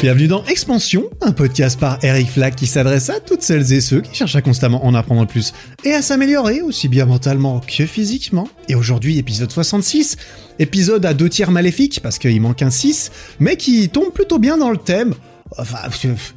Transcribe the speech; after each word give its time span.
Bienvenue 0.00 0.28
dans 0.28 0.44
Expansion, 0.44 1.10
un 1.22 1.32
podcast 1.32 1.80
par 1.80 1.98
Eric 2.04 2.28
Flack 2.28 2.54
qui 2.54 2.68
s'adresse 2.68 3.10
à 3.10 3.18
toutes 3.18 3.42
celles 3.42 3.72
et 3.72 3.80
ceux 3.80 4.00
qui 4.00 4.14
cherchent 4.14 4.36
à 4.36 4.42
constamment 4.42 4.86
en 4.86 4.94
apprendre 4.94 5.26
plus 5.26 5.52
et 5.82 5.92
à 5.92 6.02
s'améliorer 6.02 6.62
aussi 6.62 6.86
bien 6.86 7.04
mentalement 7.04 7.58
que 7.58 7.84
physiquement. 7.84 8.48
Et 8.68 8.76
aujourd'hui, 8.76 9.18
épisode 9.18 9.50
66, 9.50 10.16
épisode 10.60 11.04
à 11.04 11.14
deux 11.14 11.28
tiers 11.28 11.50
maléfique 11.50 11.98
parce 12.00 12.20
qu'il 12.20 12.40
manque 12.40 12.62
un 12.62 12.70
6, 12.70 13.10
mais 13.40 13.56
qui 13.56 13.88
tombe 13.88 14.12
plutôt 14.12 14.38
bien 14.38 14.56
dans 14.56 14.70
le 14.70 14.76
thème. 14.76 15.14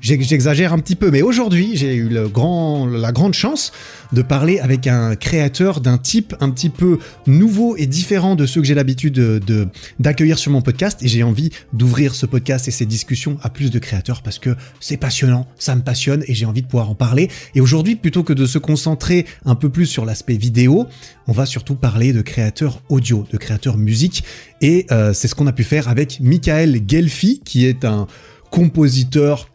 J'exagère 0.01 0.73
un 0.73 0.79
petit 0.79 0.95
peu, 0.95 1.11
mais 1.11 1.21
aujourd'hui, 1.21 1.71
j'ai 1.75 1.95
eu 1.95 2.07
le 2.07 2.27
grand, 2.27 2.85
la 2.85 3.11
grande 3.11 3.33
chance 3.33 3.71
de 4.13 4.21
parler 4.21 4.59
avec 4.59 4.87
un 4.87 5.15
créateur 5.15 5.81
d'un 5.81 5.97
type 5.97 6.35
un 6.39 6.49
petit 6.49 6.69
peu 6.69 6.99
nouveau 7.27 7.75
et 7.77 7.85
différent 7.85 8.35
de 8.35 8.45
ceux 8.45 8.61
que 8.61 8.67
j'ai 8.67 8.73
l'habitude 8.73 9.13
de, 9.13 9.67
d'accueillir 9.99 10.37
sur 10.39 10.51
mon 10.51 10.61
podcast. 10.61 11.01
Et 11.03 11.07
j'ai 11.07 11.23
envie 11.23 11.51
d'ouvrir 11.73 12.15
ce 12.15 12.25
podcast 12.25 12.67
et 12.67 12.71
ces 12.71 12.85
discussions 12.85 13.37
à 13.41 13.49
plus 13.49 13.71
de 13.71 13.79
créateurs 13.79 14.21
parce 14.21 14.39
que 14.39 14.55
c'est 14.79 14.97
passionnant, 14.97 15.47
ça 15.57 15.75
me 15.75 15.81
passionne 15.81 16.23
et 16.27 16.33
j'ai 16.33 16.45
envie 16.45 16.61
de 16.61 16.67
pouvoir 16.67 16.89
en 16.89 16.95
parler. 16.95 17.29
Et 17.55 17.61
aujourd'hui, 17.61 17.95
plutôt 17.95 18.23
que 18.23 18.33
de 18.33 18.45
se 18.45 18.57
concentrer 18.57 19.25
un 19.45 19.55
peu 19.55 19.69
plus 19.69 19.85
sur 19.85 20.05
l'aspect 20.05 20.37
vidéo, 20.37 20.87
on 21.27 21.31
va 21.31 21.45
surtout 21.45 21.75
parler 21.75 22.13
de 22.13 22.21
créateurs 22.21 22.81
audio, 22.89 23.25
de 23.31 23.37
créateurs 23.37 23.77
musique. 23.77 24.23
Et 24.61 24.85
euh, 24.91 25.13
c'est 25.13 25.27
ce 25.27 25.35
qu'on 25.35 25.47
a 25.47 25.53
pu 25.53 25.63
faire 25.63 25.87
avec 25.87 26.19
Michael 26.19 26.81
Gelfi, 26.87 27.41
qui 27.43 27.65
est 27.65 27.85
un 27.85 28.07
compositeur, 28.51 29.49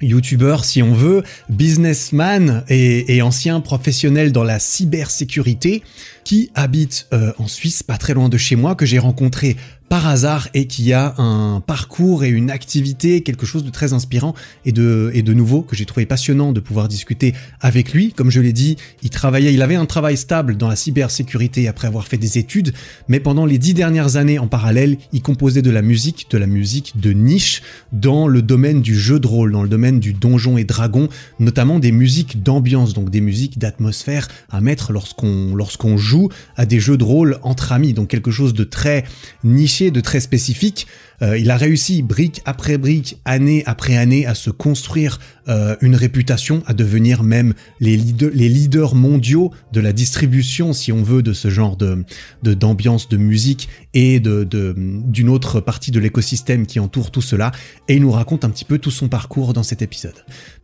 youtubeur 0.00 0.64
si 0.64 0.82
on 0.82 0.94
veut, 0.94 1.24
businessman 1.48 2.64
et, 2.68 3.20
ancien 3.22 3.60
professionnel 3.60 4.30
dans 4.30 4.44
la 4.44 4.60
cybersécurité 4.60 5.82
qui 6.22 6.50
habite 6.54 7.08
euh, 7.12 7.32
en 7.38 7.48
Suisse, 7.48 7.82
pas 7.82 7.98
très 7.98 8.14
loin 8.14 8.28
de 8.28 8.36
chez 8.36 8.54
moi, 8.54 8.76
que 8.76 8.86
j'ai 8.86 9.00
rencontré 9.00 9.56
par 9.94 10.08
hasard 10.08 10.48
et 10.54 10.66
qui 10.66 10.92
a 10.92 11.14
un 11.18 11.60
parcours 11.60 12.24
et 12.24 12.28
une 12.28 12.50
activité, 12.50 13.20
quelque 13.20 13.46
chose 13.46 13.62
de 13.62 13.70
très 13.70 13.92
inspirant 13.92 14.34
et 14.64 14.72
de, 14.72 15.12
et 15.14 15.22
de 15.22 15.32
nouveau 15.32 15.62
que 15.62 15.76
j'ai 15.76 15.84
trouvé 15.84 16.04
passionnant 16.04 16.50
de 16.50 16.58
pouvoir 16.58 16.88
discuter 16.88 17.32
avec 17.60 17.92
lui. 17.92 18.12
Comme 18.12 18.28
je 18.28 18.40
l'ai 18.40 18.52
dit, 18.52 18.76
il 19.04 19.10
travaillait, 19.10 19.54
il 19.54 19.62
avait 19.62 19.76
un 19.76 19.86
travail 19.86 20.16
stable 20.16 20.56
dans 20.56 20.66
la 20.66 20.74
cybersécurité 20.74 21.68
après 21.68 21.86
avoir 21.86 22.08
fait 22.08 22.16
des 22.16 22.38
études, 22.38 22.72
mais 23.06 23.20
pendant 23.20 23.46
les 23.46 23.56
dix 23.56 23.72
dernières 23.72 24.16
années 24.16 24.40
en 24.40 24.48
parallèle, 24.48 24.96
il 25.12 25.22
composait 25.22 25.62
de 25.62 25.70
la 25.70 25.80
musique, 25.80 26.26
de 26.28 26.38
la 26.38 26.48
musique 26.48 26.98
de 26.98 27.12
niche 27.12 27.62
dans 27.92 28.26
le 28.26 28.42
domaine 28.42 28.82
du 28.82 28.98
jeu 28.98 29.20
de 29.20 29.28
rôle, 29.28 29.52
dans 29.52 29.62
le 29.62 29.68
domaine 29.68 30.00
du 30.00 30.12
donjon 30.12 30.58
et 30.58 30.64
dragon, 30.64 31.08
notamment 31.38 31.78
des 31.78 31.92
musiques 31.92 32.42
d'ambiance, 32.42 32.94
donc 32.94 33.10
des 33.10 33.20
musiques 33.20 33.60
d'atmosphère 33.60 34.26
à 34.50 34.60
mettre 34.60 34.90
lorsqu'on 34.90 35.54
lorsqu'on 35.54 35.96
joue 35.96 36.30
à 36.56 36.66
des 36.66 36.80
jeux 36.80 36.96
de 36.96 37.04
rôle 37.04 37.38
entre 37.42 37.70
amis, 37.70 37.92
donc 37.92 38.08
quelque 38.08 38.32
chose 38.32 38.54
de 38.54 38.64
très 38.64 39.04
de 39.90 40.00
très 40.00 40.20
spécifique. 40.20 40.86
Euh, 41.22 41.38
il 41.38 41.50
a 41.50 41.56
réussi 41.56 42.02
brique 42.02 42.42
après 42.44 42.78
brique, 42.78 43.18
année 43.24 43.62
après 43.66 43.96
année, 43.96 44.26
à 44.26 44.34
se 44.34 44.50
construire 44.50 45.20
euh, 45.48 45.76
une 45.80 45.94
réputation, 45.94 46.62
à 46.66 46.74
devenir 46.74 47.22
même 47.22 47.54
les 47.80 47.96
leaders, 47.96 48.30
les 48.34 48.48
leaders 48.48 48.94
mondiaux 48.94 49.52
de 49.72 49.80
la 49.80 49.92
distribution, 49.92 50.72
si 50.72 50.90
on 50.90 51.02
veut, 51.02 51.22
de 51.22 51.32
ce 51.32 51.50
genre 51.50 51.76
de 51.76 52.04
d'ambiance 52.42 53.08
de, 53.08 53.16
musique 53.16 53.68
et 53.94 54.20
de 54.20 54.46
d'une 54.76 55.28
autre 55.28 55.60
partie 55.60 55.90
de 55.90 56.00
l'écosystème 56.00 56.66
qui 56.66 56.80
entoure 56.80 57.10
tout 57.10 57.22
cela. 57.22 57.52
Et 57.88 57.96
il 57.96 58.02
nous 58.02 58.10
raconte 58.10 58.44
un 58.44 58.50
petit 58.50 58.64
peu 58.64 58.78
tout 58.78 58.90
son 58.90 59.08
parcours 59.08 59.52
dans 59.52 59.62
cet 59.62 59.82
épisode. 59.82 60.14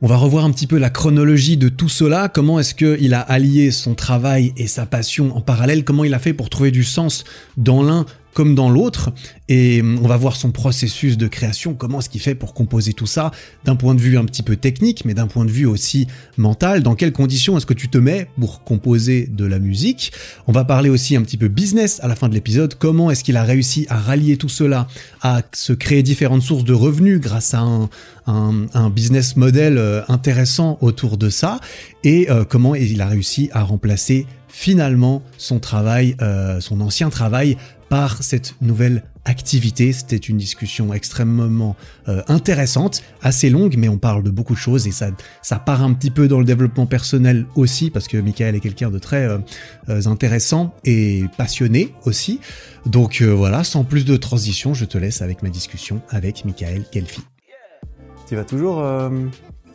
On 0.02 0.06
va 0.06 0.16
revoir 0.16 0.44
un 0.44 0.50
petit 0.50 0.66
peu 0.66 0.78
la 0.78 0.90
chronologie 0.90 1.56
de 1.56 1.68
tout 1.68 1.88
cela. 1.88 2.28
Comment 2.28 2.58
est-ce 2.58 2.74
qu'il 2.74 3.14
a 3.14 3.20
allié 3.20 3.70
son 3.70 3.94
travail 3.94 4.52
et 4.56 4.66
sa 4.66 4.86
passion 4.86 5.36
en 5.36 5.40
parallèle? 5.40 5.84
Comment 5.84 6.04
il 6.04 6.14
a 6.14 6.18
fait 6.18 6.32
pour 6.32 6.50
trouver 6.50 6.70
du 6.70 6.84
sens 6.84 7.24
dans 7.56 7.82
l'un 7.82 8.06
comme 8.34 8.54
dans 8.54 8.70
l'autre, 8.70 9.12
et 9.48 9.82
on 9.82 10.06
va 10.06 10.16
voir 10.16 10.36
son 10.36 10.52
processus 10.52 11.18
de 11.18 11.26
création, 11.26 11.74
comment 11.74 11.98
est-ce 11.98 12.08
qu'il 12.08 12.20
fait 12.20 12.34
pour 12.34 12.54
composer 12.54 12.92
tout 12.92 13.06
ça, 13.06 13.30
d'un 13.64 13.76
point 13.76 13.94
de 13.94 14.00
vue 14.00 14.18
un 14.18 14.24
petit 14.24 14.42
peu 14.42 14.56
technique, 14.56 15.04
mais 15.04 15.14
d'un 15.14 15.26
point 15.26 15.44
de 15.44 15.50
vue 15.50 15.66
aussi 15.66 16.06
mental, 16.36 16.82
dans 16.82 16.94
quelles 16.94 17.12
conditions 17.12 17.56
est-ce 17.56 17.66
que 17.66 17.74
tu 17.74 17.88
te 17.88 17.98
mets 17.98 18.28
pour 18.38 18.62
composer 18.62 19.26
de 19.26 19.44
la 19.44 19.58
musique? 19.58 20.12
On 20.46 20.52
va 20.52 20.64
parler 20.64 20.90
aussi 20.90 21.16
un 21.16 21.22
petit 21.22 21.36
peu 21.36 21.48
business 21.48 22.00
à 22.02 22.08
la 22.08 22.14
fin 22.14 22.28
de 22.28 22.34
l'épisode, 22.34 22.74
comment 22.78 23.10
est-ce 23.10 23.24
qu'il 23.24 23.36
a 23.36 23.42
réussi 23.42 23.86
à 23.88 23.98
rallier 23.98 24.36
tout 24.36 24.48
cela, 24.48 24.86
à 25.22 25.42
se 25.52 25.72
créer 25.72 26.02
différentes 26.02 26.42
sources 26.42 26.64
de 26.64 26.72
revenus 26.72 27.20
grâce 27.20 27.54
à 27.54 27.60
un, 28.26 28.90
business 28.90 29.36
model 29.36 29.76
euh, 29.76 30.02
intéressant 30.08 30.78
autour 30.80 31.16
de 31.16 31.30
ça, 31.30 31.58
et 32.04 32.30
euh, 32.30 32.44
comment 32.44 32.74
il 32.74 33.00
a 33.00 33.08
réussi 33.08 33.50
à 33.52 33.62
remplacer 33.62 34.26
finalement 34.48 35.22
son 35.38 35.58
travail, 35.58 36.16
euh, 36.20 36.60
son 36.60 36.80
ancien 36.80 37.10
travail 37.10 37.56
par 37.90 38.22
cette 38.22 38.54
nouvelle 38.62 39.02
activité. 39.24 39.92
C'était 39.92 40.16
une 40.16 40.38
discussion 40.38 40.94
extrêmement 40.94 41.76
euh, 42.08 42.22
intéressante, 42.28 43.02
assez 43.20 43.50
longue, 43.50 43.74
mais 43.76 43.88
on 43.88 43.98
parle 43.98 44.22
de 44.22 44.30
beaucoup 44.30 44.54
de 44.54 44.58
choses 44.58 44.86
et 44.86 44.92
ça, 44.92 45.10
ça 45.42 45.58
part 45.58 45.82
un 45.82 45.92
petit 45.92 46.10
peu 46.10 46.28
dans 46.28 46.38
le 46.38 46.44
développement 46.44 46.86
personnel 46.86 47.46
aussi, 47.56 47.90
parce 47.90 48.08
que 48.08 48.16
Michael 48.16 48.54
est 48.54 48.60
quelqu'un 48.60 48.90
de 48.90 48.98
très 48.98 49.26
euh, 49.26 49.38
euh, 49.88 50.00
intéressant 50.06 50.72
et 50.84 51.24
passionné 51.36 51.92
aussi. 52.06 52.40
Donc 52.86 53.20
voilà, 53.20 53.62
sans 53.62 53.84
plus 53.84 54.06
de 54.06 54.16
transition, 54.16 54.72
je 54.72 54.86
te 54.86 54.96
laisse 54.96 55.20
avec 55.20 55.42
ma 55.42 55.50
discussion 55.50 56.00
avec 56.08 56.46
Michael 56.46 56.84
Kelfi. 56.90 57.20
Tu 58.26 58.36
vas 58.36 58.44
toujours 58.44 58.82
à 58.82 59.10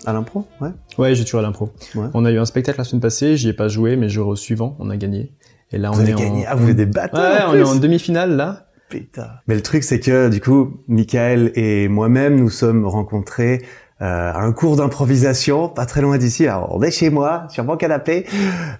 l'impro? 0.05 0.47
Ouais, 0.59 0.69
ouais 0.97 1.13
j'ai 1.13 1.23
toujours 1.23 1.41
à 1.41 1.43
l'impro. 1.43 1.71
On 2.13 2.25
a 2.25 2.31
eu 2.31 2.39
un 2.39 2.45
spectacle 2.45 2.79
la 2.79 2.83
semaine 2.83 3.01
passée, 3.01 3.37
j'y 3.37 3.49
ai 3.49 3.53
pas 3.53 3.67
joué, 3.67 3.95
mais 3.95 4.09
jour 4.09 4.27
au 4.27 4.35
suivant, 4.35 4.75
on 4.79 4.89
a 4.89 4.97
gagné. 4.97 5.33
Et 5.75 5.77
là, 5.77 5.91
on 5.93 6.03
est 6.05 6.13
en... 6.13 6.43
Ah, 6.47 6.55
vous 6.55 6.69
êtes 6.69 6.77
des 6.77 6.85
bâtards. 6.85 7.21
Ouais, 7.21 7.43
on 7.49 7.53
est 7.53 7.63
en 7.63 7.75
demi-finale 7.75 8.35
là. 8.37 8.67
Putain. 8.89 9.27
Mais 9.47 9.55
le 9.55 9.61
truc, 9.61 9.83
c'est 9.83 9.99
que 9.99 10.29
du 10.29 10.39
coup, 10.39 10.81
Michael 10.87 11.51
et 11.55 11.89
moi-même, 11.89 12.37
nous 12.37 12.49
sommes 12.49 12.85
rencontrés 12.85 13.61
euh, 14.01 14.31
à 14.31 14.39
un 14.41 14.53
cours 14.53 14.77
d'improvisation, 14.77 15.67
pas 15.67 15.85
très 15.85 16.01
loin 16.01 16.17
d'ici. 16.17 16.47
Alors, 16.47 16.73
on 16.75 16.81
est 16.81 16.91
chez 16.91 17.09
moi, 17.09 17.47
sur 17.49 17.65
mon 17.65 17.75
canapé, 17.75 18.25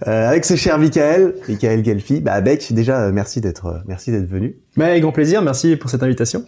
euh, 0.06 0.28
avec 0.28 0.44
ce 0.46 0.56
cher 0.56 0.78
Michael, 0.78 1.34
Michael 1.48 1.84
Gelfi. 1.84 2.20
Bah, 2.20 2.40
Bec, 2.40 2.72
déjà, 2.72 3.00
euh, 3.00 3.12
merci 3.12 3.40
d'être, 3.40 3.66
euh, 3.66 3.78
merci 3.86 4.10
d'être 4.10 4.28
venu. 4.28 4.56
Mais 4.76 4.84
avec 4.84 5.02
grand 5.02 5.12
plaisir, 5.12 5.42
merci 5.42 5.76
pour 5.76 5.90
cette 5.90 6.02
invitation. 6.02 6.44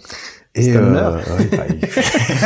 Un 0.56 0.76
honneur. 0.76 1.18
Bah, 1.52 1.58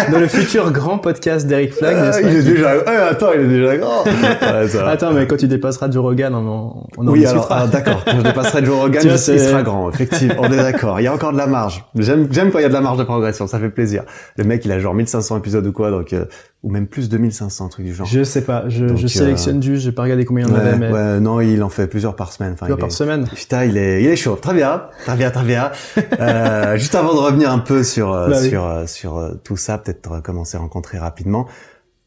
Dans 0.12 0.18
le 0.18 0.28
futur 0.28 0.70
grand 0.70 0.98
podcast 0.98 1.46
d'Eric 1.46 1.72
Flag, 1.72 1.96
ah, 1.98 2.20
il 2.20 2.36
est 2.36 2.42
déjà, 2.42 2.70
attends, 3.08 3.32
il 3.34 3.42
est 3.42 3.48
déjà 3.48 3.76
grand. 3.76 4.04
attends, 4.86 5.12
mais 5.12 5.26
quand 5.26 5.36
tu 5.36 5.48
dépasseras 5.48 5.90
Joe 5.90 6.02
Rogan, 6.02 6.34
on 6.34 6.48
en, 6.48 6.86
on 6.98 7.08
oui, 7.08 7.24
alors, 7.24 7.46
ah, 7.50 7.66
d'accord. 7.66 8.04
Quand 8.04 8.16
je 8.18 8.22
dépasserai 8.22 8.64
Joe 8.64 8.80
Rogan, 8.80 9.02
il 9.04 9.18
sera 9.18 9.62
grand, 9.62 9.90
effectivement. 9.90 10.34
On 10.38 10.52
est 10.52 10.56
d'accord. 10.56 11.00
Il 11.00 11.04
y 11.04 11.06
a 11.06 11.14
encore 11.14 11.32
de 11.32 11.38
la 11.38 11.46
marge. 11.46 11.84
J'aime, 11.96 12.28
j'aime 12.30 12.50
quand 12.50 12.58
il 12.58 12.62
y 12.62 12.66
a 12.66 12.68
de 12.68 12.74
la 12.74 12.80
marge 12.80 12.98
de 12.98 13.04
progression. 13.04 13.46
Ça 13.46 13.58
fait 13.58 13.70
plaisir. 13.70 14.02
Le 14.36 14.44
mec, 14.44 14.64
il 14.64 14.72
a 14.72 14.78
genre 14.78 14.94
1500 14.94 15.38
épisodes 15.38 15.66
ou 15.66 15.72
quoi, 15.72 15.90
donc, 15.90 16.12
euh, 16.12 16.24
ou 16.62 16.70
même 16.70 16.86
plus 16.86 17.08
de 17.08 17.16
2500, 17.16 17.68
truc 17.70 17.86
du 17.86 17.94
genre. 17.94 18.06
Je 18.06 18.22
sais 18.22 18.42
pas, 18.42 18.68
je, 18.68 18.94
je 18.94 19.06
sélectionne 19.08 19.58
du, 19.58 19.78
j'ai 19.78 19.90
pas 19.90 20.02
regardé 20.02 20.24
combien 20.24 20.46
il 20.46 20.50
y 20.50 20.52
en 20.52 20.56
avait, 20.56 20.78
mais... 20.78 20.92
Ouais, 20.92 21.18
non, 21.18 21.40
il 21.40 21.60
en 21.64 21.68
fait 21.68 21.88
plusieurs 21.88 22.14
par 22.14 22.32
semaine. 22.32 22.52
Enfin, 22.52 22.66
plusieurs 22.66 22.78
par 22.78 22.92
semaine. 22.92 23.26
Putain, 23.34 23.64
il 23.64 23.76
est, 23.76 24.02
il 24.02 24.08
est 24.08 24.16
chaud. 24.16 24.36
Très 24.40 24.54
bien, 24.54 24.84
très 25.04 25.16
bien, 25.16 25.30
très 25.32 25.44
bien. 25.44 25.72
euh, 26.20 26.76
juste 26.76 26.94
avant 26.94 27.14
de 27.14 27.18
revenir 27.18 27.50
un 27.50 27.58
peu 27.58 27.82
sur, 27.82 28.12
euh, 28.12 28.28
bah 28.28 28.42
sur, 28.42 28.64
euh, 28.64 28.86
sur 28.86 29.18
euh, 29.18 29.32
tout 29.42 29.56
ça, 29.56 29.78
peut-être 29.78 30.22
commencer 30.22 30.56
à 30.56 30.60
rencontrer 30.60 30.98
rapidement. 30.98 31.48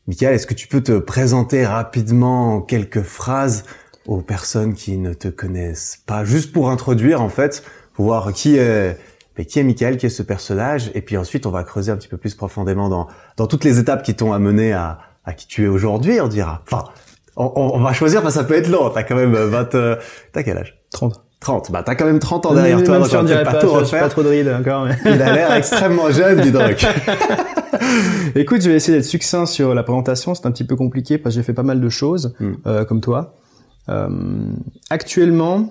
Michael, 0.07 0.35
est-ce 0.35 0.47
que 0.47 0.53
tu 0.53 0.69
peux 0.69 0.81
te 0.81 0.99
présenter 0.99 1.65
rapidement 1.65 2.55
en 2.55 2.61
quelques 2.61 3.01
phrases 3.01 3.65
aux 4.07 4.21
personnes 4.21 4.73
qui 4.73 4.97
ne 4.97 5.13
te 5.13 5.27
connaissent 5.27 5.99
pas, 6.05 6.23
juste 6.23 6.53
pour 6.53 6.69
introduire 6.69 7.21
en 7.21 7.29
fait, 7.29 7.63
pour 7.93 8.05
voir 8.05 8.31
qui 8.31 8.55
est 8.55 8.97
mais 9.37 9.45
qui 9.45 9.59
est 9.59 9.63
Michael, 9.63 9.97
qui 9.97 10.05
est 10.05 10.09
ce 10.09 10.23
personnage, 10.23 10.91
et 10.93 11.01
puis 11.01 11.17
ensuite 11.17 11.45
on 11.45 11.51
va 11.51 11.63
creuser 11.63 11.91
un 11.91 11.97
petit 11.97 12.07
peu 12.07 12.17
plus 12.17 12.35
profondément 12.35 12.89
dans, 12.89 13.07
dans 13.37 13.47
toutes 13.47 13.63
les 13.63 13.79
étapes 13.79 14.03
qui 14.03 14.15
t'ont 14.15 14.33
amené 14.33 14.73
à, 14.73 14.99
à 15.23 15.33
qui 15.33 15.47
tu 15.47 15.63
es 15.65 15.67
aujourd'hui, 15.67 16.19
on 16.21 16.27
dira. 16.27 16.61
Enfin, 16.67 16.85
on, 17.35 17.51
on, 17.55 17.79
va 17.81 17.93
choisir 17.93 18.21
parce 18.21 18.35
que 18.35 18.41
ça 18.41 18.45
peut 18.45 18.53
être 18.55 18.69
long, 18.69 18.89
t'as 18.89 19.03
quand 19.03 19.15
même 19.15 19.33
20... 19.33 19.75
Euh, 19.75 19.97
t'as 20.31 20.43
quel 20.43 20.57
âge? 20.57 20.79
30. 20.91 21.21
30, 21.41 21.71
bah 21.71 21.83
t'as 21.85 21.93
quand 21.95 22.05
même 22.05 22.17
30 22.17 22.45
ans 22.47 22.53
derrière 22.53 22.81
toi, 22.83 22.97
donc 22.97 23.07
on 23.13 23.25
pas, 23.25 23.43
pas 23.43 23.59
tout 23.59 23.71
refaire. 23.71 24.01
pas 24.01 24.09
trop 24.09 24.23
de 24.23 24.53
encore. 24.57 24.85
Mais... 24.85 24.97
Il 25.05 25.21
a 25.21 25.33
l'air 25.33 25.53
extrêmement 25.53 26.09
jeune, 26.09 26.39
dis 26.41 26.51
donc. 26.51 26.83
Écoute, 28.35 28.61
je 28.61 28.69
vais 28.69 28.75
essayer 28.75 28.97
d'être 28.97 29.05
succinct 29.05 29.45
sur 29.45 29.75
la 29.75 29.83
présentation, 29.83 30.33
c'est 30.33 30.47
un 30.47 30.51
petit 30.51 30.63
peu 30.63 30.75
compliqué 30.75 31.17
parce 31.17 31.35
que 31.35 31.41
j'ai 31.41 31.45
fait 31.45 31.53
pas 31.53 31.63
mal 31.63 31.81
de 31.81 31.89
choses, 31.89 32.33
hmm. 32.39 32.53
euh, 32.65 32.85
comme 32.85 33.01
toi. 33.01 33.35
Euh, 33.89 34.07
actuellement, 34.89 35.69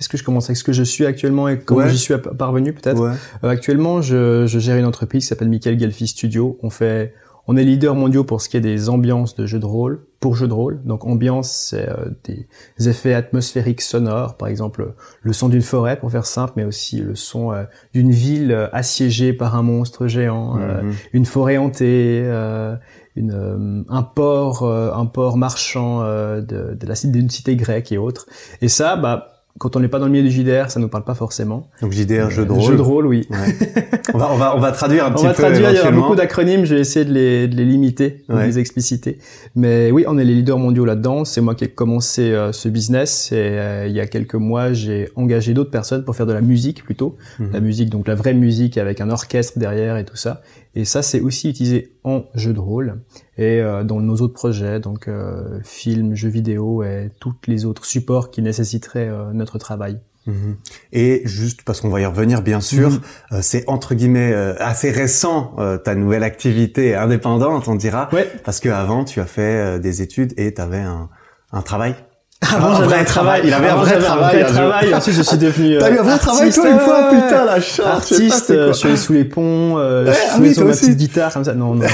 est-ce 0.00 0.08
que 0.08 0.16
je 0.16 0.24
commence 0.24 0.46
avec 0.46 0.56
ce 0.56 0.64
que 0.64 0.72
je 0.72 0.82
suis 0.82 1.04
actuellement 1.04 1.46
et 1.48 1.58
comment 1.58 1.86
j'y 1.86 1.98
suis 1.98 2.14
parvenu 2.38 2.72
peut-être 2.72 3.02
euh, 3.02 3.48
Actuellement, 3.48 4.00
je, 4.00 4.46
je, 4.46 4.58
gère 4.58 4.78
une 4.78 4.86
entreprise 4.86 5.24
qui 5.24 5.28
s'appelle 5.28 5.50
Michael 5.50 5.78
Gelfi 5.78 6.06
Studio. 6.06 6.58
On 6.62 6.70
fait, 6.70 7.12
on 7.46 7.56
est 7.58 7.64
leader 7.64 7.94
mondiaux 7.94 8.24
pour 8.24 8.40
ce 8.40 8.48
qui 8.48 8.56
est 8.56 8.62
des 8.62 8.88
ambiances 8.88 9.36
de 9.36 9.44
jeux 9.44 9.58
de 9.58 9.66
rôle 9.66 10.00
pour 10.18 10.36
jeux 10.36 10.48
de 10.48 10.54
rôle. 10.54 10.80
Donc 10.84 11.04
ambiance, 11.04 11.50
c'est 11.50 11.86
euh, 11.86 12.06
des 12.24 12.88
effets 12.88 13.12
atmosphériques 13.12 13.82
sonores, 13.82 14.38
par 14.38 14.48
exemple 14.48 14.94
le 15.20 15.32
son 15.34 15.50
d'une 15.50 15.60
forêt 15.60 15.98
pour 15.98 16.10
faire 16.10 16.24
simple, 16.24 16.54
mais 16.56 16.64
aussi 16.64 17.00
le 17.00 17.14
son 17.14 17.52
euh, 17.52 17.64
d'une 17.92 18.10
ville 18.10 18.70
assiégée 18.72 19.34
par 19.34 19.54
un 19.54 19.62
monstre 19.62 20.06
géant, 20.06 20.54
mhm. 20.54 20.94
une 21.12 21.26
forêt 21.26 21.58
hantée. 21.58 22.24
Une, 23.16 23.84
un 23.88 24.02
port, 24.04 24.64
un 24.64 25.04
port 25.04 25.36
marchand 25.36 26.00
de, 26.00 26.40
de 26.40 26.86
la 26.86 26.94
d'une 27.04 27.28
cité 27.28 27.56
grecque 27.56 27.90
et 27.90 27.98
autres. 27.98 28.26
Et 28.62 28.68
ça, 28.68 28.94
bah, 28.94 29.29
quand 29.58 29.76
on 29.76 29.80
n'est 29.80 29.88
pas 29.88 29.98
dans 29.98 30.06
le 30.06 30.12
milieu 30.12 30.28
du 30.28 30.30
JDR, 30.30 30.70
ça 30.70 30.80
nous 30.80 30.88
parle 30.88 31.04
pas 31.04 31.14
forcément. 31.14 31.68
Donc 31.82 31.92
JDR, 31.92 32.30
jeu 32.30 32.46
de 32.46 32.52
rôle. 32.52 32.62
Jeu 32.62 32.76
de 32.76 32.82
rôle, 32.82 33.06
oui. 33.06 33.28
on, 34.14 34.18
va, 34.18 34.32
on, 34.32 34.36
va, 34.36 34.56
on 34.56 34.60
va 34.60 34.72
traduire 34.72 35.04
un 35.04 35.10
petit 35.12 35.22
peu. 35.22 35.28
On 35.28 35.32
va 35.32 35.34
traduire, 35.34 35.70
il 35.70 35.76
y 35.76 35.80
aura 35.80 35.90
beaucoup 35.90 36.14
d'acronymes, 36.14 36.64
je 36.64 36.74
vais 36.76 36.80
essayer 36.80 37.04
de 37.04 37.12
les, 37.12 37.48
de 37.48 37.56
les 37.56 37.64
limiter, 37.64 38.24
de 38.28 38.38
les 38.38 38.58
expliciter. 38.58 39.18
Mais 39.56 39.90
oui, 39.90 40.04
on 40.06 40.16
est 40.18 40.24
les 40.24 40.34
leaders 40.34 40.58
mondiaux 40.58 40.84
là-dedans. 40.84 41.24
C'est 41.24 41.40
moi 41.40 41.54
qui 41.54 41.64
ai 41.64 41.68
commencé 41.68 42.30
euh, 42.30 42.52
ce 42.52 42.68
business 42.68 43.32
et 43.32 43.36
euh, 43.36 43.86
il 43.86 43.92
y 43.92 44.00
a 44.00 44.06
quelques 44.06 44.34
mois, 44.34 44.72
j'ai 44.72 45.08
engagé 45.16 45.52
d'autres 45.52 45.70
personnes 45.70 46.04
pour 46.04 46.16
faire 46.16 46.26
de 46.26 46.32
la 46.32 46.40
musique 46.40 46.84
plutôt. 46.84 47.16
Mhm. 47.38 47.50
La 47.52 47.60
musique, 47.60 47.90
donc 47.90 48.06
la 48.08 48.14
vraie 48.14 48.34
musique 48.34 48.78
avec 48.78 49.00
un 49.00 49.10
orchestre 49.10 49.58
derrière 49.58 49.96
et 49.96 50.04
tout 50.04 50.16
ça. 50.16 50.42
Et 50.74 50.84
ça, 50.84 51.02
c'est 51.02 51.20
aussi 51.20 51.50
utilisé 51.50 51.92
en 52.04 52.24
jeu 52.34 52.52
de 52.52 52.60
rôle 52.60 53.00
et 53.36 53.60
euh, 53.60 53.82
dans 53.82 54.00
nos 54.00 54.16
autres 54.16 54.34
projets, 54.34 54.78
donc 54.78 55.08
euh, 55.08 55.58
films, 55.64 56.14
jeux 56.14 56.28
vidéo 56.28 56.84
et 56.84 57.10
tous 57.18 57.34
les 57.46 57.64
autres 57.64 57.84
supports 57.84 58.30
qui 58.30 58.40
nécessiteraient 58.40 59.08
euh, 59.08 59.32
notre 59.32 59.58
travail. 59.58 59.98
Mhm. 60.26 60.56
Et 60.92 61.22
juste 61.24 61.62
parce 61.64 61.80
qu'on 61.80 61.88
va 61.88 62.00
y 62.00 62.06
revenir 62.06 62.42
bien 62.42 62.60
sûr, 62.60 62.90
mhm. 62.90 63.42
c'est 63.42 63.68
entre 63.68 63.94
guillemets 63.94 64.34
assez 64.34 64.90
récent 64.90 65.56
ta 65.82 65.94
nouvelle 65.94 66.22
activité 66.22 66.94
indépendante, 66.94 67.66
on 67.68 67.74
dira, 67.74 68.10
ouais. 68.12 68.30
parce 68.44 68.60
que 68.60 68.68
avant 68.68 69.04
tu 69.04 69.20
as 69.20 69.26
fait 69.26 69.80
des 69.80 70.02
études 70.02 70.34
et 70.36 70.52
tu 70.52 70.60
avais 70.60 70.80
un, 70.80 71.08
un 71.52 71.62
travail 71.62 71.94
avant, 72.42 72.74
j'avais 72.74 72.96
un 72.96 73.04
travail. 73.04 73.42
Il 73.44 73.52
avait 73.52 73.68
un 73.68 73.76
vrai 73.76 73.98
travail. 73.98 74.40
Un 74.40 74.44
vrai 74.44 74.52
travail. 74.52 74.94
Ensuite, 74.94 75.14
je 75.14 75.22
suis 75.22 75.38
devenu. 75.38 75.78
T'as 75.80 75.90
eu 75.90 75.98
un 75.98 76.02
vrai 76.02 76.18
travail, 76.18 76.52
toi, 76.52 76.70
une 76.70 76.78
fois, 76.78 77.10
putain, 77.10 77.44
la 77.44 77.60
chance. 77.60 77.86
Artiste, 77.86 78.52
je 78.68 78.72
suis 78.72 78.88
allé 78.88 78.96
sous 78.96 79.12
les 79.12 79.24
ponts, 79.24 79.78
euh, 79.78 80.06
je 80.06 80.12
suis 80.12 80.50
ah 80.50 80.54
sur 80.54 80.64
ma 80.64 80.72
petite 80.72 80.96
guitare, 80.96 81.32
comme 81.32 81.44
ça. 81.44 81.54
Non, 81.54 81.74
non. 81.74 81.86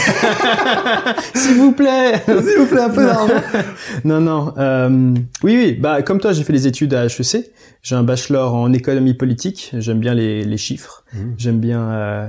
S'il 1.35 1.57
vous 1.57 1.73
plaît. 1.73 2.23
S'il 2.27 2.59
vous 2.59 2.67
plaît, 2.67 2.81
un 2.81 2.91
peu 2.91 3.05
d'argent. 3.05 3.35
non, 4.05 4.21
non. 4.21 4.55
Euh, 4.57 5.15
oui, 5.43 5.57
oui. 5.57 5.73
Bah, 5.73 6.03
comme 6.03 6.21
toi, 6.21 6.33
j'ai 6.33 6.45
fait 6.45 6.53
les 6.53 6.67
études 6.67 6.95
à 6.95 7.07
HEC. 7.07 7.51
J'ai 7.83 7.95
un 7.95 8.03
bachelor 8.03 8.55
en 8.55 8.73
économie 8.73 9.15
politique. 9.15 9.71
J'aime 9.75 10.01
bien 10.01 10.15
les, 10.15 10.45
les 10.45 10.57
chiffres. 10.57 11.05
Mmh. 11.13 11.19
J'aime 11.39 11.61
bien, 11.61 11.81
euh, 11.91 12.29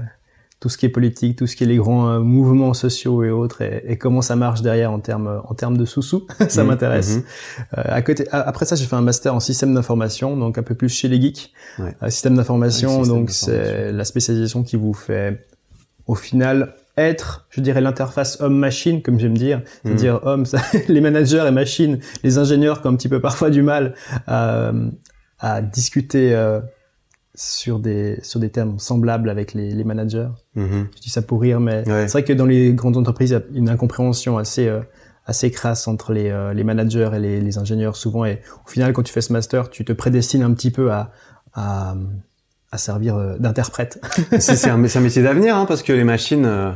tout 0.59 0.69
ce 0.69 0.77
qui 0.77 0.87
est 0.87 0.89
politique, 0.89 1.37
tout 1.37 1.45
ce 1.45 1.55
qui 1.55 1.63
est 1.63 1.67
les 1.67 1.77
grands 1.77 2.09
euh, 2.09 2.19
mouvements 2.19 2.73
sociaux 2.73 3.23
et 3.23 3.29
autres, 3.29 3.61
et, 3.61 3.97
comment 3.97 4.21
ça 4.21 4.35
marche 4.35 4.61
derrière 4.61 4.91
en 4.91 4.99
termes 4.99 5.41
en 5.47 5.53
termes 5.53 5.77
de 5.77 5.85
sous-sous, 5.85 6.25
ça 6.49 6.63
mhm, 6.63 6.69
m'intéresse. 6.69 7.17
Mhm. 7.17 7.23
Euh, 7.77 7.81
à 7.85 8.01
côté, 8.01 8.27
après 8.31 8.65
ça, 8.65 8.75
j'ai 8.75 8.85
fait 8.85 8.95
un 8.95 9.01
master 9.01 9.35
en 9.35 9.39
système 9.39 9.73
d'information, 9.73 10.35
donc 10.35 10.57
un 10.57 10.63
peu 10.63 10.73
plus 10.73 10.89
chez 10.89 11.07
les 11.07 11.21
geeks. 11.21 11.53
Ouais. 11.77 11.95
Euh, 12.01 12.09
système 12.09 12.35
d'information, 12.35 13.03
donc 13.03 13.29
c'est 13.29 13.91
la 13.91 14.03
spécialisation 14.03 14.63
qui 14.63 14.77
vous 14.77 14.93
fait, 14.93 15.45
au 16.07 16.15
final, 16.15 16.73
être, 16.97 17.45
je 17.51 17.61
dirais, 17.61 17.79
l'interface 17.79 18.41
homme-machine, 18.41 19.03
comme 19.03 19.19
j'aime 19.19 19.37
dire, 19.37 19.61
c'est-à-dire 19.83 20.15
mhm. 20.15 20.27
homme, 20.27 20.45
les 20.87 21.01
managers 21.01 21.45
et 21.47 21.51
machines, 21.51 21.99
les 22.23 22.39
ingénieurs 22.39 22.81
qui 22.81 22.87
ont 22.87 22.91
un 22.91 22.95
petit 22.95 23.09
peu 23.09 23.21
parfois 23.21 23.51
du 23.51 23.61
mal 23.61 23.93
à, 24.25 24.71
à 25.37 25.61
discuter 25.61 26.35
sur 27.37 27.77
des 27.77 28.17
sur 28.23 28.39
des 28.39 28.49
termes 28.49 28.79
semblables 28.79 29.29
avec 29.29 29.53
les, 29.53 29.71
les 29.71 29.83
managers. 29.83 30.29
Mm-hmm. 30.57 30.85
Je 30.95 31.01
dis 31.01 31.09
ça 31.09 31.21
pour 31.21 31.39
rire, 31.39 31.59
mais 31.59 31.83
c'est 31.85 32.11
vrai 32.11 32.23
que 32.23 32.33
dans 32.33 32.47
les 32.47 32.73
grandes 32.73 32.97
entreprises, 32.97 33.29
il 33.29 33.33
y 33.33 33.35
a 33.35 33.59
une 33.59 33.69
incompréhension 33.69 34.39
assez 34.39 34.67
euh, 34.67 34.81
assez 35.27 35.51
crasse 35.51 35.87
entre 35.87 36.13
les, 36.13 36.29
euh, 36.29 36.53
les 36.53 36.63
managers 36.63 37.11
et 37.13 37.19
les, 37.19 37.39
les, 37.39 37.57
ingénieurs 37.59 37.95
souvent. 37.95 38.25
Et 38.25 38.41
au 38.65 38.69
final, 38.69 38.91
quand 38.91 39.03
tu 39.03 39.13
fais 39.13 39.21
ce 39.21 39.31
master, 39.31 39.69
tu 39.69 39.85
te 39.85 39.93
prédestines 39.93 40.41
un 40.41 40.51
petit 40.53 40.71
peu 40.71 40.91
à 40.91 41.11
à, 41.53 41.95
à 42.71 42.77
servir 42.79 43.15
euh, 43.15 43.37
d'interprète. 43.37 44.01
c'est 44.39 44.69
un, 44.69 44.83
un, 44.83 44.99
métier 44.99 45.21
d'avenir, 45.21 45.55
hein, 45.55 45.65
parce 45.65 45.83
que 45.83 45.93
les 45.93 46.03
machines. 46.03 46.75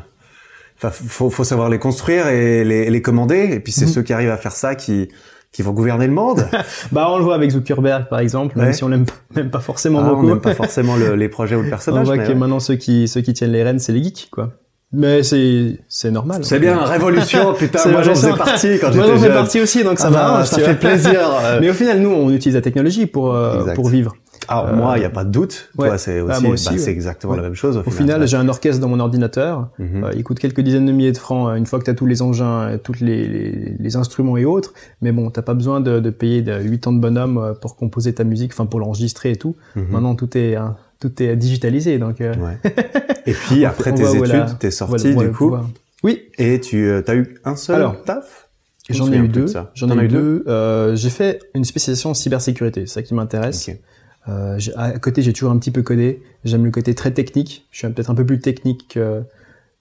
Enfin, 0.77 0.91
faut, 0.91 1.29
faut 1.29 1.43
savoir 1.43 1.69
les 1.69 1.79
construire 1.79 2.27
et 2.27 2.63
les, 2.63 2.89
les 2.89 3.01
commander. 3.01 3.49
Et 3.51 3.59
puis 3.59 3.71
c'est 3.71 3.85
mm-hmm. 3.85 3.93
ceux 3.93 4.01
qui 4.03 4.13
arrivent 4.13 4.31
à 4.31 4.37
faire 4.37 4.55
ça 4.55 4.75
qui 4.75 5.09
qui 5.51 5.61
vont 5.61 5.71
gouverner 5.71 6.07
le 6.07 6.13
monde. 6.13 6.45
bah 6.91 7.07
on 7.09 7.17
le 7.17 7.23
voit 7.23 7.35
avec 7.35 7.51
Zuckerberg 7.51 8.07
par 8.09 8.19
exemple, 8.19 8.57
même 8.57 8.73
si 8.73 8.83
on 8.83 8.87
l'aime 8.87 9.05
même 9.35 9.49
pas 9.49 9.59
forcément 9.59 9.99
ah, 9.99 10.09
beaucoup. 10.09 10.25
On 10.25 10.29
n'aime 10.29 10.41
pas 10.41 10.55
forcément 10.55 10.95
le, 10.95 11.15
les 11.15 11.29
projets 11.29 11.55
ou 11.55 11.61
le 11.61 11.69
personnage. 11.69 12.07
On 12.07 12.15
voit 12.15 12.17
que 12.17 12.31
maintenant 12.31 12.59
ceux 12.59 12.75
qui 12.75 13.07
ceux 13.07 13.21
qui 13.21 13.33
tiennent 13.33 13.51
les 13.51 13.63
rênes 13.63 13.79
c'est 13.79 13.93
les 13.93 14.03
geeks 14.03 14.29
quoi. 14.31 14.51
Mais 14.93 15.23
c'est 15.23 15.79
c'est 15.87 16.11
normal. 16.11 16.43
C'est 16.43 16.59
bien, 16.59 16.83
révolution, 16.83 17.53
putain, 17.57 17.89
moi 17.89 18.01
j'en 18.01 18.13
faisais 18.13 18.33
partie 18.33 18.77
quand 18.79 18.91
j'étais 18.91 18.93
jeune. 18.93 18.95
Moi 18.95 19.15
j'en 19.15 19.21
fais 19.23 19.33
partie 19.33 19.61
aussi, 19.61 19.83
donc 19.83 19.99
ça 19.99 20.07
ah 20.07 20.39
va. 20.39 20.45
ça 20.45 20.59
fait 20.59 20.75
plaisir. 20.75 21.21
Mais 21.61 21.69
au 21.69 21.73
final, 21.73 21.99
nous, 21.99 22.09
on 22.09 22.29
utilise 22.29 22.55
la 22.55 22.61
technologie 22.61 23.05
pour 23.05 23.33
euh, 23.33 23.73
pour 23.73 23.87
vivre. 23.87 24.13
Ah, 24.51 24.67
euh, 24.67 24.75
moi, 24.75 24.97
il 24.97 24.99
n'y 24.99 25.05
a 25.05 25.09
pas 25.09 25.23
de 25.23 25.31
doute. 25.31 25.69
Toi, 25.75 25.97
c'est 25.97 26.19
ah, 26.19 26.37
aussi, 26.47 26.69
bah, 26.69 26.77
c'est 26.77 26.91
exactement 26.91 27.35
la 27.35 27.41
même 27.41 27.55
chose. 27.55 27.77
Au, 27.77 27.89
final, 27.89 28.27
j'ai 28.27 28.37
un 28.37 28.49
orchestre 28.49 28.81
dans 28.81 28.89
mon 28.89 28.99
ordinateur. 28.99 29.69
Mhm. 29.79 30.03
euh, 30.03 30.11
il 30.15 30.23
coûte 30.23 30.39
quelques 30.39 30.61
dizaines 30.61 30.85
de 30.85 30.91
milliers 30.91 31.13
de 31.13 31.17
francs 31.17 31.49
euh, 31.49 31.55
une 31.55 31.65
fois 31.65 31.79
que 31.79 31.85
tu 31.85 31.91
as 31.91 31.93
tous 31.93 32.05
les 32.05 32.21
engins, 32.21 32.77
tous 32.83 32.99
les, 32.99 33.27
les, 33.27 33.75
les, 33.79 33.95
instruments 33.95 34.35
et 34.37 34.45
autres. 34.45 34.73
Mais 35.01 35.11
bon, 35.11 35.29
t'as 35.29 35.41
pas 35.41 35.53
besoin 35.53 35.79
de, 35.79 35.99
de 35.99 36.09
payer 36.09 36.41
de 36.41 36.61
8 36.61 36.87
ans 36.87 36.93
de 36.93 36.99
bonhomme 36.99 37.37
euh, 37.37 37.53
pour 37.53 37.77
composer 37.77 38.13
ta 38.13 38.25
musique, 38.25 38.51
enfin 38.53 38.65
pour 38.65 38.79
l'enregistrer 38.79 39.31
et 39.31 39.37
tout. 39.37 39.55
Mhm. 39.75 39.85
Maintenant, 39.89 40.15
tout 40.15 40.37
est 40.37 40.55
hein, 40.55 40.75
tout 40.99 41.23
est 41.23 41.35
digitalisé, 41.35 41.97
donc. 41.97 42.21
Et 43.25 43.33
puis 43.33 43.65
après 43.65 43.93
tes 43.93 44.15
études, 44.15 44.57
t'es 44.59 44.71
sorti 44.71 45.15
du 45.15 45.31
coup. 45.31 45.55
Oui. 46.03 46.23
Et 46.37 46.59
tu 46.59 46.91
as 46.91 47.15
eu 47.15 47.37
un 47.45 47.55
seul 47.55 47.77
Alors, 47.77 48.03
taf? 48.03 48.49
J'en 48.89 49.11
ai 49.11 49.17
eu 49.17 49.27
deux. 49.27 49.45
J'en 49.73 49.89
ai 49.89 50.05
eu 50.05 50.07
deux? 50.07 50.43
Euh, 50.47 50.95
j'ai 50.95 51.09
fait 51.09 51.39
une 51.53 51.63
spécialisation 51.63 52.11
en 52.11 52.13
cybersécurité, 52.13 52.81
c'est 52.81 52.93
ça 52.93 53.03
qui 53.03 53.13
m'intéresse. 53.13 53.67
Okay. 53.67 53.81
Euh, 54.27 54.59
à 54.75 54.91
côté, 54.99 55.21
j'ai 55.21 55.33
toujours 55.33 55.51
un 55.51 55.57
petit 55.57 55.71
peu 55.71 55.81
codé. 55.81 56.21
J'aime 56.43 56.65
le 56.65 56.71
côté 56.71 56.93
très 56.95 57.11
technique. 57.11 57.67
Je 57.71 57.79
suis 57.79 57.89
peut-être 57.89 58.09
un 58.09 58.15
peu 58.15 58.25
plus 58.25 58.39
technique 58.39 58.87
que, 58.89 59.23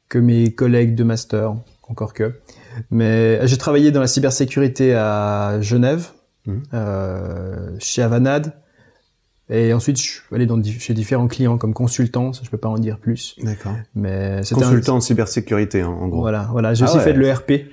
que 0.08 0.18
mes 0.18 0.52
collègues 0.52 0.94
de 0.94 1.04
master, 1.04 1.54
encore 1.88 2.14
que. 2.14 2.32
Mais 2.90 3.46
j'ai 3.46 3.58
travaillé 3.58 3.90
dans 3.90 4.00
la 4.00 4.06
cybersécurité 4.06 4.94
à 4.94 5.58
Genève, 5.60 6.08
mmh. 6.46 6.52
euh, 6.74 7.70
chez 7.78 8.02
Avanade. 8.02 8.52
Et 9.52 9.72
ensuite, 9.74 9.98
je 9.98 10.02
suis 10.02 10.22
allé 10.32 10.46
dans, 10.46 10.62
chez 10.62 10.94
différents 10.94 11.26
clients 11.26 11.58
comme 11.58 11.74
consultant, 11.74 12.32
ça 12.32 12.42
je 12.44 12.50
peux 12.50 12.56
pas 12.56 12.68
en 12.68 12.78
dire 12.78 12.98
plus. 12.98 13.34
D'accord. 13.42 13.74
Mais 13.96 14.42
consultant 14.52 14.96
en 14.96 15.00
cybersécurité, 15.00 15.80
hein, 15.80 15.88
en 15.88 16.06
gros. 16.06 16.20
Voilà, 16.20 16.48
voilà. 16.52 16.72
J'ai 16.72 16.84
ah 16.84 16.88
aussi 16.88 17.00
fait 17.00 17.12
de 17.12 17.18
l'ERP 17.18 17.66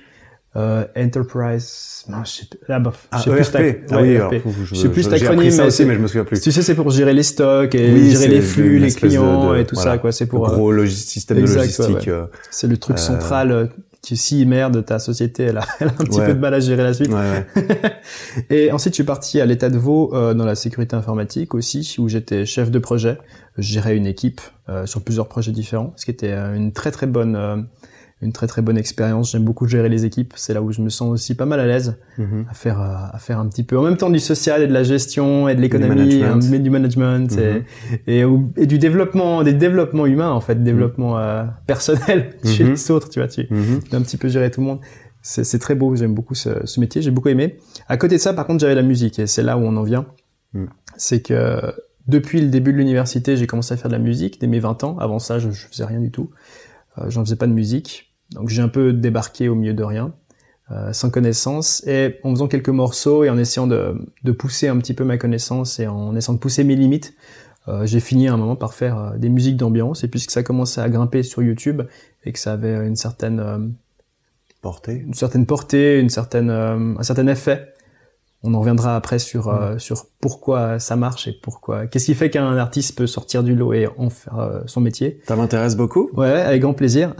euh, 0.56 0.84
Enterprise, 0.96 2.04
non, 2.08 2.24
je 2.24 2.30
sais, 2.30 2.46
ah, 2.70 2.78
bah, 2.78 2.92
ah, 3.10 3.18
je 3.18 3.42
sais 3.42 3.52
plus 3.52 3.84
ah, 3.90 4.00
oui, 4.00 4.12
ERP. 4.12 4.34
je, 4.64 4.74
sais 4.74 4.88
plus 4.88 5.08
l'acronyme, 5.10 5.54
mais, 5.54 5.60
aussi, 5.60 5.84
mais 5.84 5.94
je 5.94 5.98
me 5.98 6.06
souviens 6.06 6.24
plus. 6.24 6.40
Tu 6.40 6.50
sais, 6.50 6.62
c'est 6.62 6.74
pour 6.74 6.90
gérer 6.90 7.12
les 7.12 7.22
stocks 7.22 7.74
et 7.74 8.10
gérer 8.10 8.28
les 8.28 8.40
flux, 8.40 8.78
les 8.78 8.90
clients 8.90 9.54
et 9.54 9.66
tout 9.66 9.76
ça, 9.76 9.98
quoi. 9.98 10.10
C'est 10.10 10.26
pour 10.26 10.48
gros 10.48 10.72
euh, 10.72 10.86
système 10.86 11.42
de 11.42 11.46
logistique. 11.46 12.08
Euh, 12.08 12.26
c'est 12.50 12.66
le 12.66 12.78
truc 12.78 12.96
euh, 12.96 13.00
central. 13.00 13.70
Qui, 14.00 14.16
si 14.16 14.46
merde, 14.46 14.84
ta 14.86 15.00
société, 15.00 15.42
elle 15.42 15.58
a, 15.58 15.66
elle 15.80 15.88
a 15.88 15.90
un 15.90 16.04
petit 16.04 16.20
peu 16.20 16.32
de 16.32 16.38
mal 16.38 16.54
à 16.54 16.60
gérer 16.60 16.84
la 16.84 16.94
suite. 16.94 17.10
et 18.50 18.72
ensuite, 18.72 18.94
je 18.94 18.98
suis 18.98 19.04
parti 19.04 19.40
à 19.40 19.44
l'état 19.44 19.68
de 19.68 19.76
Vaud 19.76 20.12
dans 20.12 20.44
la 20.44 20.54
sécurité 20.54 20.96
informatique 20.96 21.54
aussi, 21.54 21.96
où 21.98 22.08
j'étais 22.08 22.46
chef 22.46 22.70
de 22.70 22.78
projet. 22.78 23.18
Je 23.58 23.70
gérais 23.72 23.96
une 23.96 24.06
équipe 24.06 24.40
sur 24.86 25.02
plusieurs 25.02 25.28
projets 25.28 25.52
différents, 25.52 25.92
ce 25.96 26.04
qui 26.04 26.12
était 26.12 26.32
une 26.32 26.72
très 26.72 26.92
très 26.92 27.06
bonne 27.06 27.66
une 28.20 28.32
très 28.32 28.46
très 28.46 28.62
bonne 28.62 28.76
expérience. 28.76 29.32
J'aime 29.32 29.44
beaucoup 29.44 29.66
gérer 29.68 29.88
les 29.88 30.04
équipes. 30.04 30.34
C'est 30.36 30.52
là 30.52 30.62
où 30.62 30.72
je 30.72 30.82
me 30.82 30.88
sens 30.88 31.10
aussi 31.10 31.34
pas 31.34 31.46
mal 31.46 31.60
à 31.60 31.66
l'aise 31.66 31.96
mhm. 32.18 32.46
à 32.50 32.54
faire 32.54 32.80
euh, 32.80 32.94
à 33.12 33.18
faire 33.18 33.38
un 33.38 33.48
petit 33.48 33.62
peu 33.62 33.78
en 33.78 33.82
même 33.82 33.96
temps 33.96 34.10
du 34.10 34.18
social 34.18 34.62
et 34.62 34.66
de 34.66 34.72
la 34.72 34.82
gestion 34.82 35.48
et 35.48 35.54
de 35.54 35.60
l'économie, 35.60 36.22
mais 36.50 36.58
du 36.58 36.70
management 36.70 37.38
et, 38.06 38.24
mhm. 38.24 38.52
et, 38.56 38.66
du 38.66 38.78
développement, 38.78 39.42
des 39.44 39.52
développements 39.52 40.06
humains 40.06 40.30
en 40.30 40.40
fait, 40.40 40.62
développement 40.62 41.18
euh, 41.18 41.44
personnel 41.66 42.30
chez 42.44 42.64
mhm. 42.64 42.70
les 42.70 42.90
autres. 42.90 43.08
Tu 43.08 43.20
vois, 43.20 43.28
tu, 43.28 43.46
tu 43.46 43.96
un 43.96 44.02
petit 44.02 44.16
peu 44.16 44.28
gérer 44.28 44.50
tout 44.50 44.60
le 44.60 44.66
monde. 44.66 44.80
C'est 45.20 45.58
très 45.58 45.74
beau. 45.74 45.94
J'aime 45.94 46.14
beaucoup 46.14 46.34
ce, 46.34 46.64
ce 46.64 46.80
métier. 46.80 47.02
J'ai 47.02 47.10
beaucoup 47.10 47.28
aimé. 47.28 47.58
À 47.88 47.96
côté 47.96 48.16
de 48.16 48.20
ça, 48.20 48.32
par 48.32 48.46
contre, 48.46 48.60
j'avais 48.60 48.76
la 48.76 48.82
musique 48.82 49.18
et 49.18 49.26
c'est 49.26 49.42
là 49.42 49.58
où 49.58 49.60
on 49.60 49.76
en 49.76 49.82
vient. 49.82 50.06
C'est 50.96 51.20
que 51.20 51.60
depuis 52.06 52.40
le 52.40 52.48
début 52.48 52.72
de 52.72 52.78
l'université, 52.78 53.36
j'ai 53.36 53.46
commencé 53.46 53.74
à 53.74 53.76
faire 53.76 53.90
de 53.90 53.96
la 53.96 54.02
musique 54.02 54.40
dès 54.40 54.46
mes 54.46 54.58
20 54.58 54.84
ans. 54.84 54.96
Avant 54.98 55.18
ça, 55.18 55.38
je, 55.38 55.50
je 55.50 55.66
faisais 55.66 55.84
rien 55.84 56.00
du 56.00 56.10
tout. 56.10 56.30
Euh, 56.98 57.10
J'en 57.10 57.24
faisais 57.24 57.36
pas 57.36 57.46
de 57.46 57.52
musique. 57.52 58.07
Donc 58.32 58.48
j'ai 58.48 58.62
un 58.62 58.68
peu 58.68 58.92
débarqué 58.92 59.48
au 59.48 59.54
milieu 59.54 59.74
de 59.74 59.82
rien, 59.82 60.12
euh, 60.70 60.92
sans 60.92 61.10
connaissance, 61.10 61.86
et 61.86 62.18
en 62.24 62.30
faisant 62.30 62.48
quelques 62.48 62.68
morceaux 62.68 63.24
et 63.24 63.30
en 63.30 63.38
essayant 63.38 63.66
de, 63.66 63.96
de, 64.22 64.32
pousser 64.32 64.68
un 64.68 64.76
petit 64.78 64.94
peu 64.94 65.04
ma 65.04 65.16
connaissance 65.16 65.80
et 65.80 65.86
en 65.86 66.14
essayant 66.14 66.34
de 66.34 66.38
pousser 66.38 66.64
mes 66.64 66.76
limites, 66.76 67.14
euh, 67.68 67.84
j'ai 67.86 68.00
fini 68.00 68.28
à 68.28 68.34
un 68.34 68.36
moment 68.36 68.56
par 68.56 68.74
faire 68.74 68.98
euh, 68.98 69.16
des 69.16 69.28
musiques 69.28 69.56
d'ambiance. 69.56 70.04
Et 70.04 70.08
puisque 70.08 70.30
ça 70.30 70.42
commençait 70.42 70.80
à 70.80 70.88
grimper 70.88 71.22
sur 71.22 71.42
YouTube 71.42 71.82
et 72.24 72.32
que 72.32 72.38
ça 72.38 72.52
avait 72.52 72.86
une 72.86 72.96
certaine 72.96 73.40
euh, 73.40 73.58
portée, 74.60 74.94
une 74.94 75.14
certaine 75.14 75.46
portée, 75.46 76.00
une 76.00 76.10
certaine, 76.10 76.50
euh, 76.50 76.94
un 76.98 77.02
certain 77.02 77.26
effet, 77.26 77.72
on 78.44 78.54
en 78.54 78.60
reviendra 78.60 78.94
après 78.94 79.18
sur 79.18 79.48
euh, 79.48 79.78
sur 79.78 80.06
pourquoi 80.20 80.78
ça 80.78 80.94
marche 80.94 81.26
et 81.26 81.32
pourquoi 81.32 81.88
qu'est-ce 81.88 82.06
qui 82.06 82.14
fait 82.14 82.30
qu'un 82.30 82.56
artiste 82.56 82.96
peut 82.96 83.08
sortir 83.08 83.42
du 83.42 83.54
lot 83.56 83.72
et 83.72 83.88
en 83.98 84.10
faire 84.10 84.38
euh, 84.38 84.60
son 84.66 84.80
métier. 84.80 85.20
Ça 85.26 85.34
m'intéresse 85.34 85.76
beaucoup. 85.76 86.08
Ouais, 86.14 86.30
avec 86.30 86.62
grand 86.62 86.72
plaisir. 86.72 87.14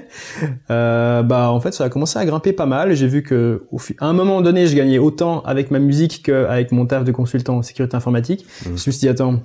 euh, 0.70 1.22
bah 1.22 1.50
en 1.52 1.60
fait, 1.60 1.72
ça 1.72 1.84
a 1.84 1.88
commencé 1.88 2.18
à 2.18 2.24
grimper 2.24 2.52
pas 2.52 2.66
mal. 2.66 2.94
J'ai 2.94 3.06
vu 3.06 3.22
que 3.22 3.66
au, 3.70 3.78
à 4.00 4.06
un 4.06 4.12
moment 4.12 4.40
donné, 4.40 4.66
je 4.66 4.74
gagnais 4.74 4.98
autant 4.98 5.42
avec 5.42 5.70
ma 5.70 5.78
musique 5.78 6.24
qu'avec 6.24 6.72
mon 6.72 6.86
taf 6.86 7.04
de 7.04 7.12
consultant 7.12 7.58
en 7.58 7.62
sécurité 7.62 7.96
informatique. 7.96 8.44
Mmh. 8.44 8.64
Je 8.64 8.70
me 8.70 8.76
suis 8.76 8.92
dit 8.92 9.08
attends, 9.08 9.40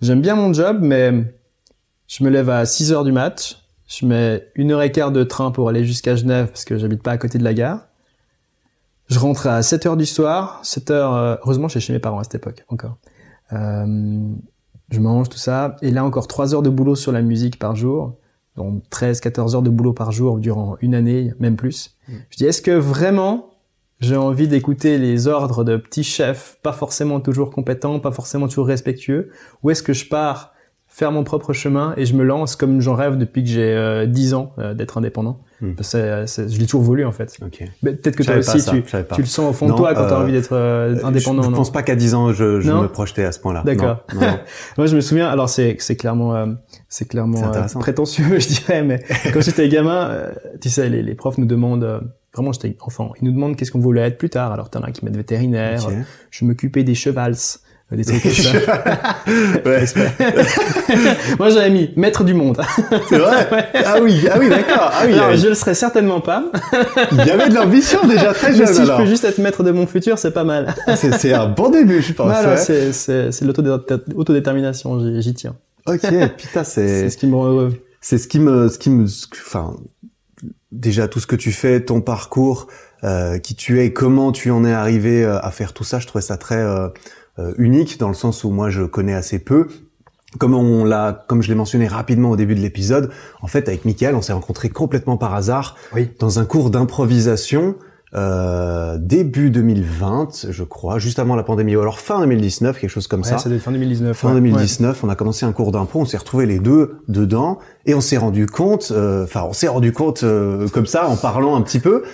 j'aime 0.00 0.20
bien 0.20 0.36
mon 0.36 0.52
job, 0.52 0.78
mais 0.80 1.12
je 2.06 2.22
me 2.22 2.30
lève 2.30 2.50
à 2.50 2.64
6 2.66 2.92
heures 2.92 3.04
du 3.04 3.12
mat, 3.12 3.62
je 3.88 4.06
mets 4.06 4.46
une 4.54 4.70
heure 4.70 4.82
et 4.82 4.92
quart 4.92 5.10
de 5.10 5.24
train 5.24 5.50
pour 5.50 5.68
aller 5.68 5.84
jusqu'à 5.84 6.14
Genève 6.14 6.48
parce 6.48 6.64
que 6.64 6.78
j'habite 6.78 7.02
pas 7.02 7.12
à 7.12 7.18
côté 7.18 7.38
de 7.38 7.44
la 7.44 7.52
gare 7.52 7.88
je 9.08 9.18
rentre 9.18 9.46
à 9.46 9.62
7 9.62 9.86
heures 9.86 9.96
du 9.96 10.06
soir, 10.06 10.60
7 10.62 10.90
heures, 10.90 11.14
euh, 11.14 11.36
heureusement, 11.42 11.68
j'étais 11.68 11.80
chez 11.80 11.92
mes 11.92 11.98
parents 11.98 12.18
à 12.18 12.24
cette 12.24 12.36
époque, 12.36 12.64
encore. 12.68 12.96
Euh, 13.52 14.18
je 14.90 15.00
mange 15.00 15.28
tout 15.28 15.38
ça, 15.38 15.76
et 15.82 15.90
là 15.90 16.04
encore 16.04 16.26
3 16.26 16.54
heures 16.54 16.62
de 16.62 16.70
boulot 16.70 16.94
sur 16.94 17.12
la 17.12 17.22
musique 17.22 17.58
par 17.58 17.76
jour, 17.76 18.16
donc 18.56 18.82
13, 18.90 19.20
14 19.20 19.56
heures 19.56 19.62
de 19.62 19.70
boulot 19.70 19.92
par 19.92 20.12
jour 20.12 20.38
durant 20.38 20.76
une 20.80 20.94
année, 20.94 21.32
même 21.38 21.56
plus. 21.56 21.96
Mm. 22.08 22.12
Je 22.30 22.36
dis, 22.36 22.44
est-ce 22.46 22.62
que 22.62 22.70
vraiment 22.70 23.50
j'ai 24.00 24.16
envie 24.16 24.48
d'écouter 24.48 24.98
les 24.98 25.28
ordres 25.28 25.64
de 25.64 25.76
petits 25.76 26.04
chefs, 26.04 26.58
pas 26.62 26.72
forcément 26.72 27.20
toujours 27.20 27.50
compétents, 27.50 28.00
pas 28.00 28.12
forcément 28.12 28.48
toujours 28.48 28.66
respectueux, 28.66 29.30
ou 29.62 29.70
est-ce 29.70 29.82
que 29.82 29.92
je 29.92 30.08
pars 30.08 30.53
faire 30.94 31.10
mon 31.10 31.24
propre 31.24 31.52
chemin 31.52 31.92
et 31.96 32.06
je 32.06 32.14
me 32.14 32.22
lance 32.22 32.54
comme 32.54 32.80
j'en 32.80 32.94
rêve 32.94 33.18
depuis 33.18 33.42
que 33.42 33.50
j'ai 33.50 33.74
euh, 33.74 34.06
10 34.06 34.34
ans 34.34 34.52
euh, 34.58 34.74
d'être 34.74 34.96
indépendant. 34.96 35.40
Hmm. 35.60 35.72
je 35.80 36.58
l'ai 36.58 36.66
toujours 36.66 36.82
voulu 36.82 37.04
en 37.04 37.10
fait. 37.10 37.36
Okay. 37.44 37.68
Peut-être 37.82 38.14
que 38.14 38.22
toi 38.22 38.36
aussi 38.36 38.64
tu, 38.64 38.82
tu, 38.82 39.20
le 39.20 39.26
sens 39.26 39.50
au 39.50 39.52
fond 39.52 39.68
de 39.68 39.72
toi 39.72 39.92
quand 39.92 40.06
tu 40.06 40.12
as 40.12 40.16
euh, 40.16 40.22
envie 40.22 40.32
d'être 40.32 40.52
euh, 40.52 40.94
indépendant. 41.02 41.42
Je, 41.42 41.50
ne 41.50 41.56
pense 41.56 41.72
pas 41.72 41.82
qu'à 41.82 41.96
10 41.96 42.14
ans 42.14 42.32
je, 42.32 42.60
je 42.60 42.70
me 42.70 42.86
projetais 42.86 43.24
à 43.24 43.32
ce 43.32 43.40
point-là. 43.40 43.64
D'accord. 43.64 44.04
Moi 44.78 44.86
je 44.86 44.94
me 44.94 45.00
souviens, 45.00 45.28
alors 45.28 45.48
c'est 45.48 45.76
c'est 45.80 45.96
clairement 45.96 46.46
c'est 46.88 47.08
clairement 47.08 47.50
prétentieux 47.80 48.26
je 48.38 48.46
dirais, 48.46 48.84
mais 48.84 49.02
quand 49.32 49.40
j'étais 49.40 49.68
gamin, 49.68 50.28
tu 50.60 50.70
sais 50.70 50.88
les, 50.88 51.02
les 51.02 51.14
profs 51.16 51.38
nous 51.38 51.46
demandent 51.46 52.02
vraiment 52.32 52.52
j'étais 52.52 52.76
enfant, 52.80 53.14
ils 53.20 53.24
nous 53.24 53.32
demandent 53.32 53.56
qu'est-ce 53.56 53.72
qu'on 53.72 53.80
voulait 53.80 54.02
être 54.02 54.18
plus 54.18 54.30
tard. 54.30 54.52
Alors 54.52 54.70
t'en 54.70 54.82
as 54.82 54.92
qui 54.92 55.04
mettent 55.04 55.16
vétérinaire, 55.16 55.88
je 56.30 56.44
m'occupais 56.44 56.84
des 56.84 56.94
chevals 56.94 57.34
des 57.92 58.04
trucs 58.04 58.22
comme 58.22 58.32
ça. 58.32 58.52
Moi, 61.38 61.50
j'avais 61.50 61.70
mis 61.70 61.90
maître 61.96 62.24
du 62.24 62.34
monde. 62.34 62.60
C'est 63.08 63.18
vrai. 63.18 63.68
Ah 63.84 63.96
oui, 64.02 64.26
ah 64.30 64.36
oui, 64.38 64.48
d'accord. 64.48 64.90
Ah 64.92 65.04
oui. 65.06 65.14
je 65.36 65.48
le 65.48 65.54
serais 65.54 65.74
certainement 65.74 66.20
pas. 66.20 66.44
Il 67.12 67.18
y 67.18 67.30
avait 67.30 67.48
de 67.48 67.54
l'ambition 67.54 68.06
déjà 68.06 68.32
très 68.32 68.52
jeune. 68.54 68.66
Mais 68.66 68.72
si 68.72 68.82
alors. 68.82 68.98
je 68.98 69.02
peux 69.02 69.08
juste 69.08 69.24
être 69.24 69.38
maître 69.38 69.62
de 69.62 69.70
mon 69.70 69.86
futur, 69.86 70.18
c'est 70.18 70.32
pas 70.32 70.44
mal. 70.44 70.74
c'est 70.96 71.32
un 71.32 71.48
bon 71.48 71.70
début, 71.70 72.02
je 72.02 72.12
pense. 72.12 72.26
Voilà, 72.26 72.56
c'est 72.56 72.92
c'est 72.92 73.42
l'autodétermination, 73.42 75.20
j'y 75.20 75.34
tiens. 75.34 75.56
Ok, 75.86 76.06
putain, 76.38 76.64
c'est. 76.64 77.02
C'est 77.02 77.10
ce 77.10 77.18
qui 77.18 77.26
me 77.26 77.36
rend 77.36 77.46
heureux. 77.46 77.72
C'est 78.00 78.18
ce 78.18 78.28
qui 78.28 78.38
me, 78.38 78.68
ce 78.68 78.78
qui 78.78 78.90
me, 78.90 79.04
enfin, 79.04 79.76
déjà 80.72 81.08
tout 81.08 81.20
ce 81.20 81.26
que 81.26 81.36
tu 81.36 81.52
fais, 81.52 81.80
ton 81.80 82.00
parcours, 82.00 82.66
euh, 83.02 83.38
qui 83.38 83.54
tu 83.54 83.80
es, 83.80 83.92
comment 83.92 84.32
tu 84.32 84.50
en 84.50 84.64
es 84.64 84.72
arrivé 84.72 85.24
euh, 85.24 85.38
à 85.40 85.50
faire 85.50 85.72
tout 85.72 85.84
ça, 85.84 86.00
je 86.00 86.06
trouvais 86.06 86.22
ça 86.22 86.36
très 86.36 86.56
euh, 86.56 86.86
euh, 86.86 86.88
unique 87.58 87.98
dans 87.98 88.08
le 88.08 88.14
sens 88.14 88.44
où 88.44 88.50
moi 88.50 88.70
je 88.70 88.82
connais 88.82 89.14
assez 89.14 89.38
peu. 89.38 89.68
Comme 90.38 90.54
on 90.54 90.84
l'a, 90.84 91.24
comme 91.28 91.42
je 91.42 91.48
l'ai 91.48 91.54
mentionné 91.54 91.86
rapidement 91.86 92.30
au 92.30 92.36
début 92.36 92.54
de 92.54 92.60
l'épisode, 92.60 93.10
en 93.42 93.46
fait 93.46 93.68
avec 93.68 93.84
Michael, 93.84 94.14
on 94.14 94.22
s'est 94.22 94.32
rencontrés 94.32 94.68
complètement 94.68 95.16
par 95.16 95.34
hasard 95.34 95.76
oui. 95.94 96.10
dans 96.18 96.38
un 96.38 96.44
cours 96.44 96.70
d'improvisation 96.70 97.76
euh, 98.16 98.96
début 98.96 99.50
2020, 99.50 100.46
je 100.50 100.62
crois, 100.62 101.00
juste 101.00 101.18
avant 101.18 101.34
la 101.34 101.42
pandémie, 101.42 101.74
ou 101.74 101.80
alors 101.80 101.98
fin 101.98 102.20
2019, 102.20 102.78
quelque 102.78 102.88
chose 102.88 103.08
comme 103.08 103.22
ouais, 103.22 103.28
ça. 103.28 103.38
Ça 103.38 103.50
fin 103.58 103.72
2019. 103.72 104.16
Fin 104.16 104.34
2019, 104.34 105.02
on 105.02 105.08
a 105.08 105.16
commencé 105.16 105.44
un 105.44 105.52
cours 105.52 105.72
d'impro, 105.72 106.00
on 106.00 106.04
s'est 106.04 106.16
retrouvés 106.16 106.46
les 106.46 106.60
deux 106.60 106.98
dedans, 107.08 107.58
et 107.86 107.94
on 107.94 108.00
s'est 108.00 108.16
rendu 108.16 108.46
compte, 108.46 108.92
euh, 108.92 109.24
enfin 109.24 109.42
on 109.48 109.52
s'est 109.52 109.66
rendu 109.66 109.92
compte 109.92 110.22
euh, 110.22 110.68
comme 110.68 110.86
ça 110.86 111.08
en 111.08 111.16
parlant 111.16 111.56
un 111.56 111.62
petit 111.62 111.80
peu 111.80 112.04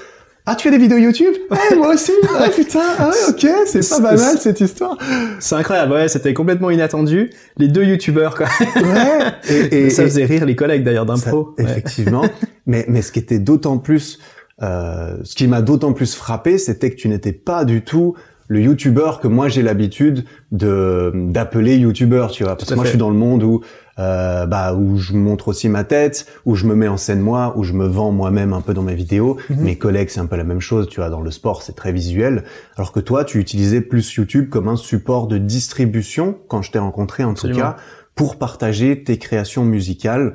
ah, 0.53 0.57
tu 0.57 0.65
fais 0.65 0.77
des 0.77 0.83
vidéos 0.83 0.99
YouTube 0.99 1.33
Ouais, 1.49 1.77
moi 1.77 1.95
aussi. 1.95 2.11
Ah 2.37 2.49
putain. 2.49 2.81
Ah 2.99 3.09
ouais, 3.11 3.15
ok, 3.29 3.47
c'est 3.67 3.89
pas 3.89 4.01
banal 4.01 4.37
cette 4.39 4.61
histoire. 4.61 4.99
C'est 5.39 5.55
incroyable. 5.55 5.93
Ouais, 5.93 6.09
c'était 6.09 6.35
complètement 6.35 6.71
inattendu. 6.71 7.31
Les 7.57 7.69
deux 7.69 7.85
YouTubeurs, 7.85 8.35
quoi. 8.35 8.49
Ouais. 8.61 9.33
Et, 9.71 9.85
et 9.87 9.91
ça 9.91 10.03
faisait 10.03 10.25
rire 10.25 10.45
les 10.47 10.57
collègues 10.57 10.83
d'ailleurs 10.83 11.07
d'impro. 11.07 11.55
Ouais. 11.57 11.65
Effectivement. 11.65 12.25
mais 12.67 12.85
mais 12.89 13.01
ce 13.01 13.13
qui 13.13 13.21
était 13.21 13.39
d'autant 13.39 13.79
plus, 13.79 14.19
euh, 14.63 15.17
ce 15.23 15.37
qui 15.37 15.47
m'a 15.47 15.63
d'autant 15.63 15.93
plus 15.93 16.17
frappé, 16.17 16.59
c'était 16.59 16.91
que 16.91 16.97
tu 16.97 17.09
n'étais 17.09 17.33
pas 17.33 17.65
du 17.65 17.83
tout 17.83 18.17
le 18.49 18.61
youtubeur 18.61 19.21
que 19.21 19.29
moi 19.29 19.49
j'ai 19.49 19.63
l'habitude 19.63 20.25
de 20.51 21.13
d'appeler 21.15 21.77
youtubeur, 21.77 22.33
tu 22.33 22.43
vois. 22.43 22.57
Parce 22.57 22.69
que 22.69 22.75
moi 22.75 22.85
je 22.85 22.91
suis 22.91 22.99
dans 22.99 23.11
le 23.11 23.17
monde 23.17 23.45
où 23.45 23.61
euh, 24.01 24.47
bah 24.47 24.75
où 24.75 24.97
je 24.97 25.13
montre 25.13 25.49
aussi 25.49 25.69
ma 25.69 25.85
tête, 25.85 26.27
où 26.47 26.57
je 26.57 26.67
me 26.67 26.75
mets 26.75 26.89
en 26.89 26.97
scène 26.97 27.21
moi, 27.21 27.55
où 27.57 27.63
je 27.63 27.75
me 27.75 27.87
vends 27.87 28.13
moi-même 28.13 28.53
un 28.53 28.63
peu 28.63 28.75
dans 28.75 28.87
mes 28.91 28.97
vidéos. 29.05 29.35
Mm 29.35 29.55
-hmm. 29.55 29.61
Mes 29.69 29.77
collègues 29.85 30.11
c'est 30.13 30.21
un 30.21 30.27
peu 30.27 30.37
la 30.37 30.49
même 30.53 30.65
chose, 30.71 30.85
tu 30.89 31.01
vois. 31.01 31.11
Dans 31.11 31.25
le 31.29 31.31
sport 31.31 31.63
c'est 31.63 31.77
très 31.83 31.93
visuel, 31.93 32.35
alors 32.77 32.93
que 32.93 33.01
toi 33.01 33.25
tu 33.25 33.39
utilisais 33.39 33.83
plus 33.93 34.07
YouTube 34.17 34.49
comme 34.49 34.69
un 34.69 34.77
support 34.77 35.25
de 35.33 35.39
distribution 35.39 36.27
quand 36.49 36.63
je 36.65 36.71
t'ai 36.73 36.81
rencontré 36.81 37.25
en 37.25 37.33
Absolument. 37.33 37.59
tout 37.59 37.65
cas 37.65 37.77
pour 38.15 38.37
partager 38.37 39.03
tes 39.03 39.17
créations 39.19 39.65
musicales 39.65 40.29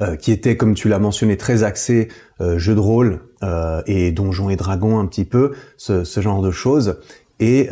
euh, 0.00 0.16
qui 0.16 0.32
étaient, 0.32 0.56
comme 0.56 0.74
tu 0.74 0.88
l'as 0.88 0.98
mentionné, 0.98 1.36
très 1.36 1.62
axées 1.62 2.08
euh, 2.40 2.58
jeux 2.58 2.74
de 2.74 2.80
rôle 2.80 3.20
euh, 3.42 3.82
et 3.86 4.10
donjons 4.10 4.50
et 4.50 4.56
dragons 4.56 4.98
un 4.98 5.06
petit 5.06 5.24
peu, 5.24 5.52
ce, 5.76 6.02
ce 6.02 6.20
genre 6.20 6.42
de 6.42 6.50
choses. 6.50 6.98
Et 7.38 7.68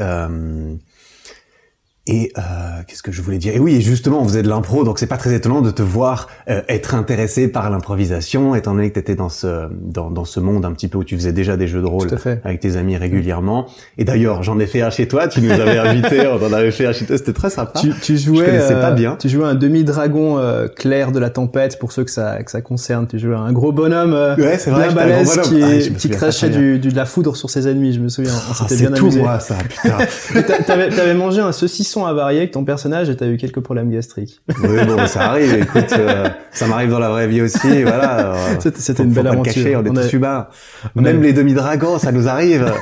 et 2.07 2.33
euh, 2.39 2.43
qu'est-ce 2.87 3.03
que 3.03 3.13
je 3.13 3.21
voulais 3.21 3.37
dire? 3.37 3.55
Et 3.55 3.59
oui, 3.59 3.75
et 3.75 3.81
justement, 3.83 4.23
on 4.23 4.25
faisait 4.25 4.43
de 4.43 4.49
l'impro, 4.49 4.85
donc 4.85 4.99
c'est 4.99 5.07
pas 5.07 5.19
très 5.19 5.35
étonnant 5.35 5.61
de 5.61 5.71
te 5.71 5.83
voir 5.83 6.29
euh, 6.49 6.63
être 6.69 6.95
intéressé 6.95 7.47
par 7.47 7.69
l'improvisation, 7.69 8.55
étant 8.55 8.75
donné 8.75 8.89
que 8.89 8.95
tu 8.95 9.01
étais 9.01 9.17
dans 9.17 9.29
ce 9.29 9.69
dans, 9.71 10.11
dans 10.11 10.25
ce 10.25 10.41
monde 10.41 10.65
un 10.65 10.73
petit 10.73 10.89
peu 10.89 10.97
où 10.97 11.05
tu 11.05 11.15
faisais 11.15 11.35
déjà 11.35 11.59
des 11.59 11.69
jeux 11.69 11.83
de 11.83 11.87
rôle 11.87 12.09
avec 12.43 12.61
tes 12.61 12.77
amis 12.77 12.97
régulièrement. 12.97 13.67
Et 13.99 14.05
d'ailleurs, 14.05 14.43
j'en 14.43 14.59
ai 14.59 14.67
fait 14.67 14.81
un 14.81 14.89
chez 14.89 15.09
toi. 15.09 15.29
Tu 15.29 15.43
nous 15.43 15.51
avais 15.51 15.77
invités, 15.77 16.27
on 16.27 16.43
en 16.43 16.53
avait 16.55 16.71
fait 16.71 16.87
un 16.87 16.93
chez 16.93 17.05
toi. 17.05 17.19
C'était 17.19 17.35
très 17.35 17.51
sympa. 17.51 17.79
Tu, 17.79 17.93
tu 18.01 18.17
jouais, 18.17 18.39
je 18.39 18.45
connaissais 18.45 18.75
euh, 18.75 18.81
pas 18.81 18.93
bien. 18.93 19.17
Tu 19.21 19.29
jouais 19.29 19.47
un 19.47 19.55
demi 19.55 19.85
dragon 19.85 20.39
euh, 20.39 20.69
clair 20.69 21.13
de 21.13 21.19
la 21.19 21.29
tempête 21.29 21.79
pour 21.79 21.93
ceux 21.93 22.05
que 22.05 22.11
ça 22.11 22.43
que 22.43 22.51
ça 22.51 22.63
concerne. 22.63 23.09
Tu 23.09 23.19
jouais 23.19 23.37
un 23.37 23.53
gros 23.53 23.73
bonhomme, 23.73 24.15
euh, 24.15 24.37
ouais, 24.37 24.57
c'est 24.57 24.71
vrai, 24.71 24.87
bien 24.87 24.95
balèze 24.95 25.39
qui, 25.43 25.63
ah, 25.63 25.97
qui 25.99 26.09
crachait 26.09 26.49
du, 26.49 26.79
du, 26.79 26.89
de 26.89 26.97
la 26.97 27.05
foudre 27.05 27.37
sur 27.37 27.51
ses 27.51 27.69
ennemis. 27.69 27.93
Je 27.93 28.01
me 28.01 28.09
souviens. 28.09 28.33
On 28.33 28.53
ah, 28.53 28.69
s'était 28.69 28.87
bien 28.87 28.97
tout 28.97 29.05
amusé. 29.05 29.21
moi 29.21 29.39
ça, 29.39 29.57
putain. 29.69 29.99
T'avais 30.67 30.99
avais 30.99 31.15
mangé 31.15 31.41
un 31.41 31.53
saucisson 31.53 31.90
avarié 32.07 32.39
avec 32.39 32.51
ton 32.53 32.65
personnage 32.65 33.09
et 33.11 33.17
t'as 33.17 33.27
eu 33.27 33.37
quelques 33.37 33.61
problèmes 33.61 33.91
gastriques. 33.91 34.41
Oui, 34.63 34.85
bon, 34.87 35.07
ça 35.07 35.23
arrive. 35.31 35.55
Écoute, 35.55 35.93
euh, 35.93 36.29
ça 36.53 36.67
m'arrive 36.67 36.91
dans 36.91 36.99
la 36.99 37.09
vraie 37.11 37.27
vie 37.29 37.43
aussi. 37.43 37.83
Voilà. 37.83 38.35
C'était 38.75 39.03
une 39.03 39.13
belle 39.13 39.27
aventure. 39.27 39.53
Cacher, 39.55 39.77
on, 39.77 39.81
On 39.81 39.85
est 39.97 40.03
tous 40.03 40.13
humains. 40.15 40.47
Même 40.95 41.19
a- 41.21 41.23
les 41.23 41.33
demi-dragons, 41.33 41.99
ça 41.99 42.13
nous 42.13 42.29
arrive. 42.29 42.73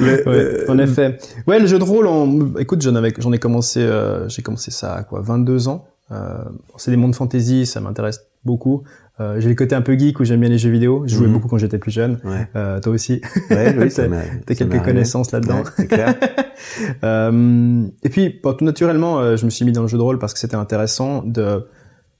Mais, 0.00 0.22
Ouais, 0.26 0.32
euh, 0.34 0.64
en 0.68 0.78
effet. 0.78 1.18
Ouais, 1.46 1.58
le 1.58 1.66
jeu 1.66 1.78
de 1.78 1.84
rôle, 1.84 2.06
écoute, 2.58 2.82
j'en 2.82 2.94
avais, 2.94 3.12
j'en 3.18 3.32
ai 3.32 3.38
commencé, 3.38 3.80
euh, 3.80 4.28
j'ai 4.28 4.42
commencé 4.42 4.70
ça 4.70 4.94
à 4.94 5.02
quoi, 5.02 5.20
22 5.22 5.68
ans. 5.68 5.86
Euh, 6.12 6.44
c'est 6.76 6.90
des 6.90 6.96
mondes 6.96 7.14
fantasy, 7.14 7.66
ça 7.66 7.80
m'intéresse 7.80 8.20
beaucoup. 8.44 8.82
Euh, 9.20 9.38
j'ai 9.40 9.48
le 9.48 9.54
côté 9.54 9.76
un 9.76 9.80
peu 9.80 9.96
geek 9.96 10.18
où 10.18 10.24
j'aime 10.24 10.40
bien 10.40 10.48
les 10.48 10.58
jeux 10.58 10.70
vidéo. 10.70 11.04
Je 11.06 11.14
jouais 11.14 11.28
Mhm. 11.28 11.34
beaucoup 11.34 11.46
quand 11.48 11.58
j'étais 11.58 11.78
plus 11.78 11.92
jeune. 11.92 12.18
Ouais, 12.24 12.48
Euh, 12.56 12.80
toi 12.80 12.92
aussi. 12.92 13.20
ouais, 13.50 13.72
oui, 13.78 13.84
T'as- 13.88 13.90
ça 13.90 14.08
T'as 14.44 14.54
quelques 14.56 14.82
connaissances 14.82 15.30
là-dedans. 15.30 15.58
Ouais, 15.58 15.70
c'est 15.76 15.86
clair. 15.86 16.14
Euh, 17.04 17.86
et 18.02 18.08
puis, 18.08 18.40
bon, 18.42 18.54
tout 18.54 18.64
naturellement, 18.64 19.18
euh, 19.20 19.36
je 19.36 19.44
me 19.44 19.50
suis 19.50 19.64
mis 19.64 19.72
dans 19.72 19.82
le 19.82 19.88
jeu 19.88 19.98
de 19.98 20.02
rôle 20.02 20.18
parce 20.18 20.32
que 20.32 20.38
c'était 20.40 20.56
intéressant 20.56 21.22
de 21.22 21.66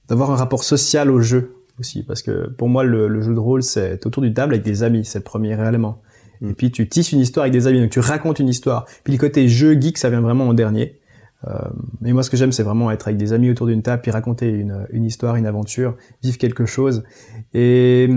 d'avoir 0.09 0.31
un 0.31 0.37
rapport 0.37 0.65
social 0.65 1.11
au 1.11 1.21
jeu 1.21 1.55
aussi, 1.81 2.03
parce 2.03 2.21
que 2.23 2.51
pour 2.51 2.69
moi, 2.69 2.85
le, 2.85 3.09
le 3.09 3.23
jeu 3.23 3.33
de 3.33 3.39
rôle, 3.39 3.63
c'est 3.63 4.05
autour 4.07 4.23
d'une 4.23 4.35
table 4.35 4.53
avec 4.53 4.65
des 4.65 4.83
amis, 4.83 5.05
c'est 5.07 5.19
le 5.19 5.25
premier 5.25 5.53
élément. 5.67 6.03
Mm. 6.43 6.51
Et 6.51 6.53
puis, 6.53 6.71
tu 6.71 6.87
tisses 6.89 7.13
une 7.13 7.21
histoire 7.21 7.45
avec 7.45 7.53
des 7.55 7.67
amis, 7.67 7.81
donc 7.81 7.91
tu 7.91 8.01
racontes 8.01 8.39
une 8.39 8.49
histoire. 8.51 8.85
Puis 9.03 9.15
le 9.15 9.19
côté 9.19 9.49
jeu 9.49 9.81
geek, 9.81 9.97
ça 9.97 10.11
vient 10.11 10.21
vraiment 10.21 10.47
en 10.47 10.53
dernier. 10.55 10.99
Euh, 11.47 11.69
et 12.05 12.13
moi, 12.13 12.23
ce 12.23 12.31
que 12.31 12.37
j'aime, 12.37 12.53
c'est 12.53 12.63
vraiment 12.63 12.91
être 12.91 13.09
avec 13.09 13.19
des 13.19 13.33
amis 13.33 13.51
autour 13.51 13.67
d'une 13.67 13.83
table, 13.83 14.03
puis 14.03 14.11
raconter 14.11 14.49
une, 14.49 15.05
histoire, 15.05 15.37
une 15.37 15.47
aventure, 15.47 15.97
vivre 16.23 16.39
quelque 16.39 16.67
chose. 16.67 17.05
Et, 17.53 18.09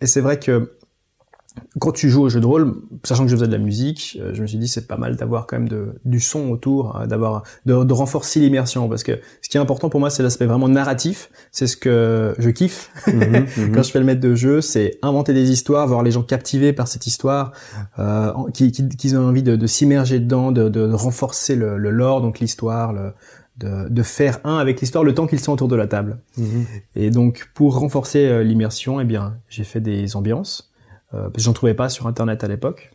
et 0.00 0.06
c'est 0.06 0.20
vrai 0.20 0.38
que 0.38 0.76
quand 1.78 1.92
tu 1.92 2.08
joues 2.08 2.22
au 2.22 2.28
jeu 2.28 2.40
de 2.40 2.46
rôle, 2.46 2.74
sachant 3.04 3.24
que 3.24 3.30
je 3.30 3.36
faisais 3.36 3.46
de 3.46 3.52
la 3.52 3.58
musique, 3.58 4.18
euh, 4.20 4.32
je 4.34 4.42
me 4.42 4.46
suis 4.46 4.58
dit 4.58 4.68
c'est 4.68 4.86
pas 4.86 4.96
mal 4.96 5.16
d'avoir 5.16 5.46
quand 5.46 5.58
même 5.58 5.68
de, 5.68 5.94
du 6.04 6.20
son 6.20 6.50
autour, 6.50 6.96
hein, 6.96 7.06
d'avoir 7.06 7.42
de, 7.64 7.84
de 7.84 7.92
renforcer 7.92 8.40
l'immersion 8.40 8.88
parce 8.88 9.02
que 9.02 9.20
ce 9.42 9.48
qui 9.48 9.56
est 9.56 9.60
important 9.60 9.88
pour 9.88 10.00
moi 10.00 10.10
c'est 10.10 10.22
l'aspect 10.22 10.46
vraiment 10.46 10.68
narratif, 10.68 11.30
c'est 11.52 11.66
ce 11.66 11.76
que 11.76 12.34
je 12.38 12.50
kiffe 12.50 12.90
Mhm, 13.06 13.46
mhm. 13.56 13.72
quand 13.72 13.82
je 13.82 13.90
fais 13.90 13.98
le 13.98 14.04
maître 14.04 14.20
de 14.20 14.34
jeu, 14.34 14.60
c'est 14.60 14.98
inventer 15.02 15.32
des 15.32 15.50
histoires, 15.50 15.86
voir 15.86 16.02
les 16.02 16.10
gens 16.10 16.22
captivés 16.22 16.72
par 16.72 16.88
cette 16.88 17.06
histoire, 17.06 17.52
euh, 17.98 18.32
qui, 18.52 18.72
qui, 18.72 19.16
ont 19.16 19.28
envie 19.28 19.42
de, 19.42 19.56
de 19.56 19.66
s'immerger 19.66 20.20
dedans, 20.20 20.52
de, 20.52 20.68
de 20.68 20.92
renforcer 20.92 21.56
le, 21.56 21.78
le 21.78 21.90
lore, 21.90 22.20
donc 22.20 22.40
l'histoire, 22.40 22.92
le, 22.92 23.12
de, 23.58 23.88
de 23.88 24.02
faire 24.02 24.38
un 24.44 24.58
avec 24.58 24.80
l'histoire 24.80 25.04
le 25.04 25.14
temps 25.14 25.26
qu'ils 25.26 25.40
sont 25.40 25.52
autour 25.52 25.68
de 25.68 25.76
la 25.76 25.86
table. 25.86 26.18
Mhm. 26.36 26.66
Et 26.94 27.10
donc, 27.10 27.50
pour 27.54 27.78
renforcer 27.78 28.26
euh, 28.26 28.42
l'immersion, 28.42 29.00
eh 29.00 29.04
bien, 29.04 29.36
j'ai 29.48 29.64
fait 29.64 29.80
des 29.80 30.16
ambiances. 30.16 30.70
Euh, 31.14 31.22
parce 31.24 31.34
que 31.34 31.40
j'en 31.42 31.52
trouvais 31.52 31.74
pas 31.74 31.88
sur 31.88 32.06
Internet 32.06 32.42
à 32.44 32.48
l'époque. 32.48 32.92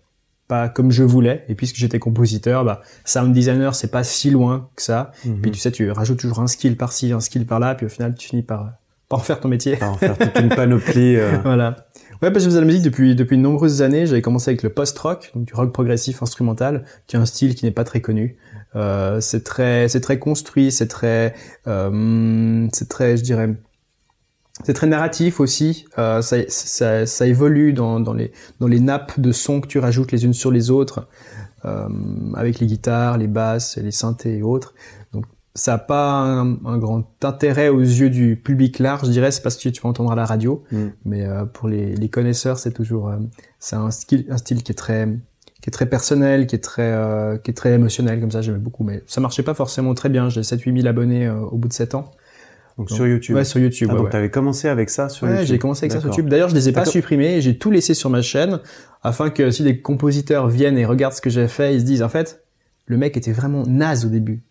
Pas 0.47 0.67
comme 0.69 0.91
je 0.91 1.03
voulais. 1.03 1.45
Et 1.47 1.55
puisque 1.55 1.77
j'étais 1.77 1.99
compositeur, 1.99 2.65
bah, 2.65 2.81
sound 3.05 3.31
designer, 3.33 3.73
c'est 3.73 3.91
pas 3.91 4.03
si 4.03 4.29
loin 4.29 4.69
que 4.75 4.81
ça. 4.81 5.11
Mhm. 5.25 5.41
Puis 5.41 5.51
tu 5.51 5.59
sais, 5.59 5.71
tu 5.71 5.89
rajoutes 5.91 6.19
toujours 6.19 6.39
un 6.39 6.47
skill 6.47 6.75
par-ci, 6.77 7.13
un 7.13 7.19
skill 7.21 7.45
par-là, 7.45 7.75
puis 7.75 7.85
au 7.85 7.89
final, 7.89 8.15
tu 8.15 8.27
finis 8.27 8.43
par, 8.43 8.71
par 9.07 9.19
en 9.19 9.21
faire 9.21 9.39
ton 9.39 9.47
métier. 9.47 9.77
Pas 9.77 9.87
en 9.87 9.95
faire 9.97 10.17
toute 10.17 10.37
une 10.39 10.49
panoplie. 10.49 11.15
euh, 11.15 11.37
voilà. 11.43 11.75
Ouais, 12.21 12.29
parce 12.29 12.33
que 12.33 12.39
je 12.41 12.45
faisais 12.49 12.57
de 12.57 12.61
la 12.61 12.67
musique 12.67 12.83
depuis, 12.83 13.15
depuis 13.15 13.37
de 13.37 13.41
nombreuses 13.41 13.81
années. 13.81 14.05
J'avais 14.05 14.21
commencé 14.21 14.51
avec 14.51 14.61
le 14.61 14.69
post-rock, 14.69 15.31
donc 15.33 15.45
du 15.45 15.53
rock 15.55 15.71
progressif 15.73 16.21
instrumental, 16.21 16.83
qui 17.07 17.15
est 17.15 17.19
un 17.19 17.25
style 17.25 17.55
qui 17.55 17.65
n'est 17.65 17.71
pas 17.71 17.83
très 17.83 18.01
connu. 18.01 18.37
Euh, 18.75 19.19
c'est 19.21 19.43
très, 19.43 19.87
c'est 19.87 20.01
très 20.01 20.19
construit, 20.19 20.71
c'est 20.71 20.87
très, 20.87 21.33
euh, 21.67 22.67
c'est 22.73 22.87
très, 22.89 23.17
je 23.17 23.23
dirais, 23.23 23.49
c'est 24.63 24.73
très 24.73 24.87
narratif 24.87 25.39
aussi. 25.39 25.85
Euh, 25.97 26.21
ça, 26.21 26.37
ça, 26.47 27.05
ça, 27.05 27.27
évolue 27.27 27.73
dans, 27.73 27.99
dans, 27.99 28.13
les, 28.13 28.31
dans 28.59 28.67
les 28.67 28.79
nappes 28.79 29.19
de 29.19 29.31
sons 29.31 29.61
que 29.61 29.67
tu 29.67 29.79
rajoutes 29.79 30.11
les 30.11 30.25
unes 30.25 30.33
sur 30.33 30.51
les 30.51 30.69
autres, 30.69 31.07
euh, 31.65 31.87
avec 32.35 32.59
les 32.59 32.67
guitares, 32.67 33.17
les 33.17 33.27
basses, 33.27 33.77
les 33.77 33.91
synthés 33.91 34.37
et 34.37 34.43
autres. 34.43 34.73
Donc 35.13 35.25
ça 35.53 35.73
n'a 35.73 35.77
pas 35.79 36.21
un, 36.21 36.77
grand 36.77 37.03
intérêt 37.23 37.69
aux 37.69 37.81
yeux 37.81 38.09
du 38.09 38.37
public 38.37 38.79
large, 38.79 39.05
je 39.05 39.11
dirais, 39.11 39.31
c'est 39.31 39.41
parce 39.41 39.57
que 39.57 39.69
tu 39.69 39.81
vas 39.81 39.89
entendre 39.89 40.11
à 40.11 40.15
la 40.15 40.25
radio. 40.25 40.63
Mm. 40.71 40.85
Mais 41.05 41.25
euh, 41.25 41.45
pour 41.45 41.67
les, 41.67 41.95
les 41.95 42.09
connaisseurs, 42.09 42.57
c'est 42.57 42.71
toujours 42.71 43.09
euh, 43.09 43.17
c'est 43.59 43.75
un 43.75 43.91
style, 43.91 44.25
un 44.29 44.37
style 44.37 44.63
qui 44.63 44.71
est 44.71 44.75
très 44.75 45.07
qui 45.61 45.69
est 45.69 45.71
très 45.71 45.85
personnel, 45.85 46.47
qui 46.47 46.55
est 46.55 46.63
très 46.63 46.93
euh, 46.93 47.37
qui 47.37 47.51
est 47.51 47.53
très 47.53 47.73
émotionnel 47.73 48.21
comme 48.21 48.31
ça. 48.31 48.41
J'aimais 48.41 48.59
beaucoup, 48.59 48.83
mais 48.83 49.03
ça 49.07 49.19
marchait 49.19 49.43
pas 49.43 49.53
forcément 49.53 49.93
très 49.93 50.09
bien. 50.09 50.29
J'ai 50.29 50.41
7-8 50.41 50.77
000 50.77 50.87
abonnés 50.87 51.29
au 51.29 51.57
bout 51.57 51.67
de 51.67 51.73
7 51.73 51.95
ans. 51.95 52.11
Donc, 52.89 52.97
sur 52.97 53.07
YouTube. 53.07 53.35
Ouais, 53.35 53.43
sur 53.43 53.59
YouTube. 53.59 53.87
Ah, 53.91 53.93
ouais, 53.93 53.99
donc 53.99 54.09
tu 54.09 54.15
avais 54.15 54.29
commencé 54.29 54.67
avec 54.67 54.89
ça 54.89 55.09
sur 55.09 55.27
YouTube. 55.27 55.41
Ouais, 55.41 55.45
j'ai 55.45 55.59
commencé 55.59 55.85
avec 55.85 55.91
ça 55.91 55.99
sur 55.99 56.09
YouTube. 56.09 56.29
D'ailleurs, 56.29 56.49
je 56.49 56.55
les 56.55 56.69
ai 56.69 56.71
pas 56.71 56.85
supprimés. 56.85 57.41
J'ai 57.41 57.57
tout 57.57 57.71
laissé 57.71 57.93
sur 57.93 58.09
ma 58.09 58.21
chaîne 58.21 58.59
afin 59.03 59.29
que 59.29 59.51
si 59.51 59.63
des 59.63 59.81
compositeurs 59.81 60.47
viennent 60.47 60.77
et 60.77 60.85
regardent 60.85 61.13
ce 61.13 61.21
que 61.21 61.29
j'ai 61.29 61.47
fait, 61.47 61.75
ils 61.75 61.81
se 61.81 61.85
disent 61.85 62.03
en 62.03 62.09
fait, 62.09 62.43
le 62.85 62.97
mec 62.97 63.17
était 63.17 63.31
vraiment 63.31 63.63
naze 63.65 64.05
au 64.05 64.09
début. 64.09 64.43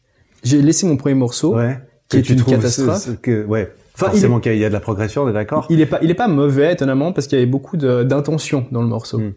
J'ai 0.43 0.63
laissé 0.63 0.87
mon 0.87 0.97
premier 0.97 1.15
morceau, 1.15 1.57
ouais, 1.57 1.79
qui 2.09 2.17
est 2.17 2.29
une 2.31 2.43
catastrophe. 2.43 3.21
que, 3.21 3.45
ouais. 3.45 3.73
Enfin, 3.95 4.13
Forcément 4.13 4.41
qu'il 4.41 4.57
y 4.57 4.65
a 4.65 4.69
de 4.69 4.73
la 4.73 4.81
progression, 4.81 5.25
on 5.25 5.29
est 5.29 5.33
d'accord. 5.33 5.67
Il 5.69 5.81
est 5.81 5.87
pas, 5.87 5.99
il 6.01 6.11
est 6.11 6.15
pas 6.15 6.29
mauvais 6.29 6.73
étonnamment 6.73 7.13
parce 7.13 7.27
qu'il 7.27 7.39
y 7.39 7.43
avait 7.43 7.51
beaucoup 7.51 7.77
d'intention 7.77 8.67
dans 8.71 8.81
le 8.81 8.89
morceau. 8.89 9.19
Hmm. 9.19 9.33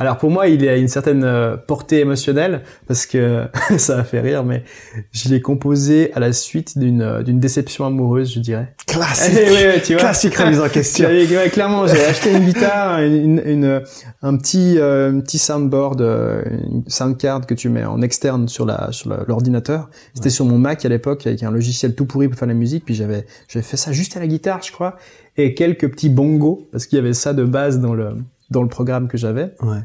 Alors 0.00 0.16
pour 0.16 0.30
moi, 0.30 0.46
il 0.46 0.66
a 0.68 0.76
une 0.76 0.86
certaine 0.86 1.24
euh, 1.24 1.56
portée 1.56 1.98
émotionnelle 1.98 2.62
parce 2.86 3.04
que 3.04 3.46
ça 3.78 3.98
a 3.98 4.04
fait 4.04 4.20
rire, 4.20 4.44
mais 4.44 4.62
je 5.10 5.28
l'ai 5.28 5.40
composé 5.40 6.12
à 6.14 6.20
la 6.20 6.32
suite 6.32 6.78
d'une 6.78 7.02
euh, 7.02 7.22
d'une 7.24 7.40
déception 7.40 7.84
amoureuse, 7.84 8.32
je 8.32 8.38
dirais. 8.38 8.74
Classique. 8.86 9.34
Eh 9.36 9.80
tu 9.82 9.94
vois 9.94 10.02
Classique 10.02 10.36
remise 10.36 10.60
en 10.60 10.68
question. 10.68 11.08
ouais, 11.08 11.50
clairement, 11.50 11.88
j'ai 11.88 12.04
acheté 12.04 12.32
une 12.32 12.44
guitare, 12.44 13.00
une, 13.00 13.42
une, 13.44 13.82
un 14.22 14.36
petit 14.36 14.78
euh, 14.78 15.10
un 15.10 15.20
petit 15.20 15.38
soundboard, 15.38 16.00
une 16.00 16.84
soundcard 16.86 17.46
que 17.46 17.54
tu 17.54 17.68
mets 17.68 17.84
en 17.84 18.00
externe 18.00 18.46
sur 18.46 18.66
la 18.66 18.92
sur 18.92 19.10
l'ordinateur. 19.26 19.90
C'était 20.14 20.30
sur 20.30 20.44
mon 20.44 20.58
Mac 20.58 20.84
à 20.84 20.88
l'époque 20.88 21.26
avec 21.26 21.42
un 21.42 21.50
logiciel 21.50 21.96
tout 21.96 22.06
pourri 22.06 22.28
pour 22.28 22.38
faire 22.38 22.48
la 22.48 22.54
musique, 22.54 22.84
puis 22.84 22.94
j'avais 22.94 23.26
j'avais 23.48 23.64
fait 23.64 23.76
ça 23.76 23.90
juste 23.90 24.16
à 24.16 24.20
la 24.20 24.28
guitare, 24.28 24.62
je 24.62 24.70
crois, 24.70 24.96
et 25.36 25.54
quelques 25.54 25.90
petits 25.90 26.08
bongos 26.08 26.68
parce 26.70 26.86
qu'il 26.86 26.96
y 26.96 27.00
avait 27.00 27.14
ça 27.14 27.32
de 27.32 27.42
base 27.42 27.80
dans 27.80 27.94
le 27.94 28.10
dans 28.50 28.62
le 28.62 28.68
programme 28.68 29.08
que 29.08 29.18
j'avais. 29.18 29.54
Ouais. 29.62 29.80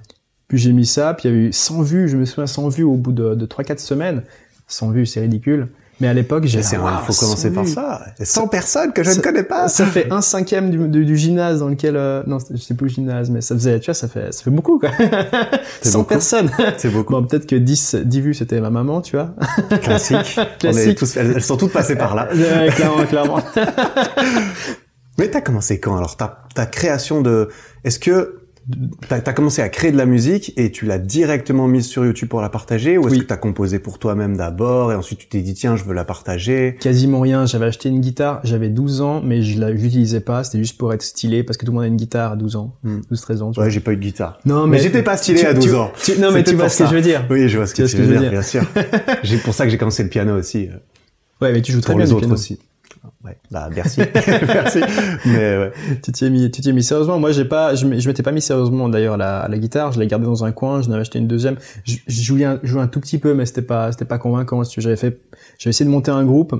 Puis 0.48 0.58
j'ai 0.58 0.74
mis 0.74 0.86
ça, 0.86 1.14
puis 1.14 1.30
il 1.30 1.32
y 1.32 1.36
a 1.36 1.38
eu 1.48 1.54
100 1.54 1.82
vues, 1.82 2.10
je 2.10 2.18
me 2.18 2.26
souviens 2.26 2.48
100 2.48 2.70
vues 2.70 2.84
au 2.84 2.96
bout 2.96 3.12
de, 3.12 3.36
de 3.36 3.46
3-4 3.46 3.80
semaines. 3.80 4.24
100 4.68 4.92
vues, 4.92 5.06
c'est 5.06 5.22
ridicule. 5.22 5.70
Mais 6.00 6.08
à 6.08 6.14
l'époque, 6.14 6.46
j'ai... 6.46 6.60
Il 6.60 6.64
faut 6.64 7.14
commencer 7.14 7.52
par 7.52 7.68
ça. 7.68 8.02
100 8.20 8.48
personnes 8.48 8.94
que 8.94 9.04
je 9.04 9.12
ne 9.12 9.22
connais 9.22 9.44
pas. 9.44 9.68
Ça 9.68 9.86
fait 9.86 10.12
un 10.12 10.22
cinquième 10.22 10.70
du, 10.70 11.06
du, 11.06 11.18
gymnase 11.18 11.60
dans 11.60 11.70
lequel... 11.70 11.96
Euh, 11.96 12.24
non, 12.26 12.40
je 12.52 12.58
sais 12.58 12.74
plus 12.74 12.88
le 12.88 12.94
gymnase, 12.94 13.30
mais 13.30 13.42
ça 13.42 13.56
faisait... 13.56 13.80
Tu 13.80 13.86
vois, 13.86 13.94
ça 13.94 14.08
fait, 14.08 14.34
ça 14.34 14.44
fait 14.44 14.50
beaucoup, 14.50 14.80
quoi. 14.80 14.90
100 15.82 16.04
personnes. 16.04 16.50
C'est 16.78 16.90
beaucoup. 16.90 17.14
Bon, 17.14 17.24
peut-être 17.26 17.46
que 17.46 17.56
10, 17.56 17.96
10 18.04 18.22
vues, 18.22 18.34
c'était 18.34 18.60
ma 18.60 18.70
maman, 18.70 19.02
tu 19.02 19.16
vois. 19.16 19.34
Classique. 19.82 20.40
Classique. 20.60 20.98
tous, 20.98 21.16
elles, 21.16 21.42
sont 21.42 21.58
toutes 21.58 21.72
passées 21.72 21.96
par 21.96 22.16
là. 22.16 22.28
clairement, 22.76 23.06
clairement. 23.06 23.40
mais 25.18 25.30
t'as 25.30 25.42
commencé 25.42 25.80
quand 25.80 25.96
alors 25.96 26.18
ta, 26.18 26.44
ta 26.56 26.66
création 26.66 27.22
de... 27.22 27.50
Est-ce 27.84 28.00
que 28.00 28.43
T'as 29.10 29.18
as 29.18 29.34
commencé 29.34 29.62
à 29.62 29.68
créer 29.68 29.92
de 29.92 29.98
la 29.98 30.06
musique 30.06 30.54
et 30.56 30.72
tu 30.72 30.86
l'as 30.86 30.98
directement 30.98 31.68
mise 31.68 31.86
sur 31.86 32.06
YouTube 32.06 32.30
pour 32.30 32.42
la 32.42 32.50
partager 32.50 32.98
ou 32.98 33.08
est-ce 33.08 33.20
que 33.20 33.26
t'as 33.26 33.38
composé 33.38 33.80
pour 33.80 34.00
toi-même 34.00 34.38
d'abord 34.38 34.92
et 34.92 34.96
ensuite 34.96 35.20
tu 35.20 35.28
t'es 35.28 35.42
dit 35.42 35.54
tiens 35.54 35.76
je 35.76 35.84
veux 35.84 35.94
la 35.94 36.06
partager? 36.06 36.78
Quasiment 36.80 37.20
rien, 37.20 37.46
j'avais 37.46 37.66
acheté 37.66 37.90
une 37.90 38.00
guitare, 38.00 38.40
j'avais 38.44 38.70
12 38.70 39.02
ans 39.02 39.22
mais 39.22 39.42
je 39.42 39.62
l'utilisais 39.66 40.22
pas, 40.22 40.44
c'était 40.44 40.60
juste 40.60 40.78
pour 40.78 40.94
être 40.94 41.02
stylé 41.02 41.44
parce 41.44 41.58
que 41.58 41.66
tout 41.66 41.72
le 41.72 41.76
monde 41.76 41.84
a 41.84 41.88
une 41.88 41.98
guitare 41.98 42.34
à 42.34 42.36
12 42.38 42.56
ans, 42.56 42.76
12-13 42.86 43.38
hmm. 43.38 43.42
ans. 43.44 43.52
ouais 43.58 43.70
j'ai 43.70 43.82
pas 43.82 43.92
eu 43.92 43.98
de 43.98 44.02
guitare. 44.02 44.40
Non 44.46 44.66
mais, 44.66 44.80
j'étais 44.80 45.04
pas 45.04 45.18
stylé 45.18 45.46
à 45.46 45.54
12 45.54 45.76
ans. 45.76 45.92
non 46.20 46.32
mais 46.32 46.44
tu 46.44 46.56
vois 46.56 46.70
ce 46.70 46.84
que 46.84 46.90
je 46.90 46.96
veux 46.96 47.02
dire. 47.02 47.26
Oui 47.30 47.50
je 47.50 47.58
vois 47.58 47.68
ce 47.68 47.76
que 47.76 47.84
tu, 47.84 47.98
veux 47.98 48.18
dire, 48.18 48.32
bien 48.32 48.42
sûr. 48.42 48.64
j'ai 49.24 49.38
pour 49.38 49.54
ça 49.54 49.66
que 49.66 49.72
j'ai 49.72 49.78
commencé 49.78 50.04
le 50.04 50.10
piano 50.10 50.38
aussi. 50.38 50.70
Euh, 50.70 51.46
ouais 51.46 51.52
mais 51.52 51.62
tu 51.62 51.74
joues 51.74 51.82
très 51.82 51.94
pour 51.94 51.98
bien 51.98 52.06
les 52.06 52.14
autres 52.14 52.32
aussi. 52.32 52.60
Ouais, 53.26 53.38
bah 53.52 53.70
merci, 53.74 54.02
merci. 54.48 54.80
Mais 55.26 55.58
ouais. 55.58 55.72
Tu 56.02 56.12
t'y 56.14 56.26
es 56.26 56.30
mis, 56.30 56.50
tu 56.52 56.62
t'y 56.62 56.72
mis 56.72 56.84
sérieusement. 56.84 57.20
Moi, 57.20 57.32
j'ai 57.34 57.44
pas, 57.44 57.76
je 57.76 57.86
m'étais 57.86 58.24
pas 58.24 58.32
mis 58.32 58.42
sérieusement 58.42 58.88
d'ailleurs 58.88 59.16
à 59.16 59.18
la, 59.18 59.40
à 59.40 59.48
la 59.50 59.58
guitare. 59.58 59.92
Je 59.92 60.00
l'ai 60.00 60.08
gardé 60.08 60.26
dans 60.26 60.46
un 60.46 60.52
coin. 60.54 60.82
Je 60.82 60.90
n'avais 60.90 61.02
acheté 61.02 61.20
une 61.20 61.28
deuxième. 61.28 61.58
Je, 61.84 61.98
jouais 62.08 62.46
un, 62.46 62.60
jouais 62.64 62.82
un 62.82 62.88
tout 62.88 63.02
petit 63.02 63.18
peu, 63.18 63.34
mais 63.34 63.46
c'était 63.46 63.62
pas, 63.62 63.92
c'était 63.92 64.06
pas 64.06 64.18
convaincant. 64.18 64.64
J'avais 64.78 64.96
fait, 64.96 65.20
j'avais 65.58 65.72
essayé 65.72 65.86
de 65.86 65.92
monter 65.92 66.12
un 66.12 66.24
groupe. 66.24 66.56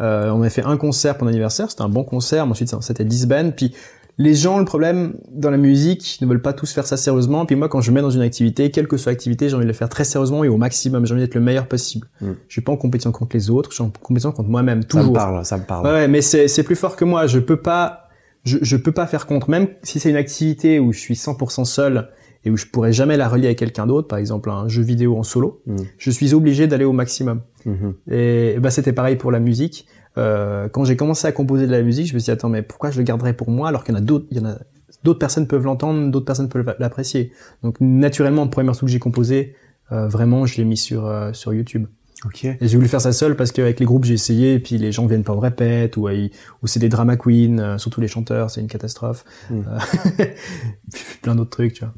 Euh, 0.00 0.30
on 0.30 0.40
avait 0.40 0.50
fait 0.50 0.64
un 0.64 0.76
concert 0.78 1.18
pour 1.18 1.26
l'anniversaire. 1.26 1.70
C'était 1.70 1.82
un 1.82 1.90
bon 1.90 2.04
concert. 2.04 2.46
Ensuite, 2.46 2.74
c'était 2.80 3.04
10 3.04 3.26
bands. 3.26 3.50
Puis 3.54 3.74
les 4.16 4.34
gens, 4.34 4.58
le 4.58 4.64
problème 4.64 5.14
dans 5.30 5.50
la 5.50 5.56
musique, 5.56 6.18
ne 6.20 6.26
veulent 6.26 6.42
pas 6.42 6.52
tous 6.52 6.72
faire 6.72 6.86
ça 6.86 6.96
sérieusement. 6.96 7.46
Puis 7.46 7.56
moi, 7.56 7.68
quand 7.68 7.80
je 7.80 7.90
me 7.90 7.96
mets 7.96 8.00
dans 8.00 8.10
une 8.10 8.20
activité, 8.20 8.70
quelle 8.70 8.86
que 8.86 8.96
soit 8.96 9.12
l'activité, 9.12 9.48
j'ai 9.48 9.56
envie 9.56 9.64
de 9.64 9.68
le 9.68 9.74
faire 9.74 9.88
très 9.88 10.04
sérieusement 10.04 10.44
et 10.44 10.48
au 10.48 10.56
maximum. 10.56 11.04
J'ai 11.04 11.14
envie 11.14 11.22
d'être 11.22 11.34
le 11.34 11.40
meilleur 11.40 11.66
possible. 11.66 12.06
Mm. 12.20 12.32
Je 12.46 12.52
suis 12.52 12.60
pas 12.60 12.72
en 12.72 12.76
compétition 12.76 13.10
contre 13.10 13.34
les 13.36 13.50
autres, 13.50 13.70
je 13.70 13.76
suis 13.76 13.84
en 13.84 13.90
compétition 13.90 14.30
contre 14.30 14.48
moi-même 14.48 14.84
toujours. 14.84 15.04
Ça 15.04 15.10
me 15.10 15.14
parle, 15.14 15.44
ça 15.44 15.58
me 15.58 15.64
parle. 15.64 15.86
Ouais, 15.86 16.08
mais 16.08 16.22
c'est 16.22 16.62
plus 16.62 16.76
fort 16.76 16.94
que 16.94 17.04
moi. 17.04 17.26
Je 17.26 17.40
peux 17.40 17.60
pas, 17.60 18.08
je, 18.44 18.58
je 18.62 18.76
peux 18.76 18.92
pas 18.92 19.06
faire 19.06 19.26
contre. 19.26 19.50
Même 19.50 19.66
si 19.82 19.98
c'est 19.98 20.10
une 20.10 20.16
activité 20.16 20.78
où 20.78 20.92
je 20.92 20.98
suis 21.00 21.14
100% 21.14 21.64
seul 21.64 22.08
et 22.44 22.50
où 22.50 22.56
je 22.56 22.66
pourrais 22.66 22.92
jamais 22.92 23.16
la 23.16 23.28
relier 23.28 23.46
avec 23.46 23.58
quelqu'un 23.58 23.86
d'autre, 23.86 24.06
par 24.06 24.18
exemple 24.18 24.50
un 24.50 24.68
jeu 24.68 24.82
vidéo 24.82 25.16
en 25.16 25.24
solo, 25.24 25.60
mm. 25.66 25.76
je 25.98 26.10
suis 26.10 26.34
obligé 26.34 26.68
d'aller 26.68 26.84
au 26.84 26.92
maximum. 26.92 27.40
Mm-hmm. 27.66 28.12
Et 28.12 28.58
bah 28.60 28.70
c'était 28.70 28.92
pareil 28.92 29.16
pour 29.16 29.32
la 29.32 29.40
musique. 29.40 29.86
Euh, 30.16 30.68
quand 30.68 30.84
j'ai 30.84 30.96
commencé 30.96 31.26
à 31.26 31.32
composer 31.32 31.66
de 31.66 31.72
la 31.72 31.82
musique, 31.82 32.06
je 32.06 32.14
me 32.14 32.18
suis 32.18 32.26
dit 32.26 32.30
attends 32.30 32.48
mais 32.48 32.62
pourquoi 32.62 32.90
je 32.90 32.98
le 32.98 33.04
garderais 33.04 33.32
pour 33.32 33.50
moi 33.50 33.68
alors 33.68 33.84
qu'il 33.84 33.94
y 33.94 33.96
en 33.96 34.00
a 34.00 34.04
d'autres, 34.04 34.26
il 34.30 34.38
y 34.38 34.40
en 34.40 34.46
a 34.46 34.58
d'autres 35.02 35.18
personnes 35.18 35.46
peuvent 35.46 35.64
l'entendre, 35.64 36.10
d'autres 36.10 36.26
personnes 36.26 36.48
peuvent 36.48 36.74
l'apprécier. 36.78 37.32
Donc 37.62 37.76
naturellement, 37.80 38.44
le 38.44 38.50
premier 38.50 38.66
morceau 38.66 38.86
que 38.86 38.92
j'ai 38.92 39.00
composé, 39.00 39.54
euh, 39.92 40.08
vraiment, 40.08 40.46
je 40.46 40.56
l'ai 40.56 40.64
mis 40.64 40.76
sur 40.76 41.06
euh, 41.06 41.32
sur 41.32 41.52
YouTube. 41.52 41.86
Ok. 42.24 42.44
Et 42.44 42.56
j'ai 42.62 42.76
voulu 42.76 42.88
faire 42.88 43.02
ça 43.02 43.12
seul 43.12 43.36
parce 43.36 43.52
qu'avec 43.52 43.78
les 43.80 43.84
groupes 43.84 44.04
j'ai 44.04 44.14
essayé 44.14 44.54
et 44.54 44.58
puis 44.58 44.78
les 44.78 44.92
gens 44.92 45.04
viennent 45.04 45.24
pas 45.24 45.34
au 45.34 45.40
répète 45.40 45.98
ou 45.98 46.08
ou 46.08 46.66
c'est 46.66 46.80
des 46.80 46.88
drama 46.88 47.16
queens, 47.16 47.76
surtout 47.76 48.00
les 48.00 48.08
chanteurs, 48.08 48.50
c'est 48.50 48.62
une 48.62 48.68
catastrophe. 48.68 49.26
Hmm. 49.50 49.62
plein 51.22 51.34
d'autres 51.34 51.50
trucs, 51.50 51.74
tu 51.74 51.84
vois. 51.84 51.92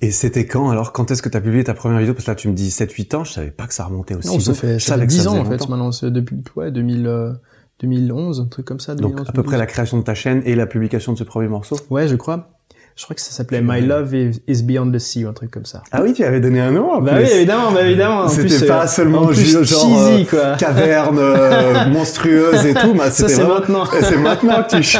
Et 0.00 0.10
c'était 0.10 0.46
quand 0.46 0.70
alors 0.70 0.92
Quand 0.92 1.12
est-ce 1.12 1.22
que 1.22 1.28
tu 1.28 1.36
as 1.36 1.40
publié 1.40 1.62
ta 1.62 1.74
première 1.74 2.00
vidéo? 2.00 2.14
Parce 2.14 2.24
que 2.24 2.30
là 2.30 2.34
tu 2.34 2.48
me 2.48 2.54
dis 2.54 2.70
7-8 2.70 3.14
ans, 3.14 3.24
je 3.24 3.32
savais 3.34 3.52
pas 3.52 3.68
que 3.68 3.74
ça 3.74 3.84
remontait 3.84 4.16
aussi. 4.16 4.28
Non, 4.28 4.40
ça 4.40 4.54
fait, 4.54 4.80
ça 4.80 4.98
fait 4.98 5.06
10 5.06 5.28
ans 5.28 5.38
en 5.38 5.44
fait 5.44 5.68
maintenant, 5.68 5.92
c'est 5.92 6.10
depuis 6.10 6.42
ouais, 6.56 6.72
2000, 6.72 7.38
2011, 7.80 8.40
un 8.40 8.46
truc 8.46 8.66
comme 8.66 8.80
ça. 8.80 8.94
Donc 8.94 9.20
à 9.26 9.32
peu 9.32 9.42
près 9.42 9.56
la 9.56 9.66
création 9.66 9.98
de 9.98 10.02
ta 10.02 10.14
chaîne 10.14 10.42
et 10.44 10.54
la 10.54 10.66
publication 10.66 11.12
de 11.12 11.18
ce 11.18 11.24
premier 11.24 11.48
morceau. 11.48 11.76
Ouais, 11.90 12.08
je 12.08 12.16
crois. 12.16 12.50
Je 12.98 13.04
crois 13.04 13.14
que 13.14 13.22
ça 13.22 13.30
s'appelait 13.30 13.60
My 13.62 13.80
Love 13.80 14.12
is 14.12 14.64
Beyond 14.64 14.90
the 14.90 14.98
Sea 14.98 15.24
ou 15.24 15.28
un 15.28 15.32
truc 15.32 15.52
comme 15.52 15.66
ça. 15.66 15.84
Ah 15.92 16.02
oui, 16.02 16.14
tu 16.14 16.24
avais 16.24 16.40
donné 16.40 16.60
un 16.60 16.72
nom. 16.72 17.00
bah 17.00 17.12
oui, 17.18 17.28
évidemment, 17.32 17.70
bah 17.70 17.86
évidemment. 17.86 18.26
C'était 18.26 18.66
pas 18.66 18.82
euh, 18.82 18.86
seulement 18.88 19.30
genre 19.30 19.64
cheesy, 19.64 20.26
euh, 20.34 20.56
caverne 20.56 21.16
euh, 21.20 21.86
monstrueuse 21.90 22.66
et 22.66 22.74
tout. 22.74 22.94
Mais 22.94 23.08
ça 23.10 23.28
c'est 23.28 23.46
maintenant. 23.46 23.84
c'est 24.02 24.16
maintenant 24.16 24.64
que 24.64 24.80
tu. 24.80 24.98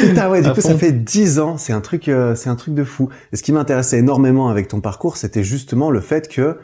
Putain 0.00 0.28
ouais, 0.30 0.40
du 0.40 0.52
coup 0.52 0.60
ça 0.60 0.76
fait 0.76 0.92
10 0.92 1.40
ans, 1.40 1.58
c'est 1.58 1.72
un 1.72 1.80
truc, 1.80 2.08
c'est 2.36 2.48
un 2.48 2.54
truc 2.54 2.74
de 2.74 2.84
fou. 2.84 3.08
Et 3.32 3.36
ce 3.36 3.42
qui 3.42 3.50
m'intéressait 3.50 3.98
énormément 3.98 4.48
avec 4.48 4.68
ton 4.68 4.80
parcours, 4.80 5.16
c'était 5.16 5.42
justement 5.42 5.90
le 5.90 6.00
fait 6.00 6.28
que 6.28 6.58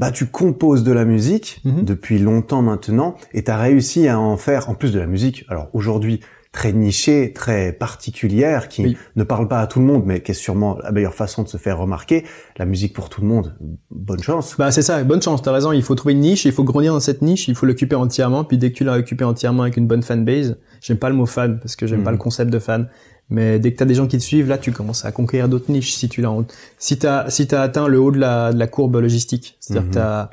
bah 0.00 0.10
tu 0.10 0.26
composes 0.26 0.82
de 0.82 0.92
la 0.92 1.04
musique 1.04 1.60
mhm. 1.64 1.84
depuis 1.84 2.18
longtemps 2.18 2.62
maintenant 2.62 3.16
et 3.34 3.44
tu 3.44 3.50
as 3.50 3.58
réussi 3.58 4.08
à 4.08 4.18
en 4.18 4.38
faire 4.38 4.70
en 4.70 4.74
plus 4.74 4.92
de 4.92 4.98
la 4.98 5.06
musique. 5.06 5.44
Alors 5.48 5.68
aujourd'hui 5.74 6.20
très 6.52 6.72
nichée, 6.72 7.32
très 7.32 7.72
particulière 7.72 8.68
qui 8.68 8.96
ne 9.14 9.24
parle 9.24 9.46
pas 9.46 9.60
à 9.60 9.66
tout 9.66 9.78
le 9.78 9.84
monde 9.84 10.02
mais 10.06 10.22
qui 10.22 10.30
est 10.30 10.34
sûrement 10.34 10.78
la 10.82 10.90
meilleure 10.90 11.14
façon 11.14 11.42
de 11.42 11.48
se 11.48 11.58
faire 11.58 11.78
remarquer, 11.78 12.24
la 12.56 12.64
musique 12.64 12.94
pour 12.94 13.10
tout 13.10 13.20
le 13.20 13.26
monde. 13.26 13.54
Bonne 13.90 14.22
chance. 14.22 14.56
Bah 14.58 14.72
c'est 14.72 14.82
ça, 14.82 15.04
bonne 15.04 15.20
chance, 15.20 15.42
tu 15.42 15.48
as 15.50 15.52
raison, 15.52 15.70
il 15.70 15.82
faut 15.82 15.94
trouver 15.94 16.14
une 16.14 16.20
niche, 16.20 16.46
il 16.46 16.52
faut 16.52 16.64
grandir 16.64 16.94
dans 16.94 17.00
cette 17.00 17.20
niche, 17.20 17.46
il 17.46 17.54
faut 17.54 17.66
l'occuper 17.66 17.94
entièrement 17.94 18.42
puis 18.42 18.56
dès 18.56 18.72
que 18.72 18.76
tu 18.78 18.84
l'as 18.84 18.96
occupé 18.96 19.24
entièrement 19.24 19.64
avec 19.64 19.76
une 19.76 19.86
bonne 19.86 20.02
fanbase, 20.02 20.56
j'aime 20.80 20.98
pas 20.98 21.10
le 21.10 21.14
mot 21.14 21.26
fan 21.26 21.60
parce 21.60 21.76
que 21.76 21.86
j'aime 21.86 22.04
pas 22.04 22.10
mhm. 22.10 22.16
le 22.16 22.22
concept 22.22 22.50
de 22.50 22.58
fan, 22.58 22.88
mais 23.30 23.58
dès 23.58 23.72
que 23.72 23.76
tu 23.76 23.82
as 23.82 23.86
des 23.86 23.94
gens 23.94 24.08
qui 24.08 24.18
te 24.18 24.22
suivent, 24.22 24.48
là, 24.48 24.58
tu 24.58 24.72
commences 24.72 25.04
à 25.04 25.12
conquérir 25.12 25.48
d'autres 25.48 25.70
niches 25.70 25.92
si 25.92 26.08
tu 26.08 26.20
l'as. 26.20 26.34
Si 26.78 26.98
t'as 26.98 27.30
si 27.30 27.46
t'as 27.46 27.62
atteint 27.62 27.86
le 27.86 28.00
haut 28.00 28.10
de 28.10 28.18
la, 28.18 28.52
de 28.52 28.58
la 28.58 28.66
courbe 28.66 28.96
logistique, 28.96 29.56
c'est-à-dire 29.60 29.88
que 29.88 29.94
que 29.94 29.98
mhm. 29.98 30.02
t'as 30.02 30.30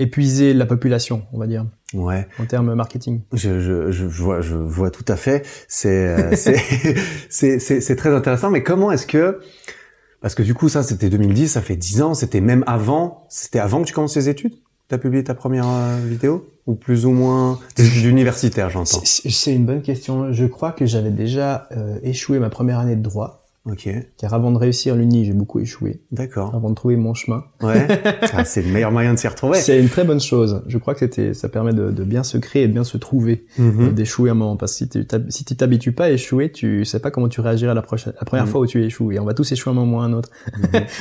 épuisé 0.00 0.54
la 0.54 0.66
population, 0.66 1.22
on 1.32 1.38
va 1.38 1.46
dire. 1.46 1.66
Ouais. 1.94 2.26
En 2.38 2.44
termes 2.44 2.74
marketing. 2.74 3.20
Je, 3.32 3.60
je, 3.60 3.90
je 3.90 4.04
vois 4.04 4.40
je 4.40 4.54
vois 4.54 4.90
tout 4.90 5.04
à 5.08 5.16
fait. 5.16 5.46
C'est 5.68 6.08
euh, 6.08 6.34
c'est 7.28 7.58
c'est 7.58 7.96
très 7.96 8.14
intéressant. 8.14 8.50
Mais 8.50 8.62
comment 8.62 8.90
est-ce 8.92 9.06
que 9.06 9.40
parce 10.20 10.34
que 10.34 10.42
du 10.42 10.54
coup 10.54 10.68
ça 10.68 10.82
c'était 10.82 11.08
2010, 11.08 11.48
ça 11.48 11.62
fait 11.62 11.76
10 11.76 12.02
ans, 12.02 12.14
c'était 12.14 12.40
même 12.40 12.64
avant, 12.66 13.26
c'était 13.28 13.60
avant 13.60 13.80
que 13.82 13.86
tu 13.86 13.94
commences 13.94 14.14
tes 14.14 14.28
études? 14.28 14.54
T'as 14.88 14.96
publié 14.96 15.22
ta 15.22 15.34
première 15.34 15.68
euh, 15.68 15.98
vidéo? 16.02 16.48
Ou 16.66 16.74
plus 16.74 17.04
ou 17.04 17.10
moins 17.10 17.58
d'universitaire, 17.76 18.70
j'entends. 18.70 19.00
C'est 19.04 19.54
une 19.54 19.66
bonne 19.66 19.82
question. 19.82 20.32
Je 20.32 20.46
crois 20.46 20.72
que 20.72 20.86
j'avais 20.86 21.10
déjà 21.10 21.68
euh, 21.72 21.98
échoué 22.02 22.38
ma 22.38 22.48
première 22.48 22.78
année 22.78 22.96
de 22.96 23.02
droit. 23.02 23.47
Ok. 23.64 23.88
Car 24.16 24.32
avant 24.32 24.50
de 24.50 24.56
réussir 24.56 24.96
l'Uni, 24.96 25.26
j'ai 25.26 25.34
beaucoup 25.34 25.58
échoué. 25.60 26.00
D'accord. 26.10 26.54
Avant 26.54 26.70
de 26.70 26.74
trouver 26.74 26.96
mon 26.96 27.12
chemin. 27.12 27.44
Ouais. 27.62 27.86
Ah, 28.32 28.44
c'est 28.44 28.62
le 28.62 28.68
meilleur 28.72 28.92
moyen 28.92 29.12
de 29.14 29.18
s'y 29.18 29.26
retrouver. 29.28 29.58
C'est 29.58 29.78
une 29.80 29.88
très 29.88 30.04
bonne 30.04 30.20
chose. 30.20 30.62
Je 30.68 30.78
crois 30.78 30.94
que 30.94 31.00
c'était, 31.00 31.34
ça 31.34 31.48
permet 31.48 31.72
de, 31.72 31.90
de 31.90 32.04
bien 32.04 32.22
se 32.22 32.38
créer 32.38 32.62
et 32.62 32.68
de 32.68 32.72
bien 32.72 32.84
se 32.84 32.96
trouver, 32.96 33.46
Mhm. 33.58 33.80
euh, 33.80 33.90
d'échouer 33.90 34.30
un 34.30 34.34
moment. 34.34 34.56
Parce 34.56 34.72
que 34.72 34.78
si 34.78 34.88
tu 34.88 35.04
si 35.28 35.44
tu 35.44 35.56
t'habitues 35.56 35.92
pas 35.92 36.04
à 36.04 36.10
échouer, 36.10 36.50
tu 36.52 36.84
sais 36.84 37.00
pas 37.00 37.10
comment 37.10 37.28
tu 37.28 37.40
réagiras 37.40 37.74
la 37.74 37.82
prochaine, 37.82 38.12
la 38.18 38.24
première 38.24 38.46
Mhm. 38.46 38.50
fois 38.52 38.60
où 38.60 38.66
tu 38.66 38.82
échoues. 38.84 39.12
Et 39.12 39.18
on 39.18 39.24
va 39.24 39.34
tous 39.34 39.50
échouer 39.52 39.72
un 39.72 39.74
moment 39.74 39.98
ou 39.98 40.00
un 40.00 40.12
autre. 40.12 40.30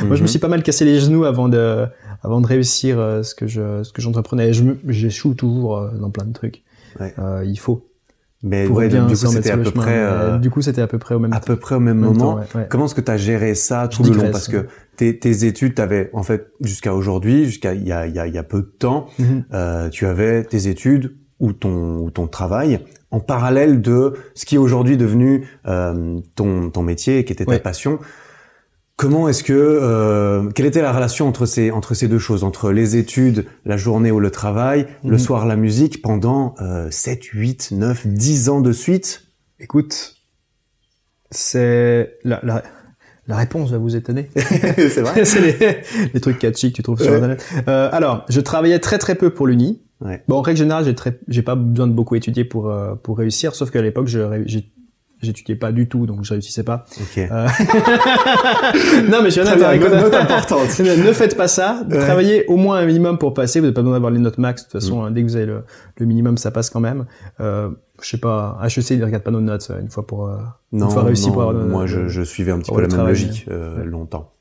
Mhm. 0.02 0.08
Moi, 0.08 0.16
je 0.16 0.22
me 0.24 0.28
suis 0.28 0.40
pas 0.40 0.48
mal 0.50 0.64
cassé 0.64 0.84
les 0.84 1.00
genoux 1.00 1.24
avant 1.26 1.48
de, 1.50 1.86
avant 2.24 2.42
de 2.42 2.48
réussir 2.48 3.00
euh, 3.00 3.24
ce 3.24 3.36
que 3.36 3.48
je, 3.48 3.84
ce 3.84 3.94
que 3.94 4.02
j'entreprenais. 4.02 4.52
Je 4.54 4.64
j'échoue 4.88 5.36
toujours 5.36 5.78
euh, 5.78 5.92
dans 6.00 6.10
plein 6.10 6.26
de 6.26 6.34
trucs. 6.34 6.64
Ouais. 7.00 7.14
Euh, 7.20 7.44
il 7.46 7.58
faut. 7.60 7.88
Mais 8.44 8.66
Pour 8.66 8.78
ouais, 8.78 8.88
bien 8.88 9.06
du 9.08 9.16
coup, 9.16 9.28
c'était 9.28 9.50
à 9.52 9.58
peu 9.58 9.64
chemin. 9.64 9.82
près, 9.82 9.98
Euh, 9.98 10.38
Du 10.38 10.50
coup, 10.52 10.62
c'était 10.62 10.82
à 10.82 10.88
peu 10.88 11.00
près 11.00 11.16
au 11.16 11.20
même 11.20 11.34
à 11.34 11.40
peu 11.40 11.56
près 11.56 11.74
au 11.76 11.80
même 11.80 11.98
même 11.98 12.10
moment. 12.14 12.34
temps, 12.34 12.40
ouais, 12.40 12.46
ouais. 12.62 12.68
Comment 12.70 12.86
est-ce 12.86 12.94
que 12.96 13.02
tu 13.02 13.10
as 13.12 13.18
géré 13.18 13.56
ça 13.56 13.88
tout 13.88 14.04
Je 14.04 14.12
le 14.12 14.18
long? 14.18 14.32
Parce 14.32 14.48
que 14.48 14.68
tes, 14.96 15.18
tes 15.18 15.46
études, 15.46 15.74
t'avais 15.74 16.10
en 16.14 16.22
fait 16.24 16.48
jusqu'à 16.62 16.94
aujourd'hui, 16.94 17.46
jusqu'à 17.46 17.74
il 17.74 17.88
y 17.88 17.92
a, 17.92 18.06
y, 18.08 18.20
a, 18.20 18.28
il 18.28 18.34
y 18.34 18.38
a 18.38 18.44
peu 18.44 18.60
de 18.62 18.72
temps, 18.80 19.08
Mhm. 19.18 19.46
euh, 19.54 19.90
tu 19.90 20.06
avais 20.06 20.44
tes 20.44 20.68
études 20.68 21.16
ou 21.40 21.54
ton 21.54 21.98
ou 22.00 22.12
ton 22.12 22.28
travail 22.28 22.80
en 23.10 23.20
parallèle 23.20 23.82
de 23.82 24.14
ce 24.36 24.46
qui 24.46 24.56
est 24.56 24.60
aujourd'hui 24.60 24.98
devenu 24.98 25.48
euh, 25.68 26.20
ton 26.36 26.70
ton 26.70 26.84
métier, 26.84 27.26
qui 27.26 27.34
était 27.34 27.46
ta 27.46 27.58
passion. 27.60 27.98
Comment 28.98 29.30
est-ce 29.30 29.44
que 29.44 29.54
euh, 29.54 30.50
quelle 30.56 30.66
était 30.66 30.82
la 30.82 30.92
relation 30.92 31.28
entre 31.28 31.46
ces 31.46 31.70
entre 31.70 31.94
ces 31.94 32.08
deux 32.08 32.18
choses, 32.18 32.44
entre 32.44 32.72
les 32.72 32.96
études, 32.98 33.46
la 33.64 33.78
journée 33.78 34.10
ou 34.10 34.20
le 34.20 34.32
travail, 34.32 34.88
le 35.04 35.12
Mhm. 35.12 35.20
soir 35.20 35.46
la 35.46 35.56
musique 35.56 36.02
pendant 36.02 36.56
euh, 36.62 36.88
7, 36.90 37.24
8, 37.26 37.70
9, 37.74 38.08
10 38.08 38.50
ans 38.50 38.60
de 38.60 38.72
suite? 38.72 39.28
Écoute, 39.60 40.16
c'est 41.30 42.18
la, 42.24 42.40
la, 42.42 42.64
la 43.28 43.36
réponse 43.36 43.70
va 43.70 43.78
vous 43.78 43.96
étonner. 43.96 44.30
C'est 44.36 45.02
vrai 45.02 45.26
c'est 45.26 45.42
les, 45.42 46.10
les 46.16 46.20
trucs 46.20 46.40
catchy 46.40 46.72
que 46.72 46.78
tu 46.78 46.82
trouves 46.84 47.00
sur 47.00 47.12
Ouais. 47.12 47.18
internet. 47.18 47.46
Euh, 47.68 47.90
alors, 47.92 48.26
je 48.30 48.42
travaillais 48.42 48.80
très 48.80 48.98
très 48.98 49.14
peu 49.14 49.30
pour 49.30 49.46
l'uni. 49.46 49.80
Ouais. 50.02 50.24
Bon, 50.28 50.38
en 50.38 50.42
règle 50.42 50.58
générale, 50.60 50.86
j'ai 50.86 50.96
très, 50.96 51.20
j'ai 51.28 51.44
pas 51.44 51.56
besoin 51.56 51.86
de 51.86 51.94
beaucoup 51.94 52.16
étudier 52.16 52.46
pour 52.46 52.70
euh, 52.72 52.96
pour 52.96 53.18
réussir, 53.20 53.54
sauf 53.54 53.70
qu'à 53.70 53.82
l'époque, 53.84 54.08
j'ai- 54.08 54.72
j'étudiais 55.22 55.56
pas 55.56 55.72
du 55.72 55.88
tout, 55.88 56.06
donc 56.06 56.24
je 56.24 56.34
réussissais 56.34 56.64
pas. 56.64 56.86
Ok. 57.00 57.18
Euh, 57.18 57.48
non, 59.10 59.18
mais 59.24 59.26
je 59.26 59.30
suis 59.32 59.42
honnête. 59.42 59.58
bien, 59.58 59.70
hein, 59.70 59.78
note- 59.78 59.94
note 60.02 60.14
importante. 60.22 60.80
ne 60.80 61.12
faites 61.14 61.36
pas 61.38 61.48
ça. 61.48 61.82
Ouais. 61.90 62.00
Travaillez 62.00 62.46
au 62.48 62.58
moins 62.58 62.78
un 62.78 62.86
minimum 62.86 63.18
pour 63.18 63.34
passer. 63.34 63.60
Vous 63.60 63.66
n'avez 63.66 63.74
pas 63.74 63.82
besoin 63.82 63.96
d'avoir 63.96 64.12
les 64.12 64.20
notes 64.20 64.38
max. 64.38 64.64
De 64.64 64.72
toute 64.72 64.82
façon, 64.82 65.04
hein, 65.04 65.12
dès 65.12 65.22
que 65.24 65.28
vous 65.28 65.36
avez 65.36 65.46
le, 65.46 65.64
le 65.98 66.06
minimum, 66.06 66.38
ça 66.38 66.52
passe 66.52 66.70
quand 66.70 66.80
même. 66.80 67.06
Euh, 67.40 67.70
je 68.02 68.10
sais 68.10 68.18
pas, 68.18 68.60
HEC, 68.64 68.92
ils 68.92 69.04
regardent 69.04 69.24
pas 69.24 69.32
nos 69.32 69.42
notes 69.42 69.70
euh, 69.72 69.82
une 69.82 69.90
fois 69.90 70.06
pour 70.06 70.28
euh, 70.28 70.38
Non, 70.72 70.86
une 70.86 70.92
fois 70.92 71.04
réussi 71.04 71.28
non, 71.28 71.34
pour 71.34 71.42
avoir 71.44 71.66
moi 71.66 71.88
je, 71.88 72.08
je 72.08 72.22
suivais 72.22 72.52
un 72.52 72.60
petit 72.60 72.72
peu 72.72 72.78
la 72.78 72.88
même 72.88 72.92
travail, 72.92 73.14
logique 73.14 73.46
euh, 73.50 73.78
ouais. 73.80 73.86
longtemps. 73.86 74.34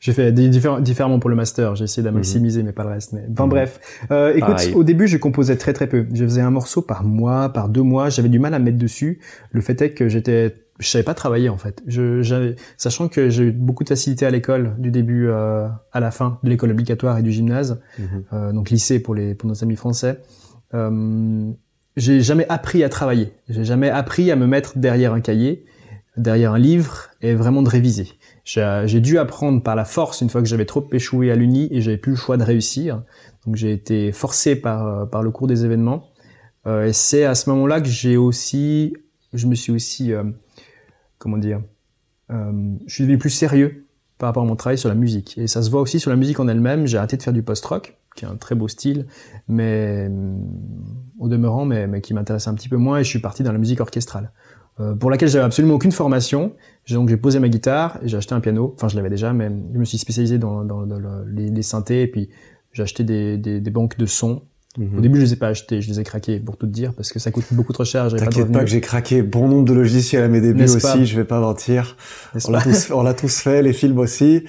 J'ai 0.00 0.12
fait 0.12 0.32
différemment 0.32 1.18
pour 1.18 1.28
le 1.30 1.34
master. 1.36 1.74
J'ai 1.74 1.84
essayé 1.84 2.06
de 2.06 2.10
maximiser, 2.10 2.62
mais 2.62 2.72
pas 2.72 2.84
le 2.84 2.90
reste. 2.90 3.12
Mais 3.12 3.24
enfin 3.32 3.44
Mhm. 3.44 3.50
bref. 3.50 3.80
Euh, 4.12 4.30
écoute, 4.30 4.40
Pareil. 4.54 4.72
au 4.74 4.84
début, 4.84 5.08
je 5.08 5.16
composais 5.16 5.56
très 5.56 5.72
très 5.72 5.88
peu. 5.88 6.06
Je 6.14 6.24
faisais 6.24 6.40
un 6.40 6.50
morceau 6.52 6.82
par 6.82 7.02
mois, 7.02 7.48
par 7.52 7.68
deux 7.68 7.82
mois. 7.82 8.08
J'avais 8.08 8.28
du 8.28 8.38
mal 8.38 8.54
à 8.54 8.58
me 8.60 8.64
mettre 8.66 8.78
dessus. 8.78 9.18
Le 9.50 9.60
fait 9.60 9.82
est 9.82 9.90
que 9.94 10.08
j'étais, 10.08 10.54
je 10.78 10.86
savais 10.88 11.02
pas 11.02 11.14
travailler 11.14 11.48
en 11.48 11.56
fait. 11.56 11.82
Je, 11.88 12.22
j'avais, 12.22 12.54
sachant 12.76 13.08
que 13.08 13.28
j'ai 13.28 13.44
eu 13.46 13.50
beaucoup 13.50 13.82
de 13.82 13.88
facilité 13.88 14.24
à 14.24 14.30
l'école 14.30 14.76
du 14.78 14.92
début 14.92 15.26
euh, 15.28 15.66
à 15.92 15.98
la 15.98 16.12
fin 16.12 16.38
de 16.44 16.48
l'école 16.50 16.70
obligatoire 16.70 17.18
et 17.18 17.22
du 17.22 17.32
gymnase, 17.32 17.80
Mhm. 17.98 18.06
euh, 18.32 18.52
donc 18.52 18.70
lycée 18.70 19.00
pour 19.00 19.16
les 19.16 19.34
pour 19.34 19.48
nos 19.48 19.64
amis 19.64 19.74
français. 19.76 20.20
Euh, 20.74 21.50
j'ai 21.96 22.20
jamais 22.20 22.46
appris 22.48 22.84
à 22.84 22.88
travailler. 22.88 23.32
J'ai 23.48 23.64
jamais 23.64 23.90
appris 23.90 24.30
à 24.30 24.36
me 24.36 24.46
mettre 24.46 24.78
derrière 24.78 25.12
un 25.12 25.20
cahier, 25.20 25.64
derrière 26.16 26.52
un 26.52 26.58
livre 26.58 27.08
et 27.20 27.34
vraiment 27.34 27.62
de 27.62 27.68
réviser. 27.68 28.08
J'ai 28.48 28.84
j'ai 28.86 29.00
dû 29.00 29.18
apprendre 29.18 29.62
par 29.62 29.76
la 29.76 29.84
force 29.84 30.22
une 30.22 30.30
fois 30.30 30.40
que 30.40 30.48
j'avais 30.48 30.64
trop 30.64 30.86
échoué 30.92 31.30
à 31.30 31.36
l'uni 31.36 31.68
et 31.70 31.82
j'avais 31.82 31.98
plus 31.98 32.12
le 32.12 32.16
choix 32.16 32.38
de 32.38 32.44
réussir. 32.44 33.02
Donc 33.44 33.56
j'ai 33.56 33.72
été 33.72 34.10
forcé 34.10 34.56
par 34.56 34.86
euh, 34.86 35.04
par 35.04 35.22
le 35.22 35.30
cours 35.30 35.46
des 35.46 35.66
événements. 35.66 36.08
Euh, 36.66 36.86
et 36.86 36.92
c'est 36.94 37.24
à 37.24 37.34
ce 37.34 37.50
moment-là 37.50 37.82
que 37.82 37.88
j'ai 37.88 38.16
aussi, 38.16 38.94
je 39.32 39.46
me 39.46 39.54
suis 39.54 39.72
aussi, 39.72 40.12
euh, 40.12 40.24
comment 41.18 41.36
dire, 41.36 41.60
euh, 42.30 42.74
je 42.86 42.94
suis 42.94 43.04
devenu 43.04 43.18
plus 43.18 43.30
sérieux 43.30 43.86
par 44.18 44.28
rapport 44.28 44.42
à 44.42 44.46
mon 44.46 44.56
travail 44.56 44.78
sur 44.78 44.88
la 44.88 44.94
musique. 44.94 45.36
Et 45.38 45.46
ça 45.46 45.62
se 45.62 45.70
voit 45.70 45.80
aussi 45.80 46.00
sur 46.00 46.10
la 46.10 46.16
musique 46.16 46.40
en 46.40 46.48
elle-même. 46.48 46.86
J'ai 46.86 46.98
arrêté 46.98 47.16
de 47.16 47.22
faire 47.22 47.32
du 47.32 47.42
post-rock, 47.42 47.96
qui 48.16 48.24
est 48.24 48.28
un 48.28 48.36
très 48.36 48.54
beau 48.54 48.66
style, 48.66 49.06
mais 49.46 50.10
au 51.18 51.28
demeurant, 51.28 51.64
mais, 51.64 51.86
mais 51.86 52.00
qui 52.00 52.14
m'intéressait 52.14 52.48
un 52.48 52.54
petit 52.54 52.68
peu 52.68 52.76
moins. 52.76 52.98
Et 52.98 53.04
je 53.04 53.08
suis 53.08 53.20
parti 53.20 53.42
dans 53.42 53.52
la 53.52 53.58
musique 53.58 53.80
orchestrale, 53.80 54.24
euh, 54.24 54.47
pour 55.00 55.10
laquelle 55.10 55.28
j'avais 55.28 55.44
absolument 55.44 55.74
aucune 55.74 55.92
formation. 55.92 56.54
J'ai 56.84 56.94
donc 56.94 57.08
j'ai 57.08 57.16
posé 57.16 57.38
ma 57.40 57.48
guitare 57.48 57.98
j'ai 58.04 58.16
acheté 58.16 58.34
un 58.34 58.40
piano. 58.40 58.72
Enfin, 58.76 58.88
je 58.88 58.96
l'avais 58.96 59.10
déjà, 59.10 59.32
mais 59.32 59.50
je 59.74 59.78
me 59.78 59.84
suis 59.84 59.98
spécialisé 59.98 60.38
dans, 60.38 60.64
dans, 60.64 60.86
dans 60.86 60.98
le- 60.98 61.24
les, 61.30 61.50
les 61.50 61.62
synthés 61.62 62.02
et 62.02 62.06
puis 62.06 62.28
j'ai 62.72 62.82
acheté 62.82 63.04
des, 63.04 63.38
des, 63.38 63.60
des 63.60 63.70
banques 63.70 63.96
de 63.98 64.06
sons. 64.06 64.42
Mhm. 64.76 64.98
Au 64.98 65.00
début, 65.00 65.18
je 65.18 65.24
les 65.24 65.32
ai 65.32 65.36
pas 65.36 65.48
achetés, 65.48 65.80
je 65.80 65.88
les 65.88 65.98
ai 65.98 66.04
craqués 66.04 66.38
pour 66.38 66.56
tout 66.56 66.66
te 66.66 66.72
dire, 66.72 66.92
parce 66.94 67.10
que 67.12 67.18
ça 67.18 67.30
coûte 67.30 67.46
beaucoup 67.52 67.72
trop 67.72 67.84
cher. 67.84 68.04
pas 68.04 68.10
T'inquiète 68.10 68.32
pas 68.34 68.40
revenus. 68.42 68.60
que 68.64 68.70
j'ai 68.70 68.80
craqué 68.80 69.22
bon 69.22 69.48
nombre 69.48 69.64
de 69.64 69.72
logiciels 69.72 70.22
à 70.22 70.28
mes 70.28 70.40
débuts 70.40 70.64
aussi, 70.64 70.78
pas 70.80 71.02
je 71.04 71.16
vais 71.16 71.24
pas 71.24 71.40
mentir. 71.40 71.96
On 72.46 72.50
l'a 72.52 72.58
pas 72.58 72.64
tous, 72.64 72.90
on 72.92 73.02
l'a 73.02 73.14
tous 73.14 73.38
fait, 73.40 73.62
les 73.62 73.72
films 73.72 73.98
aussi. 73.98 74.44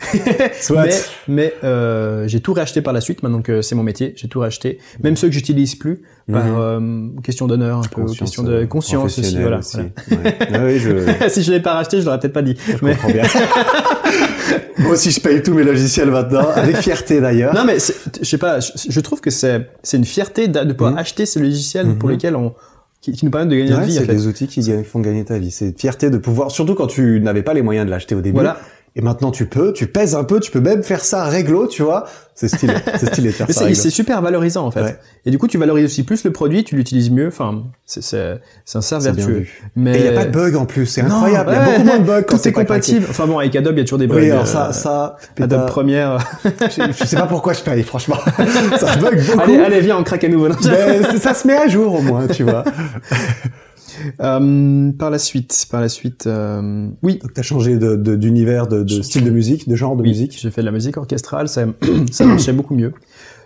Soit. 0.60 0.84
mais 0.86 0.92
mais 1.26 1.54
euh, 1.64 2.28
j'ai 2.28 2.38
tout 2.38 2.52
racheté 2.52 2.82
par 2.82 2.92
la 2.92 3.00
suite 3.00 3.24
maintenant 3.24 3.42
que 3.42 3.62
c'est 3.62 3.74
mon 3.74 3.82
métier 3.82 4.12
j'ai 4.16 4.28
tout 4.28 4.38
racheté 4.38 4.78
même 5.02 5.16
ceux 5.16 5.26
que 5.26 5.34
j'utilise 5.34 5.74
plus 5.74 6.02
par 6.30 6.44
Mhm. 6.46 6.54
euh, 7.16 7.20
question 7.20 7.48
d'honneur 7.48 7.78
un 7.78 7.82
peu 7.82 8.04
question 8.04 8.44
de 8.44 8.52
euh, 8.52 8.66
conscience 8.66 9.18
aussi 9.18 9.36
voilà, 9.40 9.58
aussi. 9.58 9.78
Ouais. 9.78 9.90
Ah 10.52 10.64
oui, 10.64 10.78
je, 10.78 11.28
si 11.28 11.42
je 11.42 11.50
l'ai 11.50 11.58
pas 11.58 11.74
racheté 11.74 11.98
je 12.00 12.04
l'aurais 12.06 12.20
peut-être 12.20 12.32
pas 12.32 12.42
dit 12.42 12.54
je 12.64 12.74
mais 12.80 12.92
comprends 12.92 13.10
bien. 13.10 13.24
Moi 14.78 14.92
aussi, 14.92 15.10
je 15.10 15.20
paye 15.20 15.42
tous 15.42 15.54
mes 15.54 15.64
logiciels 15.64 16.10
maintenant, 16.10 16.48
avec 16.54 16.76
fierté 16.76 17.20
d'ailleurs. 17.20 17.54
non 17.54 17.64
mais 17.64 17.78
je 17.78 18.24
sais 18.24 18.38
pas 18.38 18.60
je, 18.60 18.70
je 18.88 19.00
trouve 19.00 19.20
que 19.20 19.30
c'est 19.30 19.68
c'est 19.82 19.96
une 19.96 20.04
fierté 20.04 20.48
de, 20.48 20.72
pouvoir 20.72 20.92
Mhm. 20.92 20.98
acheter 20.98 21.26
ces 21.26 21.40
logiciels 21.40 21.94
pour 21.98 22.08
Mhm. 22.08 22.14
lesquels 22.14 22.36
on 22.36 22.54
qui, 23.00 23.12
qui 23.12 23.24
nous 23.24 23.30
permettent 23.30 23.50
de 23.50 23.54
gagner 23.56 23.70
Ouais, 23.70 23.76
notre 23.76 23.86
vie 23.90 23.94
c'est 23.96 24.06
des 24.06 24.26
outils 24.26 24.48
qui 24.48 24.62
font 24.84 24.98
gagner 25.00 25.24
ta 25.24 25.38
vie. 25.38 25.50
C'est 25.52 25.66
une 25.66 25.78
fierté 25.78 26.10
de 26.10 26.18
pouvoir, 26.18 26.50
surtout 26.50 26.74
quand 26.74 26.88
tu 26.88 27.20
n'avais 27.20 27.42
pas 27.42 27.54
les 27.54 27.62
moyens 27.62 27.86
de 27.86 27.90
l'acheter 27.92 28.14
au 28.16 28.20
début. 28.20 28.34
voilà 28.34 28.58
Et 28.96 29.00
maintenant 29.00 29.30
tu 29.30 29.46
peux, 29.46 29.72
tu 29.72 29.86
pèses 29.86 30.14
un 30.14 30.24
peu, 30.24 30.40
tu 30.40 30.50
peux 30.50 30.60
même 30.60 30.82
faire 30.82 31.04
ça 31.04 31.24
réglo, 31.24 31.66
tu 31.66 31.82
vois. 31.82 32.04
C'est 32.34 32.46
stylé, 32.48 32.74
c'est 33.00 33.06
stylé 33.12 33.28
de 33.30 33.34
faire 33.34 33.50
ça 33.50 33.74
c'est 33.74 33.90
super 33.90 34.22
valorisant 34.22 34.64
en 34.64 34.70
fait 34.70 34.82
Ouais. 34.82 34.96
et 35.26 35.32
du 35.32 35.38
coup 35.38 35.48
tu 35.48 35.58
valorises 35.58 35.86
aussi 35.86 36.04
plus 36.04 36.22
le 36.22 36.30
produit 36.30 36.62
tu 36.62 36.76
l'utilises 36.76 37.10
mieux 37.10 37.26
enfin 37.26 37.64
c'est 37.84 38.16
un 38.76 38.80
cercle 38.80 39.06
vertueux 39.16 39.46
mais 39.74 39.96
Et 39.96 39.98
il 39.98 40.04
y 40.04 40.08
a 40.08 40.12
pas 40.12 40.24
de 40.24 40.30
bug 40.30 40.54
en 40.54 40.64
plus, 40.64 40.86
c'est 40.86 41.00
incroyable. 41.00 41.50
Il 41.50 41.54
y 41.54 41.56
a 41.56 41.60
ouais, 41.62 41.72
beaucoup 41.72 41.84
moins 41.84 41.98
de 41.98 42.04
bugs 42.04 42.22
quand 42.28 42.38
tout 42.38 42.46
est 42.48 42.52
pas 42.52 42.60
compatible 42.60 43.06
enfin 43.10 43.26
bon 43.26 43.38
avec 43.38 43.56
Adobe 43.56 43.74
il 43.74 43.78
y 43.78 43.80
a 43.80 43.84
toujours 43.84 43.98
des 43.98 44.06
bugs 44.06 44.18
Oui, 44.20 44.30
alors 44.30 44.44
euh, 44.44 44.46
ça, 44.46 44.72
ça, 44.72 45.16
Adobe 45.40 45.66
Premiere 45.66 46.18
je, 46.44 46.92
je 46.96 47.04
sais 47.04 47.16
pas 47.16 47.26
pourquoi 47.26 47.54
je 47.54 47.60
paye, 47.62 47.82
franchement. 47.82 48.18
ça 48.78 48.94
bug 48.98 49.20
beaucoup. 49.26 49.40
allez 49.40 49.56
allez 49.56 49.80
viens 49.80 49.98
on 49.98 50.04
craque 50.04 50.22
à 50.22 50.28
nouveau 50.28 50.48
Mais 50.48 51.18
ça 51.18 51.34
se 51.34 51.44
met 51.44 51.56
à 51.56 51.66
jour 51.66 51.92
au 51.92 52.02
moins, 52.02 52.28
tu 52.28 52.44
vois. 52.44 52.62
Euh, 54.20 54.92
par 54.92 55.10
la 55.10 55.18
suite, 55.18 55.66
par 55.70 55.80
la 55.80 55.88
suite, 55.88 56.26
euh, 56.26 56.88
oui. 57.02 57.18
Donc 57.18 57.32
t'as 57.34 57.42
changé 57.42 57.76
de, 57.78 57.96
de- 57.96 58.16
d'univers, 58.16 58.66
de, 58.66 58.82
de 58.82 59.02
style 59.02 59.24
de 59.24 59.30
musique, 59.30 59.68
de 59.68 59.76
genre 59.76 59.96
de 59.96 60.02
Oui, 60.02 60.08
musique. 60.10 60.38
J'ai 60.38 60.50
fait 60.50 60.60
de 60.62 60.66
la 60.66 60.72
musique 60.72 60.96
orchestrale, 60.96 61.48
ça, 61.48 61.66
ça 62.10 62.24
marchait 62.24 62.52
beaucoup 62.52 62.74
mieux. 62.74 62.92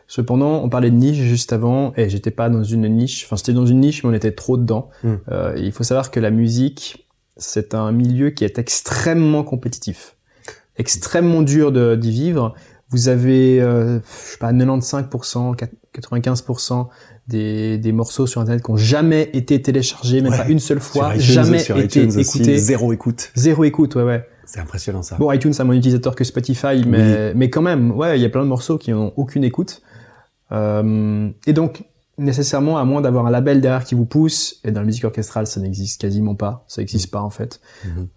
Cependant, 0.09 0.63
on 0.63 0.69
parlait 0.69 0.91
de 0.91 0.97
niche 0.97 1.17
juste 1.17 1.53
avant, 1.53 1.93
et 1.97 2.09
j'étais 2.11 2.31
pas 2.31 2.51
dans 2.51 2.63
une 2.65 2.87
niche. 2.89 3.25
Enfin, 3.25 3.37
c'était 3.37 3.55
dans 3.55 3.65
une 3.67 3.81
niche, 3.81 4.05
mais 4.05 4.11
on 4.11 4.13
était 4.15 4.33
trop 4.33 4.57
dedans. 4.57 4.91
Mm. 5.05 5.09
Euh, 5.31 5.55
il 5.57 5.73
faut 5.73 5.85
savoir 5.85 6.11
que 6.11 6.21
la 6.21 6.31
musique, 6.31 7.09
c'est 7.37 7.75
un 7.75 7.93
milieu 7.93 8.31
qui 8.31 8.45
est 8.45 8.59
extrêmement 8.59 9.43
compétitif, 9.43 10.17
extrêmement 10.77 11.41
dur 11.43 11.73
de, 11.73 11.95
d'y 11.97 12.11
vivre. 12.11 12.55
Vous 12.91 13.09
avez, 13.09 13.61
je 13.61 14.01
sais 14.13 14.37
pas, 14.39 14.53
95%, 14.53 15.57
95% 15.99 16.89
des, 17.29 17.79
des 17.79 17.93
morceaux 17.93 18.27
sur 18.27 18.41
Internet 18.41 18.63
qui 18.65 18.71
ont 18.71 18.77
jamais 18.77 19.31
été 19.33 19.61
téléchargés, 19.63 20.21
même 20.21 20.33
Ouais. 20.33 20.39
pas 20.39 20.49
une 20.49 20.59
seule 20.59 20.81
fois, 20.81 21.15
iTunes, 21.17 21.21
jamais 21.33 21.63
été 21.63 22.03
écoutés. 22.21 22.59
zéro 22.59 22.93
écoute. 22.93 23.31
Zéro 23.35 23.65
écoute, 23.65 23.95
ouais, 23.95 24.03
ouais. 24.03 24.27
C'est 24.45 24.61
impressionnant 24.61 25.03
ça. 25.03 25.17
Bon, 25.17 25.31
iTunes 25.33 25.53
a 25.59 25.65
moins 25.65 25.75
d'utilisateurs 25.77 26.15
que 26.17 26.25
Spotify, 26.25 26.83
mais, 26.87 27.33
mais 27.35 27.49
quand 27.49 27.63
même, 27.63 27.93
ouais, 27.93 28.19
il 28.19 28.23
y 28.23 28.25
a 28.25 28.29
plein 28.29 28.43
de 28.43 28.49
morceaux 28.49 28.77
qui 28.77 28.93
ont 28.93 29.13
aucune 29.17 29.45
écoute. 29.45 29.83
Euh, 30.51 31.31
et 31.47 31.53
donc, 31.53 31.85
nécessairement, 32.19 32.77
à 32.79 32.85
moins 32.85 33.01
d'avoir 33.01 33.25
un 33.27 33.31
label 33.31 33.61
derrière 33.61 33.85
qui 33.85 33.95
vous 33.95 34.05
pousse, 34.05 34.61
et 34.65 34.71
dans 34.73 34.81
la 34.81 34.87
musique 34.87 35.05
orchestrale, 35.05 35.47
ça 35.47 35.61
n'existe 35.61 36.01
quasiment 36.01 36.35
pas, 36.35 36.65
ça 36.69 36.83
n'existe 36.83 37.11
pas 37.11 37.23
en 37.23 37.31
fait. 37.31 37.61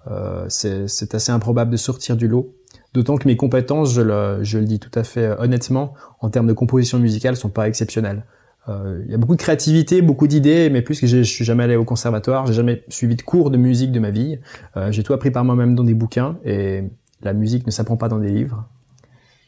Euh, 0.10 0.46
c'est 0.50 0.88
c'est 0.88 1.16
assez 1.16 1.32
improbable 1.32 1.72
de 1.72 1.78
sortir 1.78 2.18
du 2.18 2.28
lot. 2.28 2.56
D'autant 2.94 3.18
que 3.18 3.28
mes 3.28 3.38
compétences, 3.38 3.94
je 3.94 4.02
le, 4.02 4.40
je 4.42 4.58
le 4.58 4.66
dis 4.66 4.80
tout 4.80 4.92
à 4.98 5.04
fait 5.04 5.26
euh, 5.26 5.36
honnêtement, 5.40 5.94
en 6.22 6.30
termes 6.30 6.48
de 6.48 6.54
composition 6.54 6.98
musicale, 7.00 7.36
sont 7.36 7.50
pas 7.50 7.68
exceptionnelles. 7.68 8.26
Euh, 8.68 9.02
Il 9.06 9.12
y 9.12 9.14
a 9.14 9.18
beaucoup 9.18 9.36
de 9.36 9.42
créativité, 9.42 10.02
beaucoup 10.02 10.28
d'idées, 10.28 10.70
mais 10.70 10.82
plus 10.82 11.00
que 11.00 11.08
je 11.08 11.22
suis 11.22 11.46
jamais 11.46 11.64
allé 11.64 11.76
au 11.76 11.84
conservatoire, 11.86 12.48
j'ai 12.48 12.54
jamais 12.54 12.84
suivi 12.90 13.16
de 13.16 13.22
cours 13.22 13.52
de 13.52 13.58
musique 13.58 13.92
de 13.92 14.00
ma 14.00 14.10
vie. 14.10 14.40
Euh, 14.78 14.92
j'ai 14.92 15.04
tout 15.04 15.14
appris 15.14 15.32
par 15.32 15.44
moi-même 15.46 15.76
dans 15.76 15.84
des 15.84 15.94
bouquins, 15.94 16.38
et 16.46 16.84
la 17.22 17.34
musique 17.34 17.66
ne 17.66 17.72
s'apprend 17.72 17.98
pas 17.98 18.08
dans 18.10 18.20
des 18.20 18.30
livres. 18.32 18.66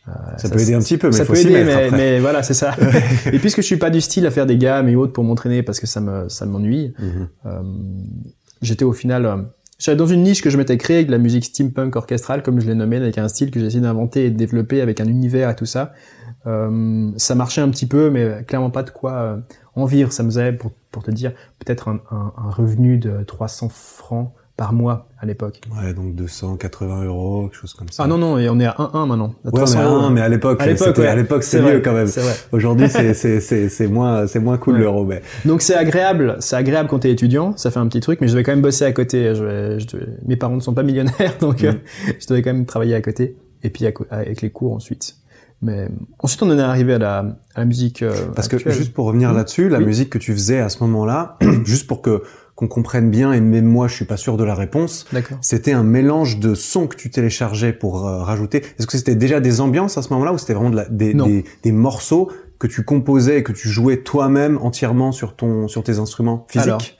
Euh, 0.08 0.12
Ça, 0.38 0.50
peut 0.50 0.60
aider 0.62 0.74
un 0.74 0.80
petit 0.80 0.98
peu, 0.98 1.08
mais 1.08 1.14
ça 1.14 1.26
faut 1.26 1.34
peut 1.34 1.40
aider, 1.40 1.66
mais, 1.92 2.20
voilà, 2.20 2.42
c'est 2.44 2.54
ça. 2.54 2.76
et 3.32 3.40
puisque 3.40 3.58
je 3.58 3.66
suis 3.66 3.78
pas 3.78 3.90
du 3.90 4.00
style 4.02 4.26
à 4.26 4.32
faire 4.32 4.46
des 4.46 4.58
gammes 4.58 4.88
et 4.88 4.96
autres 4.96 5.12
pour 5.14 5.24
m'entraîner 5.24 5.64
parce 5.64 5.80
que 5.80 5.88
ça 5.88 6.00
me 6.00 6.30
ça 6.30 6.46
m'ennuie, 6.46 6.94
Mhm. 7.00 7.28
euh, 7.48 7.62
j'étais 8.62 8.86
au 8.86 8.94
final 8.94 9.26
euh, 9.26 9.38
J'étais 9.80 9.96
dans 9.96 10.08
une 10.08 10.24
niche 10.24 10.42
que 10.42 10.50
je 10.50 10.58
m'étais 10.58 10.76
créée 10.78 10.98
avec 10.98 11.08
de 11.08 11.12
la 11.12 11.20
musique 11.20 11.46
steampunk 11.46 11.96
orchestrale, 11.96 12.42
comme 12.42 12.60
je 12.60 12.66
l'ai 12.66 12.74
nommé, 12.74 12.98
avec 12.98 13.20
un 13.20 13.28
style 13.28 13.52
que 13.52 13.60
j'ai 13.60 13.68
essayé 13.68 13.82
d'inventer 13.82 14.26
et 14.26 14.32
de 14.32 14.36
développer 14.36 14.82
avec 14.82 15.00
un 15.02 15.06
univers 15.06 15.52
et 15.52 15.56
tout 15.56 15.68
ça. 15.68 15.94
Euh, 16.48 17.12
ça 17.18 17.36
marchait 17.36 17.62
un 17.62 17.70
petit 17.70 17.86
peu, 17.86 18.10
mais 18.10 18.44
clairement 18.48 18.70
pas 18.70 18.84
de 18.84 18.90
quoi 18.90 19.12
euh, 19.14 19.38
en 19.76 19.86
vivre. 19.86 20.12
Ça 20.12 20.24
me 20.24 20.30
faisait, 20.30 20.54
pour, 20.54 20.72
pour 20.92 21.04
te 21.04 21.12
dire, 21.12 21.34
peut-être 21.60 21.90
un, 21.90 22.00
un, 22.10 22.34
un, 22.38 22.50
revenu 22.50 22.98
de 22.98 23.24
300 23.24 23.70
francs 23.70 24.32
par 24.56 24.74
mois 24.74 25.08
à 25.20 25.26
l'époque. 25.26 25.62
Ouais, 25.78 25.94
donc 25.94 26.16
280 26.16 27.04
euros, 27.04 27.44
quelque 27.44 27.60
chose 27.60 27.74
comme 27.74 27.90
ça. 27.90 28.04
Ah 28.04 28.08
non, 28.08 28.18
non, 28.18 28.40
et 28.40 28.50
on 28.50 28.60
est 28.60 28.66
à 28.66 28.72
1-1 28.72 29.08
maintenant. 29.08 29.36
À 29.46 29.50
ouais, 29.50 29.62
on 29.62 29.66
est 29.66 29.76
à 29.76 29.88
1, 29.88 30.10
mais 30.10 30.22
à 30.22 30.30
l'époque, 30.30 30.62
à 30.62 31.16
l'époque, 31.16 31.44
c'est 31.44 31.62
mieux 31.62 31.82
quand 31.82 31.94
même. 31.94 32.08
Aujourd'hui, 32.52 32.90
c'est, 32.90 33.88
moins, 33.88 34.26
c'est 34.26 34.40
moins 34.40 34.58
cool 34.58 34.78
l'euro, 34.78 35.06
mais. 35.06 35.22
Donc 35.46 35.62
c'est 35.62 35.76
agréable, 35.76 36.38
c'est 36.40 36.56
agréable 36.56 36.90
quand 36.90 37.00
t'es 37.00 37.12
étudiant, 37.12 37.56
ça 37.58 37.70
fait 37.70 37.80
un 37.80 37.88
petit 37.88 38.00
truc, 38.00 38.20
mais 38.22 38.28
je 38.28 38.34
devais 38.34 38.44
quand 38.44 38.54
même 38.54 38.62
bosser 38.62 38.86
à 38.86 38.94
côté. 38.94 39.36
Je, 39.36 39.78
je, 39.80 39.98
mes 40.26 40.38
parents 40.38 40.56
ne 40.56 40.62
sont 40.62 40.74
pas 40.74 40.84
millionnaires, 40.84 41.36
donc 41.40 41.62
mm. 41.62 41.76
je 42.20 42.28
devais 42.28 42.42
quand 42.42 42.54
même 42.54 42.66
travailler 42.66 42.96
à 42.96 43.02
côté, 43.02 43.36
et 43.62 43.70
puis 43.70 43.86
avec 44.10 44.42
les 44.42 44.50
cours 44.50 44.74
ensuite. 44.74 45.18
Mais 45.62 45.90
ensuite, 46.20 46.42
on 46.44 46.50
en 46.52 46.58
est 46.58 46.62
arrivé 46.62 46.94
à 46.94 47.00
la, 47.00 47.18
à 47.56 47.60
la 47.60 47.66
musique. 47.66 48.04
Euh, 48.04 48.14
Parce 48.36 48.48
que 48.48 48.58
juste 48.58 48.94
pour 48.94 49.06
revenir 49.06 49.32
mmh. 49.32 49.36
là-dessus, 49.36 49.70
la 49.70 49.80
musique 49.80 50.10
que 50.10 50.18
tu 50.18 50.34
faisais 50.34 50.60
à 50.60 50.70
ce 50.70 50.80
moment-là, 50.84 51.38
juste 51.66 51.88
pour 51.88 52.02
que 52.02 52.24
qu'on 52.56 52.68
comprenne 52.68 53.12
bien, 53.12 53.34
et 53.34 53.40
même 53.40 53.66
moi, 53.66 53.88
je 53.88 53.94
suis 53.94 54.06
pas 54.06 54.18
sûr 54.18 54.36
de 54.36 54.44
la 54.44 54.56
réponse. 54.56 55.06
C'était 55.42 55.74
un 55.74 55.84
mélange 55.84 56.40
de 56.40 56.56
sons 56.56 56.88
que 56.88 56.96
tu 56.96 57.12
téléchargeais 57.12 57.72
pour 57.72 58.08
euh, 58.08 58.24
rajouter. 58.24 58.64
Est-ce 58.80 58.88
que 58.88 58.98
c'était 58.98 59.14
déjà 59.14 59.40
des 59.40 59.62
ambiances 59.62 60.00
à 60.00 60.02
ce 60.02 60.10
moment-là, 60.14 60.34
ou 60.34 60.40
c'était 60.40 60.56
vraiment 60.56 60.72
de 60.72 60.78
la, 60.78 60.86
des, 60.86 61.14
des, 61.14 61.46
des, 61.62 61.72
morceaux 61.72 62.32
que 62.58 62.66
tu 62.66 62.84
composais 62.84 63.38
et 63.38 63.44
que 63.44 63.52
tu 63.52 63.70
jouais 63.70 63.98
toi-même 63.98 64.58
entièrement 64.58 65.12
sur 65.12 65.36
ton 65.36 65.68
sur 65.68 65.84
tes 65.84 66.00
instruments 66.00 66.48
physiques? 66.50 66.98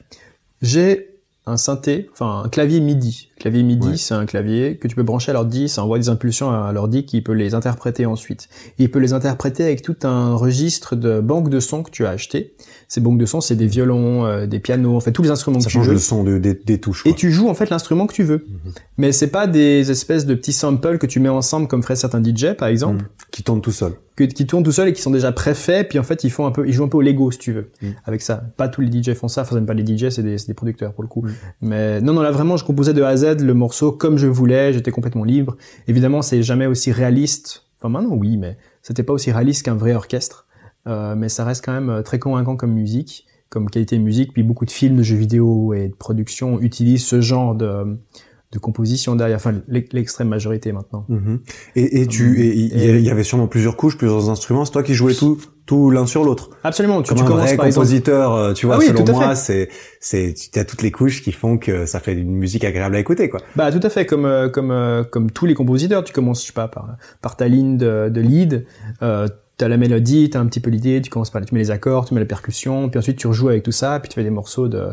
J'ai 0.62 1.17
un 1.48 1.58
synthé, 1.58 2.10
enfin 2.12 2.44
un 2.46 2.50
clavier 2.50 2.80
MIDI. 2.82 3.30
Clavier 3.40 3.64
MIDI, 3.64 3.98
c'est 3.98 4.14
un 4.14 4.26
clavier 4.26 4.78
que 4.78 4.88
tu 4.88 4.96
peux 4.96 5.04
brancher 5.04 5.32
à 5.32 5.34
l'ordi, 5.34 5.70
ça 5.70 5.84
envoie 5.84 5.98
des 5.98 6.10
impulsions 6.10 6.52
à 6.52 6.72
l'ordi 6.74 7.06
qui 7.06 7.22
peut 7.22 7.34
les 7.34 7.54
interpréter 7.54 8.06
ensuite. 8.06 8.50
il 8.78 8.92
peut 8.92 9.00
les 9.00 9.14
interpréter 9.14 9.64
avec 9.64 9.82
tout 9.82 9.96
un 10.04 10.36
registre 10.36 10.96
de 10.96 11.22
banques 11.22 11.50
de 11.50 11.60
sons 11.60 11.84
que 11.84 11.92
tu 11.92 12.06
as 12.06 12.10
acheté. 12.10 12.54
Ces 12.90 13.00
banques 13.02 13.18
de 13.18 13.26
sons, 13.26 13.42
c'est 13.42 13.56
des 13.56 13.68
violons, 13.68 14.26
euh, 14.26 14.46
des 14.46 14.60
pianos, 14.60 14.96
en 14.96 15.00
fait 15.00 15.12
tous 15.12 15.24
les 15.24 15.30
instruments 15.30 15.60
ça 15.60 15.68
que 15.68 15.72
tu 15.72 15.78
veux. 15.78 15.84
Ça 15.84 15.90
change 15.90 15.96
le 15.96 16.00
son 16.00 16.24
de, 16.24 16.38
des, 16.38 16.80
touches. 16.80 17.06
Et 17.06 17.14
tu 17.14 17.32
joues 17.32 17.50
en 17.50 17.54
fait 17.54 17.70
l'instrument 17.70 18.08
que 18.08 18.14
tu 18.14 18.24
veux. 18.24 18.46
Mhm. 18.48 18.74
Mais 18.98 19.12
c'est 19.12 19.28
pas 19.28 19.48
des 19.48 19.92
espèces 19.92 20.26
de 20.26 20.36
petits 20.36 20.54
samples 20.54 20.98
que 20.98 21.08
tu 21.08 21.20
mets 21.20 21.30
ensemble 21.30 21.68
comme 21.68 21.84
feraient 21.84 21.96
certains 21.96 22.24
DJ 22.24 22.54
par 22.58 22.68
exemple. 22.68 23.04
Mhm. 23.04 23.10
Qui 23.38 23.44
tournent 23.44 23.62
tout 23.62 23.72
seuls. 23.72 23.94
Qui 24.16 24.48
tournent 24.48 24.64
tout 24.64 24.72
seuls 24.72 24.88
et 24.88 24.94
qui 24.94 25.02
sont 25.04 25.12
déjà 25.12 25.32
préfaits 25.32 25.88
puis 25.88 26.00
en 26.00 26.04
fait 26.04 26.24
ils 26.24 26.32
font 26.32 26.48
un 26.48 26.52
peu 26.52 26.68
ils 26.68 26.74
jouent 26.74 26.86
un 26.86 26.88
peu 26.88 26.98
au 26.98 27.04
Lego 27.04 27.30
si 27.30 27.38
tu 27.38 27.54
veux. 27.54 27.70
Mm. 27.84 27.90
avec 28.06 28.24
ça. 28.24 28.42
Pas 28.58 28.68
tous 28.68 28.82
les 28.82 28.92
DJ 28.92 29.14
font 29.14 29.28
ça. 29.28 29.44
Enfin 29.44 29.64
pas 29.64 29.76
les 29.76 29.86
DJ 29.86 30.10
c'est 30.10 30.24
des, 30.24 30.38
des 30.38 30.54
producteurs 30.56 30.92
pour 30.92 31.04
le 31.04 31.08
coup. 31.08 31.22
Mm. 31.22 31.30
mais 31.62 32.02
non 32.02 32.14
non 32.14 32.24
là 32.24 32.32
vraiment 32.32 32.58
je 32.58 32.66
composais 32.66 32.96
de 32.96 33.04
A 33.04 33.10
à 33.10 33.16
Z 33.16 33.42
le 33.42 33.54
morceau 33.54 33.92
comme 33.92 34.18
je 34.18 34.26
voulais. 34.26 34.74
J'étais 34.74 34.90
complètement 34.90 35.24
libre. 35.24 35.56
Évidemment 35.88 36.24
c'est 36.24 36.42
jamais 36.42 36.66
aussi 36.66 36.92
réaliste. 36.92 37.66
Enfin 37.80 37.90
maintenant 37.90 38.16
oui 38.16 38.38
mais 38.38 38.58
c'était 38.82 39.04
pas 39.04 39.14
aussi 39.14 39.32
réaliste 39.32 39.64
qu'un 39.64 39.76
vrai 39.76 39.94
orchestre. 39.94 40.48
Euh, 40.88 41.14
mais 41.16 41.30
ça 41.30 41.46
reste 41.46 41.64
quand 41.64 41.74
même 41.74 41.92
euh, 41.92 42.02
très 42.02 42.18
convaincant 42.18 42.56
comme 42.56 42.74
musique 42.74 43.28
comme 43.50 43.70
qualité 43.70 44.00
de 44.00 44.04
musique. 44.04 44.34
Puis 44.34 44.42
beaucoup 44.42 44.66
de 44.66 44.72
films 44.72 44.98
de 44.98 45.04
jeux 45.04 45.16
vidéo 45.16 45.76
et 45.76 45.90
de 45.90 45.96
production 45.96 46.60
utilisent 46.60 47.06
ce 47.06 47.22
genre 47.22 47.54
de 47.54 47.98
de 48.54 48.60
composition 48.60 49.18
derrière, 49.18 49.36
enfin 49.36 49.56
l'extrême 49.68 50.30
majorité 50.30 50.72
maintenant. 50.72 51.06
Mhm. 51.10 51.42
Et, 51.76 52.02
et 52.02 52.08
tu, 52.08 52.40
il 52.40 53.02
y 53.02 53.10
avait 53.10 53.24
sûrement 53.24 53.48
plusieurs 53.48 53.76
couches, 53.76 53.98
plusieurs 53.98 54.30
instruments. 54.30 54.64
C'est 54.64 54.72
toi 54.72 54.84
qui 54.84 54.94
jouais 54.94 55.14
tout, 55.14 55.38
tout 55.66 55.90
l'un 55.90 56.06
sur 56.06 56.24
l'autre. 56.24 56.52
Absolument. 56.64 57.02
Tu, 57.02 57.14
Comme 57.14 57.24
un 57.26 57.36
vrai 57.36 57.58
compositeur, 57.58 58.34
euh, 58.34 58.54
tu 58.54 58.66
vois. 58.66 58.78
Ah 58.80 58.86
selon 58.86 59.04
moi, 59.12 59.36
c'est, 59.36 59.68
c'est, 60.00 60.34
tu 60.34 60.58
as 60.58 60.64
toutes 60.64 60.82
les 60.82 60.92
couches 60.92 61.22
qui 61.22 61.34
font 61.34 61.58
que 61.58 61.86
ça 61.86 62.00
fait 62.00 62.14
une 62.14 62.36
musique 62.36 62.64
agréable 62.64 62.96
à 62.96 63.00
écouter, 63.00 63.28
quoi. 63.28 63.42
Bah 63.58 63.70
tout 63.70 63.86
à 63.86 63.90
fait. 63.90 64.06
Comme 64.06 64.26
euh, 64.26 64.48
comme 64.48 64.72
euh, 64.72 65.04
comme 65.04 65.30
tous 65.30 65.46
les 65.46 65.54
compositeurs, 65.54 66.06
tu 66.06 66.14
commences, 66.14 66.42
je 66.42 66.48
sais 66.48 66.54
pas, 66.54 66.70
par 66.70 66.96
par 67.22 67.36
ta 67.36 67.50
ligne 67.50 67.78
de, 67.78 68.10
de 68.10 68.22
lead. 68.22 68.66
Euh, 69.02 69.28
T'as 69.60 69.68
la 69.68 69.78
mélodie, 69.78 70.30
t'as 70.30 70.40
un 70.40 70.46
petit 70.46 70.60
peu 70.60 70.70
l'idée, 70.70 71.02
tu 71.02 71.10
commences 71.10 71.32
par, 71.32 71.44
tu 71.44 71.52
mets 71.56 71.60
les 71.60 71.72
accords, 71.72 72.06
tu 72.06 72.14
mets 72.14 72.20
la 72.20 72.28
percussion, 72.28 72.90
puis 72.90 73.00
ensuite 73.00 73.18
tu 73.18 73.26
rejoues 73.26 73.50
avec 73.50 73.64
tout 73.64 73.72
ça, 73.72 74.00
puis 74.00 74.08
tu 74.08 74.14
fais 74.14 74.24
des 74.24 74.30
morceaux 74.30 74.68
de 74.68 74.90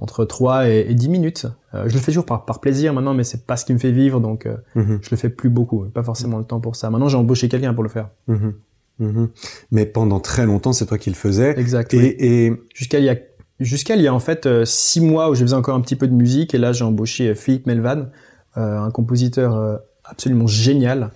entre 0.00 0.24
3 0.24 0.68
et, 0.68 0.94
10 0.94 1.08
minutes. 1.08 1.46
Euh, 1.74 1.88
je 1.88 1.94
le 1.94 2.00
fais 2.00 2.12
toujours 2.12 2.24
par, 2.24 2.44
par 2.44 2.60
plaisir 2.60 2.92
maintenant, 2.92 3.14
mais 3.14 3.24
c'est 3.24 3.46
pas 3.46 3.56
ce 3.56 3.64
qui 3.64 3.72
me 3.72 3.78
fait 3.78 3.90
vivre, 3.90 4.20
donc 4.20 4.46
euh, 4.46 4.56
mhm. 4.74 5.00
je 5.02 5.10
le 5.10 5.16
fais 5.16 5.28
plus 5.28 5.50
beaucoup. 5.50 5.84
Pas 5.86 6.02
forcément 6.02 6.38
le 6.38 6.44
temps 6.44 6.60
pour 6.60 6.76
ça. 6.76 6.90
Maintenant, 6.90 7.08
j'ai 7.08 7.16
embauché 7.16 7.48
quelqu'un 7.48 7.74
pour 7.74 7.82
le 7.82 7.88
faire. 7.88 8.08
Mhm. 8.28 8.54
Mhm. 9.00 9.28
Mais 9.70 9.86
pendant 9.86 10.20
très 10.20 10.46
longtemps, 10.46 10.72
c'est 10.72 10.86
toi 10.86 10.98
qui 10.98 11.10
le 11.10 11.16
faisais. 11.16 11.58
Exact. 11.58 11.94
Et, 11.94 12.46
et... 12.46 12.52
jusqu'à 12.74 12.98
il 12.98 13.04
y 13.04 13.10
a 13.10 13.16
jusqu'à 13.60 13.96
il 13.96 14.02
y 14.02 14.06
a 14.06 14.14
en 14.14 14.20
fait 14.20 14.48
6 14.64 15.00
euh, 15.00 15.02
mois 15.02 15.30
où 15.30 15.34
je 15.34 15.42
faisais 15.42 15.54
encore 15.54 15.74
un 15.74 15.80
petit 15.80 15.96
peu 15.96 16.06
de 16.06 16.14
musique, 16.14 16.54
et 16.54 16.58
là 16.58 16.72
j'ai 16.72 16.84
embauché 16.84 17.34
Philippe 17.34 17.66
Melvan, 17.66 18.06
un 18.54 18.90
compositeur 18.90 19.80
absolument 20.04 20.48
génial, 20.48 21.10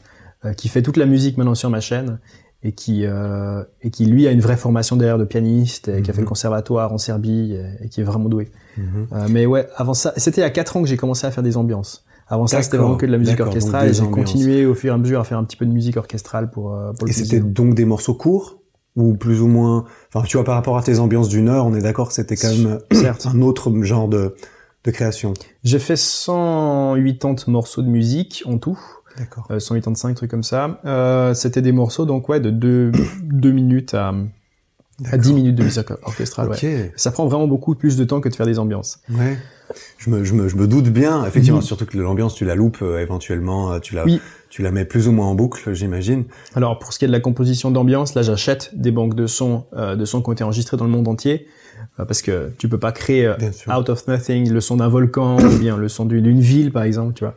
qui 0.57 0.69
fait 0.69 0.83
toute 0.83 0.97
la 0.97 1.07
musique 1.07 1.39
maintenant 1.39 1.57
sur 1.57 1.71
ma 1.71 1.81
chaîne 1.81 2.19
et 2.65 2.73
qui 2.73 3.05
euh, 3.05 3.63
et 3.83 3.91
qui 3.91 4.07
lui 4.07 4.27
a 4.27 4.31
une 4.31 4.41
vraie 4.41 4.57
formation 4.57 4.97
derrière 4.97 5.19
de 5.19 5.25
pianiste 5.25 5.89
et 5.89 6.03
qui 6.03 6.11
a 6.11 6.13
fait 6.13 6.21
le 6.21 6.25
mhm. 6.25 6.29
conservatoire 6.29 6.93
en 6.93 6.99
Serbie 6.99 7.57
et, 7.83 7.89
qui 7.89 8.01
est 8.01 8.05
vraiment 8.05 8.29
doué. 8.29 8.51
Mhm. 8.77 9.07
euh, 9.13 9.27
mais 9.31 9.47
ouais, 9.47 9.69
avant 9.77 9.95
ça, 9.95 10.13
c'était 10.17 10.43
a 10.43 10.51
quatre 10.51 10.77
ans 10.77 10.83
que 10.83 10.89
j'ai 10.89 10.97
commencé 10.97 11.27
à 11.27 11.31
faire 11.31 11.43
des 11.43 11.57
ambiances. 11.57 12.05
Avant 12.29 12.47
ça, 12.47 12.63
c'était 12.63 12.79
vraiment 12.79 12.97
que 12.97 13.05
de 13.05 13.13
la 13.13 13.19
musique 13.19 13.41
orchestrale 13.41 13.91
et 13.91 13.95
j'ai 13.95 14.07
continué 14.07 14.65
au 14.65 14.75
fur 14.75 14.93
et 14.93 14.95
à 14.95 14.99
mesure 14.99 15.21
à 15.21 15.25
faire 15.25 15.39
un 15.39 15.45
petit 15.45 15.57
peu 15.57 15.67
de 15.67 15.73
musique 15.73 15.97
orchestrale 15.97 16.51
pour. 16.51 16.75
Euh, 16.75 16.93
pour 16.93 17.09
et 17.09 17.13
c'était 17.13 17.41
donc 17.41 17.75
des 17.75 17.85
morceaux 17.85 18.15
courts 18.15 18.59
ou 18.97 19.15
plus 19.15 19.43
ou 19.43 19.49
moins. 19.49 19.85
Enfin, 20.15 20.25
tu 20.27 20.37
vois, 20.37 20.45
par 20.45 20.55
rapport 20.55 20.79
à 20.79 20.83
tes 20.83 20.99
ambiances 20.99 21.29
d'une 21.29 21.49
heure, 21.49 21.67
on 21.67 21.75
est 21.75 21.83
d'accord 21.83 22.09
que 22.09 22.15
c'était 22.15 22.37
quand 22.37 22.49
même 22.49 22.79
certes 22.93 23.27
un 23.33 23.43
autre 23.43 23.71
genre 23.83 24.09
de 24.09 24.35
de 24.85 24.91
création. 24.91 25.33
J'ai 25.63 25.79
fait 25.79 25.97
180 25.97 27.45
morceaux 27.49 27.83
de 27.83 27.89
musique 27.89 28.43
en 28.47 28.59
tout. 28.59 28.79
D'accord. 29.19 29.47
185 29.59 30.11
euh, 30.11 30.15
trucs 30.15 30.31
comme 30.31 30.43
ça. 30.43 30.81
Euh, 30.85 31.35
c'était 31.35 31.63
des 31.63 31.73
morceaux 31.73 32.07
donc 32.07 32.29
ouais 32.29 32.41
de 32.41 32.51
2 32.51 32.93
deux, 33.23 33.53
minutes 33.53 33.95
à 33.95 34.15
à 35.11 35.19
10 35.19 35.33
minutes 35.33 35.57
de 35.57 35.65
musique 35.65 35.91
orchestrale. 36.03 36.49
Ouais. 36.49 36.93
Ça 36.97 37.11
prend 37.11 37.27
vraiment 37.27 37.49
beaucoup 37.49 37.75
plus 37.75 37.97
de 37.97 38.05
temps 38.05 38.21
que 38.21 38.29
de 38.29 38.35
faire 38.35 38.47
des 38.47 38.59
ambiances. 38.59 39.01
Ouais. 39.11 39.37
Je 39.97 40.11
me, 40.11 40.23
je 40.23 40.35
me, 40.35 40.49
je 40.49 40.57
me 40.57 40.67
doute 40.67 40.91
bien, 40.91 41.25
effectivement, 41.25 41.59
mhm. 41.59 41.65
surtout 41.65 41.87
que 41.87 41.97
l'ambiance, 41.97 42.35
tu 42.35 42.45
la 42.45 42.55
loupes 42.55 42.83
euh, 42.83 43.01
éventuellement, 43.01 43.81
tu 43.81 43.95
la, 43.95 44.05
tu 44.51 44.61
la 44.61 44.71
mets 44.71 44.85
plus 44.85 45.09
ou 45.09 45.13
moins 45.13 45.27
en 45.27 45.35
boucle, 45.35 45.73
j'imagine. 45.73 46.25
Alors 46.55 46.79
pour 46.79 46.93
ce 46.93 46.99
qui 46.99 47.07
est 47.07 47.09
de 47.09 47.13
la 47.13 47.21
composition 47.21 47.71
d'ambiance, 47.71 48.15
là 48.15 48.23
j'achète 48.23 48.71
des 48.75 48.91
banques 48.91 49.15
de 49.15 49.27
sons, 49.27 49.65
de 49.75 50.05
sons 50.05 50.21
qui 50.21 50.29
ont 50.29 50.33
été 50.33 50.45
enregistrés 50.45 50.77
dans 50.77 50.85
le 50.85 50.91
monde 50.91 51.09
entier, 51.09 51.49
parce 51.97 52.21
que 52.21 52.53
tu 52.59 52.69
peux 52.69 52.79
pas 52.79 52.93
créer 52.93 53.33
out 53.69 53.89
of 53.89 54.07
nothing 54.09 54.53
le 54.53 54.61
son 54.61 54.77
d'un 54.77 54.89
volcan 54.89 55.39
ou 55.43 55.59
bien 55.59 55.79
le 55.79 55.89
son 55.89 56.05
d'une 56.05 56.41
ville 56.41 56.71
par 56.71 56.83
exemple, 56.83 57.15
tu 57.15 57.25
vois. 57.25 57.35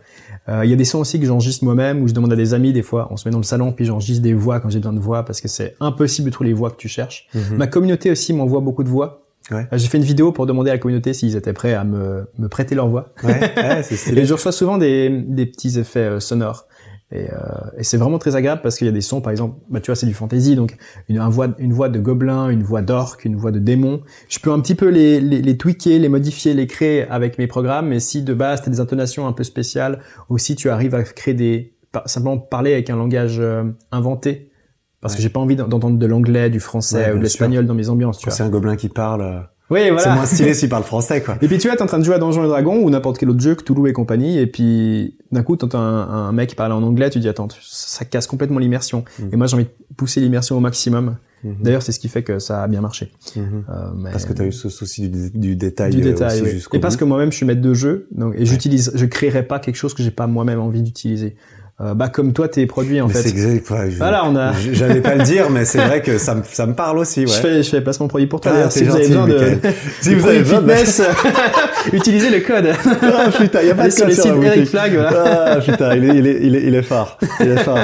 Euh, 0.47 0.63
il 0.63 0.69
y 0.69 0.73
a 0.73 0.75
des 0.75 0.85
sons 0.85 0.99
aussi 0.99 1.19
que 1.19 1.25
j'enregistre 1.25 1.63
moi-même, 1.63 2.03
où 2.03 2.07
je 2.07 2.13
demande 2.13 2.31
à 2.31 2.35
des 2.35 2.53
amis 2.53 2.71
des 2.71 2.83
fois, 2.83 3.07
on 3.11 3.17
se 3.17 3.27
met 3.27 3.31
dans 3.31 3.39
le 3.39 3.43
salon, 3.43 3.71
puis 3.71 3.85
j'enregistre 3.85 4.21
des 4.21 4.33
voix 4.33 4.59
quand 4.59 4.69
j'ai 4.69 4.79
besoin 4.79 4.93
de 4.93 4.99
voix, 4.99 5.23
parce 5.23 5.41
que 5.41 5.47
c'est 5.47 5.75
impossible 5.79 6.27
de 6.27 6.31
trouver 6.31 6.49
les 6.49 6.55
voix 6.55 6.69
que 6.69 6.77
tu 6.77 6.87
cherches. 6.87 7.27
Mhm. 7.33 7.57
Ma 7.57 7.67
communauté 7.67 8.11
aussi 8.11 8.33
m'envoie 8.33 8.61
beaucoup 8.61 8.83
de 8.83 8.89
voix. 8.89 9.23
Ouais. 9.51 9.67
Euh, 9.71 9.77
j'ai 9.77 9.87
fait 9.87 9.97
une 9.97 10.03
vidéo 10.03 10.31
pour 10.31 10.45
demander 10.45 10.71
à 10.71 10.73
la 10.73 10.79
communauté 10.79 11.13
s'ils 11.13 11.35
étaient 11.35 11.53
prêts 11.53 11.73
à 11.73 11.83
me, 11.83 12.27
me 12.37 12.47
prêter 12.47 12.75
leur 12.75 12.87
voix. 12.87 13.13
Ouais, 13.23 13.39
ouais, 13.39 13.81
et 14.15 14.25
je 14.25 14.33
reçois 14.33 14.51
souvent 14.51 14.77
des, 14.77 15.09
des 15.09 15.45
petits 15.45 15.79
effets 15.79 15.99
euh, 15.99 16.19
sonores. 16.19 16.67
Et, 17.11 17.29
euh, 17.31 17.37
et 17.77 17.83
c'est 17.83 17.97
vraiment 17.97 18.17
très 18.17 18.35
agréable 18.35 18.61
parce 18.63 18.77
qu'il 18.77 18.87
y 18.87 18.89
a 18.89 18.93
des 18.93 19.01
sons, 19.01 19.21
par 19.21 19.31
exemple, 19.31 19.59
bah, 19.69 19.79
tu 19.79 19.91
vois, 19.91 19.95
c'est 19.95 20.07
du 20.07 20.13
fantasy, 20.13 20.55
donc 20.55 20.75
une, 21.07 21.19
voix, 21.29 21.49
une 21.59 21.71
voix 21.71 21.87
de 21.87 21.99
gobelin, 21.99 22.49
une 22.49 22.63
voix 22.63 22.81
d'orque, 22.81 23.25
une 23.25 23.35
voix 23.35 23.51
de 23.51 23.59
démon. 23.59 24.01
Je 24.27 24.39
peux 24.39 24.51
un 24.51 24.59
petit 24.59 24.73
peu 24.73 24.89
les, 24.89 25.21
les, 25.21 25.41
les, 25.41 25.57
tweaker, 25.57 25.99
les 25.99 26.09
modifier, 26.09 26.53
les 26.55 26.65
créer 26.65 27.07
avec 27.07 27.37
mes 27.37 27.45
programmes, 27.45 27.89
mais 27.89 27.99
si 27.99 28.23
de 28.23 28.33
base 28.33 28.63
tu 28.63 28.69
as 28.69 28.71
des 28.71 28.79
intonations 28.79 29.27
un 29.27 29.33
peu 29.33 29.43
spéciales, 29.43 29.99
aussi 30.29 30.55
tu 30.55 30.69
arrives 30.69 30.95
à 30.95 31.03
créer 31.03 31.35
des... 31.35 31.75
simplement 32.05 32.39
parler 32.39 32.73
avec 32.73 32.89
un 32.89 32.95
langage 32.95 33.37
euh, 33.39 33.63
inventé, 33.91 34.51
parce 34.99 35.15
que 35.15 35.21
j'ai 35.21 35.29
pas 35.29 35.39
envie 35.39 35.55
d'entendre 35.55 35.99
de 35.99 36.05
l'anglais, 36.07 36.49
du 36.49 36.59
français 36.59 37.11
ou 37.11 37.17
de 37.19 37.23
l'espagnol 37.23 37.67
dans 37.67 37.75
mes 37.75 37.89
ambiances, 37.89 38.17
tu 38.17 38.25
vois. 38.25 38.35
C'est 38.35 38.43
un 38.43 38.49
gobelin 38.49 38.75
qui 38.75 38.89
parle... 38.89 39.47
Euh, 39.71 39.73
oui, 39.73 39.89
voilà. 39.89 39.99
C'est 39.99 40.13
moins 40.13 40.25
stylé 40.25 40.53
s'il 40.55 40.69
parle 40.69 40.83
français, 40.83 41.21
quoi. 41.21 41.37
Et 41.41 41.47
puis 41.47 41.57
tu 41.57 41.67
vois, 41.67 41.75
t'es 41.75 41.83
en 41.83 41.87
train 41.87 41.99
de 41.99 42.03
jouer 42.03 42.15
à 42.15 42.19
Donjons 42.19 42.43
et 42.43 42.47
Dragons 42.47 42.83
ou 42.83 42.89
n'importe 42.89 43.17
quel 43.17 43.29
autre 43.29 43.39
jeu, 43.39 43.55
Cthulhu 43.55 43.89
et 43.89 43.93
compagnie, 43.93 44.37
et 44.37 44.47
puis 44.47 45.17
d'un 45.31 45.43
coup, 45.43 45.55
t'entends 45.55 45.79
un, 45.79 46.27
un 46.27 46.31
mec 46.31 46.49
qui 46.49 46.55
parle 46.55 46.71
en 46.71 46.83
anglais, 46.83 47.09
tu 47.09 47.19
dis 47.19 47.29
attends, 47.29 47.47
ça, 47.61 48.05
casse 48.05 48.27
complètement 48.27 48.59
l'immersion. 48.59 49.03
Mm. 49.19 49.23
Et 49.33 49.35
moi, 49.35 49.47
j'ai 49.47 49.55
envie 49.55 49.65
de 49.65 49.95
pousser 49.95 50.21
l'immersion 50.21 50.57
au 50.57 50.59
maximum. 50.59 51.17
Mm-hmm. 51.43 51.61
D'ailleurs, 51.61 51.83
c'est 51.83 51.91
ce 51.91 51.99
qui 51.99 52.07
fait 52.07 52.23
que 52.23 52.39
ça 52.39 52.63
a 52.63 52.67
bien 52.67 52.81
marché. 52.81 53.11
Mm-hmm. 53.35 53.41
Euh, 53.41 53.91
mais... 53.97 54.11
Parce 54.11 54.25
que 54.25 54.33
t'as 54.33 54.45
eu 54.45 54.51
ce 54.51 54.69
souci 54.69 55.09
du, 55.09 55.55
détail. 55.55 55.91
Du 55.91 56.01
détail, 56.01 56.41
oui. 56.41 56.63
Et 56.73 56.79
parce 56.79 56.97
que 56.97 57.05
moi-même, 57.05 57.31
je 57.31 57.37
suis 57.37 57.45
maître 57.45 57.61
de 57.61 57.73
jeu, 57.73 58.07
donc 58.11 58.35
et 58.37 58.45
j'utilise, 58.45 58.91
je 58.95 59.05
créerai 59.05 59.43
pas 59.43 59.59
quelque 59.59 59.75
chose 59.75 59.93
que 59.93 60.03
j'ai 60.03 60.11
pas 60.11 60.27
moi-même 60.27 60.59
envie 60.59 60.81
d'utiliser. 60.81 61.35
Euh, 61.81 61.93
bah 61.93 62.07
comme 62.07 62.31
toi 62.31 62.47
tes 62.47 62.65
produits 62.67 63.01
en 63.01 63.07
mais 63.07 63.13
fait. 63.13 63.23
C'est 63.23 63.29
exact. 63.29 63.69
ouais, 63.71 63.89
Voilà, 63.97 64.23
on 64.25 64.35
a. 64.35 64.53
J'allais 64.71 65.01
pas 65.01 65.15
le 65.15 65.23
dire, 65.23 65.49
mais 65.49 65.65
c'est 65.65 65.79
vrai 65.85 66.01
que 66.01 66.17
ça 66.17 66.33
me, 66.35 66.41
ça 66.49 66.65
me 66.65 66.73
parle 66.73 66.97
aussi. 66.99 67.21
Ouais. 67.21 67.27
Je 67.27 67.33
fais, 67.33 67.63
je 67.63 67.69
fais 67.69 67.81
placement 67.81 68.07
produit 68.07 68.27
pour 68.27 68.39
toi. 68.39 68.51
Ah, 68.65 68.69
si 68.69 68.83
vous 68.85 68.95
avez 68.95 69.07
besoin 69.07 69.27
de. 69.27 69.37
Si 70.01 70.15
vous 70.15 70.25
avez 70.27 70.41
produits 70.41 70.41
besoin 70.43 70.61
de- 70.61 70.71
fitness, 70.73 71.01
utilisez 71.93 72.29
le 72.29 72.39
code. 72.39 72.67
Ah 73.17 73.29
putain, 73.37 73.61
y 73.61 73.69
a 73.71 73.75
pas 73.75 73.81
Allez 73.83 73.91
de 73.91 73.95
sur 73.95 74.05
le 74.07 74.11
code 74.15 74.21
site 74.23 74.25
la 74.31 74.35
boutique. 74.37 74.55
Eric 74.55 74.69
Flag, 74.69 74.93
voilà. 74.93 75.45
Ah 75.47 75.55
putain, 75.57 75.95
il 75.95 76.05
est, 76.09 76.15
il 76.17 76.27
est, 76.27 76.39
il 76.41 76.55
est, 76.55 76.63
il 76.63 76.75
est 76.75 76.81
fort. 76.81 77.17
Il 77.41 77.47
est 77.49 77.63
fort. 77.63 77.79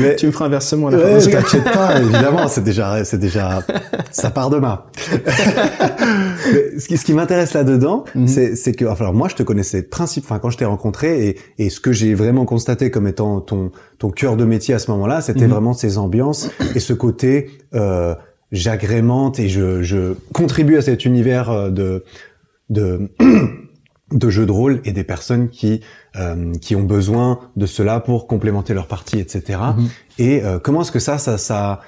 Mais 0.00 0.16
Tu 0.16 0.26
me 0.26 0.32
feras 0.32 0.46
un 0.46 0.48
versement 0.48 0.88
à 0.88 0.90
la 0.92 0.96
Ouais, 0.98 1.20
t'inquiète 1.20 1.64
pas, 1.72 2.00
évidemment, 2.00 2.48
c'est 2.48 2.64
déjà, 2.64 3.04
c'est 3.04 3.18
déjà, 3.18 3.62
ça 4.10 4.30
part 4.30 4.50
demain. 4.50 4.80
Mais 6.52 6.78
ce 6.78 6.86
qui, 6.88 6.96
ce 6.96 7.04
qui 7.04 7.12
m'intéresse 7.14 7.54
là-dedans, 7.54 8.04
Mhm. 8.14 8.28
c'est, 8.28 8.56
c'est 8.56 8.72
que, 8.72 8.84
enfin, 8.84 9.04
alors 9.04 9.14
moi, 9.14 9.28
je 9.28 9.34
te 9.34 9.42
connaissais 9.42 9.82
principe, 9.82 10.24
enfin, 10.24 10.38
quand 10.38 10.50
je 10.50 10.58
t'ai 10.58 10.64
rencontré 10.64 11.28
et, 11.28 11.38
et 11.58 11.70
ce 11.70 11.80
que 11.80 11.92
j'ai 11.92 12.14
vraiment 12.14 12.44
constaté 12.44 12.90
comme 12.90 13.06
étant 13.06 13.35
ton, 13.40 13.70
ton 13.98 14.10
cœur 14.10 14.36
de 14.36 14.44
métier 14.44 14.74
à 14.74 14.78
ce 14.78 14.90
moment-là, 14.90 15.20
c'était 15.20 15.46
Mhm. 15.46 15.50
vraiment 15.50 15.72
ces 15.72 15.98
ambiances 15.98 16.50
et 16.74 16.80
ce 16.80 16.92
côté, 16.92 17.50
euh, 17.74 18.14
j'agrémente 18.52 19.38
et 19.38 19.48
je, 19.48 19.82
je 19.82 20.14
contribue 20.32 20.76
à 20.76 20.82
cet 20.82 21.04
univers 21.04 21.50
euh, 21.50 21.70
de, 21.70 22.04
de, 22.70 23.10
de 24.12 24.28
jeux 24.30 24.46
de 24.46 24.52
rôle 24.52 24.80
et 24.84 24.92
des 24.92 25.04
personnes 25.04 25.48
qui 25.48 25.80
euh, 26.16 26.52
qui 26.62 26.74
ont 26.76 26.82
besoin 26.84 27.40
de 27.56 27.66
cela 27.66 28.00
pour 28.00 28.26
complémenter 28.26 28.72
leur 28.72 28.86
partie, 28.86 29.18
etc. 29.18 29.58
Mhm. 29.76 29.88
Et 30.18 30.42
euh, 30.44 30.58
comment 30.58 30.80
est-ce 30.82 30.92
que 30.92 30.98
ça, 30.98 31.18
ça, 31.18 31.36
ça 31.36 31.80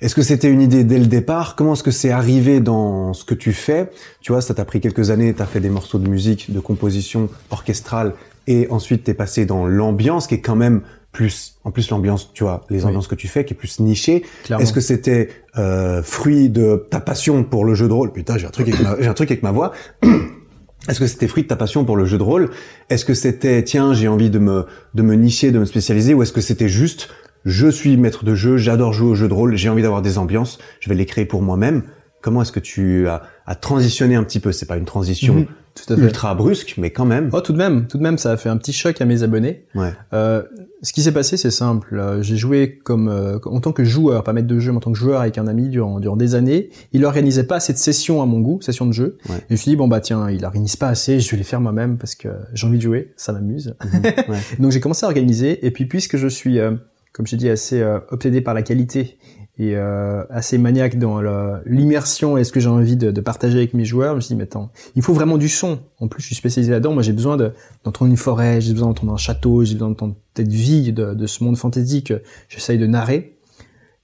Est-ce 0.00 0.14
que 0.16 0.22
c'était 0.22 0.50
une 0.50 0.60
idée 0.60 0.82
dès 0.82 0.98
le 0.98 1.06
départ? 1.06 1.54
Comment 1.54 1.74
est-ce 1.74 1.84
que 1.84 1.92
c'est 1.92 2.10
arrivé 2.10 2.58
dans 2.60 3.12
ce 3.12 3.24
que 3.24 3.34
tu 3.34 3.52
fais? 3.52 3.90
Tu 4.22 4.32
vois, 4.32 4.40
ça 4.40 4.54
t'a 4.54 4.64
pris 4.64 4.80
quelques 4.80 5.10
années, 5.10 5.32
t'as 5.34 5.46
fait 5.46 5.60
des 5.60 5.70
morceaux 5.70 5.98
de 5.98 6.08
musique, 6.08 6.52
de 6.52 6.58
composition 6.60 7.28
orchestrale, 7.50 8.14
et 8.46 8.68
ensuite 8.70 9.04
t'es 9.04 9.14
passé 9.14 9.46
dans 9.46 9.66
l'ambiance 9.66 10.26
qui 10.26 10.34
est 10.34 10.40
quand 10.40 10.56
même 10.56 10.82
plus, 11.12 11.56
en 11.64 11.70
plus 11.70 11.88
l'ambiance, 11.90 12.30
tu 12.34 12.44
vois, 12.44 12.64
les 12.68 12.80
Oui. 12.80 12.88
ambiances 12.88 13.08
que 13.08 13.14
tu 13.14 13.26
fais, 13.26 13.44
qui 13.46 13.54
est 13.54 13.56
plus 13.56 13.80
nichée. 13.80 14.22
Est-ce 14.58 14.72
que 14.74 14.80
c'était 14.80 15.30
euh, 15.56 16.02
fruit 16.02 16.50
de 16.50 16.86
ta 16.90 17.00
passion 17.00 17.42
pour 17.42 17.64
le 17.64 17.74
jeu 17.74 17.88
de 17.88 17.92
rôle? 17.92 18.12
Putain, 18.12 18.36
j'ai 18.36 18.46
un 18.46 18.50
truc 18.50 18.68
avec 18.68 18.80
ma, 18.82 19.00
j'ai 19.00 19.08
un 19.08 19.14
truc 19.14 19.30
avec 19.30 19.42
ma 19.42 19.50
voix. 19.50 19.72
Est-ce 20.88 21.00
que 21.00 21.06
c'était 21.06 21.26
fruit 21.26 21.42
de 21.44 21.48
ta 21.48 21.56
passion 21.56 21.84
pour 21.84 21.96
le 21.96 22.04
jeu 22.04 22.18
de 22.18 22.22
rôle? 22.22 22.50
Est-ce 22.90 23.04
que 23.04 23.14
c'était 23.14 23.62
tiens 23.64 23.92
j'ai 23.94 24.08
envie 24.08 24.30
de 24.30 24.38
me 24.38 24.66
de 24.94 25.02
me 25.02 25.14
nicher, 25.14 25.50
de 25.50 25.58
me 25.58 25.64
spécialiser? 25.64 26.14
Ou 26.14 26.22
est-ce 26.22 26.32
que 26.32 26.40
c'était 26.40 26.68
juste 26.68 27.08
je 27.44 27.68
suis 27.68 27.96
maître 27.96 28.24
de 28.24 28.34
jeu, 28.34 28.56
j'adore 28.56 28.92
jouer 28.92 29.10
au 29.10 29.14
jeu 29.14 29.28
de 29.28 29.32
rôle, 29.32 29.54
j'ai 29.56 29.68
envie 29.68 29.82
d'avoir 29.82 30.02
des 30.02 30.18
ambiances, 30.18 30.58
je 30.80 30.88
vais 30.88 30.96
les 30.96 31.06
créer 31.06 31.24
pour 31.24 31.42
moi-même? 31.42 31.82
Comment 32.26 32.42
est-ce 32.42 32.50
que 32.50 32.58
tu 32.58 33.06
as, 33.06 33.22
as 33.46 33.54
transitionné 33.54 34.16
un 34.16 34.24
petit 34.24 34.40
peu? 34.40 34.50
C'est 34.50 34.66
pas 34.66 34.76
une 34.76 34.84
transition 34.84 35.34
Mhm. 35.36 35.46
Tout 35.76 35.92
à 35.92 35.96
fait. 35.96 36.02
ultra 36.02 36.34
brusque, 36.34 36.74
mais 36.78 36.90
quand 36.90 37.04
même. 37.04 37.28
Oh, 37.32 37.40
tout 37.40 37.52
de 37.52 37.58
même, 37.58 37.86
tout 37.86 37.98
de 37.98 38.02
même, 38.02 38.18
ça 38.18 38.32
a 38.32 38.36
fait 38.36 38.48
un 38.48 38.56
petit 38.56 38.72
choc 38.72 38.98
à 39.00 39.04
mes 39.04 39.22
abonnés. 39.22 39.66
Ouais. 39.76 39.92
Euh, 40.12 40.42
ce 40.82 40.92
qui 40.92 41.02
s'est 41.02 41.12
passé, 41.12 41.36
c'est 41.36 41.50
simple. 41.52 41.96
Euh, 41.98 42.20
J'ai 42.22 42.36
joué 42.36 42.80
comme 42.82 43.08
euh, 43.08 43.38
en 43.44 43.60
tant 43.60 43.70
que 43.72 43.84
joueur, 43.84 44.24
pas 44.24 44.32
maître 44.32 44.48
de 44.48 44.58
jeu, 44.58 44.72
mais 44.72 44.78
en 44.78 44.80
tant 44.80 44.90
que 44.90 44.98
joueur 44.98 45.20
avec 45.20 45.38
un 45.38 45.46
ami 45.46 45.68
durant 45.68 46.00
durant 46.00 46.16
des 46.16 46.34
années. 46.34 46.70
Il 46.92 47.04
organisait 47.04 47.44
pas 47.44 47.56
assez 47.56 47.72
de 47.74 47.78
sessions 47.78 48.22
à 48.22 48.26
mon 48.26 48.40
goût, 48.40 48.60
sessions 48.60 48.86
de 48.86 48.92
jeu. 48.92 49.18
Ouais. 49.28 49.36
Et 49.36 49.42
je 49.50 49.52
me 49.52 49.56
suis 49.56 49.70
dit 49.70 49.76
bon 49.76 49.86
bah 49.86 50.00
tiens, 50.00 50.28
il 50.30 50.44
organise 50.46 50.74
pas 50.76 50.88
assez, 50.88 51.20
je 51.20 51.30
vais 51.30 51.36
les 51.36 51.44
faire 51.44 51.60
moi-même 51.60 51.98
parce 51.98 52.16
que 52.16 52.28
j'ai 52.54 52.66
envie 52.66 52.78
de 52.78 52.82
jouer, 52.82 53.12
ça 53.16 53.32
m'amuse. 53.34 53.76
Mhm. 53.84 54.02
Ouais. 54.30 54.38
Donc 54.58 54.72
j'ai 54.72 54.80
commencé 54.80 55.04
à 55.04 55.08
organiser. 55.08 55.64
Et 55.66 55.70
puis 55.70 55.84
puisque 55.84 56.16
je 56.16 56.26
suis, 56.26 56.58
euh, 56.58 56.72
comme 57.12 57.26
j'ai 57.26 57.36
dit, 57.36 57.50
assez 57.50 57.84
obsédé 58.10 58.40
par 58.40 58.54
la 58.54 58.62
qualité 58.62 59.18
et 59.58 59.72
euh, 59.76 60.22
assez 60.28 60.58
maniaque 60.58 60.98
dans 60.98 61.20
l'immersion 61.64 62.36
et 62.36 62.44
ce 62.44 62.52
que 62.52 62.60
j'ai 62.60 62.68
envie 62.68 62.96
de, 62.96 63.10
de 63.10 63.20
partager 63.20 63.56
avec 63.56 63.72
mes 63.74 63.84
joueurs, 63.84 64.10
je 64.12 64.16
me 64.16 64.20
suis 64.20 64.28
dit 64.34 64.36
mais 64.36 64.44
attends, 64.44 64.70
il 64.94 65.02
faut 65.02 65.14
vraiment 65.14 65.38
du 65.38 65.48
son. 65.48 65.78
En 65.98 66.08
plus, 66.08 66.20
je 66.22 66.26
suis 66.26 66.34
spécialisé 66.34 66.72
là-dedans. 66.72 66.92
Moi, 66.92 67.02
j'ai 67.02 67.12
besoin 67.14 67.36
de- 67.36 67.52
d'entendre 67.84 68.10
une 68.10 68.16
forêt, 68.18 68.60
j'ai 68.60 68.72
besoin 68.72 68.88
d'entendre 68.88 69.12
un 69.14 69.16
château, 69.16 69.64
j'ai 69.64 69.74
besoin 69.74 69.88
d'entendre 69.88 70.16
cette 70.36 70.48
vie 70.52 70.92
de, 70.92 71.14
de 71.14 71.26
ce 71.26 71.42
monde 71.42 71.56
fantasy 71.56 72.04
que 72.04 72.22
j'essaye 72.48 72.78
de 72.78 72.86
narrer. 72.86 73.32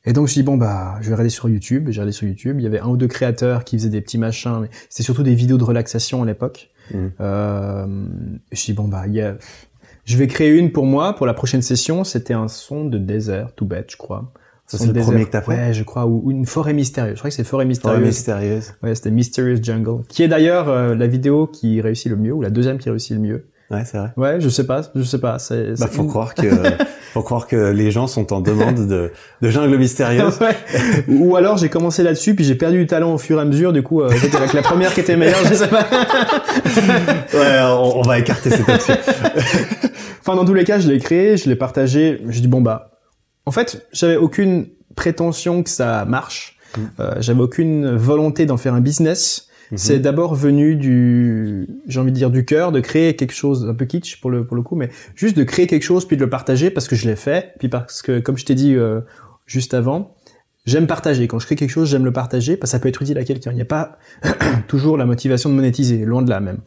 Et 0.05 0.13
donc 0.13 0.23
je 0.27 0.31
me 0.31 0.33
suis 0.33 0.41
dit 0.41 0.45
bon 0.47 0.57
bah 0.57 0.97
je 1.01 1.09
vais 1.09 1.15
regarder 1.15 1.31
sur 1.31 1.49
YouTube. 1.49 1.85
J'ai 1.91 2.01
regardé 2.01 2.13
sur 2.13 2.27
YouTube. 2.27 2.57
Il 2.59 2.65
y 2.65 2.67
avait 2.67 2.81
un 2.81 2.89
ou 2.89 2.97
deux 2.97 3.07
créateurs 3.07 3.63
qui 3.63 3.77
faisaient 3.79 3.89
des 3.91 4.01
petits 4.01 4.19
machins, 4.19 4.59
mais 4.63 4.69
c'était 4.89 5.05
surtout 5.05 5.23
des 5.23 5.35
vidéos 5.37 5.59
de 5.59 5.65
relaxation 5.65 6.23
à 6.23 6.27
l'époque. 6.27 6.71
Mhm. 6.93 7.13
Euh, 7.21 7.85
je 7.87 7.91
me 8.51 8.57
suis 8.57 8.73
dit 8.73 8.77
bon 8.77 8.89
bah 8.89 9.05
il 9.07 9.15
y 9.15 9.21
a 9.21 9.37
je 10.05 10.17
vais 10.17 10.27
créer 10.27 10.51
une 10.59 10.73
pour 10.73 10.87
moi, 10.87 11.15
pour 11.15 11.27
la 11.27 11.35
prochaine 11.35 11.63
session. 11.63 12.03
C'était 12.03 12.35
un 12.35 12.49
son 12.49 12.87
de 12.87 12.99
désert, 12.99 13.53
tout 13.55 13.65
bête, 13.67 13.91
je 13.93 13.97
crois. 13.97 14.33
Ça, 14.73 14.79
c'est 14.79 14.93
le 14.93 15.01
premier 15.01 15.25
que 15.27 15.31
t'as 15.31 15.43
fait 15.43 15.51
Ouais, 15.53 15.73
je 15.73 15.83
crois. 15.83 16.07
Ou, 16.07 16.23
ou 16.25 16.31
une 16.31 16.47
forêt 16.47 16.73
mystérieuse. 16.73 17.15
Je 17.15 17.19
crois 17.21 17.31
que 17.31 17.37
c'est 17.37 17.45
forêt 17.45 17.65
Forêt 17.65 17.67
mystérieuse. 17.67 18.07
mystérieuse. 18.07 18.73
Ouais, 18.83 18.95
c'était 18.95 19.11
Mysterious 19.11 19.59
Jungle. 19.63 20.03
Qui 20.09 20.23
est 20.23 20.29
d'ailleurs 20.29 20.69
euh, 20.69 20.95
la 20.95 21.07
vidéo 21.07 21.47
qui 21.47 21.81
réussit 21.81 22.11
le 22.11 22.17
mieux, 22.17 22.33
ou 22.33 22.41
la 22.43 22.51
deuxième 22.51 22.79
qui 22.79 22.89
réussit 22.89 23.13
le 23.17 23.21
mieux. 23.23 23.47
Ouais, 23.71 23.85
c'est 23.87 23.97
vrai. 23.97 24.09
Ouais, 24.19 24.41
je 24.41 24.49
sais 24.51 24.67
pas, 24.67 24.83
je 24.95 25.03
sais 25.03 25.19
pas. 25.19 25.39
C'est, 25.39 25.79
Bah, 25.81 25.87
faut 25.91 26.05
croire 26.05 26.35
que, 26.35 26.47
faut 27.15 27.23
croire 27.23 27.47
que 27.47 27.71
les 27.71 27.91
gens 27.91 28.07
sont 28.07 28.33
en 28.35 28.41
demande 28.43 28.87
de, 28.87 29.11
de 29.41 29.49
jungle 29.49 29.79
mystérieuse. 29.79 30.39
Ouais. 30.41 30.55
Ou 31.09 31.37
alors 31.37 31.57
j'ai 31.57 31.71
commencé 31.71 32.03
là-dessus, 32.03 32.35
puis 32.35 32.45
j'ai 32.45 32.55
perdu 32.55 32.79
du 32.79 32.87
talent 32.87 33.15
au 33.15 33.19
fur 33.19 33.39
et 33.39 33.43
à 33.43 33.45
mesure. 33.47 33.73
Du 33.73 33.83
coup, 33.83 34.03
euh, 34.03 34.11
j'étais 34.21 34.37
avec 34.37 34.53
la 34.53 34.61
première 34.63 34.93
qui 34.93 35.01
était 35.01 35.17
meilleure, 35.17 35.43
je 35.49 35.55
sais 35.55 35.69
pas. 35.69 35.87
ouais, 37.35 37.61
on, 37.63 37.99
on 38.01 38.03
va 38.03 38.19
écarter 38.19 38.51
cette 38.51 38.69
option. 38.69 38.95
Enfin, 40.21 40.37
dans 40.37 40.45
tous 40.45 40.55
les 40.55 40.65
cas, 40.65 40.79
je 40.79 40.89
l'ai 40.89 40.99
créé, 40.99 41.37
je 41.37 41.49
l'ai 41.49 41.57
partagé. 41.57 42.21
Je 42.29 42.41
dis 42.41 42.49
bon 42.49 42.61
bah, 42.61 42.92
en 43.47 43.51
fait, 43.51 43.87
j'avais 43.93 44.17
aucune 44.17 44.67
prétention 44.95 45.63
que 45.63 45.71
ça 45.71 46.05
marche. 46.05 46.59
Mm. 46.77 46.81
Euh, 47.01 47.15
j'avais 47.21 47.41
aucune 47.41 47.97
volonté 47.97 48.47
d'en 48.47 48.57
faire 48.57 48.75
un 48.75 48.81
business. 48.81 49.49
Mhm. 49.71 49.79
C'est 49.79 49.99
d'abord 50.01 50.35
venu 50.35 50.77
du, 50.77 51.67
j'ai 51.87 51.99
envie 51.99 52.11
de 52.13 52.17
dire 52.17 52.31
du 52.31 52.45
cœur, 52.45 52.73
de 52.73 52.81
créer 52.81 53.17
quelque 53.17 53.33
chose 53.33 53.67
un 53.69 53.75
peu 53.75 53.87
kitsch 53.87 54.21
pour 54.21 54.31
le 54.31 54.45
pour 54.47 54.55
le 54.55 54.63
coup, 54.63 54.77
mais 54.77 54.91
juste 55.15 55.35
de 55.35 55.45
créer 55.45 55.67
quelque 55.67 55.83
chose 55.85 56.07
puis 56.07 56.19
de 56.19 56.23
le 56.23 56.29
partager 56.29 56.71
parce 56.71 56.89
que 56.89 56.95
je 56.95 57.09
l'ai 57.09 57.17
fait, 57.17 57.55
puis 57.59 57.69
parce 57.69 58.03
que 58.03 58.21
comme 58.21 58.37
je 58.37 58.45
t'ai 58.45 58.55
dit 58.55 58.75
euh, 58.75 59.01
juste 59.47 59.73
avant, 59.73 60.15
j'aime 60.67 60.87
partager. 60.87 61.27
Quand 61.27 61.39
je 61.39 61.47
crée 61.47 61.57
quelque 61.57 61.71
chose, 61.71 61.89
j'aime 61.89 62.05
le 62.05 62.13
partager 62.13 62.59
parce 62.59 62.71
que 62.71 62.77
ça 62.77 62.81
peut 62.81 62.91
être 62.91 63.01
utile 63.01 63.17
à 63.17 63.25
quelqu'un. 63.25 63.51
Il 63.51 63.57
n'y 63.57 63.63
a 63.63 63.67
pas 63.67 63.97
toujours 64.69 64.99
la 64.99 65.07
motivation 65.07 65.49
de 65.49 65.55
monétiser, 65.55 66.05
loin 66.05 66.21
de 66.21 66.29
là 66.29 66.41
même. 66.41 66.59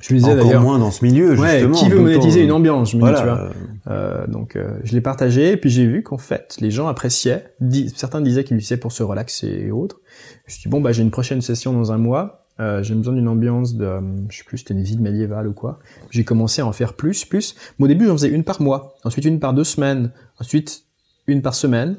Je 0.00 0.10
lui 0.10 0.18
disais 0.18 0.32
Encore 0.32 0.44
d'ailleurs. 0.44 0.62
moins 0.62 0.78
dans 0.78 0.90
ce 0.90 1.04
milieu, 1.04 1.30
Ouais, 1.34 1.60
justement. 1.60 1.74
qui 1.78 1.88
veut 1.88 1.98
monétiser 1.98 2.40
temps, 2.40 2.44
une 2.44 2.52
ambiance, 2.52 2.92
je 2.92 2.96
me 2.98 3.02
dis, 3.02 3.08
Voilà. 3.08 3.20
tu 3.20 3.24
vois. 3.26 3.50
Euh, 3.88 4.26
donc 4.26 4.56
euh, 4.56 4.78
je 4.84 4.92
l'ai 4.92 5.00
partagé 5.00 5.52
et 5.52 5.56
puis 5.56 5.70
j'ai 5.70 5.86
vu 5.86 6.02
qu'en 6.02 6.18
fait 6.18 6.56
les 6.60 6.70
gens 6.70 6.88
appréciaient. 6.88 7.54
Certains 7.94 8.20
disaient 8.20 8.44
qu'ils 8.44 8.56
l'utilisaient 8.56 8.76
pour 8.76 8.92
se 8.92 9.02
relaxer 9.02 9.46
et 9.48 9.70
autres. 9.70 10.00
Je 10.46 10.50
me 10.50 10.52
suis 10.52 10.62
dit 10.64 10.68
bon 10.68 10.80
bah 10.80 10.92
j'ai 10.92 11.02
une 11.02 11.10
prochaine 11.10 11.40
session 11.40 11.72
dans 11.72 11.92
un 11.92 11.98
mois. 11.98 12.42
Euh, 12.60 12.82
j'ai 12.82 12.94
besoin 12.94 13.14
d'une 13.14 13.28
ambiance 13.28 13.76
de, 13.76 13.88
je 14.28 14.38
sais 14.38 14.44
plus, 14.44 14.58
c'était 14.58 14.74
une 14.74 14.82
ville 14.82 15.00
médiévale 15.00 15.46
ou 15.46 15.52
quoi. 15.52 15.78
J'ai 16.10 16.24
commencé 16.24 16.60
à 16.60 16.66
en 16.66 16.72
faire 16.72 16.94
plus, 16.94 17.24
plus. 17.24 17.54
Mais 17.78 17.84
au 17.84 17.88
début 17.88 18.06
j'en 18.06 18.14
faisais 18.14 18.28
une 18.30 18.42
par 18.44 18.60
mois, 18.60 18.96
ensuite 19.04 19.24
une 19.24 19.38
par 19.38 19.54
deux 19.54 19.62
semaines, 19.64 20.10
ensuite 20.40 20.82
une 21.28 21.40
par 21.40 21.54
semaine 21.54 21.98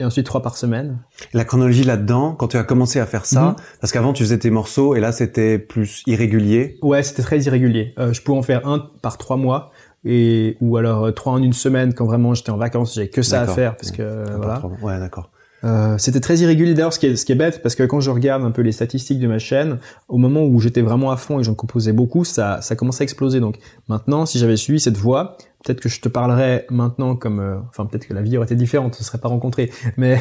et 0.00 0.04
ensuite 0.04 0.26
trois 0.26 0.42
par 0.42 0.56
semaine. 0.56 0.98
La 1.32 1.44
chronologie 1.44 1.84
là-dedans, 1.84 2.34
quand 2.34 2.48
tu 2.48 2.56
as 2.56 2.64
commencé 2.64 2.98
à 3.00 3.06
faire 3.06 3.24
ça, 3.26 3.42
Mhm. 3.42 3.56
parce 3.80 3.92
qu'avant 3.92 4.12
tu 4.12 4.22
faisais 4.24 4.38
tes 4.38 4.50
morceaux 4.50 4.94
et 4.96 5.00
là 5.00 5.10
c'était 5.12 5.58
plus 5.58 6.02
irrégulier. 6.06 6.78
Ouais, 6.82 7.02
c'était 7.02 7.22
très 7.22 7.40
irrégulier. 7.40 7.94
Je 7.98 8.20
pouvais 8.20 8.38
en 8.38 8.42
faire 8.42 8.66
un 8.66 8.90
par 9.02 9.16
trois 9.18 9.36
mois 9.36 9.70
et 10.04 10.56
ou 10.60 10.76
alors 10.76 11.04
euh, 11.04 11.10
trois 11.12 11.32
en 11.34 11.42
une 11.42 11.52
semaine 11.52 11.94
quand 11.94 12.06
vraiment 12.06 12.34
j'étais 12.34 12.50
en 12.50 12.56
vacances, 12.56 12.94
j'avais 12.94 13.08
que 13.08 13.22
ça 13.22 13.42
à 13.42 13.46
faire 13.54 13.76
parce 13.76 13.90
que 13.90 14.24
voilà. 14.36 14.62
Ouais, 14.82 14.98
d'accord. 14.98 15.30
Euh, 15.64 15.98
c'était 15.98 16.20
très 16.20 16.36
irrégulier 16.38 16.72
d'ailleurs, 16.72 16.92
ce 16.92 17.00
qui 17.00 17.06
est, 17.06 17.16
ce 17.16 17.24
qui 17.24 17.32
est 17.32 17.34
bête, 17.34 17.62
parce 17.62 17.74
que 17.74 17.82
quand 17.82 17.98
je 17.98 18.10
regarde 18.10 18.44
un 18.44 18.52
peu 18.52 18.62
les 18.62 18.70
statistiques 18.70 19.18
de 19.18 19.26
ma 19.26 19.40
chaîne, 19.40 19.78
au 20.06 20.16
moment 20.16 20.44
où 20.44 20.60
j'étais 20.60 20.82
vraiment 20.82 21.10
à 21.10 21.16
fond 21.16 21.40
et 21.40 21.42
j'en 21.42 21.54
composais 21.54 21.92
beaucoup, 21.92 22.24
ça, 22.24 22.60
ça 22.62 22.76
commençait 22.76 23.02
à 23.02 23.04
exploser. 23.04 23.40
Donc 23.40 23.58
maintenant, 23.88 24.24
si 24.24 24.38
j'avais 24.38 24.56
suivi 24.56 24.78
cette 24.78 24.96
voie, 24.96 25.36
peut-être 25.64 25.80
que 25.80 25.88
je 25.88 26.00
te 26.00 26.08
parlerais 26.08 26.64
maintenant 26.70 27.16
comme, 27.16 27.40
euh, 27.40 27.56
enfin 27.70 27.86
peut-être 27.86 28.06
que 28.06 28.14
la 28.14 28.22
vie 28.22 28.36
aurait 28.36 28.46
été 28.46 28.54
différente, 28.54 28.94
on 28.94 28.98
se 28.98 29.02
serait 29.02 29.18
pas 29.18 29.26
rencontrés, 29.26 29.72
mais 29.96 30.20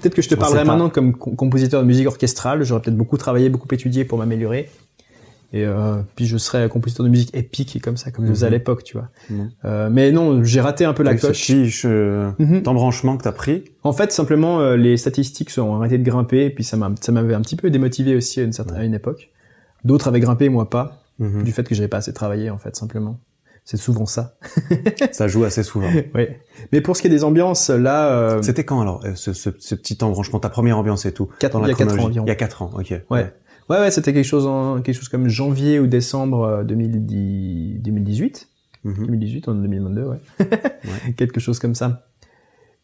peut-être 0.00 0.16
que 0.16 0.22
je 0.22 0.28
te 0.28 0.34
parlerais 0.34 0.64
maintenant 0.72 0.90
comme 0.90 1.12
com- 1.16 1.36
compositeur 1.36 1.80
de 1.80 1.86
musique 1.86 2.08
orchestrale. 2.08 2.64
J'aurais 2.64 2.82
peut-être 2.82 2.96
beaucoup 2.96 3.16
travaillé, 3.16 3.50
beaucoup 3.50 3.68
étudié 3.72 4.04
pour 4.04 4.18
m'améliorer. 4.18 4.68
Et 5.54 5.64
euh, 5.66 5.96
puis 6.16 6.26
je 6.26 6.38
serais 6.38 6.66
compositeur 6.68 7.04
de 7.04 7.10
musique 7.10 7.34
épique 7.36 7.76
et 7.76 7.80
comme 7.80 7.96
ça, 7.98 8.10
comme 8.10 8.24
je 8.26 8.30
faisais 8.30 8.46
à 8.46 8.48
Mhm. 8.48 8.54
l'époque, 8.54 8.84
tu 8.84 8.96
vois. 8.96 9.08
Mhm. 9.28 9.50
Euh, 9.66 9.88
mais 9.90 10.10
non, 10.10 10.42
j'ai 10.44 10.60
raté 10.62 10.84
un 10.86 10.94
peu 10.94 11.02
la 11.02 11.10
Avec 11.10 11.20
ce 11.20 11.26
coche. 11.26 11.46
petit 11.46 11.72
euh, 11.84 12.30
Mhm. 12.38 12.62
embranchement 12.66 13.16
que 13.18 13.24
t'as 13.24 13.32
pris. 13.32 13.64
En 13.82 13.92
fait, 13.92 14.12
simplement, 14.12 14.60
euh, 14.60 14.76
les 14.76 14.96
statistiques 14.96 15.50
se 15.50 15.60
ont 15.60 15.76
arrêté 15.76 15.98
de 15.98 16.04
grimper, 16.04 16.46
et 16.46 16.50
puis 16.50 16.64
ça 16.64 16.76
m'a, 16.78 16.90
ça 17.00 17.12
m'avait 17.12 17.34
un 17.34 17.42
petit 17.42 17.56
peu 17.56 17.68
démotivé 17.70 18.16
aussi 18.16 18.40
à 18.40 18.44
une 18.44 18.52
certaine, 18.52 18.76
à 18.78 18.84
une 18.84 18.94
époque. 18.94 19.30
D'autres 19.84 20.08
avaient 20.08 20.20
grimpé, 20.20 20.48
moi 20.48 20.70
pas, 20.70 21.02
Mhm. 21.18 21.42
du 21.42 21.52
fait 21.52 21.64
que 21.68 21.74
j'avais 21.74 21.88
pas 21.88 21.98
assez 21.98 22.12
travaillé, 22.14 22.48
en 22.48 22.56
fait, 22.58 22.74
simplement. 22.74 23.18
C'est 23.64 23.76
souvent 23.76 24.06
ça. 24.06 24.34
Ça 25.12 25.28
joue 25.28 25.44
assez 25.44 25.62
souvent. 25.62 25.86
oui. 26.16 26.26
Mais 26.72 26.80
pour 26.80 26.96
ce 26.96 27.02
qui 27.02 27.08
est 27.08 27.10
des 27.10 27.22
ambiances, 27.24 27.68
là, 27.70 28.08
euh, 28.10 28.42
C'était 28.42 28.64
quand 28.64 28.80
alors 28.80 29.02
euh, 29.04 29.12
ce, 29.14 29.32
ce, 29.34 29.50
ce 29.58 29.74
petit 29.76 29.98
embranchement, 30.02 30.40
ta 30.40 30.48
première 30.48 30.78
ambiance 30.78 31.04
et 31.06 31.12
tout 31.12 31.28
Quatre- 31.38 31.58
dans 31.60 31.64
il 31.66 31.68
y 31.68 31.72
a 31.72 31.74
quatre 31.74 31.82
ans 31.82 31.86
chronologie 31.94 32.18
environ. 32.20 32.26
Il 32.26 32.28
y 32.28 32.32
a 32.32 32.36
quatre 32.36 32.62
ans, 32.62 32.70
ok. 32.74 32.86
ouais. 32.90 33.04
Ouais, 33.10 33.32
ouais, 33.80 33.90
c'était 33.90 34.12
quelque 34.12 34.26
chose 34.26 34.46
en, 34.46 34.80
quelque 34.82 34.96
chose 34.96 35.08
comme 35.08 35.28
janvier 35.28 35.80
ou 35.80 35.86
décembre 35.86 36.44
euh, 36.44 36.64
2010, 36.64 37.80
2018. 37.80 38.48
Mhm. 38.84 39.06
2018, 39.06 39.48
en 39.48 39.54
2022, 39.54 40.02
ouais. 40.02 40.20
Quelque 41.16 41.38
chose 41.38 41.60
comme 41.60 41.74
ça. 41.74 42.08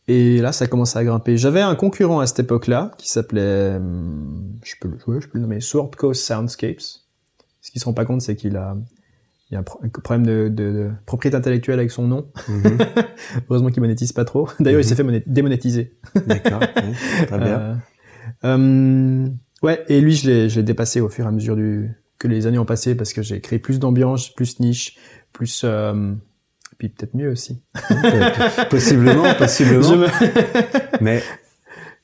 Et 0.06 0.38
là, 0.38 0.52
ça 0.52 0.66
commençait 0.66 0.98
à 0.98 1.04
grimper. 1.04 1.36
J'avais 1.36 1.60
un 1.60 1.74
concurrent 1.74 2.20
à 2.20 2.26
cette 2.26 2.40
époque-là 2.40 2.92
qui 2.98 3.08
s'appelait, 3.08 3.76
hum, 3.76 4.58
je 4.62 4.74
peux, 4.80 4.88
le- 4.88 5.12
ouais, 5.12 5.20
je 5.20 5.28
peux 5.28 5.38
le 5.38 5.42
nommer, 5.42 5.60
Sword 5.60 5.90
Coast 5.96 6.24
Soundscapes. 6.24 6.80
Ce 7.60 7.70
qu'ils 7.70 7.80
se 7.80 7.84
rend 7.84 7.92
pas 7.92 8.04
compte, 8.04 8.22
c'est 8.22 8.36
qu'il 8.36 8.56
a, 8.56 8.76
il 9.50 9.54
y 9.54 9.56
a 9.56 9.60
un, 9.60 9.62
problème 9.62 10.24
de, 10.24 10.48
de, 10.48 10.90
propriété 11.04 11.36
intellectuelle 11.36 11.78
avec 11.78 11.90
son 11.90 12.06
nom. 12.06 12.26
Mhm. 12.48 12.78
Heureusement 13.50 13.70
qu'il 13.70 13.82
monétise 13.82 14.12
pas 14.12 14.24
trop. 14.24 14.48
D'ailleurs, 14.60 14.80
il 14.80 14.84
s'est 14.84 15.02
mhm. 15.02 15.12
fait 15.12 15.24
démonétiser. 15.26 15.98
D'accord, 16.26 16.60
très 17.26 17.38
bien. 17.38 17.80
Euh, 18.44 18.56
euh, 18.58 19.26
ouais, 19.62 19.84
et 19.88 20.00
lui, 20.00 20.14
je 20.14 20.28
l'ai 20.28 20.62
dépassé 20.62 21.00
au 21.00 21.08
fur 21.08 21.24
et 21.24 21.28
à 21.28 21.32
mesure 21.32 21.56
du, 21.56 21.90
que 22.18 22.28
les 22.28 22.46
années 22.46 22.58
ont 22.58 22.64
passé 22.64 22.94
parce 22.94 23.12
que 23.12 23.22
j'ai 23.22 23.40
créé 23.40 23.58
plus 23.58 23.78
d'ambiance, 23.78 24.34
plus 24.34 24.60
niche, 24.60 24.98
plus... 25.32 25.62
Euh, 25.64 26.14
puis 26.78 26.90
peut-être 26.90 27.14
mieux 27.14 27.30
aussi. 27.30 27.60
possiblement, 28.70 29.34
possiblement. 29.34 30.06
Mais 31.00 31.22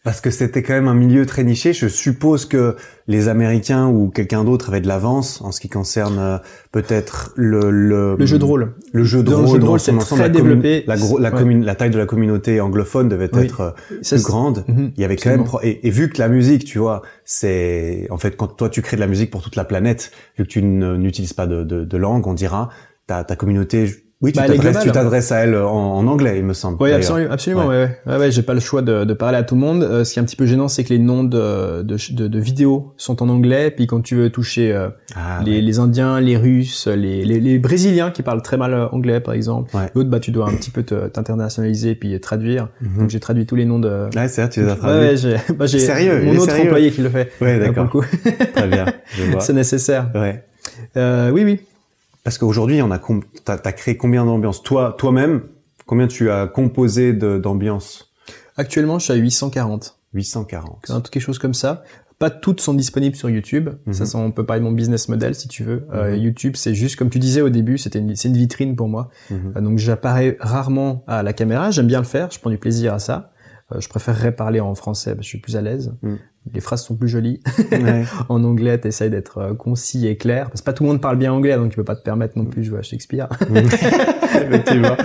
parce 0.05 0.21
que 0.21 0.31
c'était 0.31 0.63
quand 0.63 0.75
même 0.75 0.87
un 0.87 0.95
milieu 0.95 1.25
très 1.25 1.45
niché. 1.45 1.73
Je 1.73 1.89
suppose 1.89 2.45
que 2.45 2.77
les 3.09 3.29
Américains 3.29 3.89
ou 3.89 4.11
quelqu'un 4.11 4.45
d'autre 4.45 4.69
avait 4.69 4.83
de 4.83 4.87
l'avance 4.87 5.41
en 5.41 5.51
ce 5.51 5.61
qui 5.61 5.71
concerne 5.71 6.19
euh, 6.19 6.39
peut-être 6.73 7.33
le, 7.37 7.71
le, 7.71 8.15
le 8.19 8.27
jeu 8.27 8.39
de 8.39 8.45
rôle. 8.45 8.75
Le 8.93 9.03
jeu 9.03 9.23
de 9.23 9.33
rôle, 9.33 9.65
rôle 9.65 9.81
c'est 9.81 9.97
très 9.97 10.29
développé. 10.29 10.85
La, 10.87 10.97
la, 10.97 11.31
la, 11.31 11.75
taille 11.75 11.91
de 11.91 11.97
la 11.99 12.05
communauté 12.05 12.61
anglophone 12.61 13.09
devait 13.09 13.31
être 13.33 13.61
euh, 13.63 13.71
plus 14.03 14.23
grande. 14.23 14.65
Mhm. 14.69 14.93
Il 14.95 15.01
y 15.01 15.05
avait 15.07 15.17
quand 15.17 15.31
même 15.31 15.45
et, 15.63 15.89
et, 15.89 15.91
vu 15.91 16.11
que 16.11 16.19
la 16.19 16.29
musique, 16.29 16.67
tu 16.67 16.79
vois, 16.79 17.01
c'est 17.25 18.07
en 18.11 18.19
fait 18.19 18.37
quand 18.37 18.49
toi 18.49 18.69
tu 18.69 18.83
crées 18.83 18.97
de 18.97 19.01
la 19.01 19.09
musique 19.09 19.31
pour 19.31 19.43
toute 19.43 19.57
la 19.57 19.65
planète, 19.65 20.13
vu 20.37 20.45
que 20.45 20.51
tu 20.51 20.63
n'utilises 20.63 21.33
pas 21.33 21.47
de, 21.47 21.65
de, 21.65 21.83
de 21.83 21.97
langue, 21.97 22.27
on 22.27 22.35
dira 22.35 22.69
ta, 23.07 23.25
ta 23.25 23.37
communauté 23.37 24.04
oui, 24.25 24.33
tu 24.33 24.41
bah, 24.41 24.47
t'adresses 24.91 25.33
à 25.33 25.41
elle 25.41 25.55
en, 25.55 26.07
anglais, 26.07 26.39
il 26.39 26.45
me 26.45 26.55
semble. 26.55 26.79
Oui, 26.81 26.93
absolument, 26.93 27.31
absolument. 27.31 27.67
Ouais, 27.67 27.91
ouais, 28.07 28.17
ouais. 28.17 28.31
j'ai 28.31 28.41
pas 28.41 28.55
le 28.55 28.61
choix 28.61 28.81
de, 28.81 29.05
de, 29.05 29.13
parler 29.13 29.37
à 29.37 29.43
tout 29.43 29.55
le 29.55 29.61
monde. 29.61 29.83
Euh, 29.83 30.03
ce 30.03 30.15
qui 30.15 30.19
est 30.19 30.23
un 30.23 30.25
petit 30.25 30.35
peu 30.35 30.47
gênant, 30.47 30.67
c'est 30.67 30.83
que 30.83 30.89
les 30.89 30.99
noms 30.99 31.25
de, 31.25 31.83
de, 31.83 32.27
de, 32.27 32.39
vidéos 32.39 32.95
sont 32.97 33.23
en 33.23 33.29
anglais. 33.29 33.71
Puis 33.71 33.87
quand 33.87 34.01
tu 34.01 34.17
veux 34.17 34.31
toucher 34.31 34.73
euh, 34.73 34.89
ah, 35.15 35.43
les, 35.45 35.61
les, 35.61 35.79
Indiens, 35.79 36.21
les 36.21 36.39
Russes, 36.39 36.89
les, 36.89 37.23
les, 37.27 37.39
les, 37.39 37.59
Brésiliens 37.59 38.11
qui 38.11 38.23
parlent 38.23 38.41
très 38.41 38.57
mal 38.57 38.73
euh, 38.73 38.89
anglais, 38.93 39.21
par 39.21 39.35
exemple, 39.35 39.77
l'autre, 39.95 40.09
bah, 40.09 40.21
tu 40.21 40.31
dois 40.31 40.49
un 40.49 40.55
petit 40.55 40.71
peu 40.71 40.85
t'internationaliser 40.85 41.95
puis 41.95 42.19
traduire. 42.19 42.69
Mhm. 42.81 43.01
Donc 43.01 43.11
j'ai 43.11 43.21
traduit 43.21 43.45
tous 43.45 43.57
les 43.57 43.67
noms 43.67 43.79
de. 43.79 44.09
Ouais, 44.17 44.29
c'est 44.29 44.41
vrai, 44.41 44.51
tu 44.51 44.63
les 44.63 44.71
as 44.71 44.77
traduits. 44.77 45.07
Ouais, 45.07 45.17
j'ai, 45.19 45.37
bah, 45.55 45.69
sérieux, 45.69 46.23
mon 46.23 46.39
autre 46.39 46.59
employé 46.59 46.91
qui 46.93 47.03
le 47.03 47.11
fait. 47.11 47.31
Ouais, 47.43 47.59
d'accord. 47.59 47.91
Très 48.55 48.69
bien. 48.69 48.87
c'est 49.41 49.53
nécessaire. 49.53 50.11
Ouais. 50.15 50.43
Euh, 50.97 51.31
oui, 51.31 51.45
oui. 51.45 51.61
Parce 52.25 52.39
qu'aujourd'hui, 52.39 52.83
on 52.83 52.91
a, 52.91 52.99
t'as, 53.45 53.59
as 53.63 53.73
créé 53.73 53.97
combien 53.97 54.25
d'ambiances? 54.25 54.63
Toi, 54.63 54.95
toi-même, 54.99 55.43
combien 55.87 56.09
tu 56.09 56.31
as 56.31 56.47
composé 56.47 57.13
d'ambiances? 57.13 58.13
Actuellement, 58.57 58.99
je 58.99 59.05
suis 59.05 59.13
à 59.13 59.17
840. 59.17 59.99
840. 60.15 61.11
quelque 61.11 61.23
chose 61.23 61.39
comme 61.39 61.55
ça. 61.55 61.85
Pas 62.19 62.31
toutes 62.31 62.61
sont 62.61 62.75
disponibles 62.75 63.17
sur 63.17 63.29
YouTube. 63.29 63.71
Ça, 63.91 64.05
mhm. 64.05 64.25
on 64.27 64.31
peut 64.31 64.47
parler 64.47 64.61
de 64.61 64.65
mon 64.65 64.73
business 64.73 65.09
model 65.09 65.35
si 65.35 65.49
tu 65.49 65.65
veux. 65.65 65.87
Euh, 65.93 66.17
mhm. 66.17 66.23
YouTube, 66.23 66.57
c'est 66.57 66.75
juste 66.75 66.97
comme 66.97 67.11
tu 67.11 67.19
disais 67.19 67.41
au 67.41 67.51
début, 67.51 67.77
c'était 67.77 67.99
une, 67.99 68.15
c'est 68.15 68.29
une 68.29 68.37
vitrine 68.37 68.77
pour 68.77 68.89
moi. 68.89 69.11
Mhm. 69.31 69.53
Euh, 69.57 69.61
donc 69.61 69.79
j'apparais 69.79 70.37
rarement 70.41 71.05
à 71.07 71.23
la 71.23 71.33
caméra. 71.33 71.71
J'aime 71.73 71.89
bien 71.89 71.99
le 71.99 72.07
faire. 72.07 72.31
Je 72.31 72.39
prends 72.39 72.51
du 72.51 72.59
plaisir 72.59 72.95
à 72.95 73.01
ça. 73.01 73.33
Euh, 73.73 73.81
je 73.81 73.89
préférerais 73.89 74.35
parler 74.35 74.61
en 74.61 74.75
français, 74.75 75.11
parce 75.11 75.21
que 75.21 75.25
je 75.25 75.29
suis 75.29 75.41
plus 75.41 75.57
à 75.57 75.63
l'aise 75.63 75.95
les 76.53 76.61
phrases 76.61 76.85
sont 76.85 76.97
plus 76.97 77.09
jolies. 77.09 77.41
en 78.29 78.45
anglais, 78.45 78.79
t'essayes 78.79 79.11
d'être 79.11 79.39
euh, 79.39 79.55
concis 79.55 80.07
et 80.07 80.17
clair. 80.17 80.51
Parce 80.51 80.61
que 80.61 80.67
pas 80.67 80.73
tout 80.73 80.83
le 80.83 80.91
monde 80.91 81.01
parle 81.01 81.17
bien 81.17 81.33
anglais, 81.33 81.57
donc 81.57 81.71
tu 81.71 81.77
peux 81.77 81.85
pas 81.85 81.97
te 81.97 82.03
permettre 82.03 82.37
non 82.37 82.45
plus 82.45 82.63
de 82.63 82.67
jouer 82.67 82.79
à 82.81 82.83
Shakespeare. 82.83 83.29
Effectivement. 83.55 84.97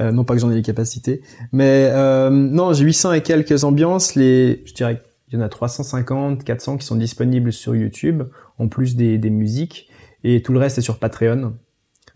Euh, 0.00 0.12
non 0.12 0.24
pas 0.24 0.34
que 0.34 0.40
j'en 0.40 0.50
ai 0.50 0.54
les 0.54 0.62
capacités. 0.62 1.22
Mais 1.52 1.88
euh, 1.90 2.30
non, 2.30 2.72
j'ai 2.72 2.84
800 2.84 3.14
et 3.14 3.22
quelques 3.22 3.64
ambiances. 3.64 4.14
Les, 4.14 4.62
je 4.64 4.74
dirais 4.74 5.02
qu'il 5.28 5.38
y 5.38 5.42
en 5.42 5.44
a 5.44 5.48
350, 5.48 6.44
400 6.44 6.76
qui 6.78 6.86
sont 6.86 6.96
disponibles 6.96 7.52
sur 7.52 7.74
YouTube, 7.74 8.22
en 8.58 8.68
plus 8.68 8.94
des, 8.96 9.18
des 9.18 9.30
musiques. 9.30 9.90
Et 10.22 10.40
tout 10.42 10.52
le 10.52 10.58
reste 10.60 10.78
est 10.78 10.82
sur 10.82 10.98
Patreon. 10.98 11.54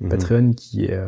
Mhm. 0.00 0.09
Patreon 0.09 0.52
qui 0.52 0.84
est... 0.84 0.94
Euh, 0.94 1.06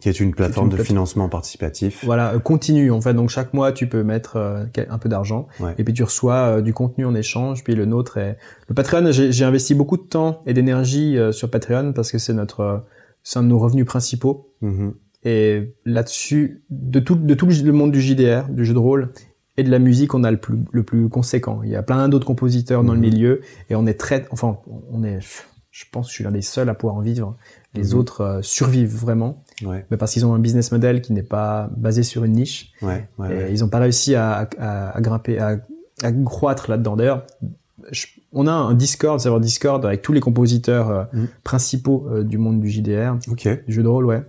qui 0.00 0.08
est 0.08 0.20
une 0.20 0.34
plateforme 0.34 0.68
de 0.68 0.76
financement 0.76 1.28
participatif. 1.28 2.04
Voilà, 2.04 2.34
euh, 2.34 2.38
continue 2.38 2.90
en 2.90 3.00
fait. 3.00 3.14
Donc 3.14 3.30
chaque 3.30 3.52
mois, 3.52 3.72
tu 3.72 3.88
peux 3.88 4.02
mettre 4.02 4.36
euh, 4.36 4.64
un 4.88 4.98
peu 4.98 5.08
d'argent 5.08 5.48
et 5.76 5.84
puis 5.84 5.92
tu 5.92 6.04
reçois 6.04 6.34
euh, 6.34 6.60
du 6.60 6.72
contenu 6.72 7.04
en 7.04 7.14
échange. 7.14 7.64
Puis 7.64 7.74
le 7.74 7.84
nôtre 7.84 8.16
est 8.18 8.38
le 8.68 8.74
Patreon. 8.74 9.10
J'ai 9.10 9.44
investi 9.44 9.74
beaucoup 9.74 9.96
de 9.96 10.02
temps 10.02 10.42
et 10.46 10.54
d'énergie 10.54 11.16
sur 11.32 11.50
Patreon 11.50 11.92
parce 11.92 12.12
que 12.12 12.18
c'est 12.18 12.32
notre 12.32 12.84
c'est 13.22 13.38
un 13.38 13.42
de 13.42 13.48
nos 13.48 13.58
revenus 13.58 13.86
principaux. 13.86 14.52
Mm-hmm. 14.62 14.92
Et 15.24 15.74
là-dessus, 15.84 16.62
de 16.70 17.00
tout 17.00 17.16
de 17.16 17.34
tout 17.34 17.46
le 17.46 17.72
monde 17.72 17.90
du 17.90 18.00
JDR, 18.00 18.48
du 18.48 18.64
jeu 18.64 18.74
de 18.74 18.78
rôle 18.78 19.12
et 19.56 19.64
de 19.64 19.70
la 19.70 19.80
musique, 19.80 20.14
on 20.14 20.22
a 20.22 20.30
le 20.30 20.36
plus 20.36 20.58
le 20.70 20.82
plus 20.84 21.08
conséquent. 21.08 21.60
Il 21.64 21.70
y 21.70 21.76
a 21.76 21.82
plein 21.82 22.08
d'autres 22.08 22.26
compositeurs 22.26 22.84
dans 22.84 22.92
le 22.92 23.00
mm-hmm. 23.00 23.02
milieu 23.02 23.40
et 23.68 23.74
on 23.74 23.86
est 23.86 23.98
très, 23.98 24.26
enfin, 24.30 24.58
on 24.92 25.02
est, 25.02 25.18
je 25.72 25.84
pense, 25.90 26.06
que 26.06 26.10
je 26.10 26.14
suis 26.14 26.24
l'un 26.24 26.30
des 26.30 26.42
seuls 26.42 26.68
à 26.68 26.74
pouvoir 26.74 26.96
en 26.96 27.00
vivre. 27.00 27.36
Les 27.78 27.90
mm-hmm. 27.90 27.94
autres 27.94 28.40
survivent 28.42 28.94
vraiment. 28.94 29.44
Ouais. 29.64 29.86
Mais 29.90 29.96
parce 29.96 30.12
qu'ils 30.12 30.26
ont 30.26 30.34
un 30.34 30.38
business 30.38 30.72
model 30.72 31.00
qui 31.00 31.12
n'est 31.12 31.22
pas 31.22 31.70
basé 31.76 32.02
sur 32.02 32.24
une 32.24 32.32
niche. 32.32 32.72
Ouais, 32.82 33.08
et 33.30 33.52
ils 33.52 33.60
n'ont 33.60 33.68
pas 33.68 33.78
réussi 33.78 34.14
à, 34.14 34.48
à, 34.58 34.96
à 34.96 35.00
grimper, 35.00 35.38
à, 35.38 35.58
à 36.02 36.12
croître 36.12 36.70
là-dedans. 36.70 36.96
D'ailleurs, 36.96 37.26
on 38.32 38.46
a 38.46 38.52
un 38.52 38.74
Discord, 38.74 39.20
serveur 39.20 39.40
Discord 39.40 39.84
avec 39.84 40.02
tous 40.02 40.12
les 40.12 40.20
compositeurs 40.20 40.90
euh, 40.90 41.04
mm. 41.12 41.26
principaux 41.44 42.06
euh, 42.10 42.24
du 42.24 42.38
monde 42.38 42.60
du 42.60 42.68
JDR, 42.68 43.16
okay. 43.30 43.62
du 43.66 43.72
jeu 43.72 43.82
de 43.82 43.88
rôle, 43.88 44.06
ouais. 44.06 44.22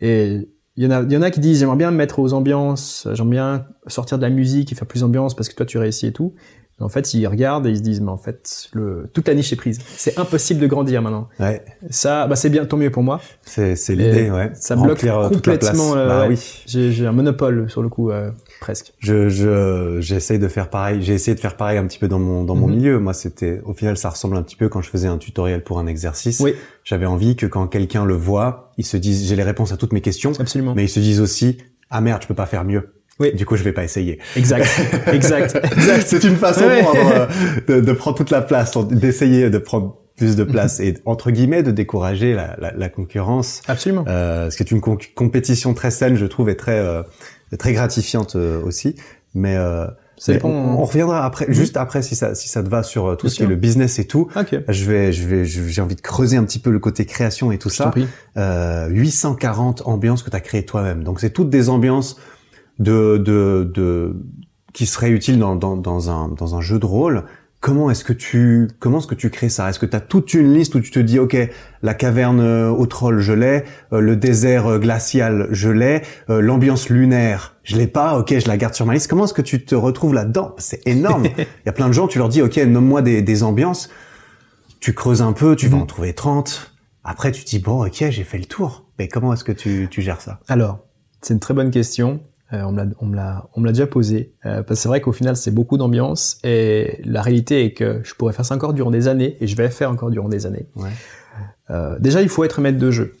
Et 0.00 0.48
il 0.76 0.84
y 0.84 0.86
en 0.86 0.90
a, 0.90 1.02
il 1.02 1.12
y 1.12 1.16
en 1.16 1.22
a 1.22 1.30
qui 1.30 1.40
disent 1.40 1.58
j'aimerais 1.60 1.76
bien 1.76 1.90
me 1.90 1.96
mettre 1.96 2.18
aux 2.18 2.32
ambiances, 2.32 3.08
j'aimerais 3.12 3.30
bien 3.30 3.66
sortir 3.86 4.18
de 4.18 4.22
la 4.22 4.30
musique 4.30 4.72
et 4.72 4.74
faire 4.74 4.86
plus 4.86 5.00
d'ambiance 5.00 5.34
parce 5.34 5.48
que 5.48 5.54
toi 5.54 5.64
tu 5.64 5.78
réussis 5.78 6.06
et 6.06 6.12
tout. 6.12 6.34
En 6.78 6.90
fait, 6.90 7.14
ils 7.14 7.26
regardent 7.26 7.66
et 7.66 7.70
ils 7.70 7.78
se 7.78 7.82
disent, 7.82 8.02
mais 8.02 8.10
en 8.10 8.18
fait, 8.18 8.68
le, 8.74 9.08
toute 9.14 9.26
la 9.26 9.34
niche 9.34 9.50
est 9.50 9.56
prise. 9.56 9.78
C'est 9.96 10.18
impossible 10.18 10.60
de 10.60 10.66
grandir 10.66 11.00
maintenant. 11.00 11.28
Ouais. 11.40 11.64
Ça, 11.88 12.26
bah, 12.26 12.36
c'est 12.36 12.50
bien, 12.50 12.66
tant 12.66 12.76
mieux 12.76 12.90
pour 12.90 13.02
moi. 13.02 13.18
C'est, 13.42 13.76
c'est 13.76 13.94
l'idée, 13.94 14.30
ouais. 14.30 14.50
Ça 14.54 14.76
bloque 14.76 15.02
euh, 15.04 15.30
complètement. 15.30 15.96
Euh, 15.96 16.06
bah, 16.06 16.26
oui. 16.28 16.38
J'ai, 16.66 16.92
j'ai 16.92 17.06
un 17.06 17.12
monopole 17.12 17.70
sur 17.70 17.82
le 17.82 17.88
coup, 17.88 18.10
euh, 18.10 18.30
presque. 18.60 18.92
Je, 18.98 19.30
je, 19.30 19.98
j'essaye 20.00 20.38
de 20.38 20.48
faire 20.48 20.68
pareil. 20.68 21.00
J'ai 21.00 21.14
essayé 21.14 21.34
de 21.34 21.40
faire 21.40 21.56
pareil 21.56 21.78
un 21.78 21.86
petit 21.86 21.98
peu 21.98 22.08
dans 22.08 22.18
mon, 22.18 22.44
dans 22.44 22.54
mon 22.54 22.66
mhm. 22.66 22.74
milieu. 22.74 22.98
Moi, 22.98 23.14
c'était, 23.14 23.62
au 23.64 23.72
final, 23.72 23.96
ça 23.96 24.10
ressemble 24.10 24.36
un 24.36 24.42
petit 24.42 24.56
peu 24.56 24.68
quand 24.68 24.82
je 24.82 24.90
faisais 24.90 25.08
un 25.08 25.16
tutoriel 25.16 25.64
pour 25.64 25.78
un 25.78 25.86
exercice. 25.86 26.40
Oui. 26.40 26.54
J'avais 26.84 27.06
envie 27.06 27.36
que 27.36 27.46
quand 27.46 27.66
quelqu'un 27.68 28.04
le 28.04 28.14
voit, 28.14 28.72
il 28.76 28.84
se 28.84 28.98
dise, 28.98 29.26
j'ai 29.26 29.36
les 29.36 29.44
réponses 29.44 29.72
à 29.72 29.78
toutes 29.78 29.94
mes 29.94 30.02
questions. 30.02 30.32
Absolument. 30.38 30.74
Mais 30.74 30.84
ils 30.84 30.90
se 30.90 31.00
disent 31.00 31.22
aussi, 31.22 31.56
ah 31.88 32.02
merde, 32.02 32.20
je 32.20 32.28
peux 32.28 32.34
pas 32.34 32.46
faire 32.46 32.64
mieux. 32.64 32.90
Oui. 33.18 33.32
Du 33.34 33.46
coup, 33.46 33.56
je 33.56 33.62
vais 33.62 33.72
pas 33.72 33.84
essayer. 33.84 34.18
Exact, 34.36 34.66
exact, 35.06 35.56
exact. 35.72 36.02
C'est 36.06 36.24
une 36.24 36.36
façon 36.36 36.64
euh, 36.64 37.26
de, 37.66 37.80
de, 37.80 37.92
prendre 37.92 38.16
toute 38.16 38.30
la 38.30 38.42
place, 38.42 38.76
d'essayer 38.76 39.48
de 39.48 39.58
prendre 39.58 39.96
plus 40.16 40.36
de 40.36 40.44
place 40.44 40.80
et 40.80 40.94
entre 41.04 41.30
guillemets 41.30 41.62
de 41.62 41.70
décourager 41.70 42.34
la, 42.34 42.56
la, 42.58 42.72
la 42.72 42.88
concurrence. 42.88 43.62
Absolument. 43.68 44.04
Euh, 44.08 44.50
ce 44.50 44.56
qui 44.56 44.62
est 44.62 44.70
une 44.70 44.80
compétition 44.80 45.74
très 45.74 45.90
saine, 45.90 46.16
je 46.16 46.26
trouve, 46.26 46.48
et 46.48 46.56
très 46.56 46.78
euh, 46.78 47.02
très 47.58 47.72
gratifiante 47.72 48.36
euh, 48.36 48.60
aussi. 48.62 48.96
Mais, 49.34 49.56
euh, 49.56 49.86
mais 50.28 50.42
on, 50.44 50.78
on, 50.80 50.84
reviendra 50.84 51.24
après, 51.24 51.44
juste 51.50 51.76
après 51.76 52.00
si 52.00 52.16
ça 52.16 52.34
si 52.34 52.48
ça 52.48 52.62
te 52.62 52.70
va 52.70 52.82
sur 52.82 53.18
tout 53.18 53.28
ce 53.28 53.36
qui 53.36 53.42
est 53.42 53.46
le 53.46 53.56
business 53.56 53.98
et 53.98 54.06
tout. 54.06 54.28
Okay. 54.34 54.60
Je 54.68 54.84
vais 54.86 55.12
je 55.12 55.28
vais 55.28 55.44
j'ai 55.44 55.82
envie 55.82 55.94
de 55.94 56.00
creuser 56.00 56.38
un 56.38 56.44
petit 56.44 56.58
peu 56.58 56.70
le 56.70 56.78
côté 56.78 57.04
création 57.04 57.52
et 57.52 57.58
tout 57.58 57.68
je 57.68 57.74
ça. 57.76 57.92
Euh, 58.38 58.88
840 58.88 59.82
ambiances 59.84 60.22
que 60.22 60.30
tu 60.30 60.36
as 60.36 60.40
créées 60.40 60.64
toi-même. 60.64 61.04
Donc 61.04 61.20
c'est 61.20 61.30
toutes 61.30 61.50
des 61.50 61.68
ambiances 61.68 62.16
de, 62.78 63.16
de, 63.18 63.70
de 63.74 64.16
qui 64.72 64.86
serait 64.86 65.10
utile 65.10 65.38
dans, 65.38 65.56
dans, 65.56 65.76
dans, 65.76 66.10
un, 66.10 66.28
dans 66.28 66.54
un 66.54 66.60
jeu 66.60 66.78
de 66.78 66.86
rôle. 66.86 67.24
Comment 67.60 67.90
est-ce 67.90 68.04
que 68.04 68.12
tu 68.12 68.68
comment 68.78 68.98
est-ce 68.98 69.06
que 69.06 69.14
tu 69.14 69.30
crées 69.30 69.48
ça? 69.48 69.68
Est-ce 69.70 69.78
que 69.78 69.86
tu 69.86 69.96
as 69.96 70.00
toute 70.00 70.34
une 70.34 70.52
liste 70.52 70.74
où 70.74 70.80
tu 70.80 70.90
te 70.90 70.98
dis 70.98 71.18
OK, 71.18 71.36
la 71.82 71.94
caverne 71.94 72.40
euh, 72.40 72.70
au 72.70 72.86
troll, 72.86 73.18
je 73.18 73.32
l'ai, 73.32 73.64
euh, 73.92 74.00
le 74.00 74.14
désert 74.14 74.66
euh, 74.66 74.78
glacial, 74.78 75.48
je 75.50 75.70
l'ai, 75.70 76.02
l'ambiance 76.28 76.90
lunaire, 76.90 77.56
je 77.64 77.76
l'ai 77.76 77.86
pas, 77.86 78.18
OK, 78.18 78.38
je 78.38 78.46
la 78.46 78.58
garde 78.58 78.74
sur 78.74 78.84
ma 78.84 78.92
liste. 78.92 79.08
Comment 79.08 79.24
est-ce 79.24 79.34
que 79.34 79.42
tu 79.42 79.64
te 79.64 79.74
retrouves 79.74 80.12
là-dedans? 80.12 80.54
C'est 80.58 80.86
énorme. 80.86 81.24
Il 81.38 81.66
y 81.66 81.68
a 81.68 81.72
plein 81.72 81.88
de 81.88 81.94
gens, 81.94 82.06
tu 82.06 82.18
leur 82.18 82.28
dis 82.28 82.42
OK, 82.42 82.56
nomme-moi 82.58 83.00
des, 83.00 83.22
des 83.22 83.42
ambiances. 83.42 83.88
Tu 84.78 84.92
creuses 84.92 85.22
un 85.22 85.32
peu, 85.32 85.56
tu 85.56 85.68
vas 85.68 85.78
en 85.78 85.80
mhm. 85.80 85.86
trouver 85.86 86.12
30. 86.12 86.76
Après 87.02 87.32
tu 87.32 87.42
te 87.42 87.48
dis 87.48 87.58
bon, 87.58 87.86
OK, 87.86 88.04
j'ai 88.10 88.24
fait 88.24 88.38
le 88.38 88.44
tour. 88.44 88.84
Mais 88.98 89.08
comment 89.08 89.32
est-ce 89.32 89.44
que 89.44 89.52
tu, 89.52 89.88
tu 89.90 90.02
gères 90.02 90.20
ça? 90.20 90.40
Alors, 90.46 90.80
c'est 91.22 91.32
une 91.32 91.40
très 91.40 91.54
bonne 91.54 91.70
question. 91.70 92.20
Euh, 92.52 92.62
on 92.62 93.06
me 93.06 93.16
l'a, 93.16 93.72
déjà 93.72 93.86
posé. 93.86 94.34
Euh, 94.44 94.62
parce 94.62 94.68
que 94.68 94.74
c'est 94.74 94.88
vrai 94.88 95.00
qu'au 95.00 95.12
final, 95.12 95.36
c'est 95.36 95.50
beaucoup 95.50 95.78
d'ambiance. 95.78 96.38
Et 96.44 97.00
la 97.04 97.22
réalité 97.22 97.64
est 97.64 97.72
que 97.72 98.00
je 98.04 98.14
pourrais 98.14 98.32
faire 98.32 98.44
ça 98.44 98.54
encore 98.54 98.72
durant 98.72 98.90
des 98.90 99.08
années, 99.08 99.36
et 99.40 99.46
je 99.46 99.56
vais 99.56 99.64
le 99.64 99.70
faire 99.70 99.90
encore 99.90 100.10
durant 100.10 100.28
des 100.28 100.46
années. 100.46 100.66
Ouais. 100.76 100.90
Euh, 101.70 101.98
déjà, 101.98 102.22
il 102.22 102.28
faut 102.28 102.44
être 102.44 102.60
maître 102.60 102.78
de 102.78 102.90
jeu. 102.90 103.14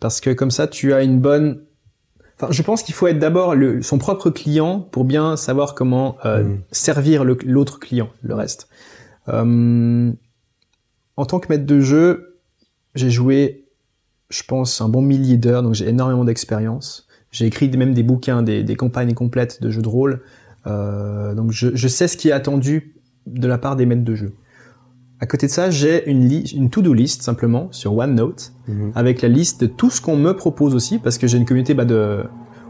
Parce 0.00 0.20
que 0.20 0.30
comme 0.30 0.50
ça, 0.50 0.66
tu 0.66 0.92
as 0.92 1.02
une 1.02 1.20
bonne... 1.20 1.62
Enfin, 2.36 2.50
je 2.50 2.62
pense 2.62 2.82
qu'il 2.82 2.94
faut 2.94 3.06
être 3.06 3.18
d'abord 3.18 3.54
son 3.82 3.98
propre 3.98 4.30
client 4.30 4.80
pour 4.80 5.04
bien 5.04 5.36
savoir 5.36 5.74
comment 5.74 6.16
euh, 6.24 6.42
mm. 6.42 6.60
servir 6.72 7.24
l'autre 7.24 7.78
client, 7.78 8.08
le 8.22 8.34
reste. 8.34 8.68
Euh, 9.28 10.12
en 11.16 11.26
tant 11.26 11.38
que 11.38 11.48
maître 11.48 11.64
de 11.64 11.80
jeu, 11.80 12.40
j'ai 12.96 13.10
joué, 13.10 13.66
je 14.30 14.42
pense, 14.42 14.80
un 14.80 14.88
bon 14.88 15.00
millier 15.00 15.36
d'heures, 15.36 15.62
donc 15.62 15.74
j'ai 15.74 15.88
énormément 15.88 16.24
d'expérience. 16.24 17.06
J'ai 17.34 17.46
écrit 17.46 17.68
même 17.76 17.94
des 17.94 18.04
bouquins, 18.04 18.42
des, 18.42 18.62
des, 18.62 18.76
campagnes 18.76 19.12
complètes 19.12 19.60
de 19.60 19.68
jeux 19.68 19.82
de 19.82 19.88
rôle. 19.88 20.22
Euh, 20.68 21.34
donc 21.34 21.50
je, 21.50 21.74
je, 21.74 21.88
sais 21.88 22.06
ce 22.06 22.16
qui 22.16 22.28
est 22.28 22.32
attendu 22.32 22.94
de 23.26 23.48
la 23.48 23.58
part 23.58 23.74
des 23.74 23.86
maîtres 23.86 24.04
de 24.04 24.14
jeu. 24.14 24.34
à 25.18 25.26
côté 25.26 25.48
de 25.48 25.52
ça, 25.52 25.68
j'ai 25.68 26.08
une, 26.08 26.30
une 26.54 26.70
to-do 26.70 26.94
list 26.94 27.22
simplement 27.22 27.68
sur 27.72 27.96
OneNote 27.96 28.54
Mhm. 28.68 28.92
avec 28.94 29.20
la 29.20 29.28
liste 29.28 29.60
de 29.62 29.66
tout 29.66 29.90
ce 29.90 30.00
qu'on 30.00 30.16
me 30.16 30.32
propose 30.32 30.74
aussi 30.74 30.98
parce 30.98 31.18
que 31.18 31.26
j'ai 31.26 31.36
une 31.36 31.44
communauté 31.44 31.74
bah, 31.74 31.84
de 31.84 32.24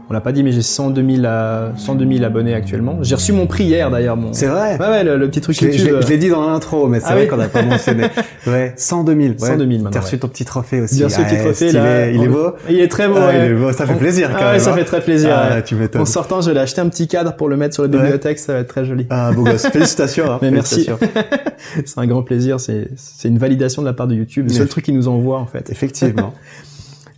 on 0.09 0.13
l'a 0.13 0.21
pas 0.21 0.31
dit 0.31 0.43
mais 0.43 0.51
j'ai 0.51 0.61
102 0.61 1.15
000 1.15 1.25
à- 1.25 1.71
102 1.77 2.05
000 2.17 2.23
abonnés 2.25 2.53
actuellement. 2.53 2.99
J'ai 3.01 3.15
reçu 3.15 3.33
mon 3.33 3.47
prix 3.47 3.63
hier 3.65 3.89
d'ailleurs 3.89 4.17
mon 4.17 4.33
C'est 4.33 4.47
vrai. 4.47 4.77
Ouais 4.79 4.87
ouais 4.87 5.03
le, 5.03 5.17
le 5.17 5.27
petit 5.29 5.41
truc 5.41 5.55
Je 5.59 5.65
YouTube. 5.65 5.97
je 6.01 6.07
l'ai 6.07 6.17
dit 6.17 6.29
dans 6.29 6.45
l'intro, 6.47 6.87
mais 6.87 6.99
c'est 6.99 7.07
Ah 7.09 7.13
vrai 7.13 7.23
oui. 7.23 7.27
qu'on 7.27 7.37
n'a 7.37 7.47
pas 7.47 7.63
mentionné. 7.63 8.05
Ouais, 8.47 8.73
102 8.77 9.11
000. 9.15 9.23
Ouais. 9.29 9.33
102 9.39 9.57
000 9.57 9.69
maintenant, 9.69 9.89
T'as 9.89 9.99
reçu 10.01 10.13
ouais. 10.15 10.19
ton 10.19 10.27
petit 10.27 10.45
trophée 10.45 10.81
aussi. 10.81 10.97
Bien 10.97 11.09
sûr, 11.09 11.23
petit 11.25 11.33
Ouais, 11.33 11.39
trophée 11.41 11.71
là. 11.71 12.09
Il 12.11 12.21
est 12.21 12.27
beau. 12.27 12.51
Il 12.69 12.79
est 12.79 12.87
très 12.87 13.07
beau. 13.07 13.15
Ah, 13.17 13.27
ouais. 13.29 13.37
il 13.47 13.51
est 13.51 13.55
beau. 13.55 13.71
Ça 13.71 13.87
fait 13.87 13.93
On- 13.93 13.97
plaisir 13.97 14.29
quand 14.29 14.35
Ah 14.39 14.45
ouais, 14.45 14.51
même. 14.51 14.59
ça 14.59 14.71
hein. 14.71 14.75
fait 14.75 14.83
très 14.85 15.01
plaisir. 15.01 15.31
Ah, 15.33 15.55
ouais. 15.55 15.63
tu 15.63 15.73
m'étonnes. 15.73 16.01
En 16.01 16.05
sortant, 16.05 16.41
je 16.41 16.51
vais 16.51 16.59
acheter 16.59 16.79
un 16.81 16.89
petit 16.89 17.07
cadre 17.07 17.35
pour 17.35 17.49
le 17.49 17.57
mettre 17.57 17.73
sur 17.73 17.81
la 17.83 17.89
Ouais. 17.89 17.97
bibliothèque, 17.97 18.37
ça 18.37 18.53
va 18.53 18.59
être 18.59 18.67
très 18.67 18.85
joli. 18.85 19.07
Ah, 19.09 19.31
beau 19.31 19.43
gosse. 19.43 19.65
Félicitations. 19.73 20.31
hein. 20.31 20.37
Mais 20.43 20.51
merci. 20.51 20.87
C'est 21.85 21.97
un 21.99 22.05
grand 22.05 22.21
plaisir, 22.21 22.59
c'est 22.59 22.89
c'est 22.95 23.27
une 23.27 23.39
validation 23.39 23.81
de 23.81 23.87
la 23.87 23.93
part 23.93 24.07
de 24.07 24.13
YouTube, 24.15 24.45
le 24.47 24.53
seul 24.53 24.67
truc 24.67 24.85
qui 24.85 24.93
nous 24.93 25.07
envoie 25.07 25.39
en 25.39 25.47
fait. 25.47 25.69
Effectivement. 25.71 26.33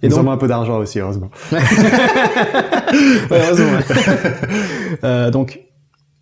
Et 0.04 0.08
Ils 0.08 0.10
donc- 0.12 0.28
un 0.28 0.38
peu 0.38 0.48
d'argent 0.48 0.78
aussi, 0.80 1.00
heureusement. 1.00 1.30
Ouais, 1.52 1.60
heureusement, 3.32 3.72
ouais. 3.72 3.84
Euh, 5.04 5.32
donc 5.32 5.60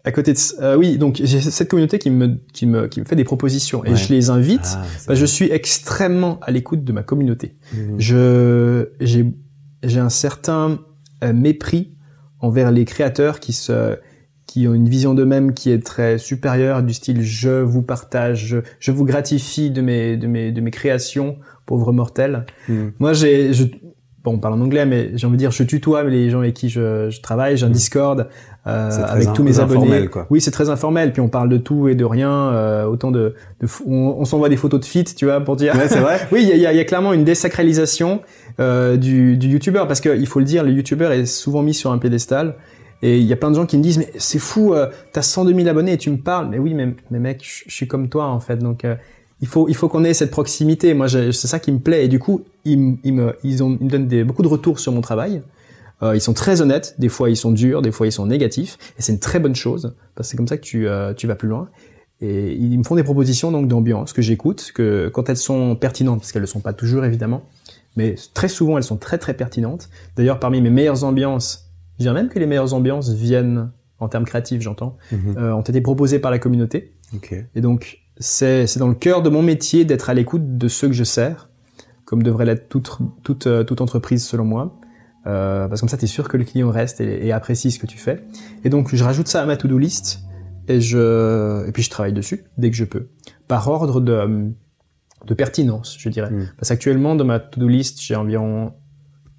à 0.04 0.12
côté 0.12 0.34
de 0.34 0.40
euh, 0.62 0.76
oui, 0.76 0.98
donc 0.98 1.20
j'ai 1.24 1.40
cette 1.42 1.70
communauté 1.70 1.98
qui 2.00 2.10
me 2.12 2.38
qui 2.54 2.66
me 2.68 2.88
qui 2.88 3.00
me 3.00 3.06
fait 3.06 3.16
des 3.16 3.24
propositions 3.24 3.84
et 3.86 3.92
Ouais. 3.92 3.96
je 3.96 4.14
les 4.14 4.30
invite. 4.30 4.76
Ah, 4.78 4.84
Bah, 5.08 5.16
je 5.16 5.26
suis 5.26 5.52
extrêmement 5.52 6.40
à 6.42 6.52
l'écoute 6.52 6.84
de 6.84 6.92
ma 6.92 7.04
communauté. 7.04 7.56
Mhm. 7.74 7.96
Je 8.00 8.90
j'ai 9.00 9.26
j'ai 9.84 10.00
un 10.00 10.10
certain 10.10 10.80
euh, 11.24 11.34
mépris 11.34 11.92
envers 12.40 12.72
les 12.72 12.86
créateurs 12.86 13.40
qui 13.40 13.54
se 13.54 13.98
qui 14.46 14.68
ont 14.68 14.74
une 14.76 14.88
vision 14.90 15.14
d'eux-mêmes 15.16 15.54
qui 15.54 15.72
est 15.72 15.84
très 15.84 16.18
supérieure 16.20 16.84
du 16.84 16.94
style 16.94 17.22
je 17.24 17.62
vous 17.62 17.82
partage, 17.82 18.46
je, 18.46 18.58
je 18.80 18.92
vous 18.92 19.04
gratifie 19.06 19.72
de 19.72 19.82
mes 19.82 20.18
de 20.18 20.28
mes 20.28 20.52
de 20.52 20.62
mes 20.62 20.72
créations 20.72 21.38
pauvres 21.66 21.91
mortels. 21.91 22.45
Mhm. 22.70 22.91
Moi 22.99 23.13
j'ai 23.13 23.53
je 23.53 23.63
bon 24.24 24.34
on 24.34 24.38
parle 24.39 24.55
en 24.55 24.61
anglais 24.61 24.86
mais 24.88 25.11
j'ai 25.16 25.28
envie 25.28 25.36
de 25.36 25.39
dire 25.39 25.51
je 25.51 25.63
tutoie 25.63 26.03
les 26.03 26.30
gens 26.32 26.39
avec 26.39 26.55
qui 26.55 26.70
je, 26.70 27.09
je 27.11 27.22
travaille, 27.22 27.57
j'ai 27.57 27.66
un 27.66 27.70
Mhm. 27.70 27.74
Discord 27.74 28.28
euh, 28.68 28.89
avec 29.07 29.32
tous 29.34 29.43
mes 29.43 29.59
abonnés. 29.59 29.78
informel, 29.82 30.09
quoi. 30.09 30.26
Oui, 30.32 30.41
c'est 30.41 30.49
très 30.49 30.70
informel 30.72 31.11
puis 31.13 31.22
on 31.22 31.28
parle 31.30 31.49
de 31.49 31.57
tout 31.57 31.88
et 31.88 31.93
de 31.93 32.03
rien 32.05 32.32
euh, 32.32 32.86
autant 32.86 33.11
de, 33.11 33.36
de 33.61 33.68
on, 33.86 34.16
on 34.18 34.26
s'envoie 34.26 34.49
des 34.49 34.57
photos 34.57 34.80
de 34.80 34.86
fit, 34.86 35.03
tu 35.03 35.26
vois 35.26 35.39
pour 35.41 35.55
dire 35.55 35.76
Ouais, 35.76 35.88
c'est 35.88 35.99
vrai. 35.99 36.20
oui, 36.32 36.39
il 36.41 36.47
y 36.49 36.51
a, 36.51 36.55
il 36.55 36.61
y 36.61 36.66
a- 36.66 36.74
il 36.74 36.78
y 36.78 36.80
a 36.82 36.86
clairement 36.86 37.13
une 37.13 37.24
désacralisation 37.24 38.22
euh, 38.59 38.97
du, 38.97 39.38
du 39.38 39.47
youtubeur 39.49 39.88
parce 39.88 40.01
qu'il 40.01 40.26
faut 40.28 40.39
le 40.39 40.45
dire, 40.45 40.63
le 40.63 40.72
youtubeur 40.72 41.11
est 41.11 41.26
souvent 41.28 41.61
mis 41.61 41.74
sur 41.76 41.91
un 41.91 41.99
piédestal 41.99 42.55
et 43.03 43.20
il 43.20 43.26
y 43.26 43.34
a 43.34 43.36
plein 43.36 43.51
de 43.51 43.55
gens 43.55 43.68
qui 43.68 43.78
me 43.78 43.84
disent 43.84 43.99
mais 43.99 44.09
c'est 44.18 44.39
fou, 44.39 44.74
euh, 44.74 44.88
t'as 45.13 45.22
102 45.22 45.53
000 45.53 45.68
abonnés 45.68 45.93
et 45.93 45.97
tu 45.97 46.09
me 46.09 46.18
parles. 46.18 46.47
Mais 46.49 46.57
oui, 46.57 46.74
mais, 46.74 46.95
mais 47.11 47.20
mec, 47.20 47.41
je, 47.43 47.66
je 47.70 47.76
suis 47.76 47.88
comme 47.88 48.09
toi 48.09 48.26
en 48.26 48.39
fait, 48.39 48.57
donc 48.57 48.84
euh, 48.86 48.95
il 49.42 49.48
faut 49.48 49.68
il 49.68 49.76
faut 49.76 49.88
qu'on 49.90 50.04
ait 50.04 50.14
cette 50.14 50.32
proximité. 50.32 50.94
Moi, 50.94 51.08
c'est 51.10 51.32
ça 51.34 51.60
qui 51.60 51.72
me 51.72 51.80
plaît 51.80 52.06
et 52.06 52.08
du 52.08 52.20
coup 52.20 52.44
ils, 52.64 52.78
me 52.78 53.36
ils 53.44 53.64
ont 53.64 53.78
ils 53.80 53.86
me 53.86 53.90
donnent 53.90 54.08
des, 54.08 54.24
beaucoup 54.24 54.42
de 54.44 54.48
retours 54.48 54.80
sur 54.80 54.92
mon 54.92 55.02
travail. 55.02 55.42
Euh, 56.04 56.16
ils 56.16 56.22
sont 56.22 56.34
très 56.34 56.62
honnêtes, 56.62 56.96
des 57.00 57.08
fois 57.10 57.30
ils 57.30 57.38
sont 57.38 57.52
durs, 57.52 57.82
des 57.82 57.92
fois 57.92 58.06
ils 58.08 58.12
sont 58.12 58.26
négatifs, 58.26 58.78
et 59.00 59.02
c'est 59.02 59.14
une 59.14 59.20
très 59.20 59.40
bonne 59.40 59.56
chose 59.56 59.96
parce 60.16 60.28
que 60.28 60.32
c'est 60.32 60.38
comme 60.38 60.48
ça 60.48 60.58
que 60.58 60.64
tu 60.64 60.88
euh, 60.88 61.14
tu 61.14 61.26
vas 61.28 61.36
plus 61.36 61.48
loin. 61.50 61.70
Et 62.22 62.54
ils 62.54 62.78
me 62.78 62.84
font 62.84 62.96
des 62.96 63.04
propositions 63.04 63.52
donc 63.52 63.68
d'ambiance 63.68 64.14
que 64.14 64.22
j'écoute, 64.22 64.72
que 64.74 65.10
quand 65.14 65.30
elles 65.30 65.38
sont 65.38 65.76
pertinentes, 65.76 66.20
parce 66.20 66.32
qu'elles 66.32 66.42
ne 66.42 66.48
le 66.48 66.52
sont 66.52 66.62
pas 66.62 66.74
toujours 66.74 67.04
évidemment, 67.06 67.44
mais 67.98 68.16
très 68.34 68.48
souvent 68.48 68.78
elles 68.78 68.84
sont 68.84 68.98
très 68.98 69.18
très 69.18 69.34
pertinentes. 69.36 69.90
D'ailleurs 70.16 70.40
parmi 70.40 70.62
mes 70.62 70.70
meilleures 70.70 71.04
ambiances, 71.04 71.72
je 72.00 72.04
dirais 72.04 72.14
même 72.16 72.30
que 72.30 72.40
les 72.40 72.46
meilleures 72.46 72.74
ambiances 72.74 73.10
viennent 73.12 73.70
en 74.00 74.08
termes 74.10 74.26
créatifs, 74.26 74.62
j'entends, 74.62 74.98
Mhm. 75.12 75.36
euh, 75.38 75.54
ont 75.54 75.62
été 75.62 75.80
proposées 75.82 76.20
par 76.20 76.32
la 76.32 76.40
communauté. 76.40 76.94
Ok. 77.14 77.34
Et 77.56 77.62
donc 77.62 78.00
c'est 78.18 78.68
c'est 78.68 78.80
dans 78.80 78.88
le 78.88 78.95
cœur 78.95 79.22
de 79.22 79.30
mon 79.30 79.41
métier 79.41 79.86
d'être 79.86 80.09
à 80.09 80.13
l'écoute 80.13 80.57
de 80.57 80.68
ceux 80.68 80.88
que 80.88 80.93
je 80.93 81.03
sers, 81.03 81.49
comme 82.05 82.24
devrait 82.24 82.45
l'être 82.45 82.70
toute 82.70 82.97
toute 83.24 83.47
euh, 83.47 83.63
toute 83.63 83.82
entreprise 83.82 84.26
selon 84.26 84.45
moi. 84.45 84.78
Euh, 85.28 85.68
parce 85.68 85.80
que 85.80 85.86
comme 85.86 85.89
ça, 85.89 85.97
tu 85.97 86.05
es 86.05 86.07
sûr 86.07 86.28
que 86.30 86.38
le 86.38 86.43
client 86.43 86.70
reste 86.70 87.01
et, 87.01 87.26
et 87.26 87.32
apprécie 87.32 87.72
ce 87.72 87.80
que 87.80 87.88
tu 87.88 87.97
fais. 87.97 88.24
Et 88.63 88.70
donc, 88.70 88.93
je 88.93 89.03
rajoute 89.03 89.28
ça 89.28 89.41
à 89.41 89.45
ma 89.47 89.57
to-do 89.57 89.78
list 89.78 90.20
et 90.68 90.80
je 90.82 91.68
et 91.68 91.72
puis 91.72 91.82
je 91.84 91.89
travaille 91.89 92.13
dessus 92.13 92.43
dès 92.57 92.70
que 92.70 92.76
je 92.76 92.86
peux, 92.86 93.07
par 93.47 93.68
ordre 93.68 94.01
de 94.01 94.51
de 95.26 95.34
pertinence, 95.34 95.95
je 95.97 96.09
dirais. 96.09 96.30
Mm. 96.30 96.49
Parce 96.57 96.70
qu'actuellement, 96.70 97.16
dans 97.16 97.26
ma 97.26 97.39
to-do 97.39 97.68
list, 97.68 97.99
j'ai 98.01 98.16
environ 98.16 98.74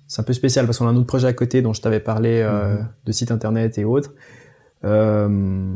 c'est 0.09 0.21
un 0.21 0.25
peu 0.25 0.33
spécial 0.33 0.67
parce 0.67 0.79
qu'on 0.79 0.87
a 0.87 0.91
un 0.91 0.97
autre 0.97 1.07
projet 1.07 1.27
à 1.27 1.33
côté 1.33 1.63
dont 1.63 1.73
je 1.73 1.81
t'avais 1.81 2.01
parlé 2.01 2.41
euh, 2.43 2.77
Mhm. 2.77 2.89
de 3.07 3.13
site 3.13 3.31
internet 3.31 3.79
et 3.79 3.85
autres. 3.85 4.13
Euh, 4.85 5.75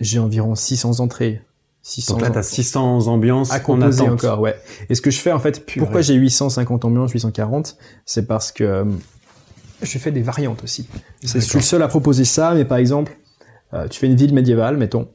j'ai 0.00 0.18
environ 0.18 0.54
600 0.54 1.00
entrées. 1.00 1.42
600 1.82 2.14
Donc 2.14 2.22
là, 2.22 2.30
t'as 2.30 2.42
600 2.42 3.08
ambiances 3.08 3.52
à 3.52 3.58
composer 3.58 4.08
encore, 4.08 4.40
ouais. 4.40 4.56
Et 4.88 4.94
ce 4.94 5.02
que 5.02 5.10
je 5.10 5.18
fais 5.18 5.32
en 5.32 5.40
fait, 5.40 5.66
Purée. 5.66 5.84
pourquoi 5.84 6.00
j'ai 6.00 6.14
850 6.14 6.84
ambiances, 6.84 7.10
840, 7.10 7.76
c'est 8.06 8.26
parce 8.26 8.52
que 8.52 8.64
euh, 8.64 8.84
je 9.82 9.98
fais 9.98 10.12
des 10.12 10.22
variantes 10.22 10.62
aussi. 10.62 10.86
Je 11.22 11.38
suis 11.40 11.58
le 11.58 11.64
seul 11.64 11.82
à 11.82 11.88
proposer 11.88 12.24
ça, 12.24 12.54
mais 12.54 12.64
par 12.64 12.78
exemple, 12.78 13.16
euh, 13.74 13.88
tu 13.88 13.98
fais 13.98 14.06
une 14.06 14.14
ville 14.16 14.32
médiévale, 14.32 14.76
mettons. 14.76 15.08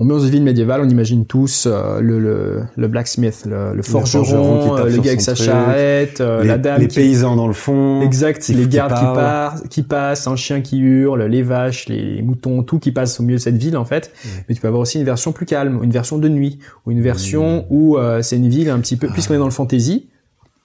Ambiance 0.00 0.24
de 0.24 0.30
ville 0.30 0.42
médiévale, 0.42 0.80
on 0.80 0.88
imagine 0.88 1.26
tous 1.26 1.66
euh, 1.66 2.00
le, 2.00 2.18
le, 2.18 2.62
le 2.74 2.88
blacksmith, 2.88 3.44
le, 3.44 3.74
le 3.74 3.82
forgeron 3.82 4.78
euh, 4.78 4.84
le 4.86 4.96
gars 4.96 5.10
avec 5.10 5.20
sa 5.20 5.34
charrette, 5.34 6.22
euh, 6.22 6.40
les, 6.40 6.48
la 6.48 6.56
dame 6.56 6.80
les 6.80 6.88
qui 6.88 7.00
paysans 7.00 7.36
dans 7.36 7.46
le 7.46 7.52
fond. 7.52 8.00
Exact, 8.00 8.48
les 8.48 8.66
gardes 8.66 8.94
qui, 8.94 9.04
partent, 9.04 9.68
qui 9.68 9.82
passent, 9.82 10.26
un 10.26 10.36
chien 10.36 10.62
qui 10.62 10.78
hurle, 10.78 11.22
les 11.24 11.42
vaches, 11.42 11.86
les 11.90 12.22
moutons, 12.22 12.62
tout 12.62 12.78
qui 12.78 12.92
passe 12.92 13.20
au 13.20 13.24
milieu 13.24 13.36
de 13.36 13.42
cette 13.42 13.58
ville 13.58 13.76
en 13.76 13.84
fait. 13.84 14.10
Mais 14.48 14.54
tu 14.54 14.62
peux 14.62 14.68
avoir 14.68 14.80
aussi 14.80 14.98
une 14.98 15.04
version 15.04 15.32
plus 15.32 15.44
calme, 15.44 15.80
une 15.82 15.90
version 15.90 16.16
de 16.16 16.30
nuit, 16.30 16.60
ou 16.86 16.92
une 16.92 17.02
version 17.02 17.66
où 17.68 17.98
euh, 17.98 18.22
c'est 18.22 18.36
une 18.36 18.48
ville 18.48 18.70
un 18.70 18.80
petit 18.80 18.96
peu, 18.96 19.08
puisqu'on 19.08 19.34
est 19.34 19.38
dans 19.38 19.44
le 19.44 19.50
fantasy, 19.50 20.08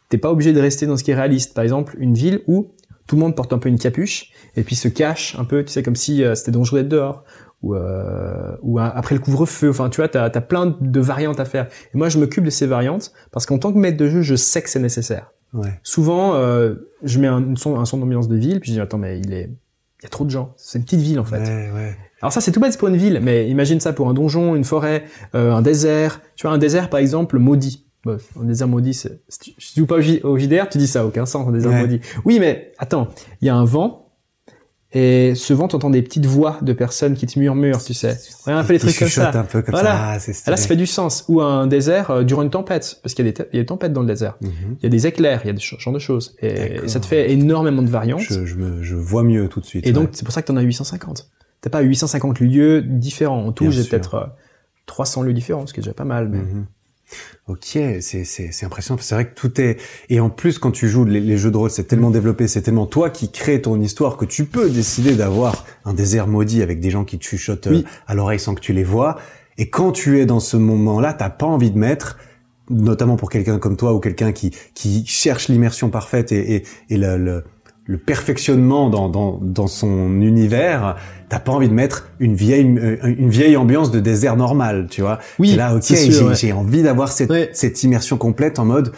t'es 0.08 0.18
pas 0.18 0.32
obligé 0.32 0.54
de 0.54 0.62
rester 0.62 0.86
dans 0.86 0.96
ce 0.96 1.04
qui 1.04 1.12
est 1.12 1.16
réaliste. 1.16 1.54
Par 1.54 1.66
exemple, 1.66 1.98
une 2.00 2.14
ville 2.14 2.40
où 2.48 2.68
tout 3.06 3.18
le 3.18 3.22
monde 3.22 3.36
porte 3.36 3.54
un 3.54 3.60
peu 3.60 3.70
une 3.70 3.78
capuche 3.78 4.32
et 4.56 4.64
puis 4.64 4.76
se 4.76 4.88
cache 4.88 5.36
un 5.38 5.44
peu, 5.44 5.64
tu 5.64 5.72
sais, 5.72 5.84
comme 5.84 5.98
si 5.98 6.24
euh, 6.24 6.36
c'était 6.36 6.52
dangereux 6.52 6.80
d'être 6.80 6.90
dehors. 6.90 7.24
Ou, 7.66 7.74
euh, 7.74 8.55
ou 8.61 8.78
un- 8.78 8.91
après 8.93 9.16
le 9.16 9.22
couvre-feu, 9.22 9.72
enfin 9.72 9.89
tu 9.89 9.99
vois, 9.99 10.07
t'as 10.07 10.26
as 10.26 10.41
plein 10.41 10.78
de 10.80 10.99
variantes 10.99 11.39
à 11.39 11.45
faire. 11.45 11.66
Et 11.93 11.97
moi 11.97 12.09
je 12.09 12.20
m'occupe 12.20 12.43
de 12.43 12.51
ces 12.51 12.68
variantes 12.68 13.11
parce 13.32 13.47
qu'en 13.47 13.57
tant 13.57 13.74
que 13.74 13.80
maître 13.80 13.97
de 13.97 14.07
jeu, 14.07 14.22
je 14.22 14.36
sais 14.36 14.61
que 14.61 14.70
c'est 14.70 14.80
nécessaire. 14.80 15.32
Ouais. 15.53 15.80
souvent 15.84 16.36
euh, 16.36 16.76
je 17.01 17.18
mets 17.18 17.28
un 17.28 17.39
une 17.39 17.55
son, 17.55 17.80
un 17.80 17.86
son 17.86 17.97
d'ambiance 17.97 18.28
de 18.28 18.36
ville 18.36 18.59
puis 18.59 18.72
je 18.72 18.76
dis 18.76 18.82
attends 18.82 18.97
mais 18.97 19.20
il 19.20 19.32
est 19.34 19.49
il 20.01 20.03
y 20.03 20.05
a 20.05 20.09
trop 20.09 20.26
de 20.26 20.30
gens. 20.30 20.53
C'est 20.57 20.78
une 20.78 20.84
petite 20.84 20.99
ville 20.99 21.20
en 21.20 21.24
fait. 21.24 21.39
Ouais, 21.39 21.72
ouais. 21.74 21.97
alors 22.22 22.34
ça 22.34 22.41
c'est 22.41 22.51
tout 22.51 22.59
bête 22.59 22.78
pour 22.78 22.89
une 22.89 22.97
ville 22.97 23.20
mais 23.24 23.49
imagine 23.49 23.80
ça 23.80 23.93
pour 23.93 24.09
un 24.09 24.13
donjon 24.13 24.55
une 24.55 24.66
forêt 24.66 25.05
euh, 25.34 25.51
un 25.53 25.61
désert. 25.61 26.22
Tu 26.36 26.45
vois 26.45 26.55
un 26.55 26.59
désert 26.59 26.89
par 26.89 26.99
exemple 26.99 27.39
maudit. 27.39 27.86
Bah, 28.03 28.18
un 28.39 28.43
désert 28.43 28.68
maudit 28.68 28.93
c'est 28.93 29.22
si 29.30 29.39
tu, 29.39 29.80
joues 29.80 29.88
pas 29.88 29.95
au, 29.95 30.38
JDR 30.38 30.70
tu 30.70 30.78
dis 30.78 30.88
ça 30.88 31.03
aucun 31.05 31.26
sens 31.26 31.47
un 31.47 31.51
désert 31.51 31.72
maudit. 31.72 32.01
Oui 32.26 32.39
mais 32.39 32.74
attends 32.78 33.07
il 33.41 33.47
y 33.47 33.49
a 33.49 33.55
un 33.55 33.66
vent 33.66 34.05
et 34.98 35.36
ce 35.36 35.54
vent 35.54 35.68
t'entends 35.68 35.89
des 35.89 36.02
petites 36.02 36.26
voix 36.26 36.58
de 36.62 36.74
personnes 36.74 37.14
qui 37.16 37.28
te 37.28 37.38
murmurent 37.38 37.84
tu 37.84 37.93
sais 37.93 38.18
regarde 38.46 38.64
un 38.64 38.68
peu 38.68 38.74
les 38.74 38.80
trucs 38.80 38.98
comme 38.98 39.08
ça 39.10 39.30
un 39.38 39.43
peu 39.43 39.62
comme 39.62 39.74
Voilà. 39.74 40.18
ça. 40.20 40.32
Ah, 40.48 40.52
là 40.52 40.58
ça 40.58 40.68
fait 40.68 40.76
du 40.78 40.88
sens 40.88 41.26
ou 41.28 41.41
un 41.41 41.68
désert 41.68 42.10
euh, 42.12 42.24
durant 42.24 42.41
une 42.43 42.50
tempête 42.50 43.00
parce 43.04 43.14
qu'il 43.14 43.26
y 43.26 43.28
a 43.28 43.32
des, 43.32 43.43
te- 43.43 43.50
il 43.52 43.58
y 43.58 43.60
a 43.60 43.64
des 43.64 43.68
tempêtes 43.68 43.91
dans 43.93 44.02
le 44.02 44.08
désert 44.08 44.38
Mhm. 44.41 44.78
il 44.80 44.84
y 44.84 44.86
a 44.86 44.89
des 44.89 45.06
éclairs, 45.06 45.41
il 45.43 45.48
y 45.48 45.50
a 45.50 45.54
des 45.54 45.60
ch- 45.60 45.80
genre 45.80 45.93
de 45.93 46.00
choses. 46.00 46.36
Et 46.41 46.88
ça 46.88 47.00
te 47.00 47.06
fait 47.06 47.30
énormément 47.32 47.82
de 47.82 47.89
variantes. 47.89 48.22
Je, 48.22 48.46
je, 48.46 48.56
me, 48.56 48.82
je 48.82 48.96
vois 48.96 49.24
mieux 49.24 49.50
tout 49.50 49.60
de 49.60 49.66
suite. 49.66 49.86
et 49.86 49.91
donc, 49.91 50.06
ouais. 50.06 50.10
c'est 50.14 50.24
pour 50.24 50.34
ça 50.34 50.41
que 50.41 50.48
t'en 50.48 50.56
as 50.58 50.62
850. 50.62 51.30
T'as 51.62 51.70
pas 51.70 51.82
850 51.82 52.39
lieux 52.39 52.82
différents. 52.82 53.46
En 53.48 53.52
tout, 53.52 53.70
j'ai 53.72 53.84
peut-être 53.84 54.14
euh, 54.16 54.26
300 54.86 55.24
lieux 55.24 55.34
différents, 55.34 55.66
ce 55.68 55.74
qui 55.74 55.80
est 55.80 55.84
déjà 55.84 55.93
pas 55.93 56.06
mal. 56.06 56.30
Mais... 56.30 56.38
Mhm. 56.39 56.66
Ok, 57.47 57.62
c'est 57.99 58.01
c'est 58.01 58.51
c'est 58.51 58.66
impressionnant. 58.66 58.99
C'est 59.01 59.14
vrai 59.16 59.28
que 59.30 59.36
tout 59.36 59.62
est 59.62 59.78
et 60.10 60.20
en 60.20 60.30
plus 60.32 60.58
quand 60.58 60.72
tu 60.72 60.88
joues 60.89 61.06
les, 61.06 61.20
les 61.20 61.38
jeux 61.38 61.51
de 61.51 61.58
rôle, 61.58 61.70
c'est 61.70 61.84
tellement 61.84 62.10
développé, 62.10 62.47
c'est 62.47 62.64
tellement 62.64 62.88
toi 62.88 63.10
qui 63.12 63.32
crée 63.32 63.62
ton 63.62 63.80
histoire 63.80 64.18
que 64.18 64.26
tu 64.26 64.45
peux 64.45 64.70
décider 64.70 65.16
d'avoir 65.16 65.66
un 65.86 65.93
désert 65.93 66.28
maudit 66.28 66.64
avec 66.64 66.80
des 66.80 66.89
gens 66.89 67.03
qui 67.06 67.20
te 67.20 67.24
chuchotent 67.24 67.68
Oui. 67.70 67.84
euh, 67.86 67.89
à 68.08 68.16
l'oreille 68.16 68.39
sans 68.39 68.56
que 68.56 68.62
tu 68.62 68.74
les 68.74 68.84
vois. 68.84 69.18
Et 69.58 69.70
quand 69.70 69.91
tu 69.91 70.20
es 70.20 70.26
dans 70.26 70.39
ce 70.39 70.58
moment-là, 70.58 71.14
t'as 71.14 71.30
pas 71.30 71.45
envie 71.45 71.72
de 71.72 71.78
mettre, 71.78 72.18
notamment 72.70 73.16
pour 73.16 73.30
quelqu'un 73.30 73.60
comme 73.60 73.78
toi 73.78 73.93
ou 73.93 73.99
quelqu'un 73.99 74.32
qui 74.32 74.51
qui 74.74 75.06
cherche 75.06 75.47
l'immersion 75.47 75.89
parfaite 75.91 76.32
et 76.32 76.56
et, 76.56 76.64
et 76.89 76.97
le, 76.97 77.18
le 77.18 77.43
le 77.88 77.98
perfectionnement 77.98 78.90
dans, 78.90 79.10
dans, 79.10 79.40
dans 79.42 79.68
son 79.68 80.22
univers, 80.22 80.96
t'as 81.30 81.40
pas 81.40 81.52
envie 81.52 81.70
de 81.70 81.74
mettre 81.74 82.10
une 82.20 82.36
vieille 82.36 82.66
euh, 82.80 82.98
une 83.04 83.30
vieille 83.30 83.58
ambiance 83.58 83.92
de 83.92 84.00
désert 84.00 84.36
normal, 84.38 84.88
tu 84.90 85.02
vois. 85.02 85.20
Oui, 85.40 85.56
là, 85.56 85.76
ok, 85.76 85.84
j'ai 85.88 86.24
ouais. 86.24 86.52
envie 86.52 86.82
d'avoir 86.84 87.12
cette, 87.12 87.30
Ouais. 87.30 87.50
cette 87.54 87.84
immersion 87.84 88.18
complète 88.18 88.58
en 88.60 88.66
mode 88.66 88.92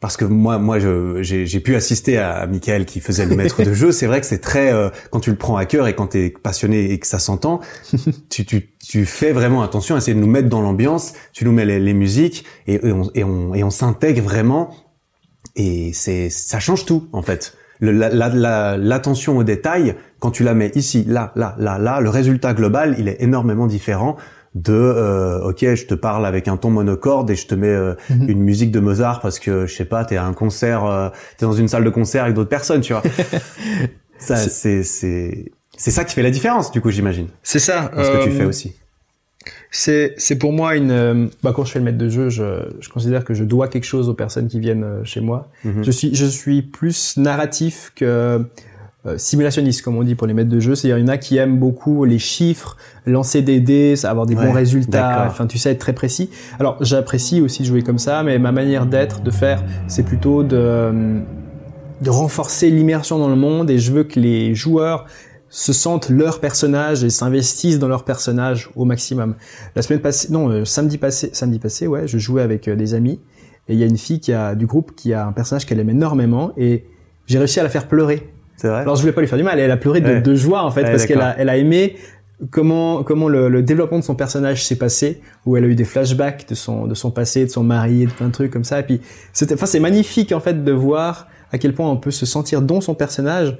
parce 0.00 0.16
que 0.16 0.24
moi, 0.24 0.58
moi, 0.58 0.78
j'ai 1.20 1.60
pu 1.60 1.74
assister 1.74 2.18
à 2.18 2.46
Michael 2.46 2.86
qui 2.86 3.00
faisait 3.00 3.26
le 3.26 3.34
maître 3.34 3.64
de 3.64 3.72
jeu. 3.74 3.90
C'est 3.90 4.06
vrai 4.06 4.20
que 4.20 4.26
c'est 4.26 4.38
très 4.38 4.72
euh, 4.72 4.90
quand 5.10 5.18
tu 5.18 5.30
le 5.30 5.36
prends 5.36 5.56
à 5.56 5.64
cœur 5.66 5.88
et 5.88 5.94
quand 5.96 6.06
t'es 6.06 6.30
passionné 6.30 6.92
et 6.92 6.98
que 7.00 7.06
ça 7.06 7.18
s'entend, 7.18 7.58
tu, 8.30 8.46
tu, 8.46 8.70
tu 8.78 9.04
fais 9.06 9.32
vraiment 9.32 9.60
attention 9.62 9.96
à 9.96 9.98
essayer 9.98 10.14
de 10.14 10.20
nous 10.20 10.28
mettre 10.28 10.48
dans 10.48 10.62
l'ambiance. 10.62 11.14
Tu 11.32 11.44
nous 11.44 11.52
mets 11.52 11.64
les, 11.64 11.80
les 11.80 11.94
musiques 11.94 12.44
et, 12.68 12.74
et 12.74 12.92
on 12.92 13.10
et 13.14 13.24
on, 13.24 13.54
et 13.54 13.64
on 13.64 13.70
s'intègre 13.70 14.22
vraiment. 14.22 14.70
Et 15.56 15.92
c'est 15.92 16.30
ça 16.30 16.60
change 16.60 16.84
tout 16.84 17.08
en 17.12 17.22
fait. 17.22 17.54
Le- 17.80 17.92
la- 17.92 18.08
la- 18.10 18.28
la- 18.28 18.76
L'attention 18.76 19.36
aux 19.36 19.44
détails, 19.44 19.94
quand 20.18 20.30
tu 20.30 20.44
la 20.44 20.54
mets 20.54 20.72
ici, 20.74 21.04
là, 21.06 21.32
là, 21.36 21.54
là, 21.58 21.78
là, 21.78 22.00
le 22.00 22.10
résultat 22.10 22.54
global, 22.54 22.94
il 22.98 23.08
est 23.08 23.22
énormément 23.22 23.66
différent 23.66 24.16
de 24.54 24.72
euh, 24.72 25.40
ok 25.42 25.74
je 25.74 25.84
te 25.84 25.94
parle 25.94 26.26
avec 26.26 26.48
un 26.48 26.56
ton 26.56 26.70
monocorde 26.70 27.30
et 27.30 27.36
je 27.36 27.46
te 27.46 27.54
mets 27.54 27.68
euh, 27.68 27.94
mhm. 28.10 28.28
une 28.28 28.40
musique 28.40 28.72
de 28.72 28.80
Mozart 28.80 29.20
parce 29.20 29.38
que 29.38 29.66
je 29.66 29.74
sais 29.74 29.84
pas 29.84 30.04
t'es 30.04 30.16
à 30.16 30.24
un 30.24 30.32
concert 30.32 30.84
euh, 30.84 31.10
t'es 31.36 31.44
dans 31.44 31.52
une 31.52 31.68
salle 31.68 31.84
de 31.84 31.90
concert 31.90 32.24
avec 32.24 32.34
d'autres 32.34 32.48
personnes 32.48 32.80
tu 32.80 32.92
vois. 32.92 33.02
Ça 34.18 34.36
c'est 34.36 34.82
c'est 34.82 35.52
c'est 35.76 35.90
ça 35.92 36.04
qui 36.04 36.14
fait 36.14 36.22
la 36.22 36.30
différence 36.30 36.72
du 36.72 36.80
coup 36.80 36.90
j'imagine. 36.90 37.28
C'est 37.42 37.60
ça 37.60 37.90
ce 37.94 38.10
que 38.10 38.24
tu 38.24 38.30
fais 38.30 38.44
aussi 38.44 38.74
c'est 39.70 40.14
c'est 40.16 40.36
pour 40.36 40.52
moi 40.52 40.76
une 40.76 41.30
bah 41.42 41.52
quand 41.54 41.64
je 41.64 41.72
fais 41.72 41.78
le 41.78 41.84
maître 41.84 41.98
de 41.98 42.08
jeu 42.08 42.28
je, 42.28 42.68
je 42.80 42.88
considère 42.88 43.24
que 43.24 43.34
je 43.34 43.44
dois 43.44 43.68
quelque 43.68 43.84
chose 43.84 44.08
aux 44.08 44.14
personnes 44.14 44.48
qui 44.48 44.60
viennent 44.60 44.86
chez 45.04 45.20
moi 45.20 45.48
mhm. 45.64 45.84
je 45.84 45.90
suis 45.90 46.14
je 46.14 46.26
suis 46.26 46.62
plus 46.62 47.16
narratif 47.16 47.92
que 47.94 48.44
euh, 49.06 49.16
simulationniste, 49.16 49.82
comme 49.82 49.96
on 49.96 50.02
dit 50.02 50.16
pour 50.16 50.26
les 50.26 50.34
maîtres 50.34 50.50
de 50.50 50.58
jeu. 50.58 50.74
C'est-à-dire, 50.74 50.98
il 50.98 51.02
y 51.02 51.04
en 51.04 51.08
a 51.08 51.18
qui 51.18 51.36
aiment 51.36 51.56
beaucoup 51.56 52.04
les 52.04 52.18
chiffres, 52.18 52.76
lancer 53.06 53.42
des 53.42 53.60
dés, 53.60 53.94
avoir 54.04 54.26
des 54.26 54.34
bons 54.34 54.52
résultats. 54.52 55.24
Enfin, 55.28 55.46
tu 55.46 55.56
sais, 55.56 55.70
être 55.70 55.78
très 55.78 55.92
précis. 55.92 56.30
Alors, 56.58 56.76
j'apprécie 56.80 57.40
aussi 57.40 57.62
de 57.62 57.68
jouer 57.68 57.82
comme 57.82 57.98
ça, 57.98 58.24
mais 58.24 58.40
ma 58.40 58.50
manière 58.50 58.86
d'être, 58.86 59.20
de 59.20 59.30
faire, 59.30 59.62
c'est 59.86 60.02
plutôt 60.02 60.42
de, 60.42 61.20
de 62.00 62.10
renforcer 62.10 62.70
l'immersion 62.70 63.18
dans 63.18 63.28
le 63.28 63.36
monde 63.36 63.70
et 63.70 63.78
je 63.78 63.92
veux 63.92 64.04
que 64.04 64.18
les 64.18 64.54
joueurs 64.56 65.06
se 65.50 65.72
sentent 65.72 66.10
leur 66.10 66.40
personnage 66.40 67.04
et 67.04 67.10
s'investissent 67.10 67.78
dans 67.78 67.88
leur 67.88 68.04
personnage 68.04 68.70
au 68.76 68.84
maximum. 68.84 69.34
La 69.74 69.82
semaine 69.82 70.00
passée, 70.00 70.28
non, 70.30 70.50
euh, 70.50 70.64
samedi 70.64 70.98
passé, 70.98 71.30
samedi 71.32 71.58
passé, 71.58 71.86
ouais, 71.86 72.06
je 72.06 72.18
jouais 72.18 72.42
avec 72.42 72.68
euh, 72.68 72.76
des 72.76 72.94
amis 72.94 73.20
et 73.68 73.74
il 73.74 73.78
y 73.78 73.82
a 73.82 73.86
une 73.86 73.98
fille 73.98 74.20
qui 74.20 74.32
a 74.32 74.54
du 74.54 74.66
groupe 74.66 74.94
qui 74.94 75.14
a 75.14 75.26
un 75.26 75.32
personnage 75.32 75.66
qu'elle 75.66 75.80
aime 75.80 75.90
énormément 75.90 76.52
et 76.56 76.84
j'ai 77.26 77.38
réussi 77.38 77.60
à 77.60 77.62
la 77.62 77.68
faire 77.68 77.88
pleurer 77.88 78.30
Vrai. 78.62 78.80
Alors 78.80 78.96
je 78.96 79.02
voulais 79.02 79.12
pas 79.12 79.20
lui 79.20 79.28
faire 79.28 79.38
du 79.38 79.44
mal, 79.44 79.60
elle 79.60 79.70
a 79.70 79.76
pleuré 79.76 80.00
de, 80.00 80.18
de 80.18 80.34
joie 80.34 80.64
en 80.64 80.70
fait 80.72 80.82
parce 80.82 81.06
qu'elle 81.06 81.20
a, 81.20 81.38
elle 81.38 81.48
a 81.48 81.56
aimé 81.56 81.96
comment 82.50 83.02
comment 83.02 83.28
le, 83.28 83.48
le 83.48 83.62
développement 83.62 83.98
de 83.98 84.04
son 84.04 84.14
personnage 84.14 84.64
s'est 84.64 84.76
passé, 84.76 85.20
où 85.46 85.56
elle 85.56 85.64
a 85.64 85.66
eu 85.68 85.74
des 85.74 85.84
flashbacks 85.84 86.48
de 86.48 86.54
son 86.54 86.86
de 86.86 86.94
son 86.94 87.10
passé, 87.10 87.44
de 87.44 87.50
son 87.50 87.62
mari, 87.62 88.06
de 88.06 88.10
plein 88.10 88.28
de 88.28 88.32
trucs 88.32 88.50
comme 88.50 88.64
ça. 88.64 88.80
Et 88.80 88.82
puis 88.82 89.00
c'était, 89.32 89.54
enfin 89.54 89.66
c'est 89.66 89.80
magnifique 89.80 90.32
en 90.32 90.40
fait 90.40 90.64
de 90.64 90.72
voir 90.72 91.28
à 91.52 91.58
quel 91.58 91.72
point 91.72 91.88
on 91.88 91.96
peut 91.96 92.10
se 92.10 92.26
sentir 92.26 92.62
dans 92.62 92.80
son 92.80 92.94
personnage 92.94 93.58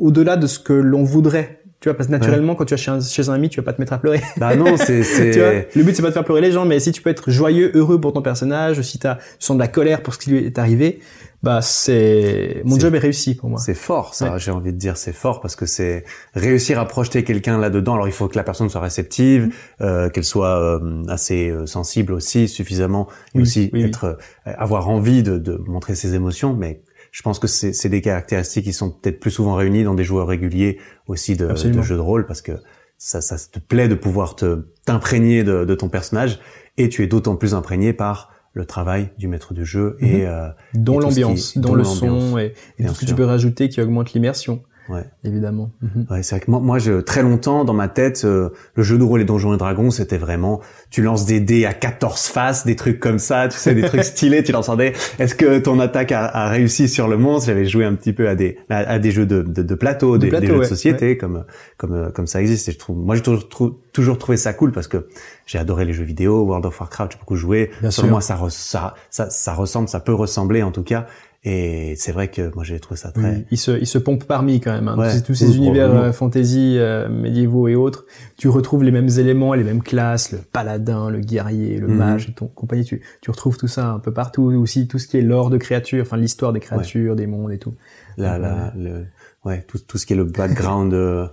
au-delà 0.00 0.36
de 0.36 0.46
ce 0.46 0.58
que 0.58 0.72
l'on 0.72 1.04
voudrait. 1.04 1.60
Tu 1.80 1.90
vois, 1.90 1.96
parce 1.96 2.06
que 2.06 2.12
naturellement, 2.12 2.54
quand 2.54 2.64
tu 2.64 2.72
vas 2.72 2.78
chez 2.78 2.90
un, 2.90 3.00
chez 3.00 3.28
un 3.28 3.34
ami, 3.34 3.50
tu 3.50 3.60
vas 3.60 3.64
pas 3.64 3.74
te 3.74 3.80
mettre 3.80 3.92
à 3.92 3.98
pleurer. 3.98 4.22
Bah 4.38 4.56
non, 4.56 4.78
c'est, 4.78 5.02
c'est... 5.02 5.68
le 5.74 5.82
but 5.82 5.94
c'est 5.94 6.00
pas 6.00 6.08
de 6.08 6.14
faire 6.14 6.24
pleurer 6.24 6.40
les 6.40 6.52
gens, 6.52 6.64
mais 6.64 6.80
si 6.80 6.92
tu 6.92 7.02
peux 7.02 7.10
être 7.10 7.30
joyeux, 7.30 7.72
heureux 7.74 8.00
pour 8.00 8.14
ton 8.14 8.22
personnage, 8.22 8.80
si 8.80 8.98
tu 8.98 9.06
sens 9.38 9.56
de 9.56 9.60
la 9.60 9.68
colère 9.68 10.02
pour 10.02 10.14
ce 10.14 10.18
qui 10.18 10.30
lui 10.30 10.38
est 10.38 10.58
arrivé, 10.58 11.00
bah 11.44 11.60
c'est 11.60 12.62
mon 12.64 12.78
job 12.78 12.94
est 12.94 12.98
réussi 12.98 13.34
pour 13.34 13.50
moi. 13.50 13.60
C'est 13.60 13.74
fort 13.74 14.14
ça, 14.14 14.38
j'ai 14.38 14.50
envie 14.50 14.72
de 14.72 14.78
dire 14.78 14.96
c'est 14.96 15.12
fort 15.12 15.42
parce 15.42 15.56
que 15.56 15.66
c'est 15.66 16.04
réussir 16.32 16.80
à 16.80 16.88
projeter 16.88 17.22
quelqu'un 17.22 17.58
là-dedans. 17.58 17.94
Alors 17.94 18.08
il 18.08 18.14
faut 18.14 18.28
que 18.28 18.36
la 18.36 18.44
personne 18.44 18.70
soit 18.70 18.80
réceptive, 18.80 19.46
mm. 19.48 19.52
euh, 19.82 20.08
qu'elle 20.08 20.24
soit 20.24 20.58
euh, 20.58 21.02
assez 21.08 21.50
euh, 21.50 21.66
sensible 21.66 22.14
aussi, 22.14 22.48
suffisamment 22.48 23.08
et 23.34 23.42
aussi 23.42 23.70
être 23.74 24.16
avoir 24.46 24.88
envie 24.88 25.22
de, 25.22 25.36
de, 25.36 25.60
montrer 25.66 25.94
ses 25.94 26.14
émotions, 26.14 26.54
mais 26.54 26.80
je 27.14 27.22
pense 27.22 27.38
que 27.38 27.46
c'est 27.46 27.88
des 27.88 28.00
caractéristiques 28.00 28.64
qui 28.64 28.72
sont 28.72 28.90
peut-être 28.90 29.20
plus 29.20 29.30
souvent 29.30 29.54
réunies 29.54 29.84
dans 29.84 29.94
des 29.94 30.02
joueurs 30.02 30.26
réguliers 30.26 30.80
aussi 31.06 31.36
de, 31.36 31.46
de 31.46 31.80
jeux 31.80 31.94
de 31.94 32.00
rôle 32.00 32.26
parce 32.26 32.42
que 32.42 32.50
ça, 32.98 33.20
ça 33.20 33.36
te 33.38 33.60
plaît 33.60 33.86
de 33.86 33.94
pouvoir 33.94 34.34
te 34.34 34.66
t'imprégner 34.84 35.44
de, 35.44 35.64
de 35.64 35.74
ton 35.76 35.88
personnage 35.88 36.40
et 36.76 36.88
tu 36.88 37.04
es 37.04 37.06
d'autant 37.06 37.36
plus 37.36 37.54
imprégné 37.54 37.92
par 37.92 38.32
le 38.52 38.66
travail 38.66 39.10
du 39.16 39.28
maître 39.28 39.54
du 39.54 39.64
jeu 39.64 39.96
et 40.00 40.22
mhm. 40.22 40.26
euh, 40.26 40.48
dont 40.74 40.98
l'ambiance, 40.98 41.56
dont, 41.56 41.76
le 41.76 41.84
son 41.84 42.36
et, 42.36 42.52
et 42.80 42.86
tout 42.86 42.94
ce 42.94 43.00
que 43.02 43.06
tu 43.06 43.14
peux 43.14 43.24
rajouter 43.24 43.68
qui 43.68 43.80
augmente 43.80 44.12
l'immersion. 44.12 44.64
Ouais. 44.88 45.04
Évidemment. 45.24 45.70
Mhm. 45.80 46.06
Ouais, 46.10 46.22
c'est 46.22 46.36
vrai 46.36 46.44
que 46.44 46.50
moi, 46.50 46.60
moi 46.60 46.78
je, 46.78 47.00
très 47.00 47.22
longtemps 47.22 47.64
dans 47.64 47.72
ma 47.72 47.88
tête, 47.88 48.22
euh, 48.24 48.50
le 48.74 48.82
jeu 48.82 48.98
de 48.98 49.02
rôle 49.02 49.20
et 49.22 49.24
Donjons 49.24 49.54
et 49.54 49.56
Dragons, 49.56 49.90
c'était 49.90 50.18
vraiment, 50.18 50.60
tu 50.90 51.02
lances 51.02 51.24
des 51.24 51.40
dés 51.40 51.64
à 51.64 51.72
14 51.72 52.26
faces, 52.26 52.66
des 52.66 52.76
trucs 52.76 53.00
comme 53.00 53.18
ça, 53.18 53.48
tu 53.48 53.56
sais, 53.56 53.74
des 53.74 53.82
trucs 53.82 54.04
stylés, 54.04 54.42
tu 54.42 54.52
lances 54.52 54.68
un 54.68 54.76
dé. 54.76 54.92
Est-ce 55.18 55.34
que 55.34 55.58
ton 55.58 55.80
attaque 55.80 56.12
a, 56.12 56.26
a, 56.26 56.48
réussi 56.48 56.88
sur 56.88 57.08
le 57.08 57.16
monstre? 57.16 57.46
J'avais 57.46 57.64
joué 57.64 57.84
un 57.84 57.94
petit 57.94 58.12
peu 58.12 58.28
à 58.28 58.34
des 58.34 58.58
à, 58.68 58.98
des 58.98 59.10
jeux 59.10 59.26
de, 59.26 59.42
de, 59.42 59.62
de 59.62 59.74
plateau, 59.74 60.18
des, 60.18 60.30
jeux 60.30 60.58
de 60.58 60.64
société, 60.64 61.16
comme 61.16 61.44
comme 61.78 62.12
comme 62.12 62.26
ça 62.26 62.40
existe. 62.40 62.68
Et 62.68 62.72
je 62.72 62.78
trouve, 62.78 62.98
moi 62.98 63.14
j'ai 63.14 63.22
toujours, 63.22 63.48
toujours 63.92 64.18
trouvé 64.18 64.36
ça 64.36 64.52
cool 64.52 64.72
parce 64.72 64.88
que 64.88 65.08
j'ai 65.46 65.58
adoré 65.58 65.84
les 65.84 65.92
jeux 65.92 66.04
vidéo, 66.04 66.42
World 66.42 66.66
of 66.66 66.78
Warcraft, 66.78 67.12
j'ai 67.12 67.18
beaucoup 67.18 67.36
joué. 67.36 67.70
Bien 67.80 67.90
sûr. 67.90 68.06
moi, 68.06 68.20
ça, 68.20 68.38
ça, 68.48 68.94
ça, 69.10 69.30
ça 69.30 69.54
ressemble, 69.54 69.88
ça 69.88 70.00
peut 70.00 70.14
ressembler 70.14 70.62
en 70.62 70.70
tout 70.70 70.82
cas 70.82 71.06
et 71.46 71.94
c'est 71.98 72.12
vrai 72.12 72.28
que 72.28 72.54
moi 72.54 72.64
j'ai 72.64 72.80
trouvé 72.80 72.96
ça 72.98 73.12
très. 73.12 73.44
il 73.50 73.58
se, 73.58 73.72
il 73.72 73.86
se 73.86 73.98
pompe 73.98 74.24
parmi 74.24 74.60
quand 74.60 74.72
même. 74.72 74.88
Hein. 74.88 75.20
tous, 75.20 75.34
ces 75.34 75.58
univers 75.58 75.94
euh, 75.94 76.10
fantasy 76.10 76.76
euh, 76.78 77.06
médiévaux 77.10 77.68
et 77.68 77.74
autres, 77.74 78.06
tu 78.38 78.48
retrouves 78.48 78.82
les 78.82 78.90
mêmes 78.90 79.10
éléments, 79.18 79.52
les 79.52 79.62
mêmes 79.62 79.82
classes, 79.82 80.32
le 80.32 80.38
paladin, 80.38 81.10
le 81.10 81.20
guerrier, 81.20 81.78
le 81.78 81.88
mhm. 81.88 81.96
mage, 81.96 82.30
et 82.30 82.32
ton 82.32 82.46
compagnie. 82.46 82.84
Tu, 82.84 83.02
tu 83.20 83.30
retrouves 83.30 83.58
tout 83.58 83.68
ça 83.68 83.88
un 83.88 83.98
peu 83.98 84.10
partout. 84.10 84.44
Aussi 84.44 84.88
tout 84.88 84.98
ce 84.98 85.06
qui 85.06 85.18
est 85.18 85.22
l'or 85.22 85.50
de 85.50 85.58
créatures, 85.58 86.00
enfin 86.00 86.16
l'histoire 86.16 86.54
des 86.54 86.60
créatures, 86.60 87.14
des 87.14 87.26
mondes 87.26 87.52
et 87.52 87.58
tout. 87.58 87.74
Là, 88.16 88.38
là, 88.38 88.72
le, 88.74 89.04
ouais, 89.44 89.62
tout, 89.68 89.78
tout 89.78 89.98
ce 89.98 90.06
qui 90.06 90.14
est 90.14 90.16
le 90.16 90.24
background 90.24 90.90
de, 90.90 91.28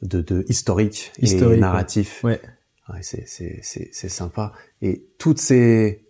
de, 0.00 0.22
de 0.22 0.44
historique, 0.48 1.12
historique, 1.20 1.58
et 1.58 1.60
narratif. 1.60 2.24
Ouais. 2.24 2.40
ouais 2.88 3.00
c'est, 3.02 3.24
c'est, 3.26 3.58
c'est, 3.62 3.90
c'est 3.92 4.08
sympa. 4.08 4.52
Et 4.80 5.04
toutes 5.18 5.38
ces 5.38 6.09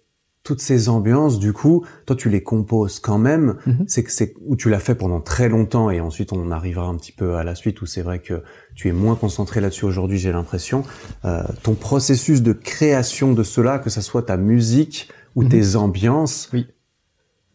toutes 0.51 0.61
ces 0.61 0.89
ambiances, 0.89 1.39
du 1.39 1.53
coup, 1.53 1.85
toi 2.07 2.17
tu 2.17 2.29
les 2.29 2.43
composes 2.43 2.99
quand 2.99 3.19
même. 3.19 3.55
Mhm. 3.67 3.85
C'est 3.87 4.03
que 4.03 4.11
c'est 4.11 4.35
où 4.45 4.57
tu 4.57 4.69
l'as 4.69 4.81
fait 4.81 4.97
pendant 4.97 5.21
très 5.21 5.49
longtemps 5.49 5.91
et 5.91 6.01
ensuite 6.01 6.33
on 6.33 6.51
arrivera 6.51 6.89
un 6.89 6.97
petit 6.97 7.13
peu 7.13 7.37
à 7.37 7.45
la 7.45 7.55
suite 7.55 7.81
où 7.83 7.87
c'est 7.87 8.03
vrai 8.03 8.19
que 8.19 8.43
tu 8.75 8.89
es 8.89 8.93
moins 8.93 9.15
concentré 9.15 9.61
là-dessus 9.61 9.85
aujourd'hui. 9.85 10.19
J'ai 10.19 10.33
l'impression. 10.33 10.83
Euh, 11.25 11.45
ton 11.63 11.75
processus 11.75 12.43
de 12.43 12.53
création 12.53 13.33
de 13.33 13.45
cela, 13.45 13.79
que 13.79 13.91
ça 13.91 14.03
soit 14.03 14.23
ta 14.23 14.37
musique 14.37 15.09
ou 15.37 15.45
mhm. 15.45 15.51
tes 15.51 15.77
ambiances. 15.77 16.49
Oui. 16.53 16.67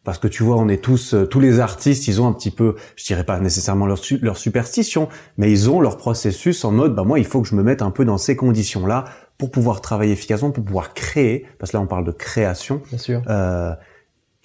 Parce 0.05 0.19
que 0.19 0.29
tu 0.29 0.43
vois, 0.43 0.55
on 0.55 0.69
est 0.69 0.81
tous, 0.81 1.15
euh, 1.15 1.25
tous 1.25 1.41
les 1.41 1.59
artistes, 1.59 2.07
ils 2.07 2.21
ont 2.21 2.27
un 2.27 2.33
petit 2.33 2.51
peu, 2.51 2.75
je 2.95 3.03
dirais 3.03 3.25
pas 3.25 3.41
nécessairement 3.41 3.87
leur, 3.87 3.99
leur 4.21 4.37
superstition, 4.37 5.09
mais 5.37 5.51
ils 5.51 5.69
ont 5.69 5.81
leur 5.81 5.97
processus 5.97 6.63
en 6.63 6.71
mode, 6.71 6.95
bah 6.95 7.03
moi, 7.03 7.19
il 7.19 7.25
faut 7.25 7.41
que 7.41 7.47
je 7.47 7.55
me 7.55 7.63
mette 7.63 7.81
un 7.81 7.91
peu 7.91 8.05
dans 8.05 8.19
ces 8.19 8.37
conditions-là 8.37 9.05
pour 9.37 9.51
pouvoir 9.51 9.81
travailler 9.81 10.13
efficacement, 10.13 10.51
pour 10.51 10.63
pouvoir 10.63 10.93
créer, 10.93 11.45
parce 11.59 11.71
que 11.71 11.77
là 11.77 11.81
on 11.83 11.87
parle 11.87 12.05
de 12.05 12.11
création. 12.11 12.81
Bien 12.89 12.97
sûr. 12.97 13.21
Euh, 13.27 13.73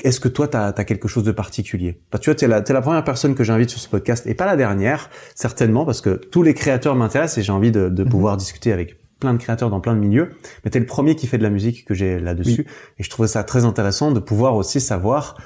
est-ce 0.03 0.19
que 0.19 0.29
toi, 0.29 0.49
tu 0.49 0.57
as, 0.57 0.73
quelque 0.73 1.09
chose 1.09 1.25
de 1.25 1.33
particulier? 1.33 2.01
Parce 2.11 2.21
que 2.21 2.25
tu 2.25 2.31
vois, 2.31 2.35
tu 2.35 2.45
es 2.47 2.49
la, 2.49 2.59
es 2.67 2.73
la 2.73 2.81
première 2.81 3.05
personne 3.05 3.35
que 3.35 3.45
j'invite 3.45 3.69
sur 3.69 3.81
ce 3.81 3.89
podcast, 3.89 4.27
et 4.27 4.35
pas 4.35 4.47
la 4.47 4.57
dernière, 4.57 5.11
certainement, 5.35 5.85
parce 5.85 6.01
que 6.01 6.11
tous 6.11 6.43
les 6.43 6.55
créateurs 6.55 6.97
m'intéressent 6.97 7.39
et 7.39 7.43
j'ai 7.43 7.53
envie 7.53 7.71
de, 7.71 7.89
de 7.91 8.03
mhm. 8.03 8.09
pouvoir 8.09 8.37
discuter 8.39 8.73
avec 8.73 8.97
plein 9.21 9.35
de 9.35 9.39
créateurs 9.39 9.71
dans 9.71 9.81
plein 9.81 9.95
de 9.95 10.01
milieux. 10.01 10.33
Mais 10.65 10.71
tu 10.71 10.79
es 10.79 10.81
le 10.81 10.87
premier 10.87 11.15
qui 11.15 11.27
fait 11.27 11.39
de 11.39 11.43
la 11.43 11.51
musique 11.51 11.85
que 11.85 11.95
j'ai 11.95 12.19
là-dessus. 12.19 12.67
Et 12.99 13.03
je 13.03 13.11
trouvais 13.11 13.29
ça 13.29 13.45
très 13.45 13.65
intéressant 13.65 14.11
de 14.11 14.19
pouvoir 14.19 14.57
aussi 14.57 14.81
savoir 14.81 15.37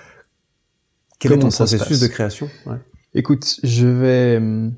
quel 1.18 1.32
est 1.32 1.38
ton 1.38 1.49
processus 1.49 2.01
de 2.01 2.07
création. 2.07 2.49
Ouais. 2.66 2.76
Écoute, 3.14 3.61
je 3.62 3.86
vais 3.86 4.36
hum, 4.38 4.74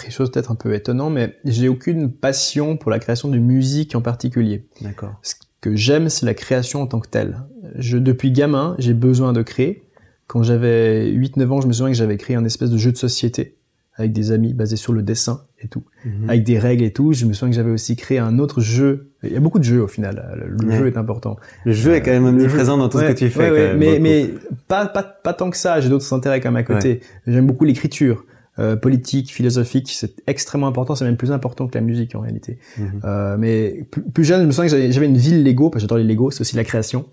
quelque 0.00 0.12
chose 0.12 0.30
peut-être 0.30 0.50
un 0.50 0.54
peu 0.54 0.74
étonnant, 0.74 1.10
mais 1.10 1.36
j'ai 1.44 1.68
aucune 1.68 2.10
passion 2.10 2.76
pour 2.76 2.90
la 2.90 2.98
création 2.98 3.28
de 3.28 3.38
musique 3.38 3.94
en 3.94 4.00
particulier. 4.00 4.66
D'accord. 4.80 5.14
Ce 5.22 5.34
que 5.60 5.76
j'aime, 5.76 6.08
c'est 6.08 6.26
la 6.26 6.34
création 6.34 6.82
en 6.82 6.86
tant 6.86 7.00
que 7.00 7.08
telle. 7.08 7.42
Je, 7.76 7.98
depuis 7.98 8.32
gamin, 8.32 8.74
j'ai 8.78 8.94
besoin 8.94 9.32
de 9.32 9.42
créer. 9.42 9.84
Quand 10.26 10.42
j'avais 10.42 11.10
8-9 11.12 11.48
ans, 11.48 11.60
je 11.60 11.66
me 11.66 11.72
souviens 11.72 11.92
que 11.92 11.98
j'avais 11.98 12.16
créé 12.16 12.36
un 12.36 12.44
espèce 12.44 12.70
de 12.70 12.78
jeu 12.78 12.92
de 12.92 12.96
société 12.96 13.56
avec 13.94 14.12
des 14.12 14.32
amis 14.32 14.54
basé 14.54 14.76
sur 14.76 14.92
le 14.92 15.02
dessin 15.02 15.42
et 15.60 15.68
tout, 15.68 15.84
mhm. 16.04 16.30
avec 16.30 16.44
des 16.44 16.58
règles 16.58 16.82
et 16.84 16.92
tout. 16.92 17.12
Je 17.12 17.26
me 17.26 17.34
souviens 17.34 17.50
que 17.50 17.56
j'avais 17.56 17.70
aussi 17.70 17.94
créé 17.94 18.18
un 18.18 18.38
autre 18.38 18.60
jeu. 18.60 19.10
Il 19.22 19.32
y 19.32 19.36
a 19.36 19.40
beaucoup 19.40 19.58
de 19.58 19.64
jeux 19.64 19.82
au 19.82 19.86
final. 19.86 20.54
Le 20.58 20.70
jeu 20.70 20.86
est 20.86 20.96
important. 20.96 21.36
Le 21.64 21.72
jeu 21.72 21.94
est 21.94 22.02
quand 22.02 22.10
même 22.10 22.24
omniprésent 22.24 22.78
dans 22.78 22.88
tout 22.88 22.98
ce 22.98 23.04
que 23.04 23.12
tu 23.12 23.28
fais. 23.28 23.74
mais 23.76 23.98
mais 23.98 24.30
pas, 24.66 24.86
pas 24.86 25.02
pas 25.02 25.34
tant 25.34 25.50
que 25.50 25.56
ça. 25.56 25.80
J'ai 25.80 25.90
d'autres 25.90 26.10
intérêts 26.12 26.40
quand 26.40 26.50
même 26.50 26.60
à 26.60 26.64
côté. 26.64 27.00
J'aime 27.26 27.46
beaucoup 27.46 27.64
l'écriture. 27.64 28.24
Euh, 28.58 28.76
politique, 28.76 29.32
philosophique, 29.32 29.90
c'est 29.90 30.22
extrêmement 30.26 30.66
important, 30.66 30.94
c'est 30.94 31.06
même 31.06 31.16
plus 31.16 31.32
important 31.32 31.68
que 31.68 31.74
la 31.74 31.80
musique 31.80 32.14
en 32.14 32.20
réalité. 32.20 32.58
Mhm. 32.76 33.00
Euh, 33.04 33.36
mais 33.38 33.86
plus, 34.12 34.24
jeune, 34.24 34.42
je 34.42 34.46
me 34.46 34.52
souviens 34.52 34.70
que 34.70 34.92
j'avais 34.92 35.06
une 35.06 35.16
ville 35.16 35.42
Lego, 35.42 35.70
parce 35.70 35.80
que 35.80 35.88
j'adore 35.88 35.96
les 35.96 36.04
Lego, 36.04 36.30
c'est 36.30 36.42
aussi 36.42 36.56
la 36.56 36.64
création, 36.64 37.06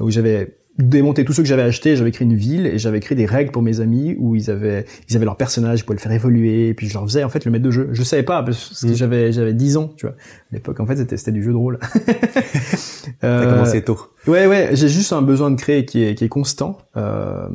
où 0.00 0.10
j'avais 0.10 0.54
démonté 0.78 1.24
tout 1.24 1.32
ce 1.32 1.42
que 1.42 1.46
j'avais 1.46 1.62
acheté, 1.62 1.96
j'avais 1.96 2.10
créé 2.12 2.26
une 2.26 2.34
ville 2.34 2.66
et 2.66 2.78
j'avais 2.78 3.00
créé 3.00 3.16
des 3.16 3.26
règles 3.26 3.50
pour 3.50 3.62
mes 3.62 3.80
amis 3.80 4.16
où 4.18 4.34
ils 4.34 4.50
avaient 4.50 4.86
ils 5.08 5.16
avaient 5.16 5.26
leur 5.26 5.36
personnage, 5.36 5.80
ils 5.80 5.84
pouvaient 5.84 5.96
le 5.96 6.00
faire 6.00 6.12
évoluer 6.12 6.68
et 6.68 6.74
puis 6.74 6.88
je 6.88 6.94
leur 6.94 7.04
faisais 7.04 7.24
en 7.24 7.28
fait 7.28 7.44
le 7.44 7.50
maître 7.50 7.64
de 7.64 7.70
jeu. 7.70 7.90
Je 7.92 8.02
savais 8.02 8.22
pas 8.22 8.42
parce 8.42 8.80
que 8.80 8.86
mhm. 8.86 8.94
j'avais 8.94 9.32
j'avais 9.32 9.52
10 9.52 9.76
ans, 9.76 9.92
tu 9.96 10.06
vois. 10.06 10.14
À 10.14 10.54
l'époque 10.54 10.80
en 10.80 10.86
fait 10.86 10.96
c'était 10.96 11.16
c'était 11.18 11.32
du 11.32 11.42
jeu 11.42 11.52
de 11.52 11.56
rôle. 11.56 11.78
euh, 11.84 12.00
T'as 13.20 13.46
commencé 13.50 13.82
tôt. 13.82 13.98
Ouais 14.26 14.46
ouais, 14.46 14.70
j'ai 14.72 14.88
juste 14.88 15.12
un 15.12 15.22
besoin 15.22 15.50
de 15.50 15.56
créer 15.56 15.84
qui 15.84 16.02
est 16.02 16.14
qui 16.14 16.24
est 16.24 16.30
constant. 16.30 16.78
Euh, 16.96 17.48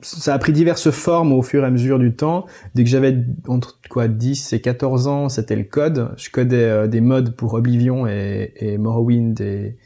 ça 0.00 0.34
a 0.34 0.38
pris 0.38 0.52
diverses 0.52 0.90
formes 0.90 1.32
au 1.32 1.42
fur 1.42 1.62
et 1.62 1.66
à 1.66 1.70
mesure 1.70 1.98
du 1.98 2.14
temps. 2.14 2.46
Dès 2.74 2.84
que 2.84 2.90
j'avais 2.90 3.16
entre 3.46 3.80
quoi 3.90 4.08
10 4.08 4.52
et 4.52 4.60
14 4.60 5.06
ans, 5.06 5.28
c'était 5.28 5.56
le 5.56 5.64
code. 5.64 6.10
Je 6.16 6.30
codais 6.30 6.64
euh, 6.64 6.86
des 6.86 7.00
modes 7.00 7.36
pour 7.36 7.54
Oblivion 7.54 8.06
et, 8.06 8.52
et 8.56 8.78
Morrowind 8.78 9.40
et, 9.40 9.76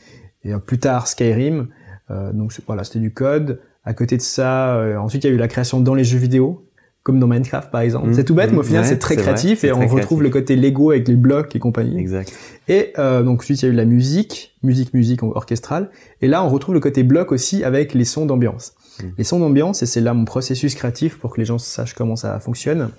et, 0.44 0.52
euh, 0.52 0.58
plus 0.58 0.78
tard 0.78 1.06
Skyrim. 1.06 1.68
Euh, 2.10 2.32
donc 2.32 2.52
voilà, 2.66 2.84
c'était 2.84 3.00
du 3.00 3.12
code. 3.12 3.60
À 3.84 3.94
côté 3.94 4.16
de 4.16 4.22
ça, 4.22 4.78
ensuite 5.00 5.24
il 5.24 5.28
y 5.28 5.30
a 5.30 5.34
eu 5.34 5.38
la 5.38 5.48
création 5.48 5.80
dans 5.80 5.94
les 5.94 6.04
jeux 6.04 6.18
vidéo 6.18 6.68
comme 7.08 7.20
dans 7.20 7.26
Minecraft 7.26 7.70
par 7.70 7.80
exemple. 7.80 8.08
Mmh, 8.08 8.14
c'est 8.14 8.24
tout 8.24 8.34
bête, 8.34 8.50
mmh, 8.50 8.52
mais 8.52 8.58
au 8.58 8.62
final 8.62 8.82
ouais, 8.82 8.88
c'est 8.88 8.98
très 8.98 9.14
vrai, 9.14 9.22
créatif 9.22 9.64
et 9.64 9.72
on 9.72 9.80
retrouve 9.80 10.18
créatif. 10.18 10.20
le 10.20 10.28
côté 10.28 10.56
Lego 10.56 10.90
avec 10.90 11.08
les 11.08 11.16
blocs 11.16 11.56
et 11.56 11.58
compagnie. 11.58 11.98
Exact. 11.98 12.30
Et 12.68 12.92
euh, 12.98 13.22
donc 13.22 13.40
ensuite 13.40 13.62
il 13.62 13.64
y 13.64 13.68
a 13.68 13.72
eu 13.72 13.74
la 13.74 13.86
musique, 13.86 14.54
musique, 14.62 14.92
musique 14.92 15.22
orchestrale. 15.22 15.88
Et 16.20 16.28
là 16.28 16.44
on 16.44 16.50
retrouve 16.50 16.74
le 16.74 16.80
côté 16.80 17.04
bloc 17.04 17.32
aussi 17.32 17.64
avec 17.64 17.94
les 17.94 18.04
sons 18.04 18.26
d'ambiance. 18.26 18.74
Mm. 19.02 19.06
Les 19.18 19.24
sons 19.24 19.38
d'ambiance, 19.38 19.82
et 19.82 19.86
c'est 19.86 20.00
là 20.00 20.14
mon 20.14 20.24
processus 20.24 20.74
créatif 20.74 21.18
pour 21.18 21.32
que 21.34 21.38
les 21.40 21.44
gens 21.44 21.58
sachent 21.58 21.94
comment 21.94 22.16
ça 22.16 22.38
fonctionne. 22.40 22.90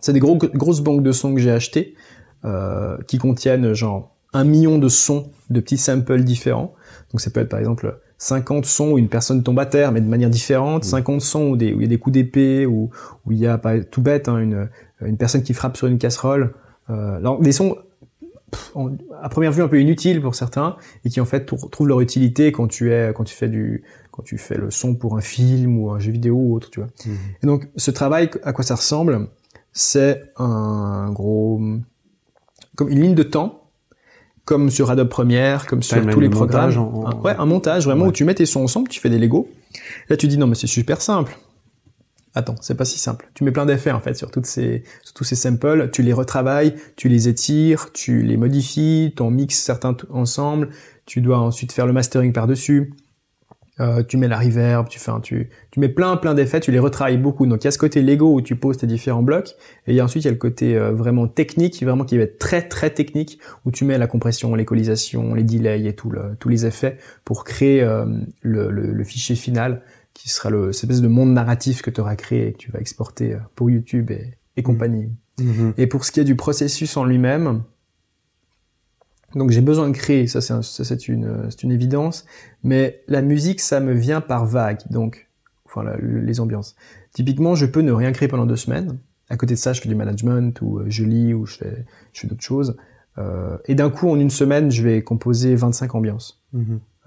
C'est 0.00 0.12
des 0.12 0.20
gros, 0.20 0.36
grosses 0.36 0.80
banques 0.80 1.02
de 1.02 1.12
sons 1.12 1.34
que 1.34 1.40
j'ai 1.40 1.50
achetées 1.50 1.94
euh, 2.44 2.96
qui 3.06 3.18
contiennent 3.18 3.72
genre 3.74 4.14
un 4.32 4.44
million 4.44 4.78
de 4.78 4.88
sons, 4.88 5.30
de 5.50 5.60
petits 5.60 5.78
samples 5.78 6.22
différents. 6.22 6.74
Donc 7.12 7.20
ça 7.20 7.30
peut 7.30 7.40
être 7.40 7.48
par 7.48 7.58
exemple 7.58 7.98
50 8.18 8.64
sons 8.66 8.92
où 8.92 8.98
une 8.98 9.08
personne 9.08 9.42
tombe 9.42 9.58
à 9.58 9.66
terre, 9.66 9.90
mais 9.92 10.00
de 10.00 10.08
manière 10.08 10.30
différente, 10.30 10.84
50 10.84 11.20
sons 11.20 11.48
où, 11.50 11.56
des, 11.56 11.72
où 11.72 11.80
il 11.80 11.82
y 11.82 11.86
a 11.86 11.88
des 11.88 11.98
coups 11.98 12.14
d'épée, 12.14 12.66
où, 12.66 12.90
où 13.26 13.32
il 13.32 13.38
y 13.38 13.46
a, 13.46 13.58
pas 13.58 13.80
tout 13.80 14.02
bête, 14.02 14.28
hein, 14.28 14.38
une, 14.38 14.68
une 15.00 15.16
personne 15.16 15.42
qui 15.42 15.54
frappe 15.54 15.76
sur 15.76 15.86
une 15.86 15.98
casserole. 15.98 16.52
Euh, 16.90 17.16
alors, 17.16 17.40
des 17.40 17.52
sons 17.52 17.76
pff, 18.50 18.70
en- 18.74 18.90
à 19.22 19.28
première 19.28 19.52
vue 19.52 19.62
un 19.62 19.68
peu 19.68 19.80
inutiles 19.80 20.20
pour 20.20 20.34
certains 20.34 20.76
et 21.04 21.10
qui 21.10 21.20
en 21.20 21.24
fait 21.24 21.44
trou- 21.44 21.68
trouvent 21.68 21.88
leur 21.88 22.00
utilité 22.00 22.50
quand 22.52 22.66
tu 22.68 22.92
es 22.92 23.12
quand 23.14 23.24
tu 23.24 23.34
fais 23.34 23.48
du 23.48 23.82
quand 24.18 24.24
tu 24.24 24.36
fais 24.36 24.56
le 24.56 24.72
son 24.72 24.96
pour 24.96 25.16
un 25.16 25.20
film 25.20 25.78
ou 25.78 25.92
un 25.92 26.00
jeu 26.00 26.10
vidéo 26.10 26.34
ou 26.34 26.56
autre 26.56 26.70
tu 26.70 26.80
vois 26.80 26.88
Mhm. 27.06 27.16
et 27.40 27.46
donc 27.46 27.68
ce 27.76 27.92
travail 27.92 28.28
à 28.42 28.52
quoi 28.52 28.64
ça 28.64 28.74
ressemble 28.74 29.28
c'est 29.72 30.24
un 30.36 31.12
gros 31.12 31.60
comme 32.76 32.88
une 32.88 33.00
ligne 33.00 33.14
de 33.14 33.22
temps 33.22 33.70
comme 34.44 34.70
sur 34.70 34.90
Adobe 34.90 35.08
Premiere 35.08 35.66
comme 35.66 35.84
sur 35.84 36.04
tous 36.10 36.18
les 36.18 36.26
le 36.26 36.30
programmes 36.32 36.72
montage 36.72 36.78
en- 36.78 36.92
en- 36.92 37.06
Un- 37.06 37.20
ouais 37.22 37.36
un 37.38 37.46
montage 37.46 37.84
vraiment 37.84 38.02
Ouais. 38.02 38.08
où 38.08 38.12
tu 38.12 38.24
mets 38.24 38.34
tes 38.34 38.44
sons 38.46 38.62
ensemble 38.64 38.88
tu 38.88 38.98
fais 38.98 39.08
des 39.08 39.20
Lego 39.20 39.48
là 40.08 40.16
tu 40.16 40.26
dis 40.26 40.36
non 40.36 40.48
mais 40.48 40.56
c'est 40.56 40.66
super 40.66 41.00
simple 41.00 41.38
Attends, 42.34 42.56
c'est 42.60 42.76
pas 42.76 42.84
si 42.84 42.98
simple. 42.98 43.30
Tu 43.34 43.42
mets 43.42 43.50
plein 43.50 43.66
d'effets 43.66 43.90
en 43.90 44.00
fait 44.00 44.14
sur 44.14 44.30
toutes 44.30 44.46
ces 44.46 44.84
sur 45.02 45.14
tous 45.14 45.24
ces 45.24 45.34
samples, 45.34 45.88
tu 45.90 46.02
les 46.02 46.12
retravailles, 46.12 46.74
tu 46.94 47.08
les 47.08 47.26
étires, 47.26 47.90
tu 47.92 48.22
les 48.22 48.36
modifies, 48.36 49.12
tu 49.16 49.22
en 49.22 49.30
mixes 49.30 49.58
certains 49.58 49.96
ensemble, 50.10 50.68
tu 51.04 51.20
dois 51.20 51.38
ensuite 51.40 51.72
faire 51.72 51.86
le 51.86 51.92
mastering 51.94 52.32
par-dessus. 52.32 52.92
Euh, 53.80 54.02
tu 54.02 54.16
mets 54.16 54.28
la 54.28 54.38
reverb, 54.38 54.88
tu 54.88 54.98
fais 54.98 55.10
un, 55.10 55.20
tu 55.20 55.50
tu 55.70 55.80
mets 55.80 55.88
plein 55.88 56.16
plein 56.16 56.34
d'effets, 56.34 56.60
tu 56.60 56.72
les 56.72 56.78
retravailles 56.78 57.18
beaucoup. 57.18 57.46
Donc 57.46 57.62
il 57.62 57.66
y 57.66 57.68
a 57.68 57.70
ce 57.70 57.78
côté 57.78 58.02
Lego 58.02 58.34
où 58.34 58.40
tu 58.40 58.56
poses 58.56 58.76
tes 58.78 58.86
différents 58.86 59.22
blocs 59.22 59.54
et 59.86 59.92
il 59.92 59.94
y 59.94 60.00
a 60.00 60.04
ensuite 60.04 60.24
il 60.24 60.26
y 60.26 60.28
a 60.28 60.32
le 60.32 60.38
côté 60.38 60.76
euh, 60.76 60.92
vraiment 60.92 61.28
technique, 61.28 61.82
vraiment 61.82 62.04
qui 62.04 62.16
va 62.16 62.24
être 62.24 62.38
très 62.38 62.62
très 62.62 62.90
technique 62.90 63.38
où 63.64 63.70
tu 63.70 63.84
mets 63.84 63.98
la 63.98 64.06
compression, 64.06 64.54
l'équalisation, 64.54 65.34
les 65.34 65.44
delays 65.44 65.86
et 65.86 65.94
tout 65.94 66.10
le, 66.10 66.36
tous 66.40 66.48
les 66.48 66.66
effets 66.66 66.98
pour 67.24 67.44
créer 67.44 67.82
euh, 67.82 68.04
le, 68.42 68.70
le, 68.70 68.92
le 68.92 69.04
fichier 69.04 69.36
final 69.36 69.82
qui 70.14 70.28
sera 70.28 70.50
le 70.50 70.72
cette 70.72 70.90
espèce 70.90 71.02
de 71.02 71.08
monde 71.08 71.32
narratif 71.32 71.82
que 71.82 71.90
tu 71.90 72.00
auras 72.00 72.16
créé 72.16 72.48
et 72.48 72.52
que 72.52 72.58
tu 72.58 72.72
vas 72.72 72.80
exporter 72.80 73.34
euh, 73.34 73.38
pour 73.54 73.70
YouTube 73.70 74.10
et, 74.10 74.34
et 74.56 74.62
compagnie. 74.62 75.12
Mhm. 75.38 75.74
Et 75.76 75.86
pour 75.86 76.04
ce 76.04 76.10
qui 76.10 76.20
est 76.20 76.24
du 76.24 76.34
processus 76.34 76.96
en 76.96 77.04
lui-même, 77.04 77.62
donc 79.34 79.50
j'ai 79.50 79.60
besoin 79.60 79.88
de 79.88 79.92
créer, 79.96 80.26
ça 80.26 80.40
c'est 80.40 80.52
un- 80.52 80.60
une 81.62 81.72
évidence, 81.72 82.24
mais 82.62 83.02
la 83.08 83.22
musique 83.22 83.60
ça 83.60 83.80
me 83.80 83.92
vient 83.92 84.20
par 84.20 84.46
vague, 84.46 84.80
donc 84.90 85.28
enfin 85.66 85.82
la- 85.82 85.96
les 85.98 86.40
ambiances. 86.40 86.74
Typiquement, 87.12 87.54
je 87.54 87.66
peux 87.66 87.80
ne 87.82 87.92
rien 87.92 88.12
créer 88.12 88.28
pendant 88.28 88.46
deux 88.46 88.56
semaines. 88.56 88.98
À 89.30 89.36
côté 89.36 89.54
de 89.54 89.58
ça, 89.58 89.72
je 89.74 89.80
fais 89.80 89.88
du 89.88 89.94
management 89.94 90.58
ou 90.62 90.78
euh, 90.78 90.84
je 90.88 91.04
lis 91.04 91.34
ou 91.34 91.44
je 91.46 91.56
fais 91.58 91.84
je 92.12 92.20
fais 92.20 92.26
d'autres 92.28 92.42
choses. 92.44 92.76
Euh, 93.18 93.58
et 93.66 93.74
d'un 93.74 93.90
coup, 93.90 94.08
en 94.08 94.18
une 94.18 94.30
semaine, 94.30 94.70
je 94.70 94.82
vais 94.82 95.02
composer 95.02 95.54
25 95.56 95.94
ambiances 95.94 96.40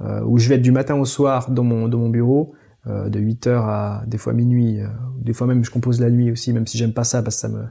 euh, 0.01 0.21
où 0.25 0.37
je 0.37 0.49
vais 0.49 0.55
être 0.55 0.61
du 0.61 0.71
matin 0.71 0.95
au 0.95 1.05
soir 1.05 1.49
dans 1.49 1.63
mon, 1.63 1.87
dans 1.87 1.97
mon 1.99 2.09
bureau, 2.09 2.53
euh, 2.87 3.09
de 3.09 3.19
8 3.19 3.47
heures 3.47 3.65
à 3.65 4.03
des 4.07 4.17
fois 4.17 4.33
minuit, 4.33 4.79
des 5.19 5.33
fois 5.33 5.47
même 5.47 5.63
je 5.63 5.71
compose 5.71 5.99
la 6.01 6.09
nuit 6.11 6.31
aussi, 6.31 6.53
même 6.53 6.67
si 6.67 6.77
j'aime 6.77 6.93
pas 6.93 7.03
ça 7.03 7.23
parce 7.23 7.35
que 7.37 7.41
ça 7.41 7.49
me, 7.49 7.63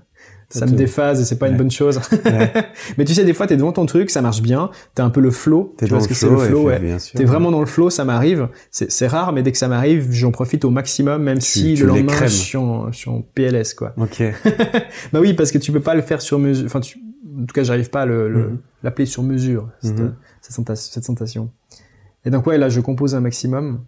ça 0.51 0.67
me 0.67 0.73
déphase 0.73 1.21
et 1.21 1.25
c'est 1.25 1.39
pas 1.39 1.49
une 1.49 1.57
bonne 1.57 1.71
chose. 1.71 2.01
Ouais. 2.25 2.53
Mais 2.99 3.05
tu 3.05 3.15
sais, 3.15 3.25
des 3.25 3.33
fois 3.35 3.47
t'es 3.47 3.57
devant 3.57 3.73
ton 3.73 3.87
truc, 3.87 4.11
ça 4.11 4.21
marche 4.21 4.43
bien, 4.43 4.71
t'as 4.95 5.05
un 5.05 5.11
peu 5.11 5.21
le 5.21 5.31
flow, 5.31 5.75
T'es 5.79 5.87
tu 5.87 5.91
dans 5.93 5.99
vois 5.99 6.05
ce 6.05 6.09
le 6.09 6.15
que 6.15 6.19
c'est 6.21 6.29
le 6.29 6.37
flow, 6.39 6.63
ouais. 6.65 6.97
T'es 7.15 7.25
vraiment 7.25 7.51
dans 7.51 7.61
le 7.61 7.67
flow, 7.67 7.89
ça 7.91 8.05
m'arrive. 8.05 8.49
C'est 8.71 8.91
c'est 8.91 9.07
rare, 9.07 9.33
mais 9.33 9.43
dès 9.43 9.53
que 9.53 9.59
ça 9.59 9.69
m'arrive, 9.69 10.09
j'en 10.11 10.31
profite 10.33 10.65
au 10.65 10.71
maximum, 10.71 11.23
même 11.23 11.41
si 11.41 11.75
tu 11.75 11.83
le 11.83 11.89
lendemain 11.89 12.13
je 12.23 12.27
suis, 12.29 12.59
en, 12.59 12.91
je 12.93 12.97
suis 12.99 13.11
en 13.11 13.23
PLS 13.23 13.75
quoi. 13.75 13.95
Ok. 13.97 14.23
Bah 15.13 15.21
oui, 15.21 15.35
parce 15.35 15.51
que 15.53 15.59
tu 15.59 15.73
peux 15.73 15.81
pas 15.81 15.95
le 15.95 16.03
faire 16.03 16.21
sur 16.23 16.39
mesure. 16.39 16.67
Enfin, 16.67 16.81
tu... 16.81 16.99
en 16.99 17.45
tout 17.47 17.55
cas, 17.55 17.63
j'arrive 17.63 17.91
pas 17.91 18.03
à 18.03 18.07
le, 18.07 18.29
le- 18.29 18.49
Mhm. 18.49 18.59
l'appeler 18.83 19.07
sur 19.07 19.23
mesure 19.23 19.69
cette, 19.83 19.99
Mhm. 19.99 20.15
cette, 20.43 21.05
sensation. 21.05 21.51
Et 22.25 22.31
donc 22.31 22.47
ouais, 22.47 22.59
là, 22.59 22.69
je 22.69 22.81
compose 22.81 23.15
un 23.15 23.21
maximum. 23.21 23.81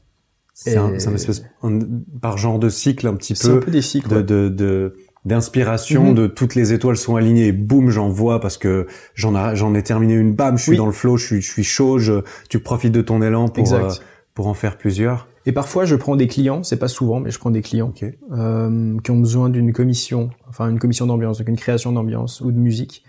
C'est 0.55 0.77
un, 0.77 0.99
c'est 0.99 1.09
un 1.09 1.15
espèce, 1.15 1.43
un- 1.63 1.79
par 2.21 2.37
genre 2.39 2.59
de 2.59 2.69
cycle 2.69 3.07
un 3.07 3.15
petit 3.15 3.35
C'est 3.35 3.49
un 3.49 3.55
peu, 3.55 3.61
peu 3.61 3.71
des 3.71 3.81
cycles. 3.83 4.09
de, 4.09 4.17
ouais. 4.17 4.23
de, 4.23 4.49
de, 4.49 4.95
d'inspiration, 5.25 6.07
Mhm. 6.11 6.15
de 6.15 6.27
toutes 6.27 6.55
les 6.55 6.73
étoiles 6.73 6.97
sont 6.97 7.17
alignées 7.17 7.47
et 7.49 7.53
boum, 7.53 7.91
j'en 7.91 8.09
vois 8.09 8.41
parce 8.41 8.59
que 8.59 8.87
j'en 9.15 9.35
ai, 9.37 9.55
j'en 9.57 9.75
ai 9.75 9.83
terminé 9.83 10.15
une, 10.15 10.35
bam, 10.35 10.59
je 10.59 10.63
suis 10.63 10.71
Oui. 10.73 10.77
dans 10.79 10.87
le 10.87 10.93
flow, 10.93 11.17
je 11.17 11.27
suis, 11.27 11.41
je 11.43 11.51
suis 11.51 11.65
chaud, 11.65 11.99
je, 11.99 12.23
tu 12.49 12.59
profites 12.59 12.93
de 12.93 13.03
ton 13.03 13.23
élan 13.23 13.49
pour, 13.49 13.73
euh, 13.73 13.91
pour 14.35 14.49
en 14.49 14.55
faire 14.55 14.77
plusieurs. 14.77 15.29
Et 15.47 15.53
parfois, 15.53 15.85
je 15.85 15.97
prends 15.97 16.15
des 16.17 16.29
clients. 16.29 16.63
C'est 16.63 16.79
pas 16.79 16.89
souvent, 16.89 17.19
mais 17.21 17.31
je 17.31 17.39
prends 17.39 17.51
des 17.51 17.63
clients 17.63 17.93
euh, 18.33 18.99
qui 19.03 19.11
ont 19.11 19.19
besoin 19.19 19.49
d'une 19.49 19.73
commission, 19.73 20.31
enfin 20.49 20.69
une 20.69 20.79
commission 20.79 21.07
d'ambiance, 21.07 21.39
donc 21.39 21.49
une 21.49 21.57
création 21.57 21.91
d'ambiance 21.93 22.41
ou 22.41 22.53
de 22.53 22.59
musique 22.59 23.05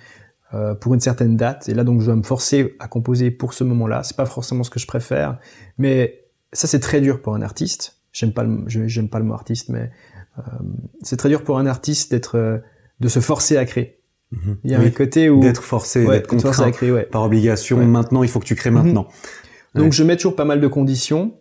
euh, 0.56 0.74
pour 0.76 0.94
une 0.96 1.00
certaine 1.00 1.36
date. 1.38 1.70
Et 1.70 1.74
là, 1.74 1.84
donc, 1.84 2.02
je 2.02 2.06
dois 2.08 2.16
me 2.16 2.24
forcer 2.24 2.76
à 2.80 2.88
composer 2.88 3.30
pour 3.32 3.54
ce 3.54 3.64
moment-là. 3.64 4.02
C'est 4.04 4.18
pas 4.18 4.26
forcément 4.26 4.64
ce 4.64 4.70
que 4.72 4.80
je 4.80 4.88
préfère, 4.88 5.38
mais 5.78 6.22
ça, 6.54 6.68
c'est 6.68 6.80
très 6.80 7.02
dur 7.02 7.22
pour 7.22 7.34
un 7.36 7.42
artiste. 7.42 7.98
J'aime 8.12 8.34
pas, 8.34 8.46
j'aime 8.68 9.10
pas 9.10 9.18
le 9.20 9.26
mot 9.26 9.34
artiste, 9.34 9.70
mais 9.70 9.90
c'est 11.02 11.18
très 11.18 11.30
dur 11.30 11.44
pour 11.44 11.58
un 11.60 11.66
artiste 11.66 12.12
d'être, 12.12 12.38
euh, 12.38 12.58
de 13.00 13.08
se 13.08 13.20
forcer 13.20 13.58
à 13.58 13.66
créer. 13.66 14.00
Mhm. 14.32 14.58
Il 14.64 14.72
y 14.72 14.76
a 14.76 14.80
Oui. 14.80 14.88
un 14.88 14.90
côté 14.92 15.30
où 15.30 15.40
D'être 15.42 15.64
forcé, 15.64 16.06
ouais, 16.06 16.16
d'être 16.18 16.28
contraint 16.28 16.66
à 16.66 16.72
créer, 16.72 16.92
ouais. 16.92 17.04
par 17.04 17.22
obligation. 17.24 17.78
Ouais. 17.78 17.86
Maintenant, 17.86 18.24
il 18.24 18.30
faut 18.30 18.40
que 18.40 18.46
tu 18.46 18.56
crées 18.56 18.72
Mhm. 18.72 18.78
maintenant. 18.84 19.08
Donc 19.76 19.92
je 19.94 20.04
mets 20.04 20.16
toujours 20.16 20.36
pas 20.36 20.46
mal 20.46 20.62
de 20.62 20.68
conditions 20.68 21.36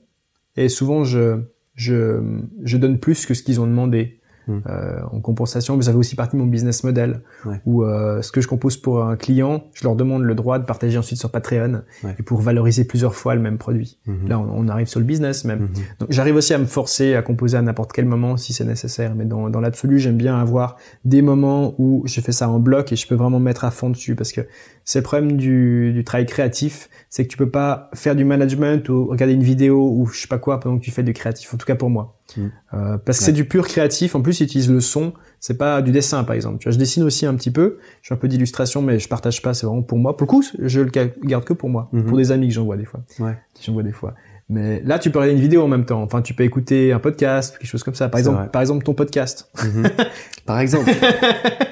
et 0.57 0.69
souvent 0.69 1.05
je 1.05 1.41
je, 1.75 2.21
je 2.65 2.77
donne 2.77 2.99
plus 2.99 3.25
que 3.25 3.33
ce 3.35 3.43
qu'ils 3.43 3.61
ont 3.61 3.67
demandé 3.67 4.21
Hmm. 4.49 4.59
euh, 4.69 5.01
en 5.13 5.21
compensation. 5.21 5.77
Mais 5.77 5.85
ça 5.85 5.93
fait 5.93 5.97
aussi 5.99 6.17
partie 6.17 6.37
de 6.37 6.41
mon 6.43 6.49
business 6.49 6.83
model 6.85 7.21
Ouais. 7.47 7.61
où 7.65 7.85
euh, 7.85 8.23
ce 8.23 8.33
que 8.33 8.41
je 8.41 8.49
compose 8.49 8.77
pour 8.77 9.05
un 9.05 9.15
client, 9.17 9.65
je 9.73 9.85
leur 9.85 9.95
demande 9.95 10.23
le 10.25 10.35
droit 10.35 10.59
de 10.59 10.65
partager 10.65 10.99
ensuite 10.99 11.19
sur 11.19 11.31
Patreon 11.31 11.83
Ouais. 12.03 12.17
et 12.19 12.23
pour 12.23 12.41
valoriser 12.41 12.85
plusieurs 12.85 13.15
fois 13.15 13.35
le 13.37 13.41
même 13.41 13.59
produit. 13.59 13.99
Mhm. 14.07 14.29
Là 14.29 14.39
on, 14.41 14.49
on 14.53 14.69
arrive 14.69 14.89
sur 14.89 14.99
le 15.01 15.07
business 15.07 15.45
même. 15.45 15.61
Mhm. 15.61 15.69
Donc 16.01 16.09
j'arrive 16.11 16.35
aussi 16.37 16.55
à 16.55 16.59
me 16.59 16.65
forcer 16.67 17.15
à 17.15 17.23
composer 17.23 17.57
à 17.57 17.63
n'importe 17.63 17.93
quel 17.93 18.05
moment 18.07 18.37
si 18.37 18.53
c'est 18.53 18.65
nécessaire, 18.65 19.15
mais 19.15 19.25
dans, 19.25 19.49
dans 19.49 19.61
l'absolu, 19.61 19.99
j'aime 20.01 20.17
bien 20.17 20.37
avoir 20.39 20.77
des 21.05 21.23
moments 21.23 21.75
où 21.79 22.03
j'ai 22.07 22.21
fait 22.21 22.33
ça 22.33 22.49
en 22.49 22.59
bloc 22.59 22.93
et 22.93 22.97
je 22.97 23.07
peux 23.07 23.15
vraiment 23.15 23.39
me 23.39 23.45
mettre 23.45 23.65
à 23.65 23.71
fond 23.71 23.91
dessus 23.91 24.15
parce 24.17 24.33
que 24.33 24.41
c'est 24.85 24.99
le 24.99 25.05
problème 25.05 25.37
du, 25.37 25.93
du 25.93 26.03
travail 26.03 26.27
créatif, 26.27 26.89
c'est 27.11 27.25
que 27.25 27.31
tu 27.31 27.37
peux 27.37 27.49
pas 27.51 27.91
faire 27.95 28.17
du 28.17 28.25
management 28.25 28.89
ou 28.89 29.07
regarder 29.07 29.35
une 29.35 29.43
vidéo 29.45 29.89
ou 29.97 30.07
je 30.07 30.21
sais 30.23 30.27
pas 30.29 30.39
quoi 30.39 30.59
pendant 30.59 30.79
que 30.79 30.85
tu 30.85 30.91
fais 30.91 31.05
du 31.05 31.13
créatif, 31.13 31.55
en 31.55 31.57
tout 31.57 31.67
cas 31.67 31.77
pour 31.77 31.91
moi. 31.91 32.17
Mm. 32.37 32.41
Euh, 32.75 32.99
parce 32.99 33.19
que 33.19 33.23
Ouais. 33.25 33.27
c'est 33.27 33.33
du 33.33 33.45
pur 33.45 33.67
créatif, 33.67 34.15
en 34.15 34.23
plus 34.23 34.41
ils 34.41 34.45
utilisent 34.45 34.71
le 34.71 34.81
son, 34.81 35.13
c'est 35.41 35.59
pas 35.59 35.83
du 35.83 35.91
dessin 35.91 36.25
par 36.25 36.35
exemple. 36.35 36.59
Tu 36.59 36.65
vois, 36.69 36.73
je 36.73 36.79
dessine 36.79 37.03
aussi 37.03 37.27
un 37.27 37.35
petit 37.35 37.51
peu, 37.51 37.79
je 38.01 38.09
fais 38.09 38.15
un 38.15 38.19
peu 38.19 38.29
d'illustration 38.29 38.81
mais 38.83 38.99
je 38.99 39.09
partage 39.09 39.43
pas, 39.43 39.55
c'est 39.55 39.67
vraiment 39.67 39.83
pour 39.83 39.99
moi. 39.99 40.17
Pour 40.17 40.27
le 40.27 40.31
coup, 40.31 40.45
je 40.59 40.81
le 40.81 40.91
ga- 40.91 41.09
garde 41.25 41.45
que 41.45 41.53
pour 41.53 41.69
moi, 41.69 41.89
Mhm. 41.93 42.05
pour 42.07 42.17
des 42.17 42.33
amis 42.33 42.49
que 42.49 42.55
j'envoie 42.55 42.77
des 42.77 42.85
fois 42.87 43.01
Ouais. 43.19 43.37
qui 43.55 43.65
j'envoie 43.65 43.83
des 43.83 43.93
fois. 43.93 44.15
Mais 44.49 44.83
là, 44.85 44.99
tu 44.99 45.11
peux 45.11 45.19
regarder 45.19 45.35
une 45.37 45.43
vidéo 45.43 45.63
en 45.63 45.69
même 45.69 45.87
temps. 45.87 46.03
Enfin, 46.03 46.21
tu 46.21 46.35
peux 46.35 46.43
écouter 46.45 46.93
un 46.93 46.99
podcast, 46.99 47.57
quelque 47.59 47.69
chose 47.71 47.83
comme 47.83 47.95
ça. 47.95 48.09
Par 48.11 48.19
exemple, 48.19 48.39
vrai. 48.39 48.49
par 48.51 48.61
exemple, 48.61 48.85
ton 48.85 48.93
podcast. 48.93 49.51
Mhm. 49.65 49.85
Par 50.47 50.59
exemple. 50.61 50.91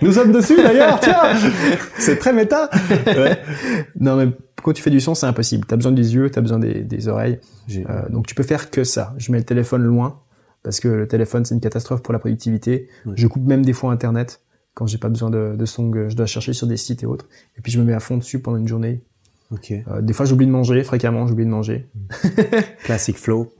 Nous 0.00 0.12
sommes 0.12 0.30
dessus 0.32 0.56
d'ailleurs, 0.56 0.98
tiens 1.00 1.18
C'est 1.98 2.16
très 2.18 2.32
méta 2.32 2.70
Non, 3.98 4.16
mais 4.16 4.28
quand 4.62 4.72
tu 4.72 4.82
fais 4.82 4.90
du 4.90 5.00
son, 5.00 5.14
c'est 5.14 5.26
impossible. 5.26 5.66
T'as 5.66 5.76
besoin 5.76 5.92
des 5.92 6.14
yeux, 6.14 6.30
t'as 6.30 6.40
besoin 6.40 6.58
des, 6.58 6.82
des 6.82 7.08
oreilles. 7.08 7.38
Euh, 7.70 8.08
donc, 8.08 8.26
tu 8.26 8.34
peux 8.34 8.42
faire 8.44 8.70
que 8.70 8.84
ça. 8.84 9.14
Je 9.18 9.32
mets 9.32 9.38
le 9.38 9.44
téléphone 9.44 9.82
loin 9.82 10.20
parce 10.62 10.80
que 10.80 10.88
le 10.88 11.06
téléphone, 11.08 11.44
c'est 11.44 11.54
une 11.54 11.60
catastrophe 11.60 12.02
pour 12.02 12.12
la 12.12 12.18
productivité. 12.18 12.88
Je 13.14 13.26
coupe 13.26 13.46
même 13.46 13.64
des 13.64 13.72
fois 13.72 13.92
Internet 13.92 14.42
quand 14.74 14.86
j'ai 14.86 14.98
pas 14.98 15.08
besoin 15.08 15.30
de, 15.30 15.54
de 15.56 15.64
son 15.64 15.90
que 15.90 16.08
je 16.08 16.16
dois 16.16 16.26
chercher 16.26 16.52
sur 16.52 16.66
des 16.66 16.76
sites 16.76 17.02
et 17.02 17.06
autres. 17.06 17.26
Et 17.58 17.60
puis, 17.60 17.72
je 17.72 17.78
me 17.80 17.84
mets 17.84 17.92
à 17.94 18.00
fond 18.00 18.16
dessus 18.16 18.38
pendant 18.40 18.56
une 18.58 18.68
journée. 18.68 19.02
Ok. 19.50 19.72
Euh, 19.72 20.00
des 20.00 20.12
fois, 20.12 20.26
j'oublie 20.26 20.46
de 20.46 20.52
manger. 20.52 20.84
Fréquemment, 20.84 21.26
j'oublie 21.26 21.44
de 21.44 21.50
manger. 21.50 21.88
Classic 22.84 23.16
flow. 23.16 23.52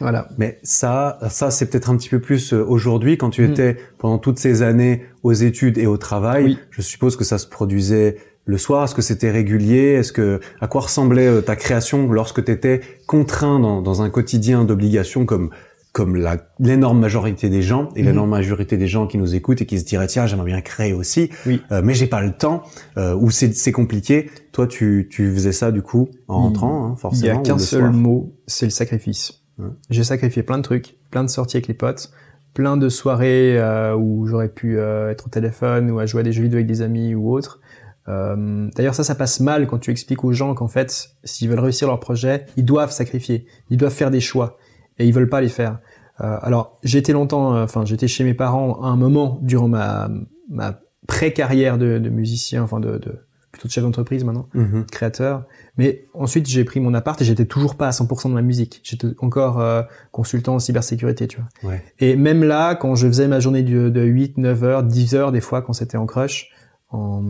Voilà. 0.00 0.28
Mais 0.36 0.58
ça, 0.62 1.18
ça 1.30 1.50
c'est 1.50 1.66
peut-être 1.70 1.90
un 1.90 1.96
petit 1.96 2.10
peu 2.10 2.20
plus 2.20 2.52
euh, 2.52 2.62
aujourd'hui 2.64 3.16
quand 3.16 3.30
tu 3.30 3.42
Mhm. 3.42 3.50
étais 3.52 3.76
pendant 3.98 4.18
toutes 4.18 4.38
ces 4.38 4.62
années 4.62 5.04
aux 5.22 5.32
études 5.32 5.78
et 5.78 5.86
au 5.86 5.96
travail. 5.96 6.44
Oui. 6.44 6.58
Je 6.70 6.82
suppose 6.82 7.16
que 7.16 7.24
ça 7.24 7.38
se 7.38 7.46
produisait 7.46 8.16
le 8.44 8.58
soir. 8.58 8.84
Est-ce 8.84 8.94
que 8.94 9.02
c'était 9.02 9.30
régulier? 9.30 9.94
Est-ce 9.94 10.12
que 10.12 10.40
à 10.60 10.68
quoi 10.68 10.82
ressemblait 10.82 11.26
euh, 11.26 11.40
ta 11.40 11.56
création 11.56 12.12
lorsque 12.12 12.44
tu 12.44 12.52
étais 12.52 12.80
contraint 13.06 13.58
dans, 13.58 13.80
dans 13.82 14.02
un 14.02 14.10
quotidien 14.10 14.64
d'obligation 14.64 15.24
comme 15.24 15.50
comme 15.98 16.16
l'énorme 16.60 16.98
majorité 17.00 17.50
des 17.50 17.60
gens 17.62 17.88
et 17.96 18.00
Mhm. 18.02 18.06
l'énorme 18.08 18.30
majorité 18.30 18.76
des 18.76 18.86
gens 18.88 19.06
qui 19.06 19.18
nous 19.18 19.34
écoutent 19.34 19.60
et 19.62 19.66
qui 19.66 19.78
se 19.78 19.84
diraient 19.84 20.06
tiens 20.06 20.26
j'aimerais 20.26 20.46
bien 20.46 20.60
créer 20.60 20.92
aussi 20.92 21.30
Oui. 21.46 21.60
euh, 21.72 21.82
mais 21.84 21.92
j'ai 21.94 22.06
pas 22.06 22.22
le 22.22 22.32
temps 22.32 22.62
euh, 22.96 23.14
ou 23.14 23.30
c'est 23.30 23.72
compliqué 23.72 24.30
toi 24.52 24.66
tu 24.66 25.08
tu 25.10 25.32
faisais 25.34 25.52
ça 25.52 25.72
du 25.72 25.82
coup 25.82 26.08
en 26.28 26.38
Il- 26.38 26.42
rentrant 26.44 26.84
hein, 26.86 26.94
Il 26.96 27.00
forcément 27.00 27.34
y 27.34 27.36
a 27.36 27.42
qu'un 27.42 27.58
seul 27.58 27.80
soir 27.80 27.92
mot, 27.92 28.32
c'est 28.46 28.66
le 28.66 28.70
sacrifice. 28.70 29.42
J'ai 29.90 30.04
sacrifié 30.04 30.42
plein 30.44 30.58
de 30.58 30.62
trucs, 30.62 30.96
plein 31.10 31.24
de 31.24 31.28
sorties 31.28 31.56
avec 31.56 31.66
les 31.66 31.74
potes, 31.74 32.12
plein 32.54 32.76
de 32.76 32.88
soirées 32.88 33.58
euh, 33.58 33.96
où 33.96 34.24
j'aurais 34.26 34.48
pu 34.48 34.78
euh, 34.78 35.10
être 35.10 35.26
au 35.26 35.30
téléphone 35.30 35.90
ou 35.90 35.98
à 35.98 36.06
jouer 36.06 36.20
à 36.20 36.22
des 36.24 36.30
jeux 36.32 36.44
vidéo 36.44 36.58
avec 36.58 36.66
des 36.68 36.80
amis 36.80 37.14
ou 37.16 37.32
autres. 37.32 37.60
Euh, 38.08 38.68
D'ailleurs, 38.76 38.94
ça, 38.94 39.04
ça 39.04 39.14
passe 39.16 39.40
mal 39.40 39.66
quand 39.66 39.78
tu 39.78 39.90
expliques 39.90 40.22
aux 40.24 40.32
gens 40.32 40.54
qu'en 40.54 40.68
fait, 40.68 41.10
s'ils 41.24 41.48
veulent 41.48 41.58
réussir 41.58 41.88
leur 41.88 42.00
projet, 42.00 42.46
ils 42.56 42.64
doivent 42.64 42.92
sacrifier, 42.92 43.46
ils 43.70 43.76
doivent 43.76 43.92
faire 43.92 44.10
des 44.10 44.20
choix 44.20 44.56
et 44.98 45.06
ils 45.06 45.12
veulent 45.12 45.28
pas 45.28 45.40
les 45.40 45.48
faire. 45.48 45.78
Euh, 46.20 46.36
alors, 46.42 46.78
été 46.84 47.12
longtemps, 47.12 47.54
euh, 47.54 47.64
enfin, 47.64 47.84
j'étais 47.84 48.08
chez 48.08 48.24
mes 48.24 48.34
parents 48.34 48.80
à 48.82 48.88
un 48.88 48.96
moment 48.96 49.38
durant 49.42 49.68
ma, 49.68 50.10
ma 50.50 50.80
pré-carrière 51.06 51.78
de, 51.78 51.98
de 51.98 52.08
musicien, 52.10 52.62
enfin 52.62 52.80
de, 52.80 52.98
de 52.98 53.14
plutôt 53.50 53.66
de 53.68 53.72
chef 53.72 53.82
d'entreprise 53.82 54.24
maintenant, 54.24 54.46
Mhm. 54.52 54.84
créateur. 54.92 55.44
Mais 55.78 56.04
ensuite, 56.12 56.46
j'ai 56.46 56.64
pris 56.64 56.80
mon 56.80 56.92
appart 56.92 57.20
et 57.22 57.24
j'étais 57.24 57.46
toujours 57.46 57.76
pas 57.76 57.88
à 57.88 57.92
100% 57.92 58.28
de 58.28 58.34
ma 58.34 58.42
musique. 58.42 58.80
J'étais 58.84 59.08
encore 59.20 59.58
euh, 59.60 59.82
consultant 60.12 60.56
en 60.56 60.58
cybersécurité, 60.58 61.26
tu 61.28 61.38
vois. 61.38 61.70
Ouais. 61.70 61.82
Et 61.98 62.14
même 62.14 62.44
là, 62.44 62.74
quand 62.74 62.94
je 62.94 63.06
faisais 63.06 63.26
ma 63.26 63.40
journée 63.40 63.62
de, 63.62 63.88
de 63.88 64.02
8, 64.02 64.36
9 64.38 64.64
heures, 64.64 64.82
10 64.82 65.14
heures 65.14 65.32
des 65.32 65.40
fois 65.40 65.62
quand 65.62 65.72
c'était 65.72 65.96
en 65.96 66.04
crush, 66.04 66.50
en... 66.90 67.22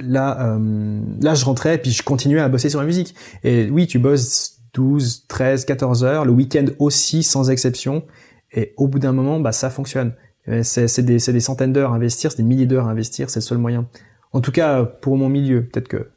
là, 0.00 0.56
euh, 0.56 1.00
là, 1.20 1.34
je 1.34 1.44
rentrais 1.44 1.76
et 1.76 1.78
puis 1.78 1.92
je 1.92 2.02
continuais 2.02 2.40
à 2.40 2.48
bosser 2.48 2.68
sur 2.68 2.80
ma 2.80 2.86
musique. 2.86 3.14
Et 3.44 3.70
oui, 3.70 3.86
tu 3.86 3.98
bosses 4.00 4.53
12, 4.74 5.26
13, 5.28 5.64
14 5.64 6.04
heures, 6.04 6.24
le 6.24 6.32
week-end 6.32 6.66
aussi, 6.78 7.22
sans 7.22 7.50
exception. 7.50 8.04
Et 8.52 8.74
au 8.76 8.88
bout 8.88 8.98
d'un 8.98 9.12
moment, 9.12 9.40
bah, 9.40 9.52
ça 9.52 9.70
fonctionne. 9.70 10.14
Et 10.46 10.62
C'est 10.62 11.02
des, 11.02 11.18
centaines 11.40 11.72
d'heures 11.72 11.92
à 11.92 11.96
investir, 11.96 12.30
c'est 12.30 12.38
des 12.38 12.42
milliers 12.42 12.66
d'heures 12.66 12.86
à 12.86 12.90
investir, 12.90 13.30
c'est 13.30 13.40
le 13.40 13.44
seul 13.44 13.58
moyen. 13.58 13.88
En 14.32 14.40
tout 14.40 14.52
cas, 14.52 14.84
pour 14.84 15.16
mon 15.16 15.28
milieu, 15.28 15.64
peut-être 15.64 15.88
que 15.88 16.10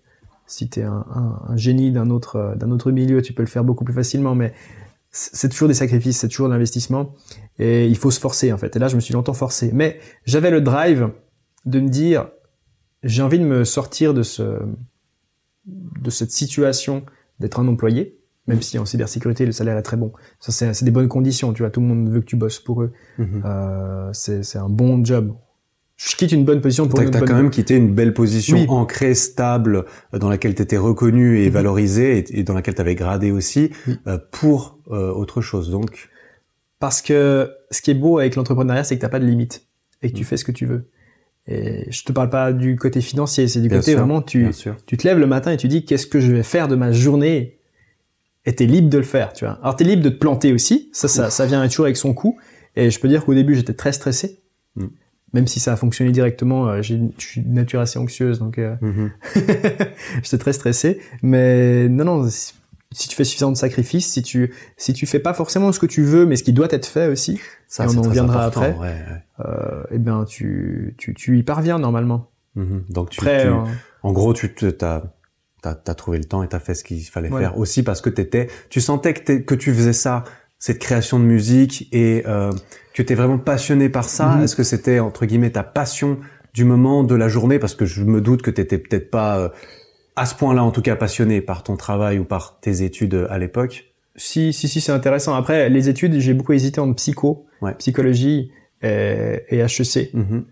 si 0.47 0.69
tu 0.69 0.79
es 0.79 0.83
un, 0.83 1.05
un- 1.49 1.55
génie 1.55 1.91
d'un 1.91 2.09
autre, 2.09 2.35
euh, 2.37 2.67
autre 2.69 2.91
milieu, 2.91 3.21
tu 3.21 3.33
peux 3.33 3.43
le 3.43 3.47
faire 3.47 3.63
beaucoup 3.63 3.83
plus 3.85 3.93
facilement, 3.93 4.33
mais 4.35 4.53
c'est 5.11 5.49
toujours 5.49 5.67
des 5.67 5.73
sacrifices, 5.73 6.19
c'est 6.19 6.27
toujours 6.27 6.47
de 6.47 6.53
l'investissement, 6.53 7.13
et 7.59 7.87
il 7.87 7.97
faut 7.97 8.11
se 8.11 8.19
forcer 8.19 8.51
en 8.53 8.57
fait. 8.57 8.75
Et 8.75 8.79
là, 8.79 8.87
je 8.87 8.95
me 8.95 9.01
suis 9.01 9.13
longtemps 9.13 9.33
forcé. 9.33 9.71
Mais 9.73 9.99
j'avais 10.25 10.51
le 10.51 10.61
drive 10.61 11.09
de 11.65 11.79
me 11.79 11.89
dire, 11.89 12.29
j'ai 13.03 13.21
envie 13.21 13.39
de 13.39 13.45
me 13.45 13.63
sortir 13.63 14.13
de 14.13 14.23
ce, 14.23 14.59
de 15.65 16.09
cette 16.09 16.31
situation 16.31 17.05
d'être 17.39 17.59
un 17.59 17.67
employé, 17.67 18.16
même 18.47 18.61
si 18.61 18.79
en 18.79 18.85
cybersécurité 18.85 19.45
le 19.45 19.51
salaire 19.51 19.77
est 19.77 19.81
très 19.83 19.97
bon. 19.97 20.11
Ça, 20.39 20.51
c'est 20.51 20.73
c'est 20.73 20.85
des 20.85 20.91
bonnes 20.91 21.07
conditions, 21.07 21.53
tu 21.53 21.63
vois. 21.63 21.69
Tout 21.69 21.81
le 21.81 21.87
monde 21.87 22.09
veut 22.09 22.21
que 22.21 22.25
tu 22.25 22.35
bosses 22.35 22.59
pour 22.59 22.81
eux. 22.83 22.91
Mhm. 23.17 23.41
Euh, 23.45 24.09
c'est 24.13 24.43
c'est 24.43 24.57
un 24.57 24.69
bon 24.69 25.03
job. 25.03 25.33
Je 25.97 26.15
quitte 26.15 26.31
une 26.31 26.45
bonne 26.45 26.61
position 26.61 26.87
pour 26.87 26.99
T'as 26.99 27.05
une 27.05 27.11
t'as 27.11 27.19
bonne 27.19 27.27
quand 27.27 27.35
même 27.35 27.49
quitté 27.49 27.75
une 27.75 27.91
belle 27.95 28.13
position 28.13 28.57
Oui. 28.59 28.65
ancrée, 28.69 29.15
stable, 29.15 29.85
euh, 30.13 30.19
dans 30.19 30.29
laquelle 30.29 30.53
tu 30.53 30.61
étais 30.61 30.77
reconnu 30.77 31.39
et 31.41 31.47
Mhm. 31.47 31.53
valorisé, 31.53 32.19
et, 32.19 32.39
et 32.39 32.43
dans 32.43 32.53
laquelle 32.53 32.75
tu 32.75 32.81
avais 32.81 32.93
gradé 32.95 33.31
aussi, 33.31 33.71
euh, 34.05 34.19
pour 34.31 34.77
euh, 34.91 35.11
autre 35.11 35.41
chose. 35.41 35.71
Donc, 35.71 36.09
Parce 36.79 37.01
que 37.01 37.49
ce 37.71 37.81
qui 37.81 37.89
est 37.89 37.95
beau 37.95 38.19
avec 38.19 38.35
l'entrepreneuriat, 38.35 38.83
c'est 38.83 38.95
que 38.95 39.01
t'as 39.01 39.09
pas 39.09 39.17
de 39.19 39.25
limite 39.25 39.65
et 40.03 40.11
que 40.11 40.15
tu 40.15 40.21
Mm. 40.21 40.25
fais 40.25 40.37
ce 40.37 40.45
que 40.45 40.51
tu 40.51 40.67
veux. 40.67 40.89
Et 41.47 41.87
je 41.91 42.03
te 42.03 42.11
parle 42.11 42.29
pas 42.29 42.53
du 42.53 42.75
côté 42.75 43.01
financier, 43.01 43.47
c'est 43.47 43.61
du 43.61 43.67
Bien 43.69 43.79
côté 43.79 43.91
sûr, 43.93 43.99
vraiment 44.01 44.21
tu 44.21 44.47
tu 44.85 44.97
te 44.97 45.07
lèves 45.07 45.17
le 45.17 45.25
matin 45.25 45.51
et 45.51 45.57
tu 45.57 45.67
dis 45.67 45.83
qu'est-ce 45.85 46.05
que 46.05 46.19
je 46.19 46.31
vais 46.31 46.43
faire 46.43 46.67
de 46.67 46.75
ma 46.75 46.91
journée 46.91 47.56
et 48.47 48.55
t'es 48.55 48.65
libre 48.65 48.89
de 48.89 48.97
le 48.97 49.03
faire, 49.03 49.33
tu 49.33 49.45
vois. 49.45 49.59
Alors 49.61 49.75
t'es 49.75 49.83
libre 49.83 50.01
de 50.01 50.09
te 50.09 50.17
planter 50.17 50.51
aussi, 50.53 50.89
ça 50.93 51.07
ça, 51.07 51.29
ça 51.29 51.45
vient 51.45 51.67
toujours 51.67 51.85
avec 51.85 51.97
son 51.97 52.13
coup. 52.15 52.39
Et 52.75 52.89
je 52.89 52.99
peux 52.99 53.07
dire 53.07 53.23
qu'au 53.25 53.33
début 53.35 53.53
j'étais 53.55 53.73
très 53.75 53.91
stressé, 53.91 54.39
Mm. 54.75 54.85
même 55.33 55.47
si 55.47 55.59
ça 55.59 55.73
a 55.73 55.75
fonctionné 55.75 56.11
directement. 56.11 56.67
euh, 56.67 56.81
j'ai- 56.81 56.99
Je 57.19 57.25
suis 57.25 57.41
de 57.41 57.51
nature 57.53 57.79
assez 57.81 57.99
anxieuse, 57.99 58.39
donc 58.39 58.57
euh, 58.57 58.75
Mhm. 58.81 59.11
j'étais 60.23 60.37
très 60.37 60.53
stressé. 60.53 60.99
Mais 61.21 61.89
non 61.89 62.05
non, 62.05 62.29
si 62.29 62.53
si 62.93 63.09
tu 63.09 63.15
fais 63.17 63.25
suffisamment 63.25 63.51
de 63.51 63.57
sacrifices, 63.57 64.07
si 64.13 64.21
tu 64.23 64.53
si 64.77 64.93
tu 64.93 65.05
fais 65.05 65.19
pas 65.19 65.33
forcément 65.33 65.71
ce 65.73 65.79
que 65.79 65.85
tu 65.87 66.03
veux, 66.03 66.25
mais 66.25 66.37
ce 66.37 66.43
qui 66.43 66.53
doit 66.53 66.69
être 66.71 66.85
fait 66.85 67.07
aussi, 67.07 67.39
Ça, 67.67 67.83
Et 67.83 67.87
on 67.89 67.97
en 67.97 68.01
reviendra 68.03 68.45
après. 68.45 68.71
ouais, 68.71 68.79
ouais. 68.79 69.45
euh, 69.45 69.83
eh 69.91 69.97
ben 69.97 70.23
tu, 70.25 70.95
tu 70.97 71.13
tu 71.13 71.37
y 71.37 71.43
parviens 71.43 71.79
normalement. 71.79 72.29
Mhm. 72.55 72.85
Donc, 72.89 73.09
tu, 73.09 73.19
Après, 73.19 73.41
tu- 73.41 73.47
euh, 73.49 73.57
en 74.03 74.13
gros, 74.13 74.33
tu 74.33 74.49
t'as 74.53 75.03
t'as 75.61 75.75
t'as 75.75 75.93
trouvé 75.95 76.17
le 76.17 76.23
temps 76.25 76.43
et 76.43 76.47
t'as 76.47 76.59
fait 76.59 76.73
ce 76.75 76.83
qu'il 76.83 77.01
fallait 77.03 77.29
Voilà. 77.29 77.49
faire 77.49 77.57
aussi 77.59 77.83
parce 77.83 78.01
que 78.01 78.09
t'étais, 78.09 78.47
tu 78.69 78.81
sentais 78.81 79.13
que 79.13 79.33
que 79.39 79.55
tu 79.55 79.73
faisais 79.73 79.93
ça, 79.93 80.23
cette 80.59 80.79
création 80.79 81.19
de 81.19 81.25
musique 81.25 81.87
et 81.91 82.23
euh, 82.27 82.51
que 82.93 83.03
t'es 83.03 83.15
vraiment 83.15 83.37
passionné 83.37 83.89
par 83.89 84.05
ça. 84.09 84.35
Mhm. 84.35 84.43
Est-ce 84.43 84.55
que 84.55 84.63
c'était 84.63 84.99
entre 84.99 85.25
guillemets 85.25 85.51
ta 85.51 85.63
passion 85.63 86.19
du 86.53 86.63
moment 86.65 87.03
de 87.03 87.13
la 87.15 87.27
journée? 87.27 87.59
Parce 87.59 87.75
que 87.75 87.85
je 87.85 88.03
me 88.03 88.21
doute 88.21 88.41
que 88.41 88.51
t'étais 88.51 88.77
peut-être 88.79 89.11
pas 89.11 89.37
euh, 89.39 89.49
à 90.15 90.25
ce 90.25 90.33
point-là 90.35 90.63
en 90.63 90.71
tout 90.71 90.81
cas 90.81 90.95
passionné 90.95 91.41
par 91.41 91.61
ton 91.63 91.75
travail 91.77 92.17
ou 92.17 92.23
par 92.23 92.59
tes 92.59 92.81
études 92.83 93.13
euh, 93.13 93.27
à 93.29 93.37
l'époque? 93.37 93.85
Si, 94.15 94.51
si, 94.51 94.67
si, 94.67 94.81
c'est 94.81 94.91
intéressant. 94.91 95.35
Après, 95.35 95.69
les 95.69 95.89
études, 95.89 96.19
j'ai 96.19 96.33
beaucoup 96.33 96.53
hésité 96.53 96.79
entre 96.81 96.95
psycho, 96.95 97.45
Ouais. 97.61 97.75
psychologie 97.75 98.51
et, 98.81 99.43
et 99.49 99.59
HEC. 99.59 100.11
Mhm. 100.15 100.45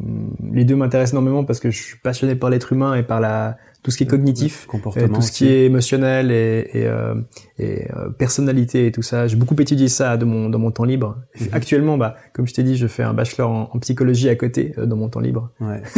Hum, 0.00 0.34
Les 0.52 0.64
deux 0.64 0.74
m'intéressent 0.74 1.12
énormément 1.12 1.44
parce 1.44 1.60
que 1.60 1.70
je 1.70 1.80
suis 1.80 1.98
passionné 1.98 2.34
par 2.34 2.50
l'être 2.50 2.72
humain 2.72 2.94
et 2.96 3.02
par 3.04 3.20
la 3.20 3.58
tout 3.86 3.92
ce 3.92 3.98
qui 3.98 4.02
est 4.02 4.08
cognitif, 4.08 4.66
comportement, 4.66 5.06
tout 5.14 5.22
ce 5.22 5.30
qui 5.30 5.46
est 5.46 5.66
émotionnel 5.66 6.32
et, 6.32 6.68
et, 6.72 6.86
euh, 6.86 7.14
et 7.56 7.86
euh, 7.96 8.10
personnalité 8.10 8.86
et 8.88 8.90
tout 8.90 9.02
ça. 9.02 9.28
J'ai 9.28 9.36
beaucoup 9.36 9.54
étudié 9.60 9.86
ça 9.86 10.16
de 10.16 10.24
mon 10.24 10.48
dans 10.50 10.58
mon 10.58 10.72
temps 10.72 10.82
libre. 10.82 11.18
Mhm. 11.40 11.48
Actuellement, 11.52 11.96
bah, 11.96 12.16
comme 12.32 12.48
je 12.48 12.52
t'ai 12.54 12.64
dit, 12.64 12.76
je 12.76 12.88
fais 12.88 13.04
un 13.04 13.14
bachelor 13.14 13.48
en, 13.48 13.70
en 13.72 13.78
psychologie 13.78 14.28
à 14.28 14.34
côté 14.34 14.74
euh, 14.76 14.86
dans 14.86 14.96
mon 14.96 15.08
temps 15.08 15.20
libre. 15.20 15.52
Ouais. 15.60 15.80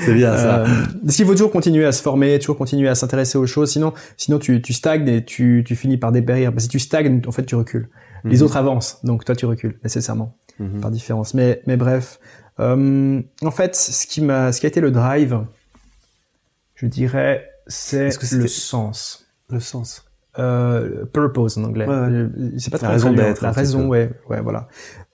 c'est 0.00 0.14
bien 0.14 0.36
ça. 0.36 0.60
Euh, 0.62 0.66
parce 1.04 1.14
qu'il 1.16 1.26
faut 1.26 1.32
toujours 1.32 1.52
continuer 1.52 1.84
à 1.84 1.92
se 1.92 2.02
former, 2.02 2.38
toujours 2.40 2.56
continuer 2.56 2.88
à 2.88 2.96
s'intéresser 2.96 3.38
aux 3.38 3.46
choses? 3.46 3.70
Sinon, 3.70 3.92
sinon 4.16 4.40
tu, 4.40 4.60
tu 4.60 4.72
stagnes 4.72 5.08
et 5.08 5.24
tu, 5.24 5.62
tu 5.64 5.76
finis 5.76 5.96
par 5.96 6.10
dépérir. 6.10 6.50
Parce 6.52 6.64
que 6.64 6.72
si 6.72 6.78
tu 6.78 6.78
stagnes, 6.80 7.22
en 7.26 7.32
fait, 7.32 7.44
tu 7.44 7.54
recules. 7.54 7.88
Les 8.24 8.38
Mhm. 8.38 8.42
autres 8.42 8.56
avancent, 8.56 8.98
donc 9.04 9.24
toi, 9.24 9.36
tu 9.36 9.46
recules 9.46 9.78
nécessairement 9.84 10.36
Mhm. 10.58 10.80
par 10.80 10.90
différence. 10.90 11.34
Mais, 11.34 11.62
mais 11.68 11.76
bref, 11.76 12.18
euh, 12.58 13.22
en 13.42 13.50
fait, 13.52 13.76
ce 13.76 14.08
qui 14.08 14.20
m'a, 14.22 14.50
ce 14.50 14.58
qui 14.58 14.66
a 14.66 14.68
été 14.68 14.80
le 14.80 14.90
drive, 14.90 15.38
je 16.80 16.86
dirais, 16.86 17.48
c'est 17.66 18.10
le 18.32 18.46
sens. 18.48 19.26
Le 19.50 19.60
sens. 19.60 20.04
Euh, 20.38 21.04
purpose 21.06 21.58
en 21.58 21.64
anglais. 21.64 21.86
Ouais, 21.86 21.94
ouais. 21.94 22.08
Euh, 22.10 22.28
C'est 22.58 22.70
pas 22.70 22.76
La 22.76 22.78
très 22.78 22.92
raison 22.92 23.12
d'être, 23.12 23.42
La 23.42 23.50
raison, 23.50 23.88
ouais, 23.88 24.10
ouais, 24.30 24.40
voilà. 24.40 24.68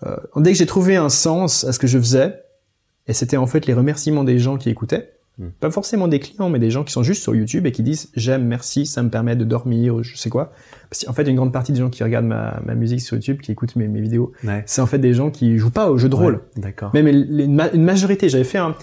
Euh, 0.05 0.17
dès 0.37 0.53
que 0.53 0.59
j'ai 0.59 0.67
trouvé 0.67 0.97
un 0.97 1.09
sens 1.09 1.65
à 1.65 1.73
ce 1.73 1.79
que 1.79 1.87
je 1.87 1.99
faisais, 1.99 2.41
et 3.07 3.12
c'était 3.15 3.37
en 3.39 3.47
fait 3.47 3.65
les 3.67 3.73
remerciements 3.75 4.25
des 4.25 4.39
gens 4.39 4.57
qui 4.57 4.69
écoutaient, 4.71 5.11
Hmm. 5.37 5.49
pas 5.59 5.69
forcément 5.73 6.07
des 6.07 6.21
clients, 6.21 6.49
mais 6.49 6.61
des 6.61 6.71
gens 6.71 6.85
qui 6.85 6.93
sont 6.93 7.03
juste 7.03 7.21
sur 7.21 7.35
YouTube 7.35 7.67
et 7.67 7.73
qui 7.73 7.83
disent 7.83 8.09
j'aime, 8.15 8.45
merci, 8.47 8.87
ça 8.87 9.03
me 9.03 9.09
permet 9.11 9.35
de 9.35 9.45
dormir, 9.45 9.97
ou 9.97 10.03
je 10.05 10.17
sais 10.17 10.31
quoi. 10.31 10.53
Parce 10.91 11.05
qu'en 11.05 11.12
fait, 11.12 11.25
une 11.25 11.35
grande 11.35 11.53
partie 11.53 11.73
des 11.73 11.81
gens 11.81 11.91
qui 11.91 12.05
regardent 12.05 12.27
ma, 12.27 12.61
ma 12.65 12.77
musique 12.77 13.01
sur 13.01 13.17
YouTube, 13.17 13.41
qui 13.41 13.51
écoutent 13.51 13.75
mes, 13.75 13.89
mes 13.89 14.01
vidéos, 14.01 14.31
Ouais. 14.45 14.62
c'est 14.67 14.81
en 14.81 14.87
fait 14.87 14.99
des 15.01 15.12
gens 15.12 15.33
qui 15.33 15.59
jouent 15.59 15.73
pas 15.73 15.91
au 15.91 15.99
jeu 15.99 16.09
de 16.09 16.15
rôle. 16.15 16.43
D'accord. 16.57 16.93
Même 16.95 17.07
les- 17.09 17.45
une, 17.47 17.55
ma- 17.57 17.73
une 17.73 17.83
majorité, 17.83 18.29
j'avais 18.29 18.45
fait 18.45 18.59
un, 18.59 18.77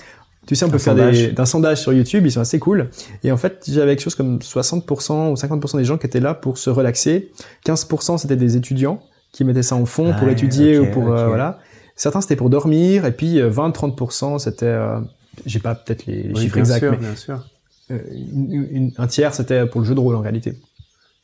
tu 0.47 0.55
sais, 0.55 0.65
on 0.65 0.69
peut 0.69 0.75
Un 0.75 0.79
faire 0.79 0.93
sondage. 0.93 1.17
des, 1.19 1.31
d'un 1.31 1.45
sondage 1.45 1.81
sur 1.81 1.93
YouTube, 1.93 2.25
ils 2.25 2.31
sont 2.31 2.41
assez 2.41 2.57
cool. 2.59 2.89
Et 3.23 3.31
en 3.31 3.37
fait, 3.37 3.63
j'avais 3.67 3.95
quelque 3.95 4.03
chose 4.03 4.15
comme 4.15 4.39
60% 4.39 5.31
ou 5.31 5.35
50% 5.35 5.77
des 5.77 5.83
gens 5.85 5.97
qui 5.97 6.07
étaient 6.07 6.19
là 6.19 6.33
pour 6.33 6.57
se 6.57 6.69
relaxer. 6.69 7.31
15% 7.65 8.17
c'était 8.17 8.35
des 8.35 8.57
étudiants 8.57 9.01
qui 9.31 9.43
mettaient 9.45 9.63
ça 9.63 9.75
en 9.75 9.85
fond 9.85 10.13
pour 10.17 10.29
étudier 10.29 10.79
ou 10.79 10.87
pour, 10.91 11.11
euh, 11.13 11.27
voilà. 11.27 11.59
Certains 11.95 12.21
c'était 12.21 12.35
pour 12.35 12.49
dormir 12.49 13.05
et 13.05 13.11
puis 13.11 13.39
euh, 13.39 13.49
20-30% 13.51 14.39
c'était, 14.39 14.65
euh, 14.65 14.99
j'ai 15.45 15.59
pas 15.59 15.75
peut-être 15.75 16.05
les, 16.07 16.23
les 16.23 16.33
Oui, 16.33 16.41
chiffres 16.41 16.55
bien 16.55 16.63
exacts, 16.63 16.79
sûr, 16.79 16.91
mais 16.91 16.97
bien 16.97 17.15
sûr. 17.15 17.45
euh, 17.91 17.99
une- 18.11 18.67
une- 18.71 18.91
un 18.97 19.07
tiers 19.07 19.33
c'était 19.35 19.65
pour 19.67 19.81
le 19.81 19.87
jeu 19.87 19.93
de 19.95 19.99
rôle 19.99 20.15
en 20.15 20.21
réalité. 20.21 20.55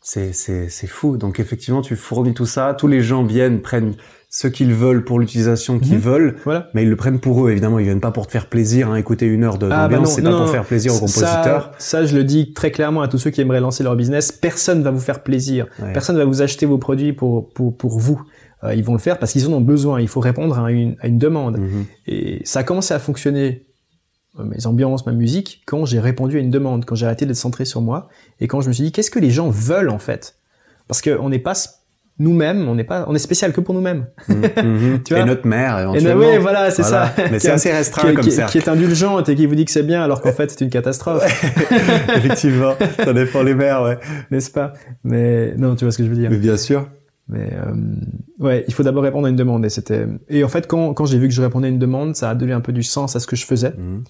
C'est, 0.01 0.31
c'est, 0.31 0.69
c'est 0.69 0.87
fou. 0.87 1.17
Donc 1.17 1.39
effectivement, 1.39 1.81
tu 1.81 1.95
fournis 1.97 2.33
tout 2.33 2.45
ça. 2.45 2.73
Tous 2.75 2.87
les 2.87 3.01
gens 3.01 3.23
viennent, 3.25 3.61
prennent 3.61 3.95
ce 4.29 4.47
qu'ils 4.47 4.73
veulent 4.73 5.05
pour 5.05 5.19
l'utilisation 5.19 5.79
qu'ils 5.79 5.93
Mhm. 5.95 5.99
veulent, 5.99 6.35
Voilà. 6.43 6.69
mais 6.73 6.83
ils 6.83 6.89
le 6.89 6.95
prennent 6.97 7.19
pour 7.19 7.45
eux. 7.47 7.51
Évidemment, 7.51 7.79
ils 7.79 7.85
viennent 7.85 8.01
pas 8.01 8.11
pour 8.11 8.27
te 8.27 8.31
faire 8.31 8.47
plaisir. 8.49 8.89
Hein. 8.91 8.95
Écouter 8.95 9.25
une 9.25 9.43
heure 9.45 9.57
de, 9.57 9.69
Ah, 9.71 9.87
bah 9.87 10.01
c'est 10.05 10.21
non, 10.21 10.31
pas 10.31 10.37
pour 10.39 10.49
faire 10.49 10.65
plaisir 10.65 10.93
au 10.93 10.99
compositeur. 10.99 11.71
Ça, 11.77 12.01
ça, 12.01 12.05
je 12.05 12.15
le 12.17 12.23
dis 12.25 12.53
très 12.53 12.71
clairement 12.71 13.01
à 13.01 13.07
tous 13.07 13.17
ceux 13.17 13.29
qui 13.29 13.39
aimeraient 13.41 13.61
lancer 13.61 13.83
leur 13.83 13.95
business. 13.95 14.31
Personne 14.31 14.83
va 14.83 14.91
vous 14.91 14.99
faire 14.99 15.23
plaisir. 15.23 15.67
Ouais. 15.81 15.93
Personne 15.93 16.17
va 16.17 16.25
vous 16.25 16.41
acheter 16.41 16.65
vos 16.65 16.77
produits 16.77 17.13
pour 17.13 17.49
pour 17.53 17.75
pour 17.77 17.97
vous. 17.99 18.21
Euh, 18.63 18.73
ils 18.75 18.83
vont 18.83 18.93
le 18.93 18.99
faire 18.99 19.17
parce 19.19 19.31
qu'ils 19.31 19.47
en 19.47 19.53
ont 19.53 19.61
besoin. 19.61 20.01
Il 20.01 20.07
faut 20.09 20.19
répondre 20.19 20.59
à 20.59 20.71
une 20.71 20.97
à 20.99 21.07
une 21.07 21.19
demande. 21.19 21.59
Mhm. 21.59 21.85
Et 22.07 22.41
ça 22.43 22.59
a 22.59 22.63
commencé 22.63 22.93
à 22.93 22.99
fonctionner 22.99 23.65
euh, 24.39 24.43
mes 24.43 24.65
ambiances, 24.67 25.05
ma 25.05 25.13
musique 25.13 25.61
quand 25.65 25.85
j'ai 25.85 25.99
répondu 26.01 26.37
à 26.37 26.39
une 26.41 26.51
demande, 26.51 26.83
quand 26.83 26.95
j'ai 26.95 27.05
arrêté 27.05 27.25
d'être 27.25 27.35
centré 27.37 27.63
sur 27.65 27.81
moi 27.81 28.09
et 28.41 28.47
quand 28.47 28.59
je 28.61 28.67
me 28.67 28.73
suis 28.73 28.83
dit 28.83 28.91
qu'est-ce 28.91 29.09
que 29.11 29.19
les 29.19 29.31
gens 29.31 29.49
veulent 29.49 29.89
en 29.89 29.99
fait? 29.99 30.35
Parce 30.89 31.01
que 31.01 31.17
on 31.19 31.29
n'est 31.29 31.39
pas 31.39 31.53
nous-mêmes, 32.19 32.67
on 32.67 32.75
n'est 32.75 32.83
pas 32.83 33.05
on 33.07 33.13
est 33.15 33.19
spécial 33.19 33.53
que 33.53 33.61
pour 33.61 33.73
nous-mêmes. 33.75 34.07
Mhm. 34.27 34.35
Mhm. 34.63 34.99
Tu 35.05 35.13
vois 35.13 35.23
Et 35.23 35.25
notre 35.25 35.45
mère, 35.47 35.77
Et 35.77 35.81
éventuellement. 35.83 36.25
oui, 36.31 36.37
voilà, 36.39 36.71
c'est 36.71 36.81
Voilà. 36.81 37.07
ça. 37.15 37.23
Mais 37.31 37.37
Qui 37.37 37.39
c'est 37.41 37.51
assez 37.51 37.69
qui, 37.69 37.75
restreint 37.75 38.09
est- 38.09 38.13
comme 38.15 38.23
qui 38.23 38.31
cercle. 38.31 38.51
qui 38.51 38.57
est 38.57 38.69
indulgente 38.69 39.29
et 39.29 39.35
qui 39.35 39.45
vous 39.45 39.55
dit 39.55 39.65
que 39.65 39.71
c'est 39.71 39.83
bien 39.83 40.01
alors 40.03 40.21
qu'en 40.21 40.31
fait 40.31 40.49
c'est 40.51 40.61
une 40.61 40.69
catastrophe. 40.71 41.23
Effectivement, 42.15 42.73
ça 43.03 43.13
dépend 43.13 43.43
les 43.43 43.53
mères, 43.55 43.83
ouais. 43.83 43.97
n'est-ce 44.31 44.51
pas? 44.51 44.73
Mais 45.03 45.53
non, 45.57 45.75
tu 45.75 45.85
vois 45.85 45.91
ce 45.91 45.97
que 45.97 46.03
je 46.03 46.09
veux 46.09 46.15
dire. 46.15 46.29
Mais 46.29 46.37
bien 46.37 46.57
sûr. 46.57 46.87
Mais 47.29 47.51
euh, 47.53 47.73
ouais, 48.39 48.63
il 48.69 48.73
faut 48.73 48.83
d'abord 48.83 49.03
répondre 49.03 49.27
à 49.27 49.29
une 49.29 49.35
demande 49.35 49.65
et 49.65 49.69
c'était 49.69 50.07
et 50.29 50.45
en 50.45 50.47
fait 50.47 50.65
quand 50.65 50.93
quand 50.93 51.05
j'ai 51.05 51.19
vu 51.19 51.27
que 51.27 51.33
je 51.33 51.41
répondais 51.41 51.67
à 51.67 51.69
une 51.71 51.79
demande, 51.79 52.15
ça 52.15 52.29
a 52.29 52.35
donné 52.35 52.53
un 52.53 52.61
peu 52.61 52.71
du 52.71 52.83
sens 52.83 53.17
à 53.17 53.19
ce 53.19 53.27
que 53.27 53.35
je 53.35 53.45
faisais 53.45 53.73
Mhm. 53.77 54.03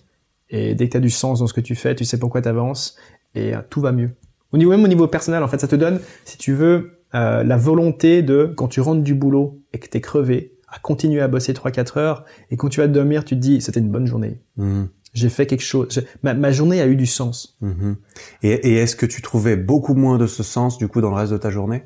et 0.52 0.76
dès 0.76 0.86
que 0.86 0.92
tu 0.92 0.98
as 0.98 1.02
du 1.02 1.10
sens 1.10 1.40
dans 1.40 1.48
ce 1.48 1.54
que 1.54 1.62
tu 1.62 1.74
fais, 1.74 1.96
tu 1.96 2.06
sais 2.06 2.20
pourquoi 2.20 2.44
tu 2.44 2.48
avances 2.50 2.96
et 3.34 3.56
euh, 3.56 3.60
tout 3.72 3.82
va 3.82 3.92
mieux. 3.92 4.12
Au 4.54 4.58
niveau 4.58 4.70
même 4.72 4.84
au 4.84 4.88
niveau 4.88 5.08
personnel, 5.08 5.42
en 5.44 5.48
fait, 5.48 5.60
ça 5.60 5.68
te 5.68 5.76
donne 5.76 6.00
si 6.26 6.38
tu 6.38 6.54
veux 6.54 6.97
euh, 7.16 7.44
la 7.44 7.58
volonté 7.58 8.22
de 8.22 8.52
quand 8.56 8.68
tu 8.68 8.82
rentres 8.82 9.04
du 9.04 9.14
boulot 9.14 9.62
et 9.74 9.80
que 9.80 9.88
tu 9.88 9.98
es 9.98 10.02
crevé, 10.02 10.58
à 10.68 10.80
continuer 10.80 11.22
à 11.22 11.28
bosser 11.28 11.54
3-4 11.54 12.00
heures. 12.00 12.26
Et 12.52 12.58
quand 12.58 12.70
tu 12.70 12.82
vas 12.82 12.88
dormir, 12.88 13.24
tu 13.24 13.36
te 13.36 13.40
dis, 13.40 13.62
c'était 13.62 13.80
une 13.80 13.90
bonne 13.90 14.06
journée. 14.06 14.42
Mhm. 14.58 14.90
J'ai 15.14 15.30
fait 15.30 15.48
quelque 15.48 15.64
chose. 15.64 16.02
Ma, 16.22 16.34
ma, 16.34 16.52
journée 16.52 16.82
a 16.82 16.88
eu 16.88 16.96
du 16.96 17.06
sens. 17.06 17.58
Mhm. 17.62 17.96
Et, 18.44 18.52
et 18.52 18.76
est-ce 18.76 18.96
que 18.96 19.06
tu 19.06 19.22
trouvais 19.22 19.56
beaucoup 19.56 19.94
moins 19.94 20.18
de 20.18 20.28
ce 20.28 20.44
sens 20.44 20.78
du 20.78 20.88
coup 20.88 21.02
dans 21.02 21.10
le 21.10 21.16
reste 21.16 21.32
de 21.32 21.38
ta 21.38 21.50
journée? 21.50 21.84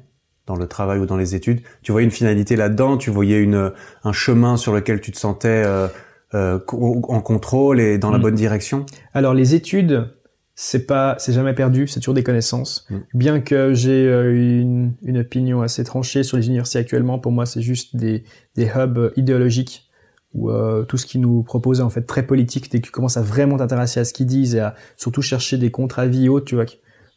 Dans 0.48 0.56
le 0.56 0.68
travail 0.68 1.00
ou 1.00 1.06
dans 1.06 1.18
les 1.18 1.36
études? 1.36 1.62
Tu 1.84 1.92
voyais 1.92 2.06
une 2.06 2.12
finalité 2.12 2.56
là-dedans? 2.56 2.98
Tu 2.98 3.12
voyais 3.12 3.40
une, 3.40 3.72
un 4.04 4.12
chemin 4.12 4.58
sur 4.58 4.74
lequel 4.74 5.00
tu 5.00 5.12
te 5.12 5.18
sentais 5.18 5.64
euh, 5.66 5.88
euh, 6.34 6.60
en 6.68 7.22
contrôle 7.22 7.80
et 7.80 7.98
dans 7.98 8.10
la 8.10 8.18
mm. 8.18 8.22
bonne 8.22 8.36
direction? 8.36 8.86
Alors 9.14 9.34
les 9.34 9.54
études, 9.54 10.10
c'est 10.56 10.86
pas, 10.86 11.16
c'est 11.20 11.34
jamais 11.34 11.54
perdu, 11.54 11.88
c'est 11.88 12.00
toujours 12.00 12.14
des 12.14 12.24
connaissances. 12.24 12.86
Mm. 12.90 12.98
Bien 13.14 13.42
que 13.42 13.74
j'ai 13.74 14.08
euh, 14.08 14.34
une, 14.34 14.94
une, 15.04 15.20
opinion 15.20 15.62
assez 15.62 15.84
tranchée 15.84 16.24
sur 16.24 16.38
les 16.38 16.48
universités 16.48 16.80
actuellement, 16.80 17.20
pour 17.20 17.32
moi 17.32 17.46
c'est 17.46 17.62
juste 17.62 17.96
des, 17.96 18.24
des 18.56 18.70
hubs 18.76 19.12
idéologiques 19.16 19.90
ou 20.34 20.50
euh, 20.50 20.84
tout 20.84 20.98
ce 20.98 21.06
qui 21.06 21.20
nous 21.20 21.44
propose 21.44 21.82
en 21.82 21.90
fait 21.90 22.04
très 22.04 22.26
politique 22.26 22.72
dès 22.72 22.80
que 22.80 22.86
tu 22.86 22.92
commences 22.92 23.18
à 23.18 23.22
vraiment 23.22 23.58
t'intéresser 23.58 24.00
à 24.00 24.06
ce 24.06 24.14
qu'ils 24.14 24.28
disent 24.28 24.56
et 24.56 24.60
à 24.60 24.76
surtout 24.96 25.22
chercher 25.22 25.58
des 25.58 25.72
contre-avis 25.72 26.30
autres, 26.30 26.46
tu 26.46 26.56
vois. 26.56 26.66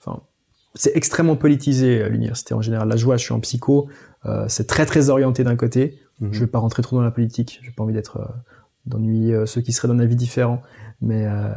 Enfin, 0.00 0.22
c'est 0.74 0.96
extrêmement 0.96 1.36
politisé 1.36 2.02
euh, 2.02 2.08
l'université 2.08 2.54
en 2.54 2.60
général. 2.60 2.88
La 2.88 2.96
joie, 2.96 3.16
je 3.16 3.24
suis 3.24 3.32
en 3.32 3.40
psycho, 3.40 3.88
euh, 4.26 4.46
c'est 4.48 4.66
très 4.66 4.86
très 4.86 5.10
orienté 5.10 5.44
d'un 5.44 5.56
côté. 5.56 5.98
Mm-hmm. 6.20 6.28
Je 6.32 6.40
vais 6.40 6.46
pas 6.46 6.58
rentrer 6.58 6.82
trop 6.82 6.96
dans 6.96 7.02
la 7.02 7.10
politique, 7.10 7.60
j'ai 7.62 7.70
pas 7.70 7.82
envie 7.82 7.94
d'être 7.94 8.18
euh, 8.18 8.26
d'ennuyer 8.86 9.46
ceux 9.46 9.62
qui 9.62 9.72
seraient 9.72 9.88
d'un 9.88 9.98
avis 9.98 10.16
différent. 10.16 10.60
Mais 11.04 11.26
euh... 11.26 11.52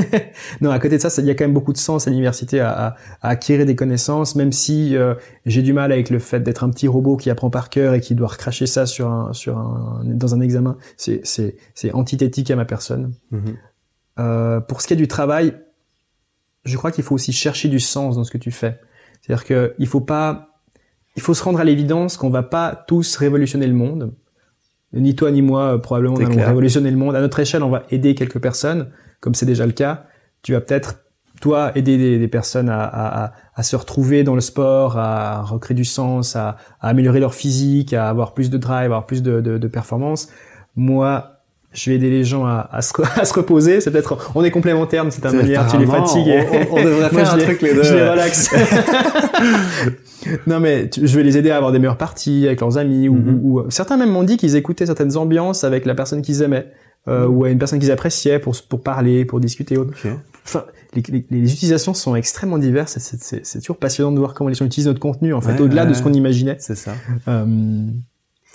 non, 0.60 0.70
à 0.70 0.78
côté 0.80 0.96
de 0.96 1.00
ça, 1.00 1.08
il 1.22 1.26
y 1.26 1.30
a 1.30 1.34
quand 1.34 1.44
même 1.44 1.54
beaucoup 1.54 1.72
de 1.72 1.78
sens 1.78 2.08
à 2.08 2.10
l'université 2.10 2.58
à, 2.58 2.70
à, 2.70 2.88
à, 3.22 3.28
acquérir 3.28 3.64
des 3.64 3.76
connaissances, 3.76 4.34
même 4.34 4.50
si 4.50 4.96
euh, 4.96 5.14
j'ai 5.46 5.62
du 5.62 5.72
mal 5.72 5.92
avec 5.92 6.10
le 6.10 6.18
fait 6.18 6.40
d'être 6.40 6.64
un 6.64 6.70
petit 6.70 6.88
robot 6.88 7.16
qui 7.16 7.30
apprend 7.30 7.50
par 7.50 7.70
cœur 7.70 7.94
et 7.94 8.00
qui 8.00 8.16
doit 8.16 8.28
recracher 8.28 8.66
ça 8.66 8.86
sur 8.86 9.08
un, 9.08 9.32
sur 9.32 9.58
un, 9.58 10.02
dans 10.04 10.34
un 10.34 10.40
examen. 10.40 10.76
C'est, 10.96 11.20
c'est, 11.24 11.56
c'est 11.74 11.92
antithétique 11.92 12.50
à 12.50 12.56
ma 12.56 12.64
personne. 12.64 13.12
Mm-hmm. 13.32 13.54
Euh, 14.18 14.60
pour 14.60 14.80
ce 14.80 14.88
qui 14.88 14.94
est 14.94 14.96
du 14.96 15.08
travail, 15.08 15.54
je 16.64 16.76
crois 16.76 16.90
qu'il 16.90 17.04
faut 17.04 17.14
aussi 17.14 17.32
chercher 17.32 17.68
du 17.68 17.78
sens 17.78 18.16
dans 18.16 18.24
ce 18.24 18.32
que 18.32 18.38
tu 18.38 18.50
fais. 18.50 18.80
C'est-à-dire 19.22 19.44
qu'il 19.44 19.86
faut 19.86 20.00
pas, 20.00 20.60
il 21.14 21.22
faut 21.22 21.34
se 21.34 21.44
rendre 21.44 21.60
à 21.60 21.64
l'évidence 21.64 22.16
qu'on 22.16 22.30
va 22.30 22.42
pas 22.42 22.84
tous 22.88 23.16
révolutionner 23.16 23.68
le 23.68 23.74
monde 23.74 24.12
ni 24.92 25.14
toi 25.14 25.30
ni 25.30 25.42
moi, 25.42 25.74
euh, 25.74 25.78
probablement, 25.78 26.14
on 26.14 26.24
allons 26.24 26.46
révolutionner 26.46 26.90
le 26.90 26.96
monde. 26.96 27.14
À 27.14 27.20
notre 27.20 27.38
échelle, 27.38 27.62
on 27.62 27.70
va 27.70 27.84
aider 27.90 28.14
quelques 28.14 28.40
personnes, 28.40 28.88
comme 29.20 29.34
c'est 29.34 29.46
déjà 29.46 29.66
le 29.66 29.72
cas. 29.72 30.04
Tu 30.42 30.52
vas 30.52 30.60
peut-être, 30.60 31.00
toi, 31.40 31.72
aider 31.74 32.18
des, 32.18 32.28
personnes 32.28 32.68
à, 32.68 32.82
à, 32.82 33.32
à, 33.54 33.62
se 33.62 33.76
retrouver 33.76 34.24
dans 34.24 34.34
le 34.34 34.40
sport, 34.40 34.98
à 34.98 35.42
recréer 35.42 35.76
du 35.76 35.84
sens, 35.84 36.34
à, 36.34 36.56
à, 36.80 36.88
améliorer 36.88 37.20
leur 37.20 37.34
physique, 37.34 37.92
à 37.92 38.08
avoir 38.08 38.34
plus 38.34 38.50
de 38.50 38.58
drive, 38.58 38.82
à 38.82 38.96
avoir 38.96 39.06
plus 39.06 39.22
de, 39.22 39.40
de, 39.40 39.58
de 39.58 39.68
performance. 39.68 40.28
Moi, 40.76 41.40
je 41.72 41.90
vais 41.90 41.96
aider 41.96 42.10
les 42.10 42.24
gens 42.24 42.44
à, 42.44 42.68
à, 42.72 42.82
se, 42.82 42.92
à 43.20 43.24
se, 43.24 43.34
reposer. 43.34 43.80
C'est 43.80 43.90
peut-être, 43.90 44.32
on 44.34 44.42
est 44.42 44.50
complémentaires 44.50 45.04
de 45.04 45.10
cette 45.10 45.24
manière. 45.24 45.66
Tu 45.70 45.78
les 45.78 45.86
fatigues. 45.86 46.46
On, 46.70 46.78
on, 46.78 46.84
devrait 46.84 47.08
faire 47.10 47.34
un 47.34 47.38
truc 47.38 47.62
les 47.62 47.74
deux. 47.74 47.84
Je 47.84 47.94
les 47.94 48.08
relaxe. 48.08 48.50
non 50.46 50.60
mais 50.60 50.90
je 50.96 51.16
vais 51.16 51.22
les 51.22 51.36
aider 51.36 51.50
à 51.50 51.56
avoir 51.56 51.72
des 51.72 51.78
meilleures 51.78 51.96
parties 51.96 52.46
avec 52.46 52.60
leurs 52.60 52.78
amis 52.78 53.08
ou, 53.08 53.16
mm-hmm. 53.16 53.40
ou, 53.42 53.70
certains 53.70 53.96
même 53.96 54.10
m'ont 54.10 54.22
dit 54.22 54.36
qu'ils 54.36 54.56
écoutaient 54.56 54.86
certaines 54.86 55.16
ambiances 55.16 55.64
avec 55.64 55.86
la 55.86 55.94
personne 55.94 56.22
qu'ils 56.22 56.42
aimaient 56.42 56.66
euh, 57.08 57.26
mm-hmm. 57.26 57.28
ou 57.28 57.44
à 57.44 57.50
une 57.50 57.58
personne 57.58 57.78
qu'ils 57.78 57.90
appréciaient 57.90 58.38
pour 58.38 58.54
pour 58.68 58.82
parler, 58.82 59.24
pour 59.24 59.40
discuter. 59.40 59.76
Enfin, 60.44 60.64
les, 60.94 61.02
les, 61.08 61.26
les, 61.30 61.52
utilisations 61.52 61.94
sont 61.94 62.16
extrêmement 62.16 62.58
diverses. 62.58 62.98
C'est 62.98 63.60
toujours 63.60 63.76
passionnant 63.76 64.12
de 64.12 64.18
voir 64.18 64.34
comment 64.34 64.48
les 64.48 64.54
gens 64.54 64.64
utilisent 64.64 64.88
notre 64.88 65.00
contenu 65.00 65.34
en 65.34 65.40
fait 65.40 65.60
au-delà 65.60 65.86
de 65.86 65.94
ce 65.94 66.02
qu'on 66.02 66.12
imaginait. 66.12 66.56
C'est 66.58 66.76
ça. 66.76 66.94
Euh, 67.28 67.86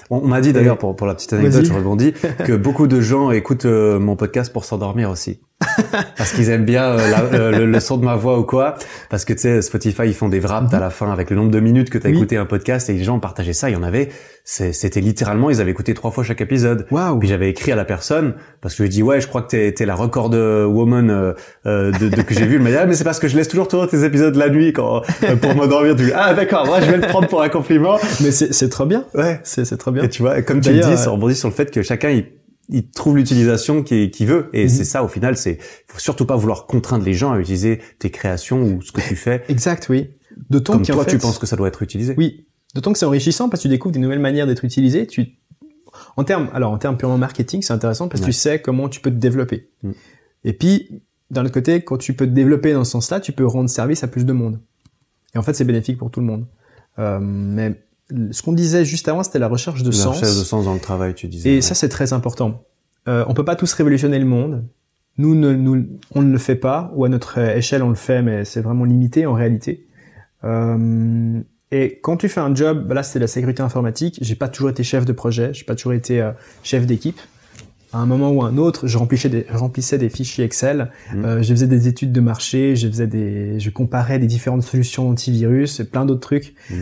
on, 0.09 0.27
m'a 0.27 0.41
dit 0.41 0.53
d'ailleurs, 0.53 0.77
pour, 0.77 0.95
pour 0.95 1.07
la 1.07 1.15
petite 1.15 1.33
anecdote, 1.33 1.65
je 1.65 1.73
rebondis, 1.73 2.13
que 2.45 2.53
beaucoup 2.57 2.87
de 2.87 3.01
gens 3.01 3.31
écoutent 3.31 3.65
euh, 3.65 3.99
mon 3.99 4.15
podcast 4.15 4.53
pour 4.53 4.65
s'endormir 4.65 5.09
aussi. 5.09 5.39
parce 6.17 6.33
qu'ils 6.33 6.49
aiment 6.49 6.65
bien 6.65 6.83
euh, 6.83 6.99
euh, 7.33 7.65
le, 7.65 7.79
son 7.79 7.97
de 7.97 8.03
ma 8.03 8.15
voix 8.15 8.37
ou 8.37 8.43
quoi. 8.43 8.75
Parce 9.09 9.23
que 9.23 9.31
tu 9.31 9.39
sais, 9.39 9.61
Spotify, 9.61 10.03
ils 10.05 10.13
font 10.13 10.27
des 10.27 10.39
wraps 10.41 10.73
à 10.73 10.79
la 10.79 10.89
fin 10.89 11.11
avec 11.11 11.29
le 11.29 11.37
nombre 11.37 11.51
de 11.51 11.59
minutes 11.61 11.89
que 11.89 11.97
tu 11.97 12.07
as 12.07 12.09
écouté 12.09 12.35
un 12.35 12.45
podcast 12.45 12.89
et 12.89 12.93
les 12.93 13.03
gens 13.03 13.19
partageaient 13.19 13.53
ça. 13.53 13.69
Il 13.69 13.73
y 13.73 13.75
en 13.77 13.83
avait, 13.83 14.09
c'était 14.43 14.99
littéralement, 14.99 15.49
ils 15.49 15.61
avaient 15.61 15.71
écouté 15.71 15.93
trois 15.93 16.11
fois 16.11 16.25
chaque 16.25 16.41
épisode. 16.41 16.85
Wow. 16.91 17.17
Puis 17.19 17.29
j'avais 17.29 17.49
écrit 17.49 17.71
à 17.71 17.75
la 17.77 17.85
personne 17.85 18.35
parce 18.59 18.75
que 18.75 18.83
je 18.83 18.89
dis 18.89 19.01
ouais, 19.01 19.21
je 19.21 19.27
crois 19.27 19.43
que 19.43 19.47
t'es 19.47 19.73
es 19.79 19.85
la 19.85 19.95
record 19.95 20.31
woman 20.31 21.09
euh, 21.09 21.33
de, 21.65 22.09
de, 22.09 22.21
que 22.21 22.33
j'ai 22.33 22.45
vu. 22.45 22.55
Il 22.55 22.61
m'a 22.61 22.71
dit 22.71 22.77
ah 22.77 22.85
mais 22.85 22.95
c'est 22.95 23.05
parce 23.05 23.19
que 23.19 23.29
je 23.29 23.37
laisse 23.37 23.47
toujours 23.47 23.69
tourner 23.69 23.87
tes 23.87 24.03
épisodes 24.03 24.35
la 24.35 24.49
nuit 24.49 24.73
quand 24.73 25.03
pour 25.41 25.55
m'endormir. 25.55 25.95
Tu 25.95 26.11
ah 26.13 26.33
d'accord, 26.33 26.65
moi 26.65 26.81
je 26.81 26.91
vais 26.91 26.97
le 26.97 27.07
prendre 27.07 27.27
pour 27.29 27.41
un 27.41 27.49
compliment. 27.49 27.97
Mais 28.21 28.31
c'est 28.31 28.69
trop 28.69 28.85
bien. 28.85 29.05
Ouais, 29.13 29.39
c'est 29.43 29.77
trop 29.77 29.91
bien. 29.91 30.03
Et 30.03 30.09
tu 30.09 30.21
vois, 30.21 30.41
comme 30.41 30.59
tu 30.59 30.73
le 30.73 30.79
dis, 30.79 30.97
ça 30.97 31.11
rebondit 31.11 31.35
sur 31.35 31.47
le 31.47 31.53
fait 31.53 31.71
que 31.71 31.81
chacun 31.81 32.09
il 32.09 32.25
il 32.69 32.89
trouve 32.89 33.17
l'utilisation 33.17 33.83
qu'il 33.83 34.27
veut. 34.27 34.49
Et 34.53 34.63
mhm. 34.63 34.69
c'est 34.69 34.85
ça 34.85 35.03
au 35.03 35.07
final 35.07 35.37
c'est 35.37 35.57
faut 35.87 35.99
surtout 35.99 36.25
pas 36.25 36.35
vouloir 36.35 36.65
contraindre 36.65 37.05
les 37.05 37.13
gens 37.13 37.31
à 37.31 37.39
utiliser 37.39 37.79
tes 37.99 38.09
créations 38.11 38.61
ou 38.63 38.81
ce 38.81 38.91
que 38.91 39.01
tu 39.01 39.15
fais. 39.15 39.43
Exact 39.49 39.87
oui. 39.89 40.11
D'autant 40.49 40.73
comme 40.73 40.85
toi 40.85 41.05
tu 41.05 41.17
penses 41.17 41.39
que 41.39 41.45
ça 41.45 41.55
doit 41.55 41.67
être 41.67 41.81
utilisé. 41.81 42.15
Oui. 42.17 42.47
D'autant 42.73 42.91
que 42.91 42.99
c'est 42.99 43.05
enrichissant 43.05 43.49
parce 43.49 43.61
que 43.61 43.67
tu 43.67 43.69
découvres 43.69 43.93
des 43.93 43.99
nouvelles 43.99 44.19
manières 44.19 44.47
d'être 44.47 44.65
utilisé. 44.65 45.07
Tu 45.07 45.37
en 46.17 46.23
termes 46.23 46.49
alors 46.53 46.71
en 46.71 46.77
termes 46.77 46.97
purement 46.97 47.17
marketing 47.17 47.61
c'est 47.61 47.73
intéressant 47.73 48.07
parce 48.07 48.21
que 48.21 48.25
tu 48.25 48.33
sais 48.33 48.59
comment 48.59 48.89
tu 48.89 48.99
peux 48.99 49.11
te 49.11 49.15
développer. 49.15 49.69
Mm. 49.83 49.91
et 50.43 50.53
puis 50.53 51.03
d'un 51.31 51.43
autre 51.43 51.53
côté 51.53 51.81
quand 51.81 51.97
tu 51.97 52.13
peux 52.13 52.25
te 52.25 52.31
développer 52.31 52.73
dans 52.73 52.83
ce 52.83 52.91
sens-là 52.91 53.19
tu 53.19 53.31
peux 53.31 53.45
rendre 53.45 53.69
service 53.69 54.03
à 54.03 54.07
plus 54.07 54.25
de 54.25 54.33
monde. 54.33 54.59
Et 55.33 55.37
en 55.37 55.41
fait 55.41 55.53
c'est 55.53 55.65
bénéfique 55.65 55.97
pour 55.97 56.11
tout 56.11 56.19
le 56.19 56.25
monde. 56.25 56.47
Euh, 56.97 57.19
mais 57.19 57.84
ce 58.31 58.41
qu'on 58.41 58.53
disait 58.53 58.85
juste 58.85 59.07
avant, 59.07 59.23
c'était 59.23 59.39
la 59.39 59.47
recherche 59.47 59.83
de 59.83 59.91
sens. 59.91 60.05
La 60.05 60.11
recherche 60.21 60.39
de 60.39 60.43
sens 60.43 60.65
dans 60.65 60.73
le 60.73 60.79
travail, 60.79 61.13
tu 61.15 61.27
disais. 61.27 61.55
Et 61.55 61.61
ça, 61.61 61.75
c'est 61.75 61.89
très 61.89 62.13
important. 62.13 62.63
Euh, 63.07 63.25
on 63.27 63.33
peut 63.33 63.45
pas 63.45 63.55
tous 63.55 63.71
révolutionner 63.73 64.19
le 64.19 64.25
monde. 64.25 64.65
Nous, 65.17 65.33
ne, 65.33 65.53
nous, 65.53 65.87
on 66.11 66.21
ne 66.21 66.31
le 66.31 66.37
fait 66.37 66.55
pas, 66.55 66.91
ou 66.95 67.05
à 67.05 67.09
notre 67.09 67.37
échelle, 67.37 67.83
on 67.83 67.89
le 67.89 67.95
fait, 67.95 68.21
mais 68.21 68.43
c'est 68.43 68.61
vraiment 68.61 68.83
limité 68.83 69.25
en 69.25 69.33
réalité. 69.33 69.87
Euh, 70.43 71.39
et 71.71 71.99
quand 72.01 72.17
tu 72.17 72.29
fais 72.29 72.41
un 72.41 72.53
job, 72.53 72.85
bah 72.87 72.95
là, 72.95 73.03
c'est 73.03 73.19
la 73.19 73.27
sécurité 73.27 73.61
informatique. 73.63 74.19
J'ai 74.21 74.35
pas 74.35 74.49
toujours 74.49 74.69
été 74.69 74.83
chef 74.83 75.05
de 75.05 75.13
projet, 75.13 75.53
j'ai 75.53 75.63
pas 75.63 75.75
toujours 75.75 75.93
été 75.93 76.21
euh, 76.21 76.31
chef 76.63 76.85
d'équipe. 76.85 77.19
À 77.93 77.99
un 77.99 78.05
moment 78.05 78.29
ou 78.29 78.43
un 78.43 78.57
autre, 78.57 78.87
je 78.87 78.97
remplissais 78.97 79.29
des, 79.29 79.45
je 79.49 79.57
remplissais 79.57 79.97
des 79.97 80.09
fichiers 80.09 80.43
Excel, 80.43 80.91
mmh. 81.13 81.25
euh, 81.25 81.41
je 81.41 81.53
faisais 81.53 81.67
des 81.67 81.87
études 81.87 82.11
de 82.11 82.19
marché, 82.19 82.75
je 82.75 82.87
faisais 82.87 83.07
des, 83.07 83.57
je 83.59 83.69
comparais 83.69 84.19
des 84.19 84.27
différentes 84.27 84.63
solutions 84.63 85.07
antivirus, 85.07 85.79
et 85.79 85.85
plein 85.85 86.05
d'autres 86.05 86.19
trucs. 86.19 86.55
Mmh. 86.69 86.75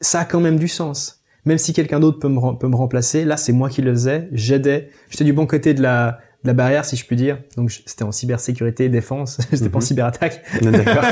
Ça 0.00 0.20
a 0.20 0.24
quand 0.24 0.40
même 0.40 0.58
du 0.58 0.68
sens. 0.68 1.20
Même 1.44 1.58
si 1.58 1.72
quelqu'un 1.72 2.00
d'autre 2.00 2.18
peut 2.18 2.28
me, 2.28 2.58
peut 2.58 2.68
me 2.68 2.76
remplacer, 2.76 3.24
là 3.24 3.36
c'est 3.36 3.52
moi 3.52 3.70
qui 3.70 3.80
le 3.82 3.92
faisais, 3.92 4.28
j'aidais, 4.32 4.90
j'étais 5.08 5.24
du 5.24 5.32
bon 5.32 5.46
côté 5.46 5.72
de 5.72 5.82
la, 5.82 6.18
de 6.44 6.48
la 6.48 6.54
barrière 6.54 6.84
si 6.84 6.96
je 6.96 7.06
puis 7.06 7.16
dire. 7.16 7.38
Donc 7.56 7.70
c'était 7.70 8.02
en 8.02 8.12
cybersécurité 8.12 8.84
et 8.84 8.88
défense, 8.90 9.38
c'était 9.50 9.70
pas 9.70 9.78
en 9.78 9.80
mhm. 9.80 9.86
cyberattaque. 9.86 10.42
D'accord. 10.62 11.04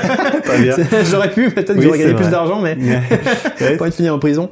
J'aurais 1.10 1.30
pu, 1.30 1.50
peut-être 1.50 1.74
que 1.74 1.80
j'aurais 1.80 1.98
gagné 1.98 2.14
plus 2.14 2.28
d'argent, 2.28 2.60
mais 2.60 2.76
pas 3.78 3.86
être 3.86 3.94
fini 3.94 4.10
en 4.10 4.18
prison. 4.18 4.50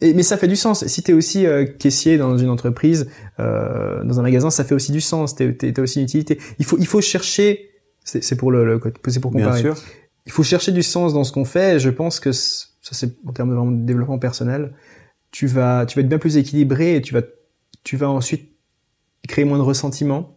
et, 0.00 0.14
mais 0.14 0.22
ça 0.22 0.36
fait 0.36 0.48
du 0.48 0.56
sens. 0.56 0.84
Si 0.86 1.02
t'es 1.02 1.12
aussi 1.12 1.46
euh, 1.46 1.64
caissier 1.64 2.18
dans 2.18 2.36
une 2.36 2.50
entreprise, 2.50 3.08
euh, 3.38 4.02
dans 4.04 4.18
un 4.18 4.22
magasin, 4.22 4.50
ça 4.50 4.64
fait 4.64 4.74
aussi 4.74 4.90
du 4.92 5.00
sens. 5.00 5.36
T'as 5.36 5.44
es, 5.44 5.80
aussi 5.80 5.98
une 6.00 6.04
utilité. 6.04 6.38
Il 6.58 6.64
faut, 6.64 6.78
il 6.78 6.86
faut 6.86 7.00
chercher. 7.00 7.68
C'est 8.04 8.34
pour 8.34 8.50
le, 8.50 8.64
le 8.64 8.80
c'est 9.06 9.20
pour 9.20 9.30
comparer. 9.30 9.62
Bien 9.62 9.74
sûr 9.74 9.84
il 10.26 10.32
faut 10.32 10.42
chercher 10.42 10.72
du 10.72 10.82
sens 10.82 11.14
dans 11.14 11.24
ce 11.24 11.32
qu'on 11.32 11.44
fait. 11.44 11.76
Et 11.76 11.78
je 11.78 11.90
pense 11.90 12.20
que 12.20 12.32
ça, 12.32 12.66
c'est 12.80 13.16
en 13.26 13.32
termes 13.32 13.80
de, 13.80 13.84
développement 13.86 14.18
personnel. 14.18 14.72
Tu 15.30 15.46
vas, 15.46 15.86
tu 15.86 15.96
vas 15.96 16.02
être 16.02 16.08
bien 16.08 16.18
plus 16.18 16.36
équilibré 16.36 16.96
et 16.96 17.02
tu 17.02 17.14
vas, 17.14 17.22
tu 17.84 17.96
vas 17.96 18.10
ensuite 18.10 18.50
créer 19.28 19.44
moins 19.44 19.58
de 19.58 19.62
ressentiment. 19.62 20.36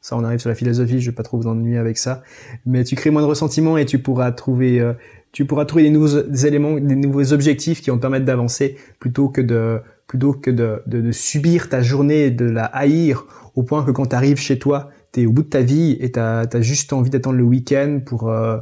Ça, 0.00 0.16
on 0.16 0.24
arrive 0.24 0.38
sur 0.38 0.48
la 0.48 0.54
philosophie. 0.54 1.00
Je 1.00 1.10
vais 1.10 1.14
pas 1.14 1.22
trop 1.22 1.38
vous 1.38 1.48
ennuyer 1.48 1.78
avec 1.78 1.98
ça, 1.98 2.22
mais 2.66 2.84
tu 2.84 2.94
crées 2.94 3.10
moins 3.10 3.22
de 3.22 3.26
ressentiment 3.26 3.76
et 3.78 3.84
tu 3.84 3.98
pourras 3.98 4.30
trouver, 4.32 4.80
euh, 4.80 4.94
tu 5.32 5.44
pourras 5.44 5.64
trouver 5.64 5.84
des 5.84 5.90
nouveaux 5.90 6.22
éléments, 6.44 6.78
des 6.78 6.96
nouveaux 6.96 7.32
objectifs 7.32 7.82
qui 7.82 7.90
vont 7.90 7.96
te 7.96 8.02
permettre 8.02 8.24
d'avancer 8.24 8.76
plutôt 9.00 9.28
que 9.28 9.40
de, 9.40 9.80
plutôt 10.06 10.32
que 10.32 10.50
de, 10.50 10.82
de, 10.86 11.00
de, 11.00 11.12
subir 11.12 11.68
ta 11.68 11.82
journée 11.82 12.30
de 12.30 12.44
la 12.44 12.64
haïr 12.64 13.26
au 13.54 13.62
point 13.64 13.84
que 13.84 13.90
quand 13.90 14.06
tu 14.06 14.16
arrives 14.16 14.38
chez 14.38 14.58
toi, 14.58 14.90
tu 15.12 15.22
es 15.22 15.26
au 15.26 15.32
bout 15.32 15.42
de 15.42 15.48
ta 15.48 15.62
vie 15.62 15.96
et 16.00 16.12
tu 16.12 16.20
as, 16.20 16.60
juste 16.60 16.92
envie 16.92 17.10
d'attendre 17.10 17.36
le 17.36 17.44
week-end 17.44 18.00
pour 18.04 18.30
euh, 18.30 18.58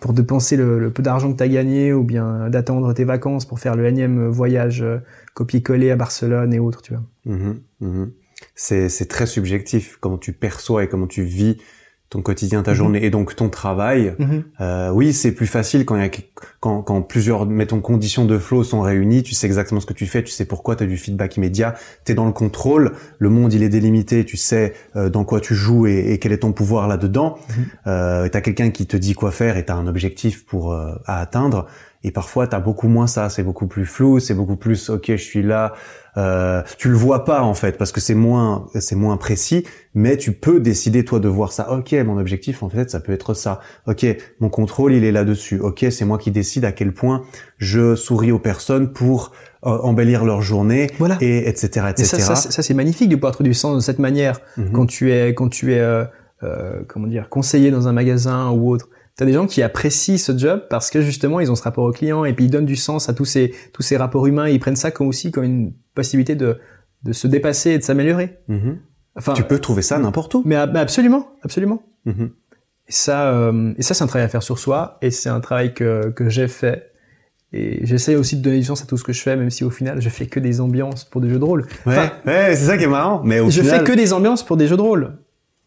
pour 0.00 0.12
dépenser 0.12 0.56
le, 0.56 0.90
peu 0.90 1.02
d'argent 1.02 1.32
que 1.32 1.38
tu 1.38 1.42
as 1.42 1.48
gagné 1.48 1.92
ou 1.92 2.02
bien 2.02 2.48
d'attendre 2.50 2.92
tes 2.92 3.04
vacances 3.04 3.44
pour 3.44 3.60
faire 3.60 3.76
le 3.76 3.86
énième 3.86 4.28
voyage 4.28 4.82
euh, 4.82 4.98
copier-coller 5.34 5.90
à 5.90 5.96
Barcelone 5.96 6.52
et 6.52 6.58
autres, 6.58 6.82
tu 6.82 6.94
vois. 6.94 7.02
Mmh, 7.24 7.54
mmh. 7.80 8.04
C'est 8.54 9.08
très 9.08 9.26
subjectif 9.26 9.98
comment 10.00 10.18
tu 10.18 10.32
perçois 10.32 10.84
et 10.84 10.88
comment 10.88 11.06
tu 11.06 11.22
vis 11.22 11.58
ton 12.08 12.22
quotidien, 12.22 12.62
ta 12.62 12.70
mhm. 12.70 12.76
journée 12.76 13.04
et 13.04 13.10
donc 13.10 13.34
ton 13.34 13.48
travail. 13.48 14.14
Mhm. 14.18 14.44
Euh, 14.60 14.90
oui, 14.90 15.12
c'est 15.12 15.32
plus 15.32 15.46
facile 15.46 15.84
quand 15.84 15.96
y 15.96 16.04
a 16.04 16.08
quand, 16.60 16.82
quand 16.82 17.02
plusieurs 17.02 17.46
mettons 17.46 17.80
conditions 17.80 18.24
de 18.24 18.38
flow 18.38 18.62
sont 18.62 18.80
réunies, 18.80 19.22
tu 19.22 19.34
sais 19.34 19.46
exactement 19.46 19.80
ce 19.80 19.86
que 19.86 19.92
tu 19.92 20.06
fais, 20.06 20.22
tu 20.22 20.30
sais 20.30 20.44
pourquoi, 20.44 20.76
tu 20.76 20.84
as 20.84 20.86
du 20.86 20.96
feedback 20.96 21.36
immédiat, 21.36 21.74
tu 22.04 22.12
es 22.12 22.14
dans 22.14 22.26
le 22.26 22.32
contrôle, 22.32 22.92
le 23.18 23.28
monde 23.28 23.52
il 23.52 23.62
est 23.62 23.68
délimité, 23.68 24.24
tu 24.24 24.36
sais 24.36 24.74
euh, 24.94 25.10
dans 25.10 25.24
quoi 25.24 25.40
tu 25.40 25.54
joues 25.54 25.86
et, 25.86 26.12
et, 26.12 26.18
quel 26.18 26.32
est 26.32 26.38
ton 26.38 26.52
pouvoir 26.52 26.86
là-dedans. 26.86 27.38
Mhm. 27.48 27.64
Euh, 27.88 28.28
tu 28.28 28.36
as 28.36 28.40
quelqu'un 28.40 28.70
qui 28.70 28.86
te 28.86 28.96
dit 28.96 29.14
quoi 29.14 29.32
faire 29.32 29.56
et 29.56 29.64
tu 29.64 29.72
as 29.72 29.76
un 29.76 29.86
objectif 29.86 30.46
pour 30.46 30.72
euh, 30.72 30.94
à 31.06 31.20
atteindre 31.20 31.66
Et 32.04 32.10
parfois, 32.10 32.46
t'as 32.46 32.60
beaucoup 32.60 32.88
moins 32.88 33.06
ça. 33.06 33.28
C'est 33.30 33.42
beaucoup 33.42 33.66
plus 33.66 33.84
flou. 33.86 34.20
C'est 34.20 34.34
beaucoup 34.34 34.56
plus, 34.56 34.90
ok, 34.90 35.04
je 35.08 35.16
suis 35.16 35.42
là. 35.42 35.72
Euh, 36.18 36.62
tu 36.78 36.88
le 36.88 36.94
vois 36.96 37.24
pas 37.26 37.42
en 37.42 37.52
fait 37.52 37.76
parce 37.76 37.92
que 37.92 38.00
c'est 38.00 38.14
moins, 38.14 38.68
c'est 38.78 38.96
moins 38.96 39.16
précis. 39.18 39.66
Mais 39.94 40.16
tu 40.16 40.32
peux 40.32 40.60
décider 40.60 41.04
toi 41.04 41.20
de 41.20 41.28
voir 41.28 41.52
ça. 41.52 41.70
Ok, 41.72 41.92
mon 41.92 42.16
objectif 42.18 42.62
en 42.62 42.70
fait, 42.70 42.90
ça 42.90 43.00
peut 43.00 43.12
être 43.12 43.34
ça. 43.34 43.60
Ok, 43.86 44.06
mon 44.40 44.48
contrôle 44.48 44.94
il 44.94 45.04
est 45.04 45.12
là-dessus. 45.12 45.60
Ok, 45.60 45.84
c'est 45.90 46.04
moi 46.06 46.16
qui 46.16 46.30
décide 46.30 46.64
à 46.64 46.72
quel 46.72 46.94
point 46.94 47.22
je 47.58 47.94
souris 47.96 48.32
aux 48.32 48.38
personnes 48.38 48.92
pour 48.94 49.32
euh, 49.66 49.76
embellir 49.82 50.24
leur 50.24 50.40
journée. 50.40 50.88
Voilà. 50.98 51.18
Et 51.20 51.48
etc. 51.48 51.86
etc. 51.90 52.02
Et 52.02 52.04
ça, 52.04 52.18
ça, 52.18 52.36
ça 52.36 52.62
c'est 52.62 52.74
magnifique 52.74 53.10
de 53.10 53.16
pouvoir 53.16 53.32
trouver 53.32 53.50
du 53.50 53.54
sens 53.54 53.74
de 53.74 53.80
cette 53.80 53.98
manière 53.98 54.40
Mhm. 54.56 54.72
quand 54.72 54.86
tu 54.86 55.12
es 55.12 55.34
quand 55.34 55.48
tu 55.48 55.74
es 55.74 55.80
euh, 55.80 56.04
euh, 56.42 56.80
comment 56.88 57.08
dire 57.08 57.28
conseiller 57.28 57.70
dans 57.70 57.88
un 57.88 57.92
magasin 57.92 58.50
ou 58.52 58.70
autre. 58.70 58.88
T'as 59.16 59.24
des 59.24 59.32
gens 59.32 59.46
qui 59.46 59.62
apprécient 59.62 60.18
ce 60.18 60.36
job 60.36 60.64
parce 60.68 60.90
que 60.90 61.00
justement 61.00 61.40
ils 61.40 61.50
ont 61.50 61.54
ce 61.54 61.62
rapport 61.62 61.84
au 61.84 61.90
client 61.92 62.24
et 62.26 62.34
puis 62.34 62.44
ils 62.44 62.50
donnent 62.50 62.66
du 62.66 62.76
sens 62.76 63.08
à 63.08 63.14
tous 63.14 63.24
ces 63.24 63.54
tous 63.72 63.82
ces 63.82 63.96
rapports 63.96 64.26
humains. 64.26 64.48
Ils 64.48 64.60
prennent 64.60 64.76
ça 64.76 64.90
comme 64.90 65.08
aussi 65.08 65.30
comme 65.30 65.44
une 65.44 65.72
possibilité 65.94 66.34
de 66.34 66.58
de 67.02 67.12
se 67.12 67.26
dépasser 67.26 67.70
et 67.70 67.78
de 67.78 67.82
s'améliorer. 67.82 68.36
Mhm. 68.48 68.78
Enfin, 69.16 69.32
Tu 69.32 69.42
peux 69.44 69.58
trouver 69.58 69.80
ça 69.80 69.98
n'importe 69.98 70.34
où. 70.34 70.42
mais, 70.44 70.66
mais 70.66 70.80
absolument, 70.80 71.30
absolument. 71.42 71.82
Mhm. 72.04 72.30
Et 72.88 72.92
ça, 72.92 73.30
euh, 73.32 73.72
et 73.78 73.82
ça 73.82 73.94
c'est 73.94 74.04
un 74.04 74.06
travail 74.06 74.26
à 74.26 74.28
faire 74.28 74.42
sur 74.42 74.58
soi 74.58 74.98
et 75.00 75.10
c'est 75.10 75.30
un 75.30 75.40
travail 75.40 75.72
que 75.72 76.10
que 76.10 76.28
j'ai 76.28 76.46
fait. 76.48 76.92
Et 77.54 77.86
j'essaie 77.86 78.16
aussi 78.16 78.36
de 78.36 78.42
donner 78.42 78.58
du 78.58 78.64
sens 78.64 78.82
à 78.82 78.86
tout 78.86 78.98
ce 78.98 79.04
que 79.04 79.14
je 79.14 79.22
fais, 79.22 79.34
même 79.36 79.48
si 79.50 79.64
au 79.64 79.70
final 79.70 80.02
je 80.02 80.08
fais 80.10 80.26
que 80.26 80.40
des 80.40 80.60
ambiances 80.60 81.04
pour 81.04 81.22
des 81.22 81.30
jeux 81.30 81.38
de 81.38 81.44
rôle. 81.44 81.62
Ouais, 81.86 81.92
Enfin, 81.96 82.10
ouais, 82.26 82.54
c'est 82.54 82.66
ça 82.66 82.76
qui 82.76 82.84
est 82.84 82.88
marrant. 82.88 83.22
Mais 83.24 83.40
au 83.40 83.48
je 83.48 83.62
final, 83.62 83.78
fais 83.78 83.84
que 83.84 83.96
des 83.96 84.12
ambiances 84.12 84.44
pour 84.44 84.58
des 84.58 84.66
jeux 84.66 84.76
de 84.76 84.82
rôle. 84.82 85.16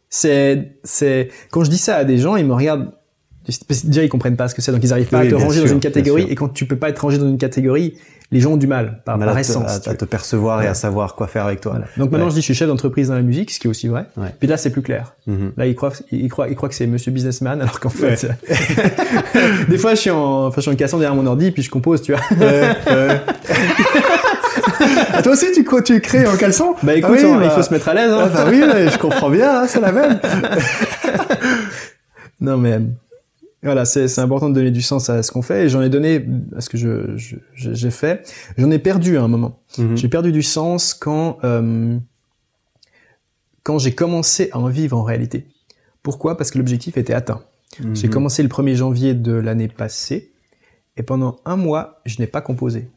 C'est, 0.10 0.78
c'est, 0.84 1.30
quand 1.52 1.64
je 1.64 1.70
dis 1.70 1.78
ça 1.78 1.96
à 1.96 2.04
des 2.04 2.18
gens, 2.18 2.36
ils 2.36 2.46
me 2.46 2.54
regardent. 2.54 2.92
Déjà, 3.86 4.04
ils 4.04 4.10
comprennent 4.10 4.36
pas 4.38 4.48
ce 4.48 4.56
que 4.56 4.62
c'est, 4.62 4.72
donc 4.72 4.84
ils 4.84 4.92
arrivent 4.94 5.08
pas 5.10 5.22
Oui, 5.22 5.28
à 5.28 5.30
te 5.32 5.36
ranger 5.36 5.60
sûr, 5.60 5.66
dans 5.68 5.74
une 5.74 5.80
catégorie. 5.80 6.28
Et 6.30 6.36
quand 6.36 6.50
tu 6.50 6.66
peux 6.66 6.76
pas 6.78 6.90
être 6.90 7.00
rangé 7.00 7.18
dans 7.18 7.28
une 7.28 7.38
catégorie, 7.38 7.96
les 8.32 8.40
gens 8.42 8.52
ont 8.52 8.58
du 8.58 8.68
mal, 8.68 9.02
par, 9.06 9.18
par 9.18 9.30
à 9.30 9.34
te- 9.34 9.40
essence. 9.40 9.72
à, 9.78 9.80
tu 9.80 9.90
à 9.90 9.96
te 9.96 10.06
percevoir 10.06 10.62
et 10.62 10.68
à 10.68 10.76
savoir 10.76 11.16
quoi 11.16 11.26
faire 11.28 11.46
avec 11.48 11.62
toi. 11.62 11.72
Voilà. 11.72 11.88
Donc 11.98 12.12
maintenant, 12.12 12.26
Ouais. 12.26 12.32
je 12.32 12.36
dis, 12.36 12.42
je 12.42 12.46
suis 12.46 12.54
chef 12.54 12.68
d'entreprise 12.68 13.08
dans 13.08 13.16
la 13.16 13.24
musique, 13.24 13.50
ce 13.50 13.60
qui 13.60 13.66
est 13.66 13.70
aussi 13.72 13.88
vrai. 13.88 14.06
Ouais. 14.18 14.28
Puis 14.40 14.48
là, 14.48 14.56
c'est 14.58 14.70
plus 14.70 14.84
clair. 14.84 15.16
Mhm. 15.26 15.54
Là, 15.58 15.66
ils 15.66 15.74
croient, 15.74 15.94
ils 16.12 16.30
croient, 16.30 16.48
ils 16.48 16.56
croient 16.56 16.70
que 16.70 16.76
c'est 16.76 16.86
Monsieur 16.86 17.12
Businessman, 17.12 17.60
alors 17.60 17.80
qu'en 17.80 17.90
fait, 17.90 18.28
des 19.70 19.78
fois, 19.80 19.96
je 19.96 20.00
suis 20.02 20.12
en, 20.12 20.46
enfin, 20.46 20.56
je 20.58 20.62
suis 20.62 20.72
en 20.72 20.76
cassant 20.76 21.00
derrière 21.00 21.16
mon 21.16 21.26
ordi, 21.26 21.50
puis 21.50 21.64
je 21.64 21.72
compose, 21.72 22.04
tu 22.04 22.12
vois. 22.14 22.22
Ah, 25.12 25.22
toi 25.24 25.32
aussi, 25.34 25.48
tu, 25.54 25.66
tu 25.84 26.00
crées 26.02 26.28
en 26.28 26.36
caleçon? 26.38 26.76
Bah 26.84 26.96
écoute, 26.96 27.18
Ah 27.20 27.26
oui, 27.26 27.36
bah- 27.38 27.46
il 27.46 27.50
faut 27.52 27.64
se 27.64 27.74
mettre 27.74 27.90
à 27.90 27.94
l'aise. 27.96 28.12
Hein. 28.12 28.30
Ah, 28.32 28.46
bah 28.46 28.46
oui, 28.50 28.62
je 28.92 28.98
comprends 29.00 29.30
bien, 29.32 29.62
hein, 29.62 29.66
c'est 29.68 29.82
la 29.82 29.92
même. 29.92 30.20
Non 32.42 32.56
mais 32.56 32.80
voilà, 33.64 33.84
c'est 33.86 34.20
important 34.20 34.50
de 34.50 34.54
donner 34.56 34.72
du 34.72 34.82
sens 34.82 35.10
à 35.10 35.22
ce 35.24 35.32
qu'on 35.32 35.42
fait 35.42 35.66
et 35.66 35.70
j'en 35.70 35.82
ai 35.82 35.90
donné 35.90 36.26
à 36.56 36.62
ce 36.62 36.70
que 36.70 36.78
je- 36.78 37.16
j'ai 37.56 37.92
fait. 37.92 38.26
J'en 38.58 38.72
ai 38.72 38.80
perdu 38.80 39.18
à 39.18 39.22
un 39.24 39.28
moment. 39.28 39.60
Mhm. 39.78 39.98
J'ai 39.98 40.08
perdu 40.08 40.32
du 40.32 40.44
sens 40.44 40.94
quand 40.94 41.38
euh, 41.44 41.98
quand 43.64 43.78
j'ai 43.78 43.94
commencé 43.94 44.50
à 44.54 44.60
en 44.60 44.68
vivre 44.68 44.98
en 44.98 45.04
réalité. 45.04 45.46
Pourquoi? 46.04 46.38
Parce 46.38 46.52
que 46.52 46.58
l'objectif 46.58 46.98
était 46.98 47.14
atteint. 47.14 47.42
J'ai 47.94 48.08
Mhm. 48.08 48.14
commencé 48.14 48.42
le 48.44 48.50
1er 48.50 48.76
janvier 48.76 49.14
de 49.14 49.34
l'année 49.34 49.68
passée 49.68 50.32
et 50.98 51.04
pendant 51.04 51.40
un 51.46 51.56
mois, 51.56 52.02
je 52.06 52.20
n'ai 52.20 52.28
pas 52.28 52.42
composé. 52.42 52.88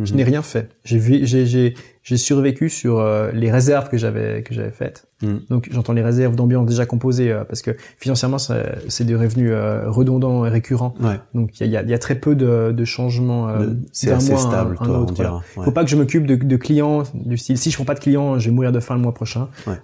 Je 0.00 0.10
Mhm. 0.12 0.16
n'ai 0.16 0.24
rien 0.24 0.40
fait. 0.42 0.70
J'ai 0.84 2.16
survécu 2.16 2.68
sur 2.70 2.98
euh, 2.98 3.30
les 3.32 3.52
réserves 3.52 3.88
que 3.90 3.96
j'avais 3.98 4.42
que 4.42 4.54
j'avais 4.54 4.70
faites. 4.70 5.06
Mhm. 5.22 5.40
Donc 5.50 5.68
j'entends 5.70 5.92
les 5.92 6.02
réserves 6.02 6.34
d'ambiance 6.34 6.66
déjà 6.66 6.86
composées 6.86 7.30
euh, 7.30 7.44
parce 7.44 7.60
que 7.62 7.72
financièrement 7.98 8.38
c'est 8.38 9.04
des 9.04 9.14
revenus 9.14 9.50
euh, 9.52 9.90
redondants 9.90 10.46
et 10.46 10.48
récurrents. 10.48 10.94
Ouais, 11.00 11.20
Donc 11.34 11.60
il 11.60 11.66
y 11.68 11.76
a, 11.76 11.82
y 11.82 11.98
très 11.98 12.14
peu 12.14 12.34
de, 12.34 12.72
de 12.72 12.84
changements 12.86 13.48
c'est 13.92 14.10
assez 14.10 14.32
mois 14.32 14.40
un- 14.40 14.48
stable, 14.48 14.76
à 14.80 14.82
un 14.82 14.86
toi, 14.86 14.98
on 14.98 15.02
autre, 15.02 15.14
voilà. 15.14 15.30
dira. 15.30 15.42
Ouais. 15.58 15.64
Faut 15.66 15.70
pas 15.72 15.84
que 15.84 15.90
je 15.90 15.96
m'occupe 15.96 16.26
de, 16.26 16.36
de 16.36 16.56
clients 16.56 17.02
du 17.14 17.36
style 17.36 17.58
si 17.58 17.70
je 17.70 17.76
prends 17.76 17.84
pas 17.84 17.94
de 17.94 18.00
clients, 18.00 18.38
je 18.38 18.48
vais 18.48 18.54
mourir 18.54 18.72
de 18.72 18.80
faim 18.80 18.94
le 18.94 19.00
mois 19.02 19.12
prochain. 19.14 19.48
Ouais. 19.66 19.76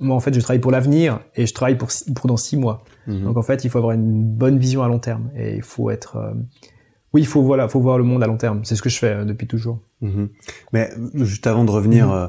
Moi 0.00 0.16
en 0.16 0.20
fait 0.20 0.32
je 0.34 0.40
travaille 0.40 0.60
pour 0.60 0.70
l'avenir 0.72 1.20
et 1.36 1.44
je 1.46 1.52
travaille 1.54 1.76
pour 1.76 1.88
dans 2.26 2.36
six 2.38 2.56
mois. 2.56 2.82
Mhm. 3.06 3.24
Donc 3.24 3.36
en 3.36 3.42
fait 3.42 3.62
il 3.64 3.70
faut 3.70 3.78
avoir 3.78 3.92
une 3.92 4.22
bonne 4.24 4.58
vision 4.58 4.82
à 4.82 4.88
long 4.88 4.98
terme 4.98 5.28
et 5.36 5.56
il 5.56 5.62
faut 5.62 5.90
être 5.90 6.16
oui 7.14 7.22
il 7.22 7.26
faut 7.26 7.42
voilà 7.42 7.68
faut 7.68 7.80
voir 7.80 7.98
le 7.98 8.04
monde 8.04 8.22
à 8.22 8.26
long 8.26 8.36
terme. 8.36 8.60
C'est 8.64 8.76
ce 8.76 8.82
que 8.82 8.88
je 8.90 8.98
fais 8.98 9.12
euh, 9.14 9.24
depuis 9.24 9.46
toujours. 9.46 9.80
Mhm. 10.00 10.28
Mais 10.72 10.90
euh, 10.96 11.24
juste 11.24 11.46
avant 11.46 11.64
de 11.64 11.70
revenir, 11.70 12.06
Mhm. 12.08 12.12
euh, 12.12 12.26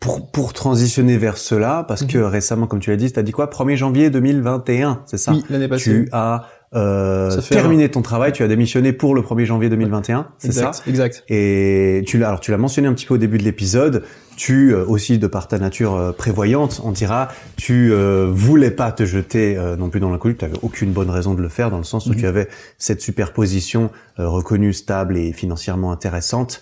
pour, 0.00 0.30
pour 0.30 0.52
transitionner 0.52 1.16
vers 1.18 1.36
cela, 1.38 1.84
parce 1.88 2.04
que 2.04 2.18
récemment, 2.18 2.66
comme 2.66 2.80
tu 2.80 2.90
l'as 2.90 2.96
dit, 2.96 3.10
t'as 3.12 3.22
dit 3.22 3.32
quoi? 3.32 3.46
1er 3.48 3.76
janvier 3.76 4.10
2021, 4.10 5.02
c'est 5.06 5.18
ça? 5.18 5.32
Oui 5.32 5.44
l'année 5.50 5.68
passée. 5.68 5.84
Tu 6.04 6.08
as 6.12 6.46
euh, 6.74 7.40
terminé 7.42 7.88
ton 7.90 8.02
travail, 8.02 8.32
tu 8.32 8.42
as 8.42 8.48
démissionné 8.48 8.92
pour 8.92 9.14
le 9.14 9.22
1er 9.22 9.46
janvier 9.46 9.68
2021, 9.70 10.28
c'est 10.38 10.52
ça? 10.52 10.68
exact 10.68 10.82
exact. 10.88 11.24
Et 11.28 12.02
tu 12.06 12.18
l'as, 12.18 12.28
alors 12.28 12.40
tu 12.40 12.50
l'as 12.50 12.58
mentionné 12.58 12.86
un 12.88 12.92
petit 12.94 13.06
peu 13.06 13.14
au 13.14 13.18
début 13.18 13.38
de 13.38 13.44
l'épisode. 13.44 14.04
Tu 14.38 14.72
euh, 14.72 14.84
aussi 14.86 15.18
de 15.18 15.26
par 15.26 15.48
ta 15.48 15.58
nature 15.58 15.96
euh, 15.96 16.12
prévoyante, 16.12 16.80
on 16.84 16.92
dira, 16.92 17.26
tu 17.56 17.92
euh, 17.92 18.30
voulais 18.32 18.70
pas 18.70 18.92
te 18.92 19.04
jeter 19.04 19.56
euh, 19.56 19.74
non 19.74 19.90
plus 19.90 19.98
dans 19.98 20.10
l'inconnu. 20.12 20.36
Tu 20.36 20.44
avais 20.44 20.56
aucune 20.62 20.92
bonne 20.92 21.10
raison 21.10 21.34
de 21.34 21.42
le 21.42 21.48
faire 21.48 21.70
dans 21.72 21.78
le 21.78 21.82
sens 21.82 22.06
où 22.06 22.10
Mhm. 22.10 22.16
tu 22.16 22.26
avais 22.28 22.48
cette 22.78 23.00
superposition 23.02 23.90
euh, 24.20 24.28
reconnue, 24.28 24.72
stable 24.72 25.16
et 25.18 25.32
financièrement 25.32 25.90
intéressante. 25.90 26.60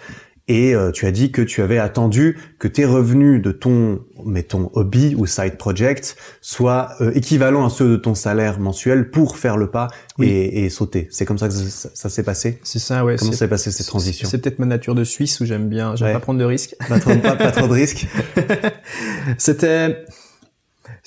Et 0.49 0.77
euh, 0.77 0.93
tu 0.93 1.07
as 1.07 1.11
dit 1.11 1.33
que 1.33 1.43
tu 1.43 1.61
avais 1.61 1.79
attendu 1.79 2.39
que 2.61 2.69
tes 2.69 2.85
revenus 2.85 3.43
de 3.43 3.51
ton, 3.51 4.01
mettons, 4.25 4.71
hobby 4.75 5.15
ou 5.17 5.27
side 5.27 5.57
project 5.57 6.17
soient 6.41 6.91
euh, 7.01 7.11
équivalents 7.17 7.67
à 7.67 7.71
ceux 7.71 7.89
de 7.91 7.97
ton 7.97 8.15
salaire 8.15 8.61
mensuel 8.61 9.11
pour 9.11 9.39
faire 9.39 9.57
le 9.57 9.71
pas 9.73 9.89
Oui. 10.19 10.29
et, 10.29 10.65
et 10.65 10.71
sauter. 10.71 11.09
C'est 11.11 11.25
comme 11.25 11.39
ça 11.39 11.49
que 11.49 11.55
ça, 11.55 11.89
ça 11.93 12.09
s'est 12.09 12.23
passé? 12.23 12.61
C'est 12.63 12.79
ça 12.79 13.05
ouais. 13.05 13.17
Comment 13.17 13.33
s'est 13.33 13.49
passé 13.49 13.73
cette 13.73 13.89
transition? 13.89 14.29
C'est 14.29 14.39
peut-être 14.39 14.61
ma 14.61 14.67
nature 14.67 14.95
de 14.95 15.03
Suisse 15.03 15.41
où 15.41 15.45
j'aime 15.45 15.69
bien, 15.69 15.97
j'aime 15.97 16.07
Ouais. 16.09 16.13
pas 16.15 16.21
prendre 16.21 16.39
de 16.39 16.45
risques. 16.45 16.77
Pas 16.89 17.01
pas, 17.01 17.35
pas 17.37 17.51
trop 17.51 17.67
de 17.67 17.73
risques. 17.73 18.07
C'était, 19.39 20.05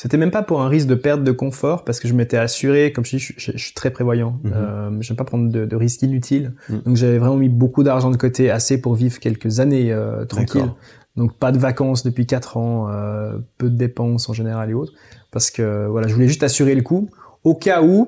c'était 0.01 0.15
même 0.15 0.31
pas 0.31 0.43
pour 0.43 0.61
un 0.61 0.69
risque 0.69 0.87
de 0.87 0.95
perte 0.95 1.25
de 1.25 1.31
confort 1.33 1.83
parce 1.83 1.99
que 1.99 2.07
je 2.07 2.13
m'étais 2.13 2.37
assuré, 2.37 2.93
comme 2.93 3.03
je 3.03 3.17
dis, 3.17 3.19
je, 3.19 3.33
je- 3.35 3.51
je 3.53 3.57
suis 3.65 3.73
très 3.73 3.91
prévoyant. 3.91 4.39
Mhm. 4.45 4.53
Euh, 4.55 5.01
j'aime 5.01 5.17
pas 5.17 5.25
prendre 5.25 5.51
de, 5.51 5.65
de 5.65 5.75
risques 5.75 6.01
inutiles. 6.03 6.53
Mhm. 6.69 6.81
Donc 6.85 6.95
j'avais 6.95 7.17
vraiment 7.17 7.35
mis 7.35 7.49
beaucoup 7.49 7.83
d'argent 7.83 8.09
de 8.09 8.15
côté, 8.15 8.49
assez 8.49 8.79
pour 8.79 8.95
vivre 8.95 9.19
quelques 9.19 9.59
années 9.59 9.91
euh, 9.91 10.23
tranquilles. 10.23 10.71
Donc 11.17 11.33
pas 11.37 11.51
de 11.51 11.57
vacances 11.57 12.03
depuis 12.03 12.25
quatre 12.25 12.55
ans, 12.55 12.87
euh, 12.89 13.39
peu 13.57 13.69
de 13.69 13.75
dépenses 13.75 14.29
en 14.29 14.33
général 14.33 14.69
et 14.69 14.73
autres, 14.73 14.93
parce 15.31 15.51
que 15.51 15.85
voilà, 15.87 16.07
je 16.07 16.13
voulais 16.13 16.29
juste 16.29 16.43
assurer 16.43 16.75
le 16.75 16.81
coup 16.81 17.09
au 17.43 17.55
cas 17.55 17.81
où 17.81 18.07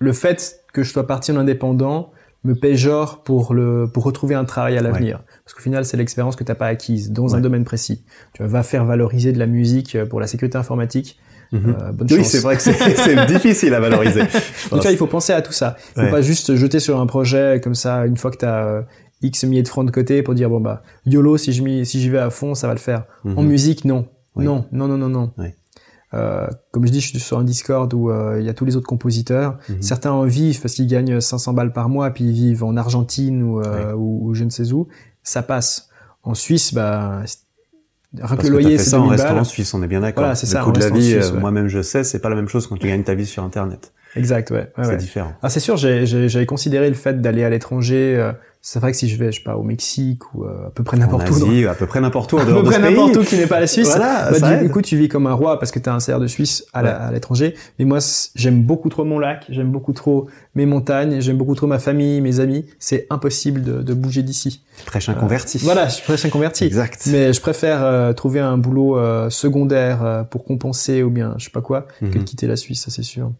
le 0.00 0.12
fait 0.12 0.56
que 0.72 0.82
je 0.82 0.90
sois 0.90 1.06
parti 1.06 1.30
en 1.30 1.36
indépendant 1.36 2.10
me 2.42 2.54
péjore 2.56 3.22
pour 3.22 3.54
le 3.54 3.88
pour 3.92 4.02
retrouver 4.02 4.34
un 4.34 4.44
travail 4.44 4.76
à 4.76 4.80
l'avenir. 4.82 5.22
Parce 5.44 5.54
qu'au 5.54 5.60
final, 5.60 5.84
c'est 5.84 5.96
l'expérience 5.96 6.36
que 6.36 6.44
t'as 6.44 6.54
pas 6.54 6.66
acquise 6.66 7.10
dans 7.10 7.34
un 7.34 7.40
domaine 7.40 7.64
précis. 7.64 8.04
Tu 8.34 8.44
vas 8.44 8.62
faire 8.62 8.84
valoriser 8.84 9.32
de 9.32 9.38
la 9.38 9.46
musique 9.46 9.96
euh, 9.96 10.06
pour 10.06 10.20
la 10.20 10.26
sécurité 10.26 10.56
informatique. 10.58 11.18
Euh, 11.54 11.92
bonne 11.92 12.08
Oui, 12.10 12.24
c'est 12.24 12.38
vrai 12.38 12.56
que 12.56 12.62
c'est 12.62 13.26
difficile 13.26 13.74
à 13.74 13.80
valoriser. 13.80 14.20
Donc, 14.20 14.30
tu 14.30 14.76
vois, 14.78 14.90
il 14.90 14.96
faut 14.96 15.06
penser 15.06 15.32
à 15.34 15.42
tout 15.42 15.52
ça. 15.52 15.76
Il 15.90 15.94
faut 15.94 16.00
Ouais. 16.06 16.10
pas 16.10 16.22
juste 16.22 16.46
se 16.46 16.56
jeter 16.56 16.80
sur 16.80 16.98
un 17.00 17.06
projet 17.06 17.60
comme 17.62 17.74
ça 17.74 18.06
une 18.06 18.16
fois 18.16 18.30
que 18.30 18.38
tu 18.38 18.46
as 18.46 18.86
X 19.20 19.44
milliers 19.44 19.62
de 19.62 19.68
francs 19.68 19.84
de 19.86 19.90
côté 19.92 20.22
pour 20.22 20.34
dire 20.34 20.48
bon 20.48 20.60
bah 20.60 20.82
YOLO 21.06 21.36
si 21.36 21.52
je 21.52 21.62
m'y 21.62 21.84
si 21.86 22.00
j'y 22.00 22.08
vais 22.08 22.18
à 22.18 22.30
fond 22.30 22.54
ça 22.54 22.66
va 22.68 22.72
le 22.72 22.78
faire. 22.80 23.04
Mhm. 23.24 23.38
En 23.38 23.42
musique 23.42 23.84
non. 23.84 24.08
Oui. 24.34 24.46
Non, 24.46 24.64
non 24.72 24.88
non 24.88 24.96
non 24.96 25.08
non. 25.10 25.32
Oui. 25.36 25.48
Euh, 26.14 26.46
comme 26.72 26.86
je 26.86 26.92
dis, 26.92 27.00
je 27.00 27.08
suis 27.08 27.20
sur 27.20 27.38
un 27.38 27.44
Discord 27.44 27.92
où 27.94 28.10
euh, 28.10 28.36
il 28.38 28.44
y 28.44 28.48
a 28.50 28.54
tous 28.54 28.64
les 28.66 28.76
autres 28.76 28.86
compositeurs. 28.86 29.58
Mhm. 29.68 29.80
Certains 29.82 30.12
en 30.12 30.24
vivent 30.24 30.60
parce 30.60 30.74
qu'ils 30.74 30.86
gagnent 30.86 31.20
500 31.20 31.52
balles 31.54 31.72
par 31.72 31.88
mois, 31.88 32.10
puis 32.10 32.24
ils 32.24 32.32
vivent 32.32 32.64
en 32.64 32.76
Argentine 32.76 33.42
ou, 33.42 33.60
euh, 33.60 33.92
ou, 33.94 34.28
ou 34.28 34.34
je 34.34 34.44
ne 34.44 34.50
sais 34.50 34.72
où. 34.72 34.88
Ça 35.22 35.42
passe. 35.42 35.88
En 36.22 36.34
Suisse, 36.34 36.72
bah, 36.72 37.22
rien 38.20 38.36
que 38.36 38.42
le 38.42 38.50
loyer, 38.50 38.78
c'est 38.78 38.90
ça 38.90 38.98
en 38.98 39.06
2000 39.06 39.20
restaurant 39.20 39.44
suisse, 39.44 39.74
on 39.74 39.82
est 39.82 39.88
bien 39.88 40.00
d'accord. 40.00 40.22
Voilà, 40.22 40.34
c'est 40.34 40.46
le 40.46 40.52
ça, 40.52 40.62
coût 40.62 40.72
de 40.72 40.80
la 40.80 40.90
vie, 40.90 41.14
euh, 41.14 41.32
ouais. 41.32 41.40
moi-même 41.40 41.68
je 41.68 41.82
sais, 41.82 42.04
c'est 42.04 42.20
pas 42.20 42.28
la 42.28 42.36
même 42.36 42.48
chose 42.48 42.66
quand 42.66 42.76
tu 42.76 42.86
gagnes 42.86 43.02
ta 43.02 43.14
vie 43.14 43.26
sur 43.26 43.42
Internet. 43.42 43.92
Exact, 44.16 44.50
ouais. 44.50 44.58
ouais, 44.58 44.84
c'est 44.84 44.88
ouais. 44.90 44.96
différent. 44.96 45.32
Ah, 45.42 45.48
c'est 45.48 45.60
sûr, 45.60 45.76
j'avais 45.76 46.46
considéré 46.46 46.88
le 46.88 46.94
fait 46.94 47.20
d'aller 47.20 47.44
à 47.44 47.50
l'étranger. 47.50 48.14
euh, 48.18 48.32
c'est 48.64 48.78
vrai 48.78 48.92
que 48.92 48.96
si 48.96 49.08
je 49.08 49.16
vais, 49.16 49.32
je 49.32 49.38
sais 49.38 49.42
pas, 49.42 49.56
au 49.56 49.64
Mexique 49.64 50.34
ou 50.34 50.44
euh, 50.44 50.68
à 50.68 50.70
peu 50.70 50.84
près 50.84 50.96
n'importe 50.96 51.28
où, 51.30 51.34
Asie, 51.34 51.66
à 51.66 51.74
peu 51.74 51.86
près 51.86 52.00
n'importe 52.00 52.32
où 52.32 52.38
à 52.38 52.44
peu 52.44 52.52
de 52.52 52.60
près 52.60 52.78
n'importe 52.78 53.16
où 53.16 53.24
qui 53.24 53.36
n'est 53.36 53.48
pas 53.48 53.58
la 53.58 53.66
Suisse, 53.66 53.88
Voilà, 53.88 54.30
bah, 54.30 54.38
ça 54.38 54.56
du 54.62 54.70
coup, 54.70 54.80
tu 54.82 54.96
vis 54.96 55.08
comme 55.08 55.26
un 55.26 55.32
roi 55.32 55.58
parce 55.58 55.72
que 55.72 55.80
tu 55.80 55.88
as 55.88 55.94
un 55.94 55.98
salaire 55.98 56.20
de 56.20 56.28
Suisse 56.28 56.64
à 56.72 57.10
l'étranger. 57.10 57.56
Mais 57.80 57.84
moi, 57.84 57.98
j'aime 58.36 58.62
beaucoup 58.62 58.88
trop 58.88 59.04
mon 59.04 59.18
lac, 59.18 59.46
j'aime 59.48 59.72
beaucoup 59.72 59.92
trop 59.92 60.28
mes 60.54 60.64
montagnes, 60.66 61.20
j'aime 61.20 61.38
beaucoup 61.38 61.56
trop 61.56 61.66
ma 61.66 61.80
famille, 61.80 62.20
mes 62.20 62.38
amis. 62.38 62.64
C'est 62.78 63.08
impossible 63.10 63.62
de, 63.62 63.82
de 63.82 63.94
bouger 63.94 64.22
d'ici. 64.22 64.62
Prêche 64.86 65.08
un 65.08 65.14
converti. 65.14 65.58
Voilà, 65.58 65.88
je 65.88 65.94
suis 65.94 66.04
presque 66.04 66.26
un 66.26 66.30
converti. 66.30 66.62
Exact. 66.62 67.08
Mais 67.10 67.32
je 67.32 67.40
préfère 67.40 67.82
euh, 67.82 68.12
trouver 68.12 68.38
un 68.38 68.58
boulot 68.58 68.96
euh, 68.96 69.28
secondaire 69.28 70.04
euh, 70.04 70.22
pour 70.22 70.44
compenser 70.44 71.02
ou 71.02 71.10
bien 71.10 71.34
je 71.36 71.44
sais 71.46 71.50
pas 71.50 71.62
quoi 71.62 71.88
que 71.98 72.04
de 72.06 72.18
Mhm. 72.18 72.24
quitter 72.24 72.46
la 72.46 72.54
Suisse, 72.54 72.82
ça 72.84 72.92
c'est 72.92 73.02
sûr. 73.02 73.32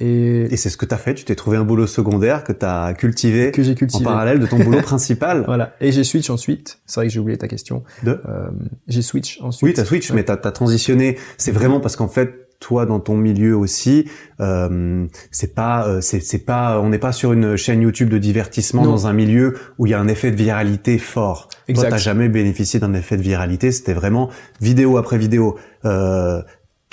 Et, 0.00 0.52
Et 0.52 0.56
c'est 0.56 0.70
ce 0.70 0.76
que 0.76 0.86
t'as 0.86 0.96
fait, 0.96 1.14
tu 1.14 1.24
t'es 1.24 1.36
trouvé 1.36 1.56
un 1.56 1.64
boulot 1.64 1.86
secondaire 1.86 2.42
que 2.42 2.52
t'as 2.52 2.94
cultivé 2.94 3.52
que 3.52 3.62
j'ai 3.62 3.72
en 3.72 3.76
cultivé. 3.76 4.04
parallèle 4.04 4.40
de 4.40 4.46
ton 4.46 4.58
boulot 4.58 4.80
principal. 4.82 5.44
Voilà. 5.46 5.74
Et 5.80 5.92
j'ai 5.92 6.02
switch 6.02 6.30
ensuite. 6.30 6.80
C'est 6.86 7.00
vrai 7.00 7.06
que 7.06 7.12
j'ai 7.12 7.20
oublié 7.20 7.38
ta 7.38 7.46
question. 7.46 7.84
De 8.02 8.20
Euh, 8.28 8.48
j'ai 8.88 9.02
switch 9.02 9.40
ensuite. 9.40 9.68
Oui, 9.68 9.74
t'as 9.74 9.84
switch, 9.84 10.10
mais 10.12 10.24
t'as 10.24 10.34
as 10.42 10.52
transitionné. 10.52 11.16
C'est 11.38 11.52
vraiment 11.52 11.80
parce 11.80 11.94
qu'en 11.94 12.08
fait, 12.08 12.44
toi 12.60 12.86
dans 12.86 12.98
ton 12.98 13.16
milieu 13.16 13.56
aussi, 13.56 14.08
euh, 14.40 15.06
c'est 15.30 15.54
pas, 15.54 15.86
euh, 15.86 16.00
c'est 16.00 16.38
pas, 16.38 16.80
on 16.80 16.88
n'est 16.88 16.98
pas 16.98 17.12
sur 17.12 17.32
une 17.32 17.56
chaîne 17.56 17.82
YouTube 17.82 18.08
de 18.08 18.18
divertissement 18.18 18.84
dans 18.84 19.06
un 19.06 19.12
milieu 19.12 19.54
où 19.78 19.86
il 19.86 19.90
y 19.90 19.94
a 19.94 20.00
un 20.00 20.08
effet 20.08 20.30
de 20.30 20.36
viralité 20.36 20.98
fort. 20.98 21.48
Exact. 21.68 21.88
Toi, 21.88 21.90
t'as 21.90 22.02
jamais 22.02 22.28
bénéficié 22.28 22.80
d'un 22.80 22.94
effet 22.94 23.16
de 23.16 23.22
viralité. 23.22 23.70
C'était 23.70 23.94
vraiment 23.94 24.30
vidéo 24.60 24.96
après 24.96 25.18
vidéo. 25.18 25.58
Euh, 25.84 26.42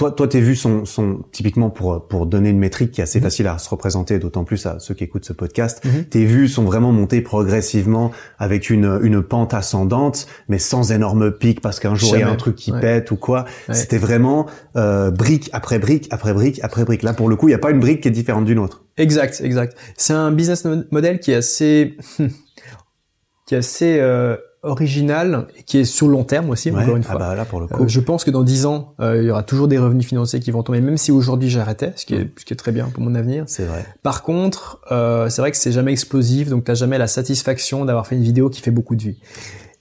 toi, 0.01 0.09
toi, 0.09 0.27
t'es 0.27 0.41
vu 0.41 0.55
son, 0.55 0.83
son 0.85 1.19
typiquement 1.31 1.69
pour 1.69 2.07
pour 2.07 2.25
donner 2.25 2.49
une 2.49 2.57
métrique 2.57 2.91
qui 2.91 3.01
est 3.01 3.03
assez 3.03 3.19
mhm. 3.19 3.25
facile 3.25 3.47
à 3.47 3.59
se 3.59 3.69
représenter, 3.69 4.17
d'autant 4.17 4.43
plus 4.43 4.65
à 4.65 4.79
ceux 4.79 4.95
qui 4.95 5.03
écoutent 5.03 5.25
ce 5.25 5.33
podcast. 5.33 5.85
Mhm. 5.85 6.05
Tes 6.05 6.25
vues 6.25 6.47
sont 6.47 6.63
vraiment 6.63 6.91
montées 6.91 7.21
progressivement 7.21 8.09
avec 8.39 8.71
une 8.71 8.99
une 9.03 9.21
pente 9.21 9.53
ascendante, 9.53 10.25
mais 10.49 10.57
sans 10.57 10.91
énorme 10.91 11.31
pic 11.31 11.61
parce 11.61 11.79
qu'un 11.79 11.93
jour 11.93 12.15
il 12.15 12.21
y 12.21 12.23
a 12.23 12.29
un 12.31 12.35
truc 12.35 12.55
qui 12.55 12.71
pète 12.71 13.11
ou 13.11 13.15
quoi. 13.15 13.45
C'était 13.71 13.99
vraiment 13.99 14.47
euh, 14.75 15.11
brique 15.11 15.51
après 15.53 15.77
brique 15.77 16.07
après 16.09 16.33
brique 16.33 16.59
après 16.63 16.83
brique. 16.83 17.03
Là, 17.03 17.13
pour 17.13 17.29
le 17.29 17.35
coup, 17.35 17.47
il 17.49 17.51
y 17.51 17.55
a 17.55 17.59
pas 17.59 17.69
une 17.69 17.79
brique 17.79 18.01
qui 18.01 18.07
est 18.07 18.11
différente 18.11 18.45
d'une 18.45 18.57
autre. 18.57 18.83
Exact, 18.97 19.39
exact. 19.43 19.77
C'est 19.97 20.13
un 20.13 20.31
business 20.31 20.65
model 20.89 21.19
qui 21.19 21.31
est 21.31 21.35
assez 21.35 21.95
qui 23.45 23.53
est 23.53 23.59
assez 23.59 23.99
euh, 23.99 24.35
original 24.63 25.47
qui 25.65 25.79
est 25.79 25.85
sur 25.85 26.07
long 26.07 26.23
terme 26.23 26.49
aussi 26.51 26.69
encore 26.71 26.95
une 26.95 27.03
ah 27.07 27.11
fois. 27.11 27.19
bah 27.19 27.35
là 27.35 27.45
pour 27.45 27.59
le 27.59 27.67
coup. 27.67 27.83
Euh, 27.83 27.87
je 27.87 27.99
pense 27.99 28.23
que 28.23 28.31
dans 28.31 28.43
dix 28.43 28.65
ans, 28.65 28.93
euh, 28.99 29.21
il 29.21 29.27
y 29.27 29.31
aura 29.31 29.43
toujours 29.43 29.67
des 29.67 29.77
revenus 29.77 30.05
financiers 30.05 30.39
qui 30.39 30.51
vont 30.51 30.61
tomber, 30.61 30.81
même 30.81 30.97
si 30.97 31.11
aujourd'hui 31.11 31.49
j'arrêtais, 31.49 31.93
ce 31.95 32.05
qui 32.05 32.15
est 32.15 32.29
ce 32.37 32.45
qui 32.45 32.53
est 32.53 32.57
très 32.57 32.71
bien 32.71 32.87
pour 32.89 33.03
mon 33.03 33.15
avenir. 33.15 33.45
C'est 33.47 33.65
vrai. 33.65 33.85
Par 34.03 34.21
contre, 34.21 34.81
euh, 34.91 35.29
c'est 35.29 35.41
vrai 35.41 35.51
que 35.51 35.57
c'est 35.57 35.71
jamais 35.71 35.91
explosif, 35.91 36.49
donc 36.49 36.63
t'as 36.63 36.75
jamais 36.75 36.97
la 36.97 37.07
satisfaction 37.07 37.85
d'avoir 37.85 38.05
fait 38.05 38.15
une 38.15 38.23
vidéo 38.23 38.49
qui 38.49 38.61
fait 38.61 38.71
beaucoup 38.71 38.95
de 38.95 39.01
vues. 39.01 39.17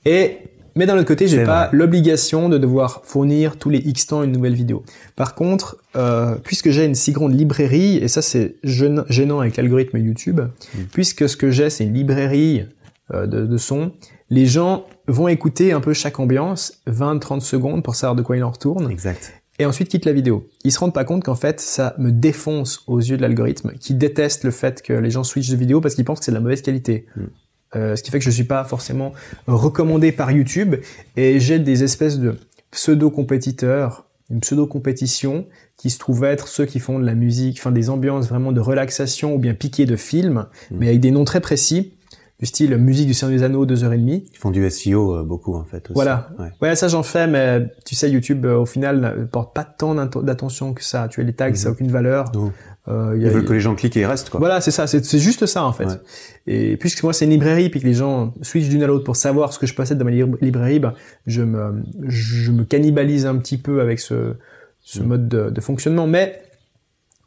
Et 0.07 0.39
mais 0.77 0.86
d'un 0.86 0.97
autre 0.97 1.07
côté, 1.09 1.27
j'ai 1.28 1.44
pas 1.44 1.69
l'obligation 1.73 2.48
de 2.48 2.57
devoir 2.57 3.02
fournir 3.05 3.57
tous 3.57 3.70
les 3.70 3.78
X 3.78 4.07
temps 4.07 4.23
une 4.23 4.32
nouvelle 4.32 4.55
vidéo. 4.55 4.85
Par 5.16 5.35
contre, 5.35 5.77
euh, 5.97 6.36
puisque 6.43 6.70
j'ai 6.70 6.85
une 6.85 6.94
si 6.94 7.12
grande 7.12 7.39
librairie, 7.39 7.97
et 7.97 8.09
ça 8.09 8.23
c'est 8.23 8.57
gênant 8.62 9.40
avec 9.40 9.57
l'algorithme 9.57 9.98
YouTube, 9.98 10.40
mm. 10.40 10.78
puisque 10.93 11.28
ce 11.28 11.36
que 11.36 11.51
j'ai 11.51 11.70
c'est 11.70 11.85
une 11.85 11.94
librairie 11.94 12.66
euh, 13.12 13.27
de, 13.27 13.47
de 13.47 13.57
son, 13.59 13.93
les 14.31 14.47
gens 14.47 14.86
vont 15.09 15.28
écouter 15.28 15.73
un 15.73 15.81
peu 15.81 15.93
chaque 15.93 16.20
ambiance, 16.20 16.81
20-30 16.86 17.40
secondes 17.40 17.82
pour 17.82 17.97
savoir 17.97 18.15
de 18.15 18.23
quoi 18.23 18.36
il 18.36 18.44
en 18.44 18.51
retourne. 18.51 18.90
Exact. 18.90 19.35
Et 19.59 19.66
ensuite 19.66 19.89
quittent 19.89 20.07
la 20.07 20.12
vidéo. 20.12 20.48
Ils 20.65 20.73
se 20.73 20.78
rendent 20.78 20.94
pas 20.94 21.05
compte 21.05 21.24
qu'en 21.24 21.35
fait, 21.35 21.61
ça 21.61 21.94
me 21.98 22.12
défonce 22.12 22.82
aux 22.86 23.01
yeux 23.01 23.16
de 23.16 23.23
l'algorithme, 23.23 23.73
qui 23.78 23.93
déteste 23.93 24.44
le 24.44 24.52
fait 24.52 24.81
que 24.81 24.93
les 24.93 25.11
gens 25.11 25.24
switchent 25.24 25.51
de 25.51 25.57
vidéo 25.57 25.81
parce 25.81 25.94
qu'ils 25.94 26.05
pensent 26.05 26.20
que 26.20 26.24
c'est 26.24 26.31
de 26.31 26.36
la 26.36 26.40
mauvaise 26.40 26.62
qualité. 26.62 27.07
Mm. 27.16 27.23
Euh, 27.77 27.97
ce 27.97 28.02
qui 28.02 28.11
fait 28.11 28.19
que 28.19 28.24
je 28.24 28.31
suis 28.31 28.44
pas 28.44 28.65
forcément 28.65 29.12
recommandé 29.47 30.12
par 30.12 30.32
YouTube 30.32 30.77
et 31.16 31.39
j'ai 31.39 31.59
des 31.59 31.85
espèces 31.85 32.19
de 32.19 32.36
pseudo-compétiteurs, 32.70 34.07
une 34.31 34.40
pseudo-compétition 34.40 35.47
qui 35.77 35.90
se 35.90 35.98
trouve 35.98 36.24
être 36.24 36.48
ceux 36.48 36.65
qui 36.65 36.81
font 36.81 36.98
de 36.98 37.05
la 37.05 37.15
musique, 37.15 37.59
enfin 37.61 37.70
des 37.70 37.90
ambiances 37.90 38.28
vraiment 38.28 38.52
de 38.52 38.61
relaxation 38.61 39.35
ou 39.35 39.39
bien 39.39 39.55
piquées 39.55 39.86
de 39.86 39.97
films, 39.97 40.47
mm. 40.70 40.77
mais 40.78 40.89
avec 40.89 41.01
des 41.01 41.11
noms 41.11 41.24
très 41.24 41.40
précis 41.40 41.93
du 42.41 42.47
style 42.47 42.75
musique 42.79 43.07
du 43.07 43.12
Seigneur 43.12 43.37
des 43.37 43.45
Anneaux, 43.45 43.67
deux 43.67 43.85
heures 43.85 43.93
et 43.93 43.99
demie. 43.99 44.25
Ils 44.33 44.39
font 44.39 44.51
du 44.51 44.69
SEO 44.71 45.15
euh, 45.15 45.23
beaucoup 45.23 45.55
en 45.55 45.65
fait. 45.65 45.91
Aussi. 45.91 45.95
Voilà. 45.95 46.31
Ouais. 46.61 46.75
ça 46.75 46.89
j'en 46.89 47.03
fais, 47.03 47.27
mais 47.27 47.67
tu 47.85 47.95
sais 47.95 48.11
YouTube 48.11 48.47
euh, 48.47 48.57
au 48.57 48.67
final 48.67 49.17
ne 49.19 49.25
porte 49.27 49.55
pas 49.55 49.65
tant 49.65 49.95
d'attention 49.95 50.73
que 50.73 50.83
ça. 50.83 51.07
Tu 51.09 51.21
as 51.21 51.25
les 51.25 51.35
tags, 51.35 51.55
ça 51.55 51.65
n'a 51.65 51.71
mhm. 51.71 51.75
aucune 51.75 51.91
valeur. 51.91 52.33
Euh, 52.89 53.15
Ils 53.21 53.29
veulent 53.29 53.45
que 53.45 53.53
les 53.53 53.61
gens 53.61 53.75
cliquent 53.75 53.99
et 53.99 54.07
restent 54.07 54.31
quoi. 54.31 54.41
Voilà, 54.41 54.62
c'est 54.62 54.71
ça, 54.71 54.87
c'est 54.87 55.19
juste 55.19 55.45
ça 55.45 55.65
en 55.65 55.73
fait. 55.75 56.01
Et 56.47 56.79
puisque 56.79 57.03
moi 57.03 57.12
c'est 57.12 57.27
une 57.27 57.31
librairie 57.31 57.69
puis 57.69 57.81
que 57.81 57.87
les 57.87 57.95
gens 57.95 58.33
switchent 58.41 58.71
d'une 58.71 58.83
à 58.83 58.87
l'autre 58.87 59.05
pour 59.05 59.17
savoir 59.17 59.53
ce 59.53 59.59
que 59.59 59.67
je 59.67 59.75
possède 59.75 59.99
dans 59.99 60.07
ma 60.07 60.11
librairie, 60.11 60.81
bah, 60.81 60.95
je 61.27 61.43
me 61.43 61.83
je 62.09 62.53
me 62.53 62.65
cannibalise 62.65 63.27
un 63.27 63.37
petit 63.37 63.59
peu 63.59 63.83
avec 63.83 64.01
ce 64.01 64.35
ce 64.81 65.01
mhm. 65.01 65.07
mode 65.07 65.29
de, 65.29 65.51
de 65.51 65.61
fonctionnement, 65.61 66.07
mais 66.07 66.41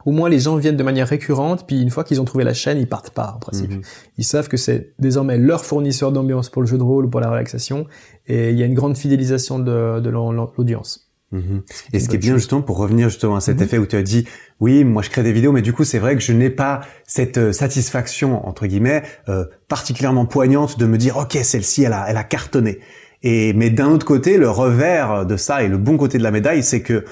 au 0.05 0.11
moins 0.11 0.30
les 0.30 0.39
gens 0.39 0.55
viennent 0.57 0.77
de 0.77 0.84
manière 0.84 1.07
récurrente, 1.07 1.65
puis 1.67 1.81
une 1.81 1.89
fois 1.89 2.03
qu'ils 2.03 2.21
ont 2.21 2.25
trouvé 2.25 2.43
la 2.43 2.53
chaîne, 2.53 2.77
ils 2.77 2.88
partent 2.88 3.11
pas 3.11 3.34
en 3.35 3.39
principe. 3.39 3.71
Mhm. 3.71 3.81
Ils 4.17 4.25
savent 4.25 4.47
que 4.47 4.57
c'est 4.57 4.93
désormais 4.99 5.38
leur 5.38 5.63
fournisseur 5.65 6.11
d'ambiance 6.11 6.49
pour 6.49 6.61
le 6.61 6.67
jeu 6.67 6.77
de 6.77 6.84
rôle 6.84 7.05
ou 7.05 7.09
pour 7.09 7.21
la 7.21 7.30
relaxation, 7.30 7.88
et 8.27 8.51
il 8.51 8.57
y 8.57 8.63
a 8.63 8.65
une 8.65 8.73
grande 8.73 8.97
fidélisation 8.97 9.59
de, 9.59 9.99
de 9.99 10.09
l'audience. 10.09 11.13
Mhm. 11.34 11.63
Et 11.93 11.99
ce 11.99 12.09
qui 12.09 12.15
est 12.15 12.19
bien 12.19 12.35
justement 12.35 12.61
pour 12.61 12.77
revenir 12.77 13.09
justement 13.09 13.35
à 13.35 13.41
cet 13.41 13.57
mhm. 13.57 13.63
effet 13.63 13.77
où 13.80 13.88
tu 13.88 13.95
as 13.95 14.03
dit 14.03 14.27
oui 14.59 14.84
moi 14.84 15.01
je 15.01 15.09
crée 15.09 15.23
des 15.23 15.31
vidéos 15.31 15.51
mais 15.51 15.63
du 15.63 15.73
coup 15.73 15.84
c'est 15.84 15.97
vrai 15.97 16.15
que 16.15 16.21
je 16.21 16.31
n'ai 16.31 16.51
pas 16.51 16.81
cette 17.07 17.39
euh, 17.39 17.51
satisfaction 17.51 18.47
entre 18.47 18.67
guillemets 18.67 19.01
euh, 19.30 19.45
particulièrement 19.67 20.27
poignante 20.27 20.77
de 20.77 20.85
me 20.85 20.95
dire 20.95 21.17
ok 21.17 21.35
celle-ci 21.41 21.84
elle 21.84 21.93
a 21.93 22.05
elle 22.07 22.17
a 22.17 22.23
cartonné 22.23 22.81
et 23.23 23.53
mais 23.53 23.71
d'un 23.71 23.89
autre 23.89 24.05
côté 24.05 24.38
le 24.38 24.47
revers 24.47 25.25
de 25.25 25.35
ça 25.35 25.63
et 25.63 25.69
le 25.69 25.80
bon 25.80 25.97
côté 25.97 26.19
de 26.19 26.23
la 26.23 26.30
médaille 26.30 26.61
c'est 26.61 26.84
que 26.84 27.03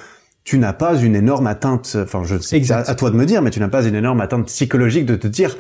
tu 0.44 0.58
n'as 0.58 0.74
pas 0.74 0.96
une 0.96 1.16
énorme 1.16 1.48
atteinte, 1.48 1.98
enfin 2.02 2.24
je 2.24 2.38
sais 2.38 2.72
à, 2.72 2.78
à, 2.80 2.96
toi 2.96 3.12
de 3.12 3.16
me 3.16 3.26
dire, 3.26 3.42
mais 3.42 3.52
tu 3.52 3.60
n'as 3.60 3.68
pas 3.68 3.86
une 3.86 3.96
énorme 3.96 4.22
atteinte 4.22 4.48
psychologique 4.48 5.06
de 5.06 5.16
te 5.16 5.28
dire 5.28 5.56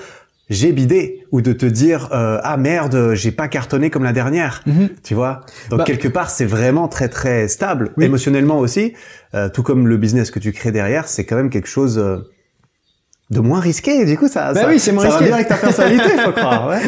j'ai 0.52 0.74
bidé 0.74 1.26
ou 1.32 1.42
de 1.42 1.54
te 1.54 1.66
dire 1.66 2.10
euh, 2.12 2.40
ah 2.44 2.58
merde 2.58 3.14
j'ai 3.14 3.32
pas 3.32 3.48
cartonné 3.48 3.90
comme 3.90 4.04
la 4.04 4.14
dernière, 4.14 4.62
mhm. 4.66 4.90
tu 5.02 5.16
vois? 5.16 5.42
Donc 5.70 5.80
bah 5.80 5.86
quelque 5.86 6.10
part 6.10 6.30
c'est 6.30 6.46
vraiment 6.46 6.88
très 6.88 7.08
très 7.08 7.48
stable 7.48 7.92
émotionnellement 8.00 8.60
aussi, 8.60 8.94
euh, 9.34 9.50
tout 9.50 9.64
comme 9.64 9.88
le 9.88 9.98
business 9.98 10.30
que 10.30 10.40
tu 10.40 10.52
crées 10.52 10.72
derrière, 10.72 11.08
c'est 11.08 11.26
quand 11.26 11.38
même 11.38 11.50
quelque 11.50 11.70
chose 11.70 11.98
euh, 11.98 12.18
de 13.32 13.40
moins 13.40 13.62
risqué. 13.62 14.06
Du 14.06 14.18
coup, 14.18 14.28
ça, 14.28 14.54
bah 14.54 14.62
ça, 14.62 14.68
oui, 14.68 14.78
c'est 14.78 14.92
moins 14.92 15.04
ça 15.04 15.18
risqué. 15.18 15.24
va 15.24 15.28
bien 15.28 15.36
avec 15.36 15.48
ta 15.48 15.56
personnalité, 15.56 16.10
faut 16.24 16.34
croire. 16.34 16.68
Ouais. 16.70 16.82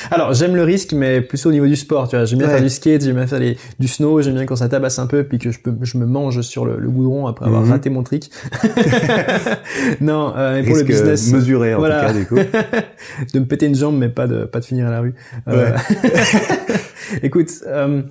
Alors, 0.10 0.32
j'aime 0.32 0.56
le 0.56 0.64
risque, 0.64 0.94
mais 0.94 1.20
plus 1.20 1.44
au 1.44 1.52
niveau 1.52 1.66
du 1.66 1.76
sport. 1.76 2.08
Tu 2.08 2.16
vois, 2.16 2.24
j'aime 2.24 2.38
bien 2.38 2.48
faire 2.48 2.62
du 2.62 2.70
skate, 2.70 3.04
j'aime 3.04 3.16
bien 3.16 3.26
faire 3.26 3.40
du 3.78 3.88
snow, 3.88 4.22
j'aime 4.22 4.34
bien 4.34 4.46
quand 4.46 4.56
ça 4.56 4.68
tabasse 4.68 4.98
un 4.98 5.06
peu, 5.06 5.24
puis 5.24 5.38
que 5.38 5.50
je 5.50 5.60
peux, 5.60 5.74
je 5.82 5.98
me 5.98 6.06
mange 6.06 6.40
sur 6.40 6.64
le, 6.64 6.78
le 6.78 6.88
goudron 6.88 7.26
après 7.26 7.44
avoir 7.44 7.62
mhm. 7.62 7.70
raté 7.70 7.90
mon 7.90 8.02
trick. 8.02 8.30
non, 10.00 10.32
euh, 10.36 10.64
pour 10.64 10.76
le 10.76 10.84
business, 10.84 11.30
mesuré 11.30 11.74
en 11.74 11.78
voilà. 11.78 12.00
tout 12.00 12.06
cas, 12.06 12.12
du 12.14 12.26
coup. 12.26 12.36
de 13.34 13.38
me 13.38 13.44
péter 13.44 13.66
une 13.66 13.74
jambe, 13.74 13.98
mais 13.98 14.08
pas 14.08 14.26
de, 14.26 14.44
pas 14.44 14.60
de 14.60 14.64
finir 14.64 14.86
à 14.86 14.90
la 14.90 15.00
rue. 15.00 15.14
Euh... 15.48 15.76
Écoute. 17.22 17.50
Euh, 17.66 18.02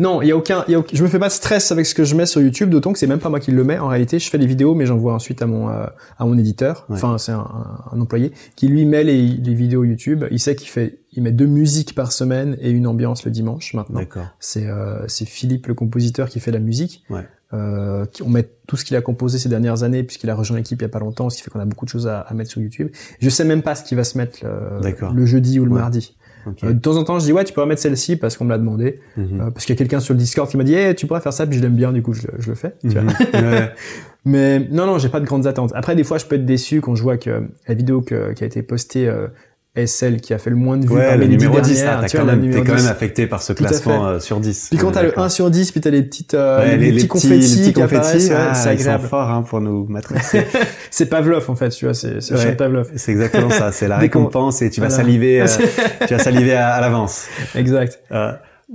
non, 0.00 0.22
il 0.22 0.28
y 0.28 0.32
a 0.32 0.36
aucun, 0.36 0.64
y 0.66 0.74
a, 0.74 0.82
je 0.90 1.02
me 1.02 1.08
fais 1.08 1.18
pas 1.18 1.28
de 1.28 1.32
stress 1.32 1.70
avec 1.72 1.84
ce 1.84 1.94
que 1.94 2.04
je 2.04 2.14
mets 2.14 2.24
sur 2.24 2.40
YouTube, 2.40 2.70
d'autant 2.70 2.90
que 2.94 2.98
c'est 2.98 3.06
même 3.06 3.18
pas 3.18 3.28
moi 3.28 3.38
qui 3.38 3.52
le 3.52 3.62
mets. 3.64 3.78
En 3.78 3.88
réalité, 3.88 4.18
je 4.18 4.30
fais 4.30 4.38
les 4.38 4.46
vidéos, 4.46 4.74
mais 4.74 4.86
j'envoie 4.86 5.12
ensuite 5.12 5.42
à 5.42 5.46
mon 5.46 5.68
euh, 5.68 5.84
à 6.18 6.24
mon 6.24 6.38
éditeur. 6.38 6.86
Enfin, 6.88 7.18
c'est 7.18 7.32
un, 7.32 7.46
un, 7.92 8.00
employé 8.00 8.32
qui 8.56 8.68
lui 8.68 8.86
met 8.86 9.04
les, 9.04 9.26
les 9.26 9.54
vidéos 9.54 9.84
YouTube. 9.84 10.24
Il 10.30 10.40
sait 10.40 10.56
qu'il 10.56 10.70
fait, 10.70 11.00
il 11.12 11.22
met 11.22 11.32
deux 11.32 11.46
musiques 11.46 11.94
par 11.94 12.12
semaine 12.12 12.56
et 12.62 12.70
une 12.70 12.86
ambiance 12.86 13.26
le 13.26 13.30
dimanche 13.30 13.74
maintenant. 13.74 14.00
C'est 14.38 14.66
euh, 14.66 15.06
c'est 15.06 15.26
Philippe 15.26 15.66
le 15.66 15.74
compositeur 15.74 16.30
qui 16.30 16.40
fait 16.40 16.50
la 16.50 16.60
musique. 16.60 17.04
Ouais. 17.10 17.28
Euh, 17.52 18.06
on 18.24 18.30
met 18.30 18.48
tout 18.66 18.76
ce 18.76 18.86
qu'il 18.86 18.96
a 18.96 19.02
composé 19.02 19.38
ces 19.38 19.50
dernières 19.50 19.82
années 19.82 20.02
puisqu'il 20.02 20.30
a 20.30 20.34
rejoint 20.34 20.56
l'équipe 20.56 20.80
il 20.80 20.84
y 20.84 20.86
a 20.86 20.88
pas 20.88 21.00
longtemps, 21.00 21.28
ce 21.28 21.36
qui 21.36 21.42
fait 21.42 21.50
qu'on 21.50 21.60
a 21.60 21.64
beaucoup 21.66 21.84
de 21.84 21.90
choses 21.90 22.06
à, 22.06 22.20
à, 22.20 22.32
mettre 22.32 22.50
sur 22.50 22.62
YouTube. 22.62 22.88
Je 23.20 23.28
sais 23.28 23.44
même 23.44 23.60
pas 23.60 23.74
ce 23.74 23.84
qui 23.84 23.94
va 23.94 24.04
se 24.04 24.16
mettre 24.16 24.38
le, 24.44 25.12
le 25.12 25.26
jeudi 25.26 25.60
ou 25.60 25.66
le 25.66 25.72
mardi. 25.72 26.16
Euh, 26.64 26.72
de 26.72 26.78
temps 26.78 26.96
en 26.96 27.04
temps, 27.04 27.18
je 27.18 27.24
dis 27.24 27.32
ouais, 27.32 27.44
tu 27.44 27.52
pourrais 27.52 27.66
mettre 27.66 27.82
celle-ci 27.82 28.16
parce 28.16 28.36
qu'on 28.36 28.44
me 28.44 28.50
l'a 28.50 28.58
demandé, 28.58 29.00
mhm. 29.16 29.40
euh, 29.40 29.50
parce 29.50 29.64
qu'il 29.64 29.74
y 29.74 29.76
a 29.76 29.78
quelqu'un 29.78 30.00
sur 30.00 30.14
le 30.14 30.18
Discord 30.18 30.48
qui 30.48 30.56
m'a 30.56 30.64
dit, 30.64 30.74
hey, 30.74 30.94
tu 30.94 31.06
pourrais 31.06 31.20
faire 31.20 31.32
ça, 31.32 31.46
puis 31.46 31.58
je 31.58 31.62
l'aime 31.62 31.76
bien, 31.76 31.92
du 31.92 32.02
coup, 32.02 32.12
je, 32.12 32.26
je 32.38 32.48
le 32.48 32.54
fais. 32.54 32.74
Tu 32.80 32.88
vois 32.88 33.02
mhm. 33.02 33.68
Mais 34.24 34.58
non, 34.70 34.86
non, 34.86 34.98
j'ai 34.98 35.08
pas 35.08 35.20
de 35.20 35.24
grandes 35.24 35.46
attentes. 35.46 35.72
Après, 35.74 35.96
des 35.96 36.04
fois, 36.04 36.18
je 36.18 36.26
peux 36.26 36.34
être 36.34 36.44
déçu 36.44 36.80
quand 36.80 36.94
je 36.94 37.02
vois 37.02 37.16
que 37.16 37.42
la 37.66 37.74
vidéo 37.74 38.02
qui 38.02 38.14
a 38.14 38.44
été 38.44 38.62
postée 38.62 39.08
euh, 39.08 39.28
est 39.76 39.86
celle 39.86 40.20
qui 40.20 40.34
a 40.34 40.38
fait 40.38 40.50
le 40.50 40.56
moins 40.56 40.76
de 40.76 40.86
vues 40.86 40.94
ouais, 40.94 41.06
par 41.06 41.16
le 41.16 41.26
numéro 41.26 41.60
10, 41.60 41.84
t'as 41.84 42.08
quand, 42.08 42.24
même, 42.24 42.50
quand 42.64 42.74
même 42.74 42.86
affecté 42.86 43.28
par 43.28 43.40
ce 43.40 43.52
classement 43.52 44.06
euh, 44.06 44.18
sur 44.18 44.40
10. 44.40 44.68
Puis 44.70 44.78
quand 44.78 44.90
t'as 44.90 45.04
le 45.04 45.18
1 45.18 45.28
sur 45.28 45.48
10, 45.48 45.70
puis 45.70 45.80
t'as 45.80 45.90
les 45.90 46.02
petites, 46.02 46.34
euh, 46.34 46.76
les, 46.76 46.92
petits 46.92 47.06
confettis 47.06 47.72
qui 47.72 47.80
apparaissent, 47.80 48.30
ah, 48.30 48.54
c'est 48.54 48.70
agréable. 48.70 49.00
Ils 49.00 49.04
sont 49.04 49.08
forts, 49.08 49.30
hein, 49.30 49.42
pour 49.42 49.60
nous 49.60 49.86
matricer. 49.86 50.44
c'est 50.90 51.06
Pavlov, 51.06 51.48
en 51.48 51.54
fait, 51.54 51.68
tu 51.70 51.84
vois, 51.84 51.94
c'est, 51.94 52.20
c'est 52.20 52.34
ouais, 52.34 52.56
Pavlov. 52.56 52.90
C'est 52.96 53.12
exactement 53.12 53.50
ça, 53.50 53.70
c'est 53.70 53.86
la 53.86 53.98
récompense 53.98 54.60
et 54.62 54.70
tu 54.70 54.80
vas 54.80 54.90
saliver, 54.90 55.42
euh, 55.42 55.46
tu 56.08 56.14
vas 56.14 56.22
saliver 56.22 56.54
à, 56.54 56.80
l'avance. 56.80 57.26
Exact. 57.54 58.00
Euh. 58.10 58.32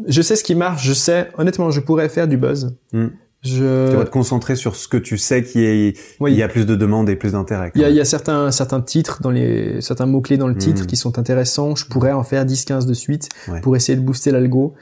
Je 0.08 0.22
sais 0.22 0.38
ce 0.38 0.44
qui 0.44 0.56
marche, 0.56 0.86
je 0.86 0.94
sais, 0.94 1.30
honnêtement, 1.38 1.72
je 1.72 1.82
pourrais 1.82 2.08
faire 2.08 2.28
du 2.28 2.38
buzz. 2.38 2.74
Hmm. 2.94 3.08
Je... 3.46 3.92
Tu 3.92 3.96
vas 3.96 4.06
te 4.06 4.10
concentrer 4.10 4.56
sur 4.56 4.76
ce 4.76 4.88
que 4.88 4.98
tu 4.98 5.18
sais 5.18 5.44
qui 5.44 5.64
est, 5.64 5.98
il 6.20 6.34
y 6.34 6.44
a 6.44 6.48
plus 6.48 6.66
de 6.66 6.76
demandes 6.76 7.10
et 7.10 7.16
plus 7.16 7.34
d'intérêt. 7.34 7.72
Il 7.76 7.82
y 7.82 7.86
a, 7.86 7.90
il 7.90 7.96
y 7.96 8.02
a 8.02 8.06
certains, 8.06 8.52
certains 8.52 8.82
titres 8.82 9.22
dans 9.22 9.30
les, 9.30 9.82
certains 9.82 10.08
mots-clés 10.08 10.38
dans 10.38 10.48
le 10.48 10.58
titre 10.58 10.84
hmm. 10.84 10.88
qui 10.88 10.98
sont 10.98 11.20
intéressants. 11.20 11.76
Je 11.76 11.86
pourrais 11.86 12.12
en 12.12 12.24
faire 12.24 12.46
10, 12.46 12.66
15 12.66 12.86
de 12.86 12.94
suite 12.94 13.30
pour 13.62 13.76
essayer 13.76 13.98
de 13.98 14.04
booster 14.04 14.32
l'algo. 14.32 14.74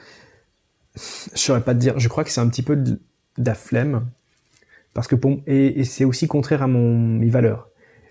Je 0.96 1.00
saurais 1.40 1.60
pas 1.60 1.74
te 1.74 1.80
dire. 1.80 1.98
Je 1.98 2.08
crois 2.08 2.24
que 2.24 2.30
c'est 2.30 2.40
un 2.40 2.48
petit 2.48 2.62
peu 2.62 2.76
de, 2.76 3.00
la 3.36 3.54
flemme. 3.54 4.06
Parce 4.94 5.08
que 5.08 5.16
pour, 5.16 5.38
et, 5.46 5.80
et 5.80 5.84
c'est 5.84 6.04
aussi 6.04 6.26
contraire 6.26 6.62
à 6.62 6.68
mon, 6.68 6.96
mes 6.96 7.28
valeurs. 7.28 7.68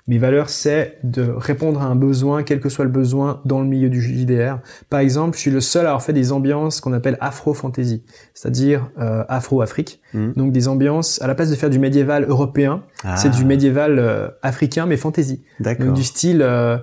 Mes 0.08 0.18
valeurs, 0.18 0.50
c'est 0.50 0.98
de 1.04 1.24
répondre 1.24 1.82
à 1.82 1.86
un 1.86 1.96
besoin, 1.96 2.44
quel 2.44 2.60
que 2.60 2.68
soit 2.68 2.84
le 2.84 2.92
besoin, 2.92 3.42
dans 3.46 3.62
le 3.62 3.68
milieu 3.68 3.90
du 3.90 4.02
JDR. 4.02 4.60
Par 4.90 5.00
exemple, 5.00 5.38
je 5.38 5.42
suis 5.42 5.52
le 5.52 5.62
seul 5.62 5.86
à 5.86 5.90
avoir 5.90 6.04
fait 6.04 6.12
des 6.12 6.34
ambiances 6.34 6.82
qu'on 6.82 6.92
appelle 6.92 7.18
afro-fantasy, 7.22 8.04
c'est-à-dire 8.34 8.92
euh, 9.00 9.24
afro-Afrique. 9.30 10.02
Hmm. 10.14 10.34
Donc 10.36 10.52
des 10.52 10.68
ambiances, 10.68 11.22
à 11.22 11.28
la 11.28 11.36
place 11.36 11.50
de 11.50 11.56
faire 11.56 11.70
du 11.70 11.80
médiéval 11.80 12.26
européen, 12.28 12.84
c'est 13.16 13.30
du 13.30 13.44
ah. 13.44 13.46
médiéval 13.46 13.98
euh, 13.98 14.28
africain, 14.42 14.86
mais 14.86 14.98
fantasy. 14.98 15.44
Donc 15.60 15.94
du 15.94 16.04
style... 16.04 16.42
Euh, 16.42 16.78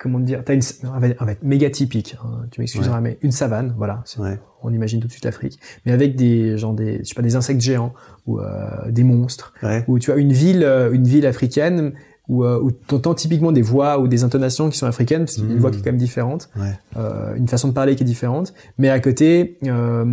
comment 0.00 0.18
dire, 0.20 0.42
t'as 0.44 0.54
une, 0.54 0.60
on 0.84 0.98
va, 0.98 1.08
être 1.08 1.42
méga 1.42 1.70
typique, 1.70 2.16
hein, 2.24 2.42
tu 2.50 2.60
m'excuseras, 2.60 3.00
mais 3.00 3.18
une 3.22 3.32
savane, 3.32 3.74
voilà, 3.76 4.02
Ouais. 4.18 4.38
on 4.62 4.72
imagine 4.72 5.00
tout 5.00 5.06
de 5.06 5.12
suite 5.12 5.24
l'Afrique, 5.24 5.58
mais 5.86 5.92
avec 5.92 6.16
des, 6.16 6.58
genre 6.58 6.72
des, 6.74 6.98
je 6.98 7.04
sais 7.04 7.14
pas, 7.14 7.22
des 7.22 7.36
insectes 7.36 7.60
géants 7.60 7.92
ou 8.26 8.40
euh, 8.40 8.90
des 8.90 9.04
monstres, 9.04 9.52
Ouais. 9.62 9.84
ou 9.88 9.98
tu 9.98 10.12
as 10.12 10.16
une 10.16 10.32
ville, 10.32 10.62
euh, 10.64 10.92
une 10.92 11.04
ville 11.04 11.26
africaine 11.26 11.92
où, 12.28 12.44
euh, 12.44 12.60
où 12.62 12.70
t'entends 12.70 13.14
typiquement 13.14 13.50
des 13.52 13.62
voix 13.62 13.98
ou 13.98 14.08
des 14.08 14.24
intonations 14.24 14.68
qui 14.70 14.78
sont 14.78 14.86
africaines, 14.86 15.24
parce 15.24 15.34
qu'il 15.34 15.44
y 15.44 15.46
a 15.46 15.50
une 15.50 15.54
Mhm. 15.56 15.60
voix 15.60 15.70
qui 15.70 15.78
est 15.78 15.82
quand 15.82 15.90
même 15.90 15.96
différente, 15.96 16.50
Ouais. 16.56 16.72
euh, 16.96 17.34
une 17.34 17.48
façon 17.48 17.68
de 17.68 17.72
parler 17.72 17.96
qui 17.96 18.02
est 18.02 18.06
différente, 18.06 18.52
mais 18.78 18.90
à 18.90 19.00
côté, 19.00 19.58
euh, 19.64 20.04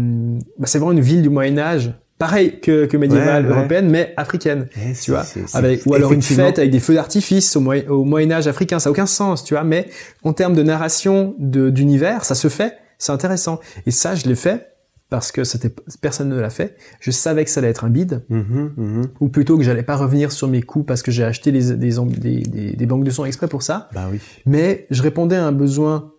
bah, 0.58 0.66
c'est 0.68 0.80
vraiment 0.80 0.94
une 0.94 1.02
ville 1.02 1.22
du 1.22 1.30
Moyen 1.30 1.58
Âge, 1.58 1.94
pareil 2.20 2.60
que, 2.60 2.86
que 2.86 2.98
médiévale 2.98 3.46
Ouais, 3.46 3.52
ouais. 3.52 3.58
européenne, 3.58 3.90
mais 3.90 4.14
africaine. 4.18 4.68
Eh, 4.76 4.94
Tu 4.94 5.10
vois, 5.12 5.26
avec, 5.54 5.82
ou 5.88 5.96
alors 5.96 6.14
une 6.14 6.22
fête 6.22 6.60
avec 6.60 6.70
des 6.70 6.80
feux 6.80 6.94
d'artifice 6.94 7.56
au, 7.56 7.62
Moyen- 7.62 7.88
au 7.90 8.04
Moyen 8.04 8.32
Âge 8.32 8.46
africain, 8.48 8.78
ça 8.78 8.90
a 8.90 8.92
aucun 8.92 9.08
sens, 9.08 9.44
tu 9.44 9.56
vois. 9.56 9.64
Mais 9.64 9.88
en 10.24 10.34
termes 10.34 10.54
de 10.54 10.62
narration 10.62 11.34
de- 11.40 11.72
d'univers, 11.72 12.26
ça 12.26 12.36
se 12.36 12.48
fait, 12.50 12.74
c'est 13.00 13.12
intéressant. 13.12 13.60
Et 13.88 13.92
ça, 13.92 14.14
je 14.14 14.28
l'ai 14.28 14.36
fait 14.36 14.68
parce 15.10 15.32
que 15.32 15.44
c'était 15.44 15.72
personne 16.02 16.30
ne 16.30 16.40
l'a 16.40 16.52
fait. 16.52 16.76
Je 17.00 17.10
savais 17.10 17.44
que 17.44 17.50
ça 17.50 17.62
allait 17.62 17.70
être 17.70 17.84
un 17.84 17.90
bide, 17.90 18.22
Mhm, 18.30 18.72
mhm. 18.78 19.02
ou 19.22 19.30
plutôt 19.30 19.58
que 19.58 19.64
j'allais 19.64 19.82
pas 19.82 19.96
revenir 19.96 20.32
sur 20.32 20.48
mes 20.48 20.62
coups 20.62 20.86
parce 20.86 21.02
que 21.02 21.10
j'ai 21.10 21.24
acheté 21.24 21.52
des, 21.52 21.74
des, 21.76 21.90
des, 21.92 22.42
des, 22.42 22.72
des 22.74 22.86
banques 22.86 23.06
de 23.06 23.10
son 23.10 23.26
exprès 23.26 23.48
pour 23.48 23.64
ça. 23.64 23.90
Bah 23.96 24.08
oui. 24.12 24.20
Mais 24.46 24.86
je 24.92 25.02
répondais 25.02 25.36
à 25.38 25.46
un 25.48 25.52
besoin, 25.52 26.12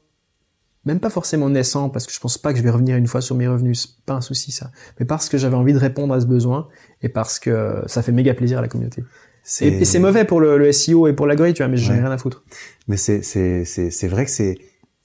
même 0.85 1.01
pas 1.01 1.11
forcément 1.11 1.49
naissant, 1.51 1.89
parce 1.91 2.07
que 2.07 2.13
je 2.13 2.21
pense 2.21 2.39
pas 2.39 2.53
que 2.53 2.59
je 2.59 2.63
vais 2.65 2.71
revenir 2.71 2.97
une 2.97 3.07
fois 3.07 3.21
sur 3.21 3.37
mes 3.37 3.47
revenus, 3.49 3.81
c'est 3.83 4.05
pas 4.07 4.15
un 4.15 4.21
souci 4.21 4.51
ça. 4.53 4.71
Mais 4.99 5.07
parce 5.07 5.29
que 5.29 5.37
j'avais 5.39 5.57
envie 5.57 5.73
de 5.75 5.79
répondre 5.79 6.15
à 6.15 6.21
ce 6.21 6.27
besoin 6.27 6.69
et 7.03 7.09
parce 7.09 7.39
que 7.39 7.83
ça 7.87 8.03
fait 8.03 8.13
méga 8.13 8.33
plaisir 8.35 8.59
à 8.59 8.63
la 8.63 8.69
communauté. 8.69 9.05
Et, 9.61 9.69
et 9.69 9.85
c'est 9.85 9.99
mauvais 9.99 10.25
pour 10.25 10.41
le, 10.41 10.59
le 10.59 10.71
SEO 10.73 11.07
et 11.09 11.13
pour 11.13 11.27
l'algorithme, 11.27 11.57
tu 11.57 11.63
vois, 11.63 11.69
mais 11.69 11.77
j'en 11.77 11.93
ai 11.93 11.97
Ouais. 11.97 12.03
rien 12.03 12.11
à 12.11 12.19
foutre. 12.19 12.45
Mais 12.89 12.97
c'est 12.97 13.23
c'est 13.23 13.65
c'est 13.65 13.91
c'est 13.91 14.09
vrai 14.09 14.25
que 14.25 14.31
c'est 14.31 14.59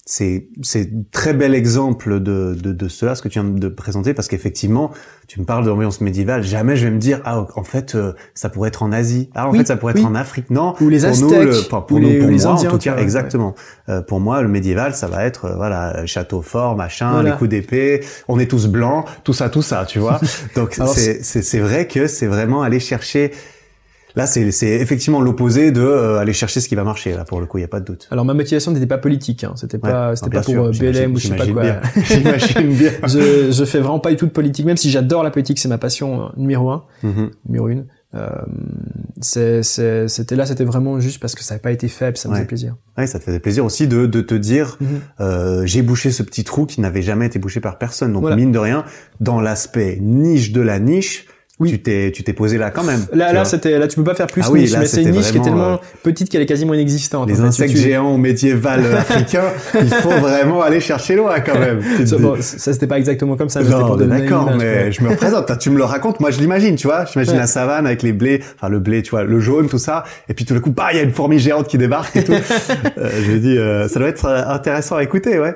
c'est 0.07 0.49
c'est 0.61 0.91
très 1.11 1.33
bel 1.33 1.55
exemple 1.55 2.19
de 2.19 2.53
de 2.53 2.73
de 2.73 2.87
cela 2.87 3.15
ce 3.15 3.23
que 3.23 3.27
tu 3.27 3.39
viens 3.39 3.49
de 3.49 3.67
présenter 3.69 4.13
parce 4.13 4.27
qu'effectivement 4.27 4.91
tu 5.27 5.39
me 5.39 5.45
parles 5.45 5.65
d'ambiance 5.65 5.99
médiévale 5.99 6.43
jamais 6.43 6.75
je 6.75 6.85
vais 6.85 6.91
me 6.91 6.99
dire 6.99 7.21
ah 7.25 7.47
en 7.55 7.63
fait 7.63 7.95
euh, 7.95 8.13
ça 8.35 8.49
pourrait 8.49 8.67
être 8.69 8.83
en 8.83 8.91
Asie. 8.91 9.31
Ah 9.33 9.47
en 9.47 9.51
Oui, 9.51 9.57
fait 9.57 9.65
ça 9.65 9.77
pourrait 9.77 9.93
oui. 9.95 10.01
être 10.01 10.05
en 10.07 10.13
Afrique. 10.13 10.51
Non 10.51 10.75
Ou 10.79 10.89
les 10.89 10.99
pour 10.99 11.09
Aztèques, 11.09 11.29
nous 11.31 11.43
le, 11.45 11.67
pour, 11.69 11.85
pour 11.87 11.97
ou 11.97 11.99
nous 11.99 12.07
les- 12.09 12.17
pour 12.19 12.27
ou 12.27 12.31
les 12.31 12.37
moi 12.43 12.51
Indiens, 12.53 12.69
en 12.69 12.73
tout 12.73 12.77
cas 12.77 12.97
exactement. 12.97 13.55
Euh, 13.89 14.01
pour 14.03 14.19
moi 14.19 14.43
le 14.43 14.47
médiéval 14.47 14.93
ça 14.93 15.07
va 15.07 15.25
être 15.25 15.45
euh, 15.45 15.55
voilà 15.55 16.05
château 16.05 16.43
fort 16.43 16.75
machin 16.75 17.11
Voilà. 17.13 17.31
les 17.31 17.37
coups 17.37 17.49
d'épée 17.49 18.01
on 18.27 18.37
est 18.37 18.45
tous 18.49 18.67
blancs 18.67 19.05
tout 19.23 19.33
ça 19.33 19.49
tout 19.49 19.63
ça 19.63 19.85
tu 19.87 19.97
vois. 19.97 20.19
Donc 20.55 20.79
c'est 20.93 21.23
c'est 21.23 21.59
vrai 21.59 21.87
que 21.87 22.05
c'est 22.05 22.27
vraiment 22.27 22.61
aller 22.61 22.79
chercher 22.79 23.31
Là, 24.15 24.27
c'est 24.27 24.41
effectivement 24.67 25.19
l'opposé 25.21 25.71
de 25.71 25.81
euh, 25.81 26.17
aller 26.19 26.31
chercher 26.33 26.59
ce 26.61 26.67
qui 26.69 26.75
va 26.75 26.83
marcher. 26.83 27.13
Là, 27.13 27.25
pour 27.25 27.39
le 27.41 27.45
coup, 27.47 27.57
il 27.57 27.61
y 27.61 27.65
a 27.65 27.67
pas 27.67 27.79
de 27.81 27.85
doute. 27.85 28.07
Alors 28.11 28.23
ma 28.25 28.33
motivation 28.33 28.71
n'était 28.71 28.85
pas 28.87 28.97
politique, 28.97 29.43
hein. 29.43 29.53
c'était 29.55 29.77
pas, 29.77 30.09
Ouais. 30.11 30.15
c'était 30.15 30.29
pas 30.29 30.41
pour 30.41 30.49
sûr, 30.53 30.63
euh, 30.65 30.71
BLM 30.71 31.13
ou 31.13 31.17
je 31.19 31.27
sais 31.27 31.35
pas 31.35 31.45
quoi. 31.47 31.61
bien. 31.63 31.81
J'imagine 32.03 32.73
bien. 32.73 32.91
je, 33.07 33.51
je 33.51 33.65
fais 33.65 33.79
vraiment 33.79 33.99
pas 33.99 34.11
du 34.11 34.15
tout 34.15 34.25
de 34.27 34.31
politique, 34.31 34.65
même 34.65 34.77
si 34.77 34.89
j'adore 34.89 35.23
la 35.23 35.31
politique, 35.31 35.59
c'est 35.59 35.67
ma 35.67 35.77
passion 35.77 36.23
euh, 36.23 36.27
numéro 36.37 36.69
un, 36.69 36.83
Mhm. 37.03 37.31
numéro 37.47 37.67
une. 37.69 37.85
Euh, 38.13 38.29
c'était 39.21 40.35
là, 40.35 40.45
c'était 40.45 40.63
vraiment 40.63 40.99
juste 40.99 41.19
parce 41.19 41.35
que 41.35 41.43
ça 41.43 41.53
n'avait 41.55 41.61
pas 41.61 41.71
été 41.71 41.87
fait, 41.87 42.11
puis 42.11 42.19
ça 42.21 42.27
me 42.29 42.33
Ouais. 42.33 42.39
faisait 42.39 42.47
plaisir. 42.47 42.75
Ouais, 42.97 43.07
ça 43.07 43.19
te 43.19 43.23
faisait 43.23 43.39
plaisir 43.39 43.65
aussi 43.65 43.87
de, 43.87 44.05
de 44.05 44.21
te 44.21 44.35
dire, 44.35 44.77
Mhm. 44.79 44.87
euh, 45.19 45.65
j'ai 45.65 45.81
bouché 45.81 46.11
ce 46.11 46.23
petit 46.23 46.43
trou 46.43 46.65
qui 46.65 46.81
n'avait 46.81 47.01
jamais 47.01 47.25
été 47.25 47.39
bouché 47.39 47.59
par 47.59 47.77
personne. 47.77 48.13
Donc 48.13 48.21
Voilà. 48.21 48.35
mine 48.35 48.51
de 48.51 48.59
rien, 48.59 48.85
dans 49.19 49.41
l'aspect 49.41 49.97
niche 50.01 50.51
de 50.51 50.61
la 50.61 50.79
niche, 50.79 51.25
Oui. 51.57 51.69
tu 51.69 51.79
t'es 51.81 52.11
tu 52.13 52.23
t'es 52.23 52.33
posé 52.33 52.57
là 52.57 52.69
quand 52.69 52.83
même. 52.83 53.05
Là, 53.13 53.31
là, 53.31 53.45
c'était, 53.45 53.79
là, 53.79 53.87
tu 53.87 53.95
peux 53.95 54.03
pas 54.03 54.13
faire 54.13 54.27
plus 54.27 54.41
Ah 54.45 54.51
oui, 54.51 54.61
niche, 54.61 54.73
là, 54.73 54.79
mais 54.79 54.87
c'est 54.87 55.03
une 55.03 55.11
niche 55.11 55.31
qui 55.31 55.37
est 55.37 55.41
tellement 55.41 55.79
petite 56.03 56.29
qu'elle 56.29 56.41
est 56.41 56.45
quasiment 56.45 56.73
inexistante. 56.73 57.29
les 57.29 57.35
en 57.35 57.43
fait. 57.43 57.47
insectes 57.47 57.69
Tu- 57.71 57.77
tu- 57.77 57.83
géants 57.83 58.17
médiéval 58.17 58.83
africains, 58.97 59.53
il 59.79 59.87
faut 59.87 60.09
vraiment 60.09 60.61
aller 60.61 60.81
chercher 60.81 61.15
loin 61.15 61.39
quand 61.39 61.57
même. 61.57 61.79
Ça, 62.05 62.17
bon, 62.17 62.35
ça, 62.41 62.73
c'était 62.73 62.87
pas 62.87 62.97
exactement 62.97 63.37
comme 63.37 63.47
ça. 63.47 63.61
Non, 63.63 63.95
d'accord, 63.95 64.51
mais 64.57 64.91
je 64.91 65.01
me 65.01 65.09
représente. 65.09 65.57
Tu 65.59 65.69
me 65.69 65.77
le 65.77 65.85
racontes, 65.85 66.19
moi 66.19 66.29
je 66.31 66.39
l'imagine, 66.39 66.75
tu 66.75 66.87
vois. 66.87 67.05
J'imagine 67.05 67.33
Ouais. 67.35 67.39
la 67.39 67.47
savane 67.47 67.85
avec 67.87 68.03
les 68.03 68.11
blés, 68.11 68.41
enfin 68.55 68.67
le 68.67 68.79
blé, 68.79 69.01
tu 69.01 69.11
vois, 69.11 69.23
le 69.23 69.39
jaune, 69.39 69.69
tout 69.69 69.77
ça. 69.77 70.03
Et 70.27 70.33
puis 70.33 70.43
tout 70.43 70.53
le 70.55 70.59
coup, 70.59 70.71
bah, 70.71 70.87
il 70.91 70.97
y 70.97 70.99
a 70.99 71.03
une 71.03 71.11
fourmi 71.13 71.39
géante 71.39 71.67
qui 71.69 71.77
débarque 71.77 72.17
et 72.17 72.23
tout. 72.25 72.33
euh, 72.97 73.09
je 73.25 73.31
dis, 73.37 73.57
euh, 73.57 73.87
ça 73.87 73.99
doit 73.99 74.09
être 74.09 74.25
euh, 74.25 74.43
intéressant 74.47 74.97
à 74.97 75.03
écouter, 75.03 75.39
ouais. 75.39 75.55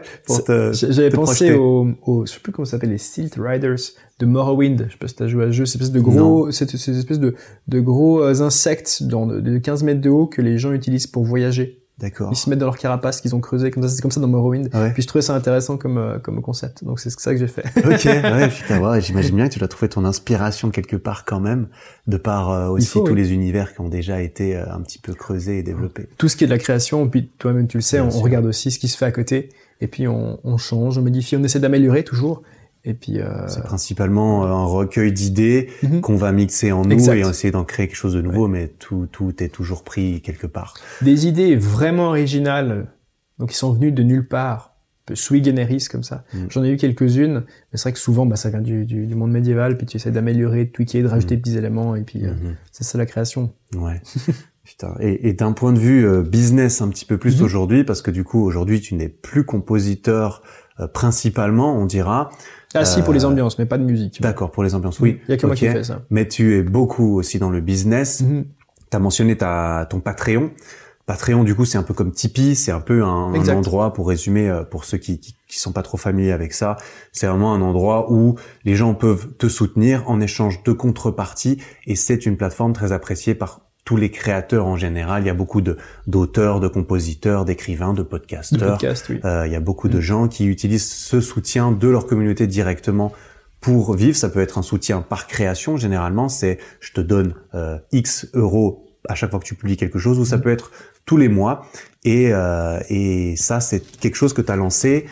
J'avais 0.72 1.10
pensé 1.10 1.52
projeter. 1.52 1.54
au, 1.56 2.26
je 2.26 2.32
sais 2.32 2.40
plus 2.40 2.54
comment 2.54 2.66
ça 2.66 2.72
s'appelle, 2.72 2.92
les 2.92 2.98
Stilt 2.98 3.36
Riders 3.38 3.76
de 4.20 4.26
Morrowind. 4.26 4.86
Je 4.88 4.92
sais 4.92 4.98
pas 4.98 5.08
si 5.08 5.16
t'as 5.16 5.28
joué 5.28 5.46
à 5.46 5.48
ce 5.48 5.52
jeu, 5.54 5.66
ces 5.66 5.74
espèces 5.74 5.92
de 5.92 6.00
gros, 6.02 6.52
ces, 6.52 6.68
ces 6.68 6.98
espèces 6.98 7.20
de, 7.20 7.36
de 7.68 7.80
gros 7.80 8.22
euh, 8.22 8.42
insectes 8.42 9.04
dans, 9.04 9.26
de, 9.26 9.40
de 9.40 9.58
15 9.58 9.84
mètres 9.84 10.02
de 10.02 10.10
haut 10.10 10.28
que 10.28 10.42
les 10.42 10.58
gens 10.58 10.74
utilisent 10.74 11.08
pour 11.08 11.24
voyager. 11.24 11.80
D'accord. 12.00 12.30
Ils 12.32 12.38
se 12.38 12.50
mettent 12.50 12.60
dans 12.60 12.66
leur 12.66 12.78
carapace 12.78 13.20
qu'ils 13.20 13.36
ont 13.36 13.42
creusé, 13.42 13.72
comme 13.72 13.84
ça, 13.84 13.90
c'est 13.90 14.02
comme 14.02 14.12
ça 14.12 14.22
dans 14.22 14.28
Morrowind. 14.30 14.70
Ah 14.72 14.84
ouais. 14.84 14.94
Puis 14.94 15.04
je 15.04 15.08
trouvais 15.08 15.22
ça 15.22 15.36
intéressant 15.36 15.76
comme, 15.78 15.98
euh, 15.98 16.18
comme 16.18 16.42
concept. 16.42 16.84
Donc 16.86 17.00
c'est 17.02 17.10
ça 17.10 17.34
que 17.34 17.40
j'ai 17.40 17.48
fait. 17.48 17.66
Ok, 17.78 18.06
ouais, 18.06 18.48
putain, 18.56 18.80
ouais, 18.80 19.02
j'imagine 19.02 19.36
bien 19.36 19.50
que 19.50 19.54
tu 19.54 19.60
dois 19.60 19.68
trouver 19.68 19.90
ton 19.90 20.06
inspiration 20.06 20.70
quelque 20.70 20.96
part 20.96 21.26
quand 21.26 21.42
même, 21.42 21.68
de 22.08 22.16
par 22.16 22.52
euh, 22.52 22.70
aussi 22.70 22.88
faut, 22.88 23.02
tous 23.02 23.12
oui. 23.12 23.22
les 23.22 23.34
univers 23.34 23.74
qui 23.74 23.82
ont 23.82 23.90
déjà 23.90 24.22
été 24.22 24.56
euh, 24.56 24.64
un 24.72 24.80
petit 24.82 25.00
peu 25.00 25.14
creusés 25.14 25.60
et 25.60 25.64
développés. 25.64 26.08
Tout 26.18 26.30
ce 26.30 26.38
qui 26.38 26.46
est 26.46 26.48
de 26.48 26.54
la 26.54 26.58
création, 26.58 27.06
puis 27.10 27.32
toi-même 27.38 27.68
tu 27.68 27.78
le 27.78 27.82
sais, 27.82 27.98
Bien 27.98 28.06
on, 28.06 28.08
on 28.08 28.12
sûr. 28.12 28.22
regarde 28.22 28.46
aussi 28.46 28.72
ce 28.72 28.80
qui 28.80 28.88
se 28.88 28.98
fait 28.98 29.06
à 29.06 29.12
côté, 29.12 29.50
et 29.82 29.88
puis 29.88 30.08
on, 30.08 30.40
on 30.46 30.56
change, 30.56 30.98
on 30.98 31.02
modifie, 31.02 31.36
on 31.36 31.44
essaie 31.44 31.60
d'améliorer 31.60 32.04
toujours. 32.04 32.44
Et 32.86 32.94
puis, 32.94 33.20
euh, 33.20 33.48
C'est 33.48 33.64
principalement 33.64 34.46
euh, 34.46 34.50
un 34.50 34.64
recueil 34.66 35.12
d'idées 35.12 35.70
Mhm. 35.84 36.02
qu'on 36.02 36.16
va 36.16 36.32
mixer 36.32 36.72
en 36.72 36.84
nous 36.84 36.92
Exact. 36.92 37.16
et 37.18 37.20
essayer 37.28 37.52
d'en 37.52 37.66
créer 37.66 37.88
quelque 37.88 37.96
chose 37.98 38.14
de 38.14 38.22
nouveau, 38.22 38.48
mais 38.48 38.70
tout, 38.80 39.08
tout 39.12 39.44
est 39.44 39.50
toujours 39.50 39.84
pris 39.84 40.22
quelque 40.22 40.48
part. 40.48 40.76
des 41.02 41.28
idées 41.28 41.56
vraiment 41.58 42.08
originales, 42.08 42.88
donc 43.38 43.50
qui 43.50 43.56
sont 43.58 43.74
venues 43.74 43.92
de 43.92 44.02
nulle 44.04 44.28
part, 44.28 44.76
un 44.76 45.04
peu 45.08 45.16
sui 45.16 45.44
generis 45.44 45.86
comme 45.92 46.04
ça. 46.04 46.24
Mm. 46.34 46.38
J'en 46.50 46.64
ai 46.64 46.70
eu 46.70 46.78
quelques-unes, 46.78 47.44
mais 47.46 47.78
c'est 47.78 47.82
vrai 47.84 47.94
que 47.94 48.00
souvent 48.00 48.26
bah, 48.26 48.36
ça 48.38 48.50
vient 48.50 48.62
du, 48.62 48.86
du, 48.86 49.06
du 49.08 49.16
monde 49.16 49.32
médiéval, 49.32 49.76
puis 49.78 49.86
tu 49.86 49.98
essaies 49.98 50.12
d'améliorer, 50.12 50.66
de 50.66 50.70
tweaker, 50.72 51.04
de 51.04 51.08
rajouter 51.08 51.36
Mm. 51.36 51.38
des 51.38 51.42
petits 51.42 51.58
éléments, 51.58 51.96
et 51.98 52.04
puis 52.04 52.26
euh, 52.26 52.32
Mhm. 52.34 52.56
c'est 52.72 52.84
ça 52.86 52.98
la 52.98 53.06
création. 53.06 53.52
Ouais. 53.76 54.02
Putain. 54.64 54.96
Et, 55.00 55.28
et 55.30 55.34
d'un 55.34 55.52
point 55.52 55.74
de 55.74 55.80
vue 55.80 56.06
euh, 56.08 56.22
business 56.22 56.82
un 56.82 56.90
petit 56.90 57.06
peu 57.06 57.18
plus 57.18 57.40
Mhm. 57.40 57.46
aujourd'hui, 57.46 57.84
parce 57.84 58.02
que 58.02 58.12
du 58.12 58.24
coup 58.24 58.42
aujourd'hui 58.46 58.80
tu 58.82 58.94
n'es 58.96 59.10
plus 59.10 59.44
compositeur 59.44 60.44
euh, 60.80 60.88
principalement, 60.88 61.76
on 61.76 61.86
dira. 61.86 62.30
Ah 62.74 62.86
si, 62.86 63.02
pour 63.02 63.14
les 63.14 63.26
Euh, 63.26 63.28
ambiances, 63.28 63.58
mais 63.58 63.66
pas 63.66 63.78
de 63.78 63.84
musique. 63.84 64.22
D'accord 64.22 64.52
pour 64.52 64.64
les 64.64 64.76
ambiances, 64.76 65.00
oui. 65.00 65.20
Il 65.28 65.32
y 65.32 65.34
a 65.34 65.38
que 65.38 65.46
moi 65.48 65.56
qui 65.56 65.68
fais 65.68 65.84
ça. 65.84 66.02
Mais 66.10 66.28
tu 66.28 66.56
es 66.56 66.62
beaucoup 66.62 67.18
aussi 67.18 67.40
dans 67.40 67.50
le 67.50 67.62
business. 67.62 68.22
Mhm. 68.22 68.46
Tu 68.92 68.98
as 68.98 69.00
mentionné 69.00 69.38
ta, 69.38 69.88
ton 69.90 70.00
Patreon. 70.00 70.52
Patreon, 71.08 71.44
du 71.44 71.56
coup, 71.56 71.66
c'est 71.66 71.80
un 71.80 71.84
peu 71.84 71.96
comme 71.96 72.12
Tipeee, 72.12 72.56
c'est 72.56 72.72
un 72.72 72.82
peu 72.82 73.04
un, 73.04 73.34
endroit, 73.34 73.94
pour 73.94 74.08
résumer, 74.08 74.48
euh, 74.48 74.64
pour 74.64 74.86
ceux 74.86 75.00
qui, 75.00 75.20
qui, 75.20 75.36
qui 75.48 75.58
sont 75.58 75.72
pas 75.72 75.82
trop 75.82 75.98
familiers 75.98 76.34
avec 76.34 76.54
ça, 76.54 76.78
c'est 77.12 77.26
vraiment 77.26 77.52
un 77.56 77.62
endroit 77.62 78.12
où 78.12 78.36
les 78.64 78.76
gens 78.76 78.94
peuvent 78.94 79.34
te 79.40 79.50
soutenir 79.50 80.08
en 80.08 80.22
échange 80.22 80.62
de 80.62 80.72
contrepartie, 80.72 81.64
et 81.88 81.96
c'est 81.96 82.28
une 82.28 82.38
plateforme 82.38 82.74
très 82.74 82.92
appréciée 82.92 83.34
par 83.34 83.62
tous 83.90 83.98
les 83.98 84.12
créateurs 84.12 84.68
en 84.68 84.78
général. 84.78 85.24
Il 85.24 85.26
y 85.26 85.32
a 85.32 85.34
beaucoup 85.34 85.62
de 85.62 85.76
d'auteurs, 86.06 86.60
de 86.60 86.68
compositeurs, 86.68 87.44
d'écrivains, 87.44 87.94
de 87.96 88.04
podcasteurs. 88.04 88.74
podcast, 88.74 89.08
oui. 89.10 89.20
Euh, 89.26 89.48
il 89.48 89.52
y 89.52 89.56
a 89.56 89.60
beaucoup 89.60 89.88
Mm. 89.88 89.92
de 89.92 90.00
gens 90.00 90.28
qui 90.28 90.46
utilisent 90.46 90.92
ce 90.92 91.20
soutien 91.22 91.72
de 91.72 91.88
leur 91.88 92.06
communauté 92.06 92.46
directement 92.46 93.12
pour 93.62 93.96
vivre. 93.96 94.16
Ça 94.16 94.30
peut 94.30 94.42
être 94.42 94.60
un 94.60 94.62
soutien 94.62 95.02
par 95.02 95.26
création. 95.26 95.76
Généralement, 95.76 96.30
c'est 96.30 96.60
je 96.82 96.92
te 96.94 97.02
donne 97.02 97.34
euh, 97.56 97.80
X 97.92 98.28
euros 98.36 98.86
à 99.08 99.16
chaque 99.16 99.32
fois 99.32 99.40
que 99.40 99.46
tu 99.46 99.56
publies 99.56 99.76
quelque 99.78 99.98
chose, 99.98 100.20
ou 100.20 100.26
ça 100.26 100.38
Mm. 100.38 100.42
peut 100.42 100.52
être 100.52 100.70
tous 101.08 101.18
les 101.18 101.28
mois. 101.30 101.66
Et, 102.04 102.32
euh, 102.32 102.80
et 102.90 103.36
ça, 103.38 103.60
c'est 103.60 103.80
quelque 104.00 104.18
chose 104.18 104.34
que 104.34 104.44
tu 104.44 104.52
as 104.52 104.56
lancé. 104.56 105.08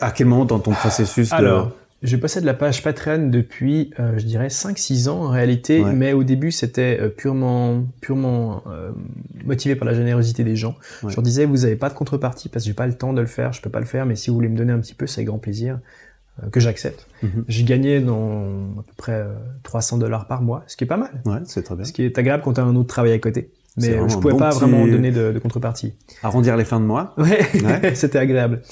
À 0.00 0.10
quel 0.10 0.26
moment 0.26 0.44
dans 0.44 0.58
ton 0.58 0.72
processus 0.72 1.30
de... 1.30 1.34
Alors, 1.36 1.70
je 2.02 2.16
possède 2.16 2.44
la 2.44 2.54
page 2.54 2.82
Patreon 2.82 3.28
depuis, 3.28 3.90
euh, 4.00 4.18
je 4.18 4.24
dirais, 4.24 4.48
5-6 4.48 5.08
ans 5.08 5.24
en 5.24 5.28
réalité, 5.28 5.82
Ouais. 5.82 5.92
mais 5.92 6.12
au 6.12 6.24
début 6.24 6.50
c'était 6.50 6.98
euh, 7.00 7.08
purement, 7.08 7.84
purement 8.00 8.62
euh, 8.68 8.90
motivé 9.44 9.76
par 9.76 9.86
la 9.86 9.94
générosité 9.94 10.42
des 10.44 10.56
gens. 10.56 10.76
Ouais. 11.02 11.10
Je 11.10 11.16
leur 11.16 11.22
disais, 11.22 11.44
vous 11.44 11.64
avez 11.64 11.76
pas 11.76 11.88
de 11.90 11.94
contrepartie 11.94 12.48
parce 12.48 12.64
que 12.64 12.68
j'ai 12.68 12.74
pas 12.74 12.86
le 12.86 12.94
temps 12.94 13.12
de 13.12 13.20
le 13.20 13.26
faire, 13.26 13.52
je 13.52 13.60
peux 13.60 13.70
pas 13.70 13.80
le 13.80 13.86
faire, 13.86 14.06
mais 14.06 14.16
si 14.16 14.30
vous 14.30 14.36
voulez 14.36 14.48
me 14.48 14.56
donner 14.56 14.72
un 14.72 14.80
petit 14.80 14.94
peu, 14.94 15.06
c'est 15.06 15.18
avec 15.20 15.28
grand 15.28 15.38
plaisir 15.38 15.78
euh, 16.42 16.48
que 16.48 16.58
j'accepte. 16.60 17.06
Mhm. 17.22 17.44
J'ai 17.48 17.64
gagné 17.64 18.00
dans 18.00 18.44
à 18.78 18.82
peu 18.82 18.92
près 18.96 19.12
euh, 19.20 19.34
300 19.62 19.98
dollars 19.98 20.26
par 20.26 20.40
mois, 20.42 20.64
ce 20.68 20.76
qui 20.76 20.84
est 20.84 20.86
pas 20.86 20.96
mal, 20.96 21.10
Ouais, 21.26 21.38
c'est 21.44 21.62
très 21.62 21.74
bien. 21.76 21.84
ce 21.84 21.92
qui 21.92 22.02
est 22.04 22.18
agréable 22.18 22.42
quand 22.42 22.54
tu 22.54 22.60
as 22.60 22.64
un 22.64 22.76
autre 22.76 22.88
travail 22.88 23.12
à 23.12 23.18
côté. 23.18 23.50
Mais 23.80 24.08
je 24.08 24.14
pouvais 24.16 24.32
bon 24.32 24.38
pas 24.38 24.50
vraiment 24.50 24.86
donner 24.86 25.10
de, 25.10 25.32
de 25.32 25.38
contrepartie. 25.38 25.94
Arrondir 26.22 26.56
les 26.56 26.64
fins 26.64 26.80
de 26.80 26.84
mois. 26.84 27.14
Ouais, 27.18 27.40
Ouais. 27.62 27.94
c'était 27.94 28.18
agréable. 28.18 28.62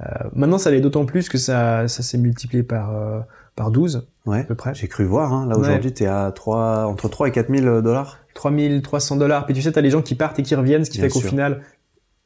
Euh, 0.00 0.06
maintenant, 0.34 0.58
ça 0.58 0.70
l'est 0.70 0.80
d'autant 0.80 1.04
plus 1.04 1.28
que 1.28 1.38
ça, 1.38 1.88
ça 1.88 2.02
s'est 2.02 2.18
multiplié 2.18 2.62
par, 2.62 2.94
euh, 2.94 3.20
par 3.56 3.70
12, 3.70 4.06
Ouais. 4.26 4.40
à 4.40 4.44
peu 4.44 4.54
près. 4.54 4.74
J'ai 4.74 4.88
cru 4.88 5.04
voir. 5.04 5.32
Hein. 5.32 5.46
Là 5.48 5.56
Ouais. 5.56 5.62
aujourd'hui, 5.68 5.92
t'es 5.92 6.06
à 6.06 6.30
3, 6.34 6.84
entre 6.86 7.08
3 7.08 7.28
et 7.28 7.30
4 7.32 7.54
000 7.54 7.80
dollars. 7.82 8.18
3300 8.34 9.16
dollars. 9.16 9.44
Puis 9.46 9.54
tu 9.54 9.62
sais, 9.62 9.72
t'as 9.72 9.80
les 9.80 9.90
gens 9.90 10.02
qui 10.02 10.14
partent 10.14 10.38
et 10.38 10.42
qui 10.42 10.54
reviennent, 10.54 10.84
ce 10.84 10.90
qui 10.90 10.98
Bien 10.98 11.08
fait 11.08 11.12
qu'au 11.12 11.20
final, 11.20 11.62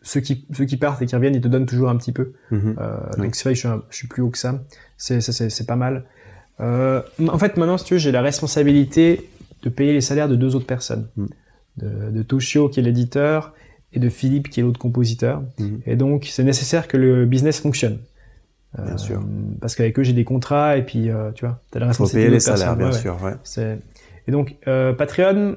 ceux 0.03 0.21
qui, 0.21 0.47
ceux 0.53 0.65
qui 0.67 0.77
partent 0.77 1.01
et 1.03 1.07
qui 1.07 1.15
reviennent, 1.17 1.35
ils 1.35 1.41
te 1.41 1.49
donnent 1.49 1.67
toujours 1.67 1.89
un 1.89 1.97
petit 1.97 2.13
peu. 2.13 2.33
Mhm. 2.51 2.77
Euh, 2.79 2.97
Oui. 3.17 3.23
Donc 3.25 3.35
c'est 3.35 3.45
vrai 3.45 3.53
que 3.53 3.57
je 3.57 3.61
suis, 3.61 3.69
un- 3.69 3.83
je 3.91 3.97
suis 3.97 4.09
plus 4.09 4.23
haut 4.23 4.31
que 4.31 4.39
ça. 4.39 4.61
C'est, 4.97 5.67
pas 5.67 5.77
mal. 5.77 6.05
En 6.61 7.39
fait, 7.39 7.57
maintenant, 7.57 7.79
si 7.79 7.85
tu 7.85 7.95
veux, 7.95 7.99
j'ai 7.99 8.13
la 8.13 8.23
responsabilité 8.23 9.29
de 9.63 9.69
payer 9.71 9.93
les 9.93 10.01
salaires 10.01 10.29
de 10.29 10.37
deux 10.37 10.55
autres 10.55 10.67
personnes. 10.67 11.09
Mm. 11.17 11.27
De, 11.77 12.11
de 12.11 12.23
Toshio, 12.23 12.69
qui 12.69 12.81
est 12.81 12.83
l'éditeur, 12.85 13.53
et 13.93 13.99
de 13.99 14.09
Philippe 14.09 14.49
qui 14.49 14.61
est 14.61 14.63
l'autre 14.63 14.79
compositeur. 14.79 15.43
Mhm. 15.59 15.81
Et 15.87 15.97
donc 15.97 16.29
c'est 16.31 16.45
nécessaire 16.45 16.87
que 16.89 16.97
le 16.97 17.27
business 17.27 17.61
fonctionne. 17.61 17.99
Bien 18.77 18.97
sûr. 18.97 19.23
Parce 19.61 19.77
qu'avec 19.77 19.97
eux 19.99 20.03
j'ai 20.03 20.13
des 20.13 20.25
contrats 20.25 20.77
et 20.77 20.83
puis 20.85 21.09
euh, 21.11 21.31
tu 21.33 21.45
vois, 21.47 21.61
t'as 21.71 21.79
la 21.79 21.87
Faut 21.87 21.89
responsabilité 22.05 22.19
payer 22.27 22.29
de 22.31 22.35
les 22.35 22.41
salaires, 22.41 22.77
bien 22.77 22.87
Ouais, 22.91 22.93
sûr. 22.99 23.17
Ouais. 23.23 23.35
C'est- 23.45 23.79
Et 24.27 24.33
donc 24.33 24.57
euh, 24.67 24.93
Patreon, 24.93 25.57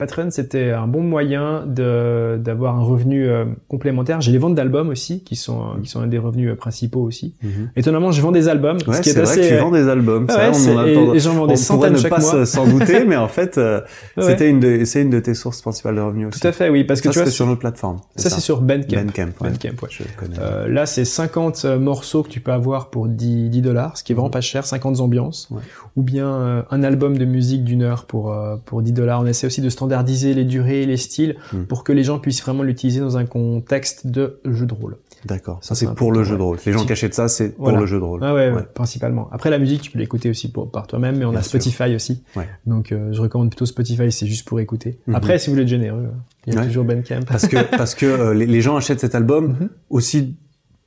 Patreon 0.00 0.30
c'était 0.30 0.70
un 0.70 0.86
bon 0.86 1.02
moyen 1.02 1.64
d'avoir 1.66 2.76
un 2.76 2.82
revenu 2.82 3.28
euh, 3.28 3.44
complémentaire. 3.68 4.20
J'ai 4.20 4.32
les 4.32 4.38
ventes 4.38 4.54
d'albums 4.54 4.88
aussi 4.88 5.22
qui 5.22 5.36
sont 5.36 5.60
euh, 5.60 5.80
qui 5.82 5.90
sont 5.90 6.00
un 6.00 6.06
des 6.06 6.18
revenus 6.18 6.50
euh, 6.50 6.56
principaux 6.56 7.02
aussi. 7.02 7.34
Mhm. 7.42 7.70
Étonnamment, 7.76 8.10
je 8.10 8.22
vends 8.22 8.32
des 8.32 8.48
albums, 8.48 8.78
Ouais, 8.86 8.94
ce 8.96 9.00
qui 9.02 9.10
est, 9.10 9.12
c'est 9.12 9.20
vrai 9.22 9.30
assez 9.32 9.40
que 9.42 9.54
tu 9.54 9.60
vends 9.60 9.70
des 9.70 9.88
albums. 9.88 10.24
ouais, 10.28 10.52
ça, 10.54 10.70
on 10.72 10.76
en 10.78 11.14
et- 11.14 11.18
j'en 11.20 11.34
vends 11.34 11.36
des 11.36 11.40
on 11.42 11.46
pourrait 11.46 11.56
centaines 11.56 11.92
ne 11.92 11.98
chaque 11.98 12.10
pas 12.10 12.20
mois. 12.20 12.30
se- 12.32 12.44
s'en 12.46 12.66
douter, 12.66 13.04
mais 13.04 13.16
en 13.16 13.28
fait, 13.28 13.58
euh, 13.58 13.80
Ouais. 14.16 14.22
c'était 14.24 14.48
une 14.48 14.58
de, 14.60 14.84
c'est 14.86 15.02
une 15.02 15.10
de 15.10 15.20
tes 15.20 15.34
sources 15.34 15.60
principales 15.60 15.96
de 15.96 16.00
revenus 16.00 16.28
aussi. 16.28 16.40
tout 16.40 16.46
à 16.48 16.52
fait, 16.52 16.70
oui, 16.70 16.84
parce 16.84 17.00
que 17.00 17.08
ça, 17.08 17.12
tu 17.12 17.18
vois, 17.18 17.26
c'est 17.26 17.32
sur 17.32 17.46
notre 17.46 17.60
plateforme. 17.60 17.98
ça 18.16 18.30
c'est 18.30 18.40
sur 18.40 18.62
Bandcamp. 18.62 18.96
Bandcamp. 19.04 19.28
Bandcamp. 19.40 19.86
Je 19.90 20.02
connais. 20.18 20.36
Euh, 20.40 20.66
là, 20.68 20.86
c'est 20.86 21.04
50 21.04 21.62
euh, 21.64 21.78
morceaux 21.78 22.22
que 22.22 22.28
tu 22.30 22.40
peux 22.40 22.52
avoir 22.52 22.88
pour 22.90 23.06
10, 23.08 23.50
10 23.50 23.60
dollars, 23.62 23.96
ce 23.98 24.04
qui 24.04 24.12
est 24.12 24.14
vraiment 24.14 24.30
pas 24.30 24.40
cher, 24.40 24.64
50 24.64 25.00
ambiances. 25.00 25.48
Ou 25.96 26.02
bien 26.02 26.64
un 26.70 26.82
album 26.82 27.18
de 27.18 27.24
musique 27.24 27.64
d'une 27.64 27.82
heure 27.82 28.04
pour, 28.06 28.34
pour 28.64 28.80
10 28.82 28.92
dollars. 28.92 29.20
On 29.20 29.26
essaie 29.26 29.46
aussi 29.46 29.60
de 29.60 29.68
standardiser 29.90 30.34
les 30.34 30.44
durées 30.44 30.86
les 30.86 30.96
styles 30.96 31.36
Mm. 31.52 31.64
pour 31.64 31.84
que 31.84 31.92
les 31.92 32.04
gens 32.04 32.18
puissent 32.18 32.42
vraiment 32.42 32.62
l'utiliser 32.62 33.00
dans 33.00 33.16
un 33.16 33.24
contexte 33.26 34.06
de 34.06 34.40
jeu 34.44 34.66
de 34.66 34.74
rôle. 34.74 34.96
D'accord. 35.26 35.58
Ça, 35.62 35.74
c'est 35.74 35.92
pour 35.94 36.12
le 36.12 36.24
jeu 36.24 36.36
de 36.38 36.42
rôle. 36.42 36.58
Les 36.64 36.72
gens 36.72 36.86
qui 36.86 36.92
achètent 36.92 37.14
ça, 37.14 37.28
c'est 37.28 37.50
pour 37.56 37.72
le 37.72 37.84
jeu 37.86 37.98
de 37.98 38.04
rôle. 38.04 38.20
Ah 38.22 38.32
ouais, 38.32 38.48
ouais, 38.50 38.56
Ouais. 38.56 38.62
principalement. 38.74 39.28
Après, 39.32 39.50
la 39.50 39.58
musique, 39.58 39.82
tu 39.82 39.90
peux 39.90 39.98
l'écouter 39.98 40.30
aussi 40.30 40.50
pour, 40.50 40.70
par 40.70 40.86
toi-même, 40.86 41.18
mais 41.18 41.24
on 41.26 41.30
Bien 41.30 41.40
a 41.40 41.42
sûr. 41.42 41.60
Spotify 41.60 41.94
aussi. 41.94 42.22
Ouais. 42.36 42.48
Donc, 42.66 42.90
euh, 42.92 43.12
je 43.12 43.20
recommande 43.20 43.50
plutôt 43.50 43.66
Spotify, 43.66 44.10
c'est 44.10 44.26
juste 44.26 44.46
pour 44.48 44.60
écouter. 44.60 44.98
Mhm. 45.06 45.14
Après, 45.16 45.38
si 45.38 45.48
vous 45.48 45.52
voulez 45.54 45.64
être 45.64 45.68
généreux, 45.68 46.08
il 46.46 46.54
y 46.54 46.56
a 46.56 46.60
Ouais. 46.60 46.66
toujours 46.66 46.84
Bandcamp. 46.84 47.20
Parce 47.26 47.46
que 47.48 47.56
parce 47.76 47.94
que 47.94 48.06
euh, 48.06 48.32
les, 48.34 48.46
les 48.46 48.60
gens 48.62 48.76
achètent 48.76 49.00
cet 49.00 49.14
album 49.14 49.48
Mhm. 49.60 49.68
aussi 49.90 50.36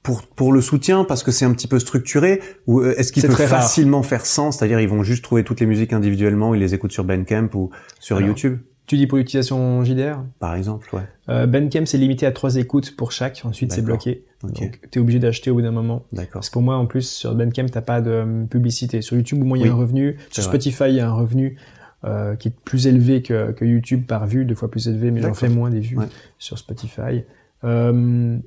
pour 0.02 0.24
pour 0.24 0.52
le 0.52 0.62
soutien 0.62 1.04
parce 1.06 1.22
que 1.24 1.32
c'est 1.32 1.46
un 1.46 1.54
petit 1.54 1.68
peu 1.68 1.78
structuré 1.80 2.42
ou 2.66 2.82
euh, 2.82 2.94
est-ce 2.98 3.14
qu'il 3.14 3.22
C'est 3.22 3.28
peut 3.30 3.36
très 3.36 3.46
rare. 3.46 3.62
facilement 3.62 4.02
faire 4.04 4.26
sens 4.26 4.58
c'est-à-dire 4.58 4.80
ils 4.82 4.90
vont 4.90 5.02
juste 5.04 5.24
trouver 5.24 5.44
toutes 5.46 5.62
les 5.62 5.66
musiques 5.66 5.94
individuellement 5.94 6.54
ils 6.54 6.60
les 6.60 6.74
écoutent 6.74 6.92
sur 6.92 7.06
Bandcamp 7.06 7.48
ou 7.54 7.70
sur 8.02 8.18
Alors, 8.18 8.28
YouTube? 8.30 8.58
Tu 8.94 8.98
dis 8.98 9.08
pour 9.08 9.18
l'utilisation 9.18 9.84
JDR 9.84 10.20
par 10.38 10.54
exemple 10.54 10.88
ouais 10.96 11.02
euh, 11.28 11.48
Bandcamp, 11.48 11.88
c'est 11.88 11.98
limité 11.98 12.28
à 12.28 12.32
trois 12.32 12.58
écoutes 12.58 12.96
pour 12.96 13.12
chaque. 13.12 13.42
Ensuite, 13.44 13.72
c'est 13.72 13.82
bloqué. 13.82 14.24
Donc, 14.44 14.80
tu 14.92 15.00
es 15.00 15.02
obligé 15.02 15.18
d'acheter 15.18 15.50
au 15.50 15.56
bout 15.56 15.64
d'un 15.64 15.72
moment. 15.72 16.06
d'accord 16.12 16.34
Parce 16.34 16.50
que 16.50 16.54
pour 16.54 16.62
moi, 16.62 16.76
en 16.76 16.86
plus, 16.86 17.10
sur 17.10 17.34
Bandcamp, 17.34 17.66
t'as 17.72 17.82
pas 17.82 18.02
de 18.02 18.12
euh, 18.12 18.46
publicité. 18.46 19.02
Sur 19.02 19.18
YouTube, 19.18 19.42
au 19.42 19.46
moins, 19.46 19.58
il 19.58 19.66
y 19.66 19.68
a 19.68 19.72
un 19.72 19.76
revenu. 19.76 20.18
Sur 20.30 20.44
vrai. 20.44 20.52
Spotify, 20.52 20.84
il 20.90 20.96
y 20.96 21.00
a 21.00 21.10
un 21.10 21.14
revenu 21.14 21.58
euh, 22.04 22.36
qui 22.36 22.50
est 22.50 22.56
plus 22.66 22.86
élevé 22.86 23.24
que, 23.24 23.52
que 23.54 23.66
YouTube 23.66 24.06
par 24.06 24.28
vue, 24.28 24.46
deux 24.46 24.54
fois 24.54 24.70
plus 24.70 24.88
élevé, 24.88 25.10
mais 25.10 25.22
j'en 25.22 25.34
fais 25.34 25.50
moins 25.50 25.72
des 25.72 25.80
vues 25.80 25.98
Ouais. 25.98 26.06
sur 26.38 26.60
Spotify. 26.60 27.24
Euh, 27.64 28.38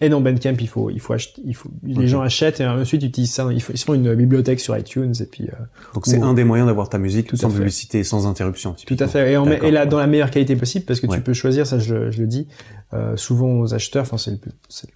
et 0.00 0.08
dans 0.08 0.20
Bandcamp, 0.20 0.56
il 0.60 0.68
faut, 0.68 0.90
il 0.90 0.98
faut 1.00 1.12
acheter, 1.12 1.40
il 1.44 1.54
faut, 1.54 1.68
les 1.84 2.08
gens 2.08 2.20
achètent 2.20 2.60
et 2.60 2.66
ensuite 2.66 3.02
ils 3.02 3.08
utilisent 3.08 3.32
ça. 3.32 3.46
Ils, 3.52 3.62
font- 3.62 3.72
ils 3.72 3.78
se 3.78 3.84
font 3.84 3.94
une 3.94 4.12
bibliothèque 4.14 4.58
sur 4.58 4.76
iTunes 4.76 5.12
et 5.20 5.24
puis 5.24 5.44
euh, 5.44 5.52
donc 5.94 6.06
c'est 6.06 6.20
un 6.20 6.34
des 6.34 6.42
moyens 6.42 6.66
d'avoir 6.68 6.88
ta 6.88 6.98
musique 6.98 7.28
Tout 7.28 7.36
sans 7.36 7.50
publicité 7.50 8.00
et 8.00 8.04
sans 8.04 8.26
interruption 8.26 8.74
Tout 8.86 8.96
à 8.98 9.06
fait. 9.06 9.30
Et, 9.30 9.34
D'accord, 9.34 9.64
et 9.68 9.70
là, 9.70 9.86
dans 9.86 9.98
la 9.98 10.06
meilleure 10.08 10.30
qualité 10.32 10.56
possible, 10.56 10.84
parce 10.84 10.98
que 11.00 11.06
Ouais. 11.06 11.16
tu 11.16 11.22
peux 11.22 11.32
choisir, 11.32 11.64
ça 11.66 11.78
je, 11.78 12.10
je 12.10 12.20
le 12.20 12.26
dis, 12.26 12.48
euh, 12.92 13.16
souvent 13.16 13.60
aux 13.60 13.72
acheteurs, 13.72 14.02
enfin 14.02 14.18
c'est 14.18 14.32
le, 14.32 14.38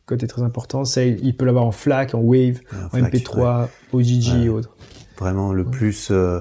côté 0.04 0.26
très 0.26 0.42
important, 0.42 0.84
c'est 0.84 1.16
il 1.22 1.36
peut 1.36 1.44
l'avoir 1.44 1.64
en 1.64 1.72
FLAC, 1.72 2.14
en 2.14 2.20
WAVE, 2.20 2.58
Un 2.72 2.86
en 2.86 2.88
FLAC, 2.90 3.14
MP3, 3.14 3.60
ouais. 3.62 3.68
OGG 3.92 4.32
Ouais. 4.34 4.44
et 4.44 4.48
autres. 4.48 4.76
vraiment 5.18 5.52
le 5.52 5.64
plus 5.64 6.08
euh, 6.10 6.40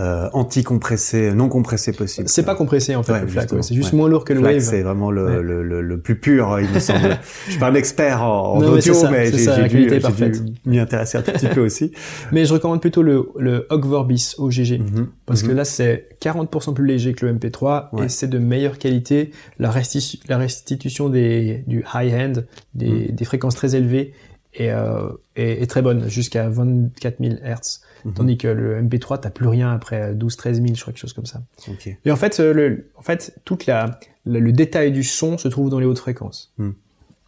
euh, 0.00 0.28
anti-compressé 0.32 1.32
non 1.34 1.48
compressé 1.48 1.92
possible 1.92 2.28
C'est 2.28 2.42
pas 2.44 2.56
compressé 2.56 2.96
en 2.96 3.04
fait 3.04 3.12
Ouais, 3.12 3.20
le 3.20 3.26
FLAC, 3.28 3.52
ouais. 3.52 3.62
c'est 3.62 3.74
juste 3.76 3.92
ouais. 3.92 3.98
moins 3.98 4.08
lourd 4.08 4.24
que 4.24 4.32
le 4.32 4.40
FLAC, 4.40 4.54
WAVE. 4.54 4.62
c'est 4.62 4.82
vraiment 4.82 5.10
le, 5.12 5.40
le, 5.40 5.62
le, 5.62 5.82
le 5.82 6.00
plus 6.00 6.16
pur, 6.18 6.58
il 6.60 6.68
me 6.68 6.80
semble. 6.80 7.16
je 7.46 7.50
suis 7.52 7.60
pas 7.60 7.68
un 7.68 7.74
expert 7.74 8.22
en, 8.22 8.54
en 8.56 8.60
Non, 8.60 8.72
audio, 8.72 8.94
mais 9.10 9.30
j'ai 9.30 9.68
dû, 9.68 10.40
m'y 10.66 10.78
intéresser 10.78 11.18
un 11.18 11.22
tout 11.22 11.30
petit 11.32 11.46
peu 11.46 11.60
aussi. 11.60 11.92
Mais 12.32 12.44
je 12.44 12.52
recommande 12.52 12.80
plutôt 12.80 13.02
le, 13.02 13.28
le 13.38 13.66
Hog 13.70 13.84
Vorbis 13.84 14.34
OGG. 14.38 14.80
Mhm, 14.80 15.08
Parce 15.26 15.42
mhm. 15.42 15.48
que 15.50 15.54
là, 15.54 15.64
c'est 15.64 16.08
40% 16.20 16.74
plus 16.74 16.86
léger 16.86 17.12
que 17.14 17.26
le 17.26 17.34
MP3 17.34 17.88
Ouais. 17.92 18.06
et 18.06 18.08
c'est 18.08 18.26
de 18.28 18.38
meilleure 18.38 18.78
qualité. 18.78 19.30
La, 19.58 19.70
restitu- 19.70 20.18
la 20.28 20.38
restitution 20.38 21.08
des, 21.08 21.62
du 21.66 21.84
high-end, 21.94 22.32
des, 22.74 22.88
Mm. 22.88 23.14
des 23.14 23.24
fréquences 23.24 23.54
très 23.54 23.76
élevées, 23.76 24.12
est, 24.54 24.70
euh, 24.70 25.08
est, 25.36 25.62
est 25.62 25.66
très 25.66 25.82
bonne, 25.82 26.08
jusqu'à 26.08 26.48
24 26.48 27.16
000 27.20 27.34
Hz. 27.44 27.80
Mhm. 28.04 28.14
Tandis 28.14 28.38
que 28.38 28.48
le 28.48 28.82
MP3, 28.82 29.20
t'as 29.20 29.30
plus 29.30 29.48
rien 29.48 29.72
après 29.72 30.14
12, 30.14 30.36
13 30.36 30.60
000, 30.62 30.74
je 30.74 30.80
crois, 30.82 30.92
quelque 30.92 31.00
chose 31.00 31.12
comme 31.12 31.26
ça. 31.26 31.42
Ok. 31.68 31.88
Et 32.04 32.10
en 32.10 32.16
fait, 32.16 32.38
euh, 32.40 32.52
le, 32.52 32.90
en 32.96 33.02
fait, 33.02 33.34
toute 33.44 33.66
la, 33.66 33.98
le, 34.26 34.40
le 34.40 34.52
détail 34.52 34.92
du 34.92 35.02
son 35.02 35.38
se 35.38 35.48
trouve 35.48 35.70
dans 35.70 35.78
les 35.78 35.86
hautes 35.86 35.98
fréquences. 35.98 36.52
Hmm. 36.58 36.70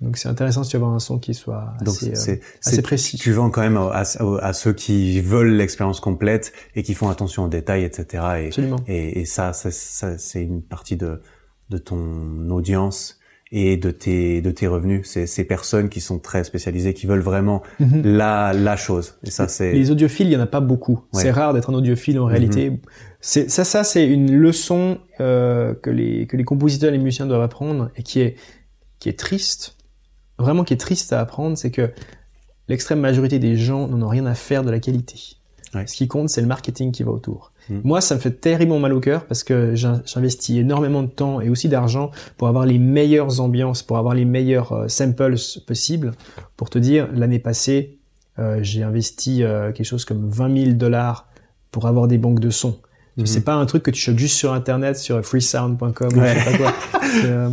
Donc 0.02 0.18
c'est 0.18 0.28
intéressant 0.28 0.62
si 0.62 0.70
tu 0.70 0.76
veux 0.76 0.82
avoir 0.82 0.94
un 0.94 0.98
son 0.98 1.18
qui 1.18 1.32
soit 1.32 1.72
Donc 1.80 1.94
assez, 2.02 2.30
euh, 2.32 2.36
assez 2.66 2.82
précis. 2.82 3.16
Tu 3.16 3.32
vends 3.32 3.48
quand 3.48 3.62
même 3.62 3.78
à, 3.78 4.02
à- 4.02 4.38
à 4.42 4.52
ceux 4.52 4.74
qui 4.74 5.22
veulent 5.22 5.54
l'expérience 5.54 6.00
complète 6.00 6.52
et 6.74 6.82
qui 6.82 6.92
font 6.92 7.08
attention 7.08 7.44
aux 7.44 7.48
détails, 7.48 7.82
etc. 7.84 8.06
Et, 8.42 8.46
Absolument. 8.48 8.76
et, 8.86 9.20
et 9.20 9.24
ça, 9.24 9.54
ça, 9.54 9.70
ça, 9.70 10.18
c'est 10.18 10.42
une 10.42 10.60
partie 10.60 10.96
de, 10.98 11.22
de 11.70 11.78
ton 11.78 12.50
audience 12.50 13.15
et 13.52 13.76
de 13.76 13.90
tes, 13.92 14.40
de 14.42 14.50
tes 14.50 14.66
revenus. 14.66 15.02
C'est 15.08 15.26
ces 15.26 15.44
personnes 15.44 15.88
qui 15.88 16.00
sont 16.00 16.18
très 16.18 16.42
spécialisées, 16.44 16.94
qui 16.94 17.06
veulent 17.06 17.20
vraiment 17.20 17.62
Mhm. 17.78 18.02
la, 18.04 18.52
la 18.52 18.76
chose. 18.76 19.14
Et 19.24 19.30
ça, 19.30 19.46
c'est 19.48 19.72
Les 19.72 19.90
audiophiles, 19.90 20.26
il 20.26 20.32
y 20.32 20.36
en 20.36 20.40
a 20.40 20.46
pas 20.46 20.60
beaucoup. 20.60 21.00
Ouais. 21.12 21.22
C'est 21.22 21.30
rare 21.30 21.54
d'être 21.54 21.70
un 21.70 21.74
audiophile 21.74 22.18
en 22.18 22.24
réalité. 22.26 22.72
C'est 23.20 23.48
ça, 23.50 23.64
ça 23.64 23.82
c'est 23.84 24.06
une 24.06 24.32
leçon 24.36 24.98
euh, 25.20 25.74
que 25.74 25.90
les 25.90 26.26
que 26.26 26.36
les 26.36 26.44
compositeurs, 26.44 26.90
et 26.90 26.92
les 26.92 27.02
musiciens 27.02 27.26
doivent 27.26 27.42
apprendre 27.42 27.90
et 27.96 28.02
qui 28.02 28.20
est 28.20 28.36
qui 28.98 29.08
est 29.08 29.18
triste, 29.18 29.76
vraiment 30.38 30.64
qui 30.64 30.74
est 30.74 30.78
triste 30.78 31.12
à 31.12 31.20
apprendre, 31.20 31.56
c'est 31.56 31.70
que 31.70 31.90
l'extrême 32.68 33.00
majorité 33.00 33.38
des 33.38 33.56
gens 33.56 33.86
n'en 33.88 34.02
ont 34.06 34.08
rien 34.08 34.26
à 34.26 34.34
faire 34.34 34.64
de 34.64 34.70
la 34.70 34.80
qualité. 34.80 35.14
Ouais. 35.74 35.86
Ce 35.86 35.94
qui 35.96 36.08
compte, 36.08 36.28
c'est 36.30 36.40
le 36.40 36.46
marketing 36.46 36.92
qui 36.92 37.02
va 37.02 37.10
autour. 37.12 37.52
Mm. 37.68 37.78
Moi, 37.84 38.00
ça 38.00 38.14
me 38.14 38.20
fait 38.20 38.30
terriblement 38.30 38.78
mal 38.78 38.92
au 38.92 39.00
cœur 39.00 39.24
parce 39.24 39.42
que 39.44 39.74
j'in- 39.74 40.02
j'investis 40.06 40.56
énormément 40.58 41.02
de 41.02 41.08
temps 41.08 41.40
et 41.40 41.48
aussi 41.48 41.68
d'argent 41.68 42.10
pour 42.36 42.48
avoir 42.48 42.64
les 42.66 42.78
meilleures 42.78 43.40
ambiances, 43.40 43.82
pour 43.82 43.98
avoir 43.98 44.14
les 44.14 44.24
meilleurs 44.24 44.72
euh, 44.72 44.88
samples 44.88 45.34
possibles. 45.66 46.12
Pour 46.56 46.70
te 46.70 46.78
dire, 46.78 47.08
l'année 47.14 47.38
passée, 47.40 47.98
euh, 48.38 48.58
j'ai 48.62 48.82
investi 48.82 49.42
euh, 49.42 49.72
quelque 49.72 49.86
chose 49.86 50.04
comme 50.04 50.28
20 50.28 50.54
000 50.64 50.70
dollars 50.76 51.26
pour 51.70 51.86
avoir 51.86 52.06
des 52.08 52.18
banques 52.18 52.40
de 52.40 52.50
sons. 52.50 52.78
Mhm. 53.16 53.24
C'est 53.26 53.44
pas 53.44 53.54
un 53.54 53.64
truc 53.66 53.82
que 53.82 53.90
tu 53.90 54.00
chopes 54.00 54.18
juste 54.18 54.36
sur 54.36 54.52
internet, 54.52 54.98
sur 54.98 55.24
freesound.com 55.24 56.08
ou 56.12 56.20
je 56.20 56.26
sais 56.26 56.58
pas 56.58 56.58
quoi. 56.58 56.72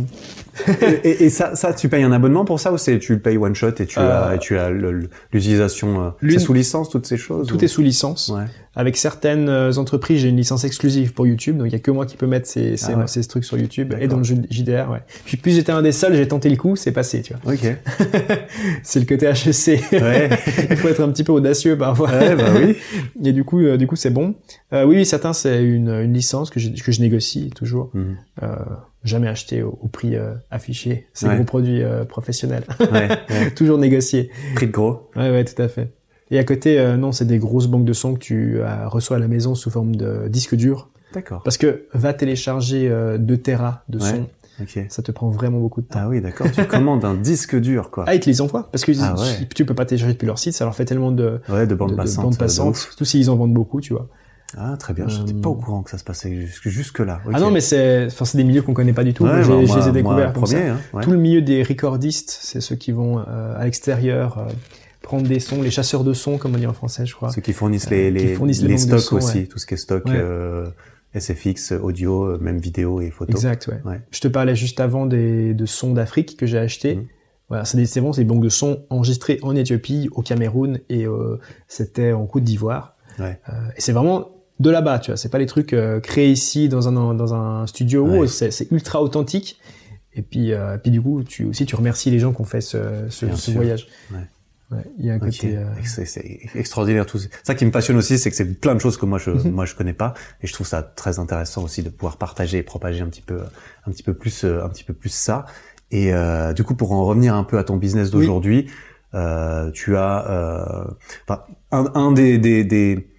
Euh, 0.68 0.96
et, 1.04 1.24
et 1.24 1.30
ça, 1.30 1.56
ça, 1.56 1.72
tu 1.72 1.88
payes 1.88 2.02
un 2.04 2.12
abonnement 2.12 2.44
pour 2.44 2.60
ça 2.60 2.72
ou 2.72 2.78
c'est 2.78 2.98
tu 2.98 3.14
le 3.14 3.20
payes 3.20 3.36
one 3.36 3.54
shot 3.54 3.70
et 3.80 3.86
tu 3.86 3.98
Euh, 3.98 4.28
as, 4.30 4.34
et 4.36 4.38
tu 4.38 4.56
as 4.58 4.70
le- 4.70 4.92
le- 4.92 5.08
l'utilisation 5.32 6.04
euh, 6.04 6.10
c'est 6.28 6.38
sous 6.38 6.52
licence 6.52 6.90
toutes 6.90 7.06
ces 7.06 7.16
choses 7.16 7.46
tout 7.48 7.56
ou- 7.60 7.64
est 7.64 7.68
sous 7.68 7.82
licence. 7.82 8.28
Ouais. 8.34 8.44
Avec 8.76 8.96
certaines 8.96 9.48
euh, 9.48 9.72
entreprises, 9.76 10.20
j'ai 10.22 10.28
une 10.30 10.36
licence 10.36 10.64
exclusive 10.64 11.12
pour 11.12 11.26
YouTube, 11.28 11.58
donc 11.58 11.68
il 11.68 11.72
y 11.72 11.76
a 11.76 11.78
que 11.78 11.92
moi 11.92 12.06
qui 12.06 12.16
peux 12.16 12.26
mettre 12.26 12.48
ces, 12.48 12.76
ces, 12.76 12.92
Ah 12.94 12.98
ouais. 12.98 13.06
ces 13.06 13.22
trucs 13.24 13.44
sur 13.44 13.56
YouTube 13.56 13.94
et 14.00 14.08
dans 14.08 14.16
le 14.16 14.24
JDR. 14.24 14.90
Ouais. 14.90 15.02
Puis 15.24 15.36
plus 15.36 15.52
j'étais 15.54 15.70
un 15.70 15.80
des 15.82 15.92
seuls, 15.92 16.14
j'ai 16.16 16.26
tenté 16.26 16.48
le 16.50 16.56
coup, 16.56 16.74
c'est 16.74 16.90
passé, 16.90 17.22
tu 17.22 17.34
vois. 17.34 17.52
Ok. 17.54 17.60
c'est 18.82 19.00
le 19.00 19.06
côté 19.06 19.26
HEC. 19.26 19.92
Ouais. 19.92 20.30
il 20.70 20.76
faut 20.76 20.88
être 20.88 21.02
un 21.02 21.08
petit 21.10 21.24
peu 21.24 21.32
audacieux 21.32 21.76
parfois. 21.78 22.10
ouais, 22.10 22.34
bah 22.36 22.44
oui. 22.56 22.76
Et 23.24 23.32
du 23.32 23.44
coup, 23.44 23.60
euh, 23.60 23.76
du 23.76 23.86
coup, 23.86 23.96
c'est 23.96 24.10
bon. 24.10 24.34
Euh, 24.72 24.84
oui, 24.84 24.96
oui, 24.96 25.06
certains 25.06 25.32
c'est 25.32 25.62
une, 25.62 25.88
une 25.90 26.12
licence 26.12 26.50
que, 26.50 26.58
je 26.60 27.00
négocie 27.00 27.50
toujours. 27.54 27.90
Euh, 28.42 28.46
jamais 29.04 29.28
acheté 29.28 29.62
au, 29.62 29.78
au 29.82 29.86
prix 29.88 30.16
euh, 30.16 30.32
affiché. 30.50 31.06
C'est 31.12 31.28
Ouais. 31.28 31.36
gros 31.36 31.44
produits 31.44 31.82
euh. 31.82 32.04
Ouais, 32.80 33.08
ouais. 33.30 33.50
toujours 33.56 33.78
négocié. 33.78 34.30
Prix 34.54 34.66
de 34.66 34.72
gros. 34.72 35.10
Ouais, 35.16 35.30
ouais, 35.30 35.44
tout 35.44 35.60
à 35.60 35.68
fait. 35.68 35.92
Et 36.30 36.38
à 36.38 36.44
côté, 36.44 36.80
euh, 36.80 36.96
non, 36.96 37.12
c'est 37.12 37.26
des 37.26 37.38
grosses 37.38 37.66
banques 37.66 37.84
de 37.84 37.92
sons 37.92 38.14
que 38.14 38.18
tu 38.18 38.58
reçois 38.86 39.16
à 39.18 39.20
la 39.20 39.28
maison 39.28 39.54
sous 39.54 39.70
forme 39.70 39.94
de 39.94 40.26
disque 40.28 40.54
dur. 40.56 40.88
D'accord. 41.12 41.42
Parce 41.44 41.58
que 41.58 41.84
va 41.92 42.12
télécharger 42.12 42.88
euh, 42.90 43.18
2 43.18 43.36
Tera 43.36 43.84
de 43.88 43.98
Ouais. 44.00 44.10
son, 44.10 44.26
Ok. 44.62 44.86
ça 44.88 45.02
te 45.02 45.12
prend 45.12 45.28
vraiment 45.30 45.60
beaucoup 45.60 45.80
de 45.80 45.86
temps. 45.86 46.00
Ah 46.02 46.08
oui, 46.08 46.20
d'accord. 46.20 46.46
Tu 46.52 46.64
commandes 46.64 47.04
un 47.04 47.14
disque 47.14 47.54
dur, 47.60 47.90
quoi. 47.90 48.04
Ah, 48.08 48.14
ils 48.14 48.20
te 48.20 48.26
les 48.28 48.40
envoient 48.40 48.68
parce 48.72 48.84
que 48.84 48.92
Ah 49.00 49.14
tu- 49.38 49.46
tu 49.48 49.64
peux 49.64 49.74
pas 49.74 49.84
télécharger 49.84 50.14
depuis 50.14 50.26
leur 50.26 50.38
site, 50.38 50.54
ça 50.54 50.64
leur 50.64 50.74
fait 50.74 50.84
tellement 50.86 51.12
de, 51.12 51.40
Ouais, 51.48 51.60
de 51.60 51.64
de, 51.66 51.66
de 51.66 51.74
bandes 51.74 51.90
de 51.92 52.36
passantes, 52.36 52.70
ouf. 52.70 52.78
surtout 52.80 53.04
s'ils 53.04 53.30
en 53.30 53.36
vendent 53.36 53.54
beaucoup, 53.54 53.80
tu 53.80 53.92
vois. 53.92 54.08
Ah, 54.56 54.76
très 54.78 54.94
bien. 54.94 55.08
Je 55.08 55.20
n'étais 55.20 55.34
Euh, 55.34 55.40
pas 55.40 55.48
au 55.50 55.54
courant 55.54 55.82
que 55.82 55.90
ça 55.90 55.98
se 55.98 56.04
passait 56.04 56.34
jusque, 56.34 56.68
jusque 56.68 57.00
là. 57.00 57.20
Ah 57.32 57.40
non, 57.40 57.50
mais 57.50 57.60
c'est, 57.60 58.06
enfin, 58.06 58.24
c'est 58.24 58.38
des 58.38 58.44
milieux 58.44 58.62
qu'on 58.62 58.74
connaît 58.74 58.92
pas 58.92 59.04
du 59.04 59.12
tout. 59.14 59.24
ouais, 59.24 59.42
J'ai- 59.42 59.48
bah, 59.50 59.60
moi, 59.66 59.78
les 59.80 59.88
ai 59.88 59.92
découverts 59.92 60.32
comme 60.32 60.46
ça. 60.46 60.56
premier, 60.56 60.68
hein, 60.70 60.78
ouais. 60.92 61.02
Tout 61.02 61.10
le 61.10 61.18
milieu 61.18 61.42
des 61.42 61.62
recordistes, 61.62 62.38
c'est 62.42 62.60
ceux 62.60 62.76
qui 62.76 62.92
vont 62.92 63.18
euh, 63.20 63.56
à 63.56 63.64
l'extérieur 63.64 64.38
euh, 64.38 64.44
prendre 65.02 65.26
des 65.26 65.40
sons, 65.40 65.60
les 65.62 65.70
chasseurs 65.70 66.04
de 66.04 66.12
sons, 66.14 66.38
comme 66.38 66.54
on 66.54 66.58
dit 66.58 66.66
en 66.66 66.72
français, 66.72 67.04
je 67.06 67.14
crois. 67.14 67.30
Ceux 67.32 67.40
qui 67.42 67.52
fournissent 67.52 67.90
les, 67.90 68.10
Euh, 68.10 68.16
qui 68.18 68.26
les, 68.26 68.34
fournissent 68.34 68.62
les 68.62 68.78
stocks 68.78 69.00
sons, 69.00 69.16
aussi, 69.16 69.38
ouais. 69.40 69.46
tout 69.46 69.58
ce 69.58 69.66
qui 69.66 69.74
est 69.74 69.78
stock 69.78 70.04
euh, 70.08 70.66
SFX, 71.14 71.72
audio, 71.72 72.24
euh, 72.24 72.38
même 72.40 72.58
vidéo 72.58 73.00
et 73.00 73.10
photo. 73.10 73.30
Exact, 73.32 73.68
ouais. 73.84 74.00
Je 74.10 74.20
te 74.20 74.28
parlais 74.28 74.56
juste 74.56 74.80
avant 74.80 75.06
des, 75.06 75.54
de 75.54 75.66
sons 75.66 75.92
d'Afrique 75.92 76.36
que 76.36 76.46
j'ai 76.46 76.58
achetés. 76.58 76.96
Mhm. 76.96 77.06
Voilà, 77.50 77.64
c'est 77.66 77.76
des, 77.76 77.84
c'est 77.86 78.00
bon, 78.00 78.12
c'est 78.12 78.22
des 78.22 78.26
banques 78.26 78.42
de 78.42 78.48
sons 78.48 78.84
enregistrées 78.88 79.38
en 79.42 79.54
Éthiopie, 79.54 80.08
au 80.12 80.22
Cameroun 80.22 80.80
et 80.88 81.06
euh, 81.06 81.38
c'était 81.68 82.12
en 82.12 82.24
Côte 82.26 82.42
d'Ivoire. 82.44 82.96
Euh, 83.20 83.32
et 83.76 83.80
c'est 83.80 83.92
vraiment 83.92 84.30
de 84.60 84.70
là-bas, 84.70 84.98
tu 84.98 85.10
vois. 85.10 85.16
C'est 85.16 85.28
pas 85.28 85.38
les 85.38 85.46
trucs 85.46 85.72
euh, 85.72 86.00
créés 86.00 86.30
ici 86.30 86.68
dans 86.68 86.88
un 86.88 87.14
dans 87.14 87.34
un 87.34 87.66
studio 87.66 88.06
ou 88.06 88.20
Ouais. 88.20 88.28
C'est, 88.28 88.50
c'est 88.50 88.70
ultra 88.70 89.02
authentique. 89.02 89.58
Et 90.14 90.22
puis, 90.22 90.52
euh, 90.52 90.78
puis 90.78 90.90
du 90.92 91.02
coup, 91.02 91.24
tu 91.24 91.44
aussi 91.46 91.66
tu 91.66 91.74
remercies 91.74 92.10
les 92.10 92.20
gens 92.20 92.32
qui 92.32 92.40
ont 92.40 92.44
fait 92.44 92.60
ce, 92.60 93.06
ce, 93.08 93.34
ce 93.34 93.50
voyage. 93.50 93.88
Ouais. 94.12 94.18
Ouais, 94.70 94.82
il 94.98 95.04
y 95.04 95.10
a 95.10 95.14
un 95.14 95.18
côté. 95.18 95.58
Euh... 95.58 95.66
C'est 95.84 96.40
extraordinaire 96.54 97.04
tout. 97.04 97.18
Ça 97.42 97.54
qui 97.54 97.66
me 97.66 97.70
passionne 97.70 97.98
aussi, 97.98 98.18
c'est 98.18 98.30
que 98.30 98.36
c'est 98.36 98.60
plein 98.60 98.74
de 98.74 98.80
choses 98.80 98.96
que 98.96 99.04
moi 99.04 99.18
je 99.18 99.30
mhm. 99.30 99.50
moi 99.50 99.66
je 99.66 99.74
connais 99.74 99.92
pas 99.92 100.14
et 100.42 100.46
je 100.46 100.52
trouve 100.54 100.66
ça 100.66 100.82
très 100.82 101.18
intéressant 101.18 101.62
aussi 101.64 101.82
de 101.82 101.90
pouvoir 101.90 102.16
partager 102.16 102.58
et 102.58 102.62
propager 102.62 103.02
un 103.02 103.08
petit 103.08 103.20
peu 103.20 103.40
un 103.86 103.90
petit 103.90 104.02
peu 104.02 104.14
plus 104.14 104.44
un 104.44 104.68
petit 104.70 104.84
peu 104.84 104.94
plus 104.94 105.12
ça. 105.12 105.44
Et 105.94 106.12
euh, 106.12 106.52
du 106.52 106.64
coup, 106.64 106.74
pour 106.74 106.90
en 106.92 107.04
revenir 107.04 107.34
un 107.34 107.44
peu 107.44 107.56
à 107.56 107.62
ton 107.62 107.76
business 107.76 108.10
d'aujourd'hui, 108.10 108.68
euh, 109.14 109.70
tu 109.70 109.96
as 109.96 110.28
euh, 110.28 110.84
un, 111.70 111.92
un 111.94 112.10
des, 112.10 112.38
des, 112.38 112.64
des 112.64 113.13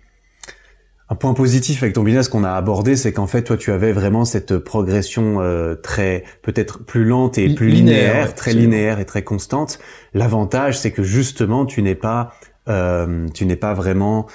un 1.07 1.15
point 1.15 1.33
positif 1.35 1.83
avec 1.83 1.93
ton 1.93 2.03
business 2.03 2.29
qu'on 2.29 2.43
a 2.43 2.53
abordé, 2.53 2.95
c'est 2.95 3.13
qu'en 3.13 3.27
fait, 3.27 3.43
toi, 3.43 3.57
tu 3.57 3.71
avais 3.71 3.91
vraiment 3.91 4.25
cette 4.25 4.57
progression 4.57 5.39
euh, 5.39 5.75
très, 5.75 6.23
peut-être 6.41 6.83
plus 6.83 7.05
lente 7.05 7.37
et 7.37 7.53
plus 7.53 7.67
linéaire, 7.67 8.33
très 8.33 8.53
linéaire 8.53 8.99
et 8.99 9.05
très 9.05 9.23
constante. 9.23 9.77
L'avantage, 10.15 10.79
c'est 10.79 10.91
que 10.91 11.03
justement, 11.03 11.67
tu 11.67 11.83
n'es 11.83 11.93
pas, 11.93 12.33
euh, 12.69 13.27
tu 13.35 13.45
n'es 13.45 13.55
pas 13.55 13.75
vraiment 13.75 14.25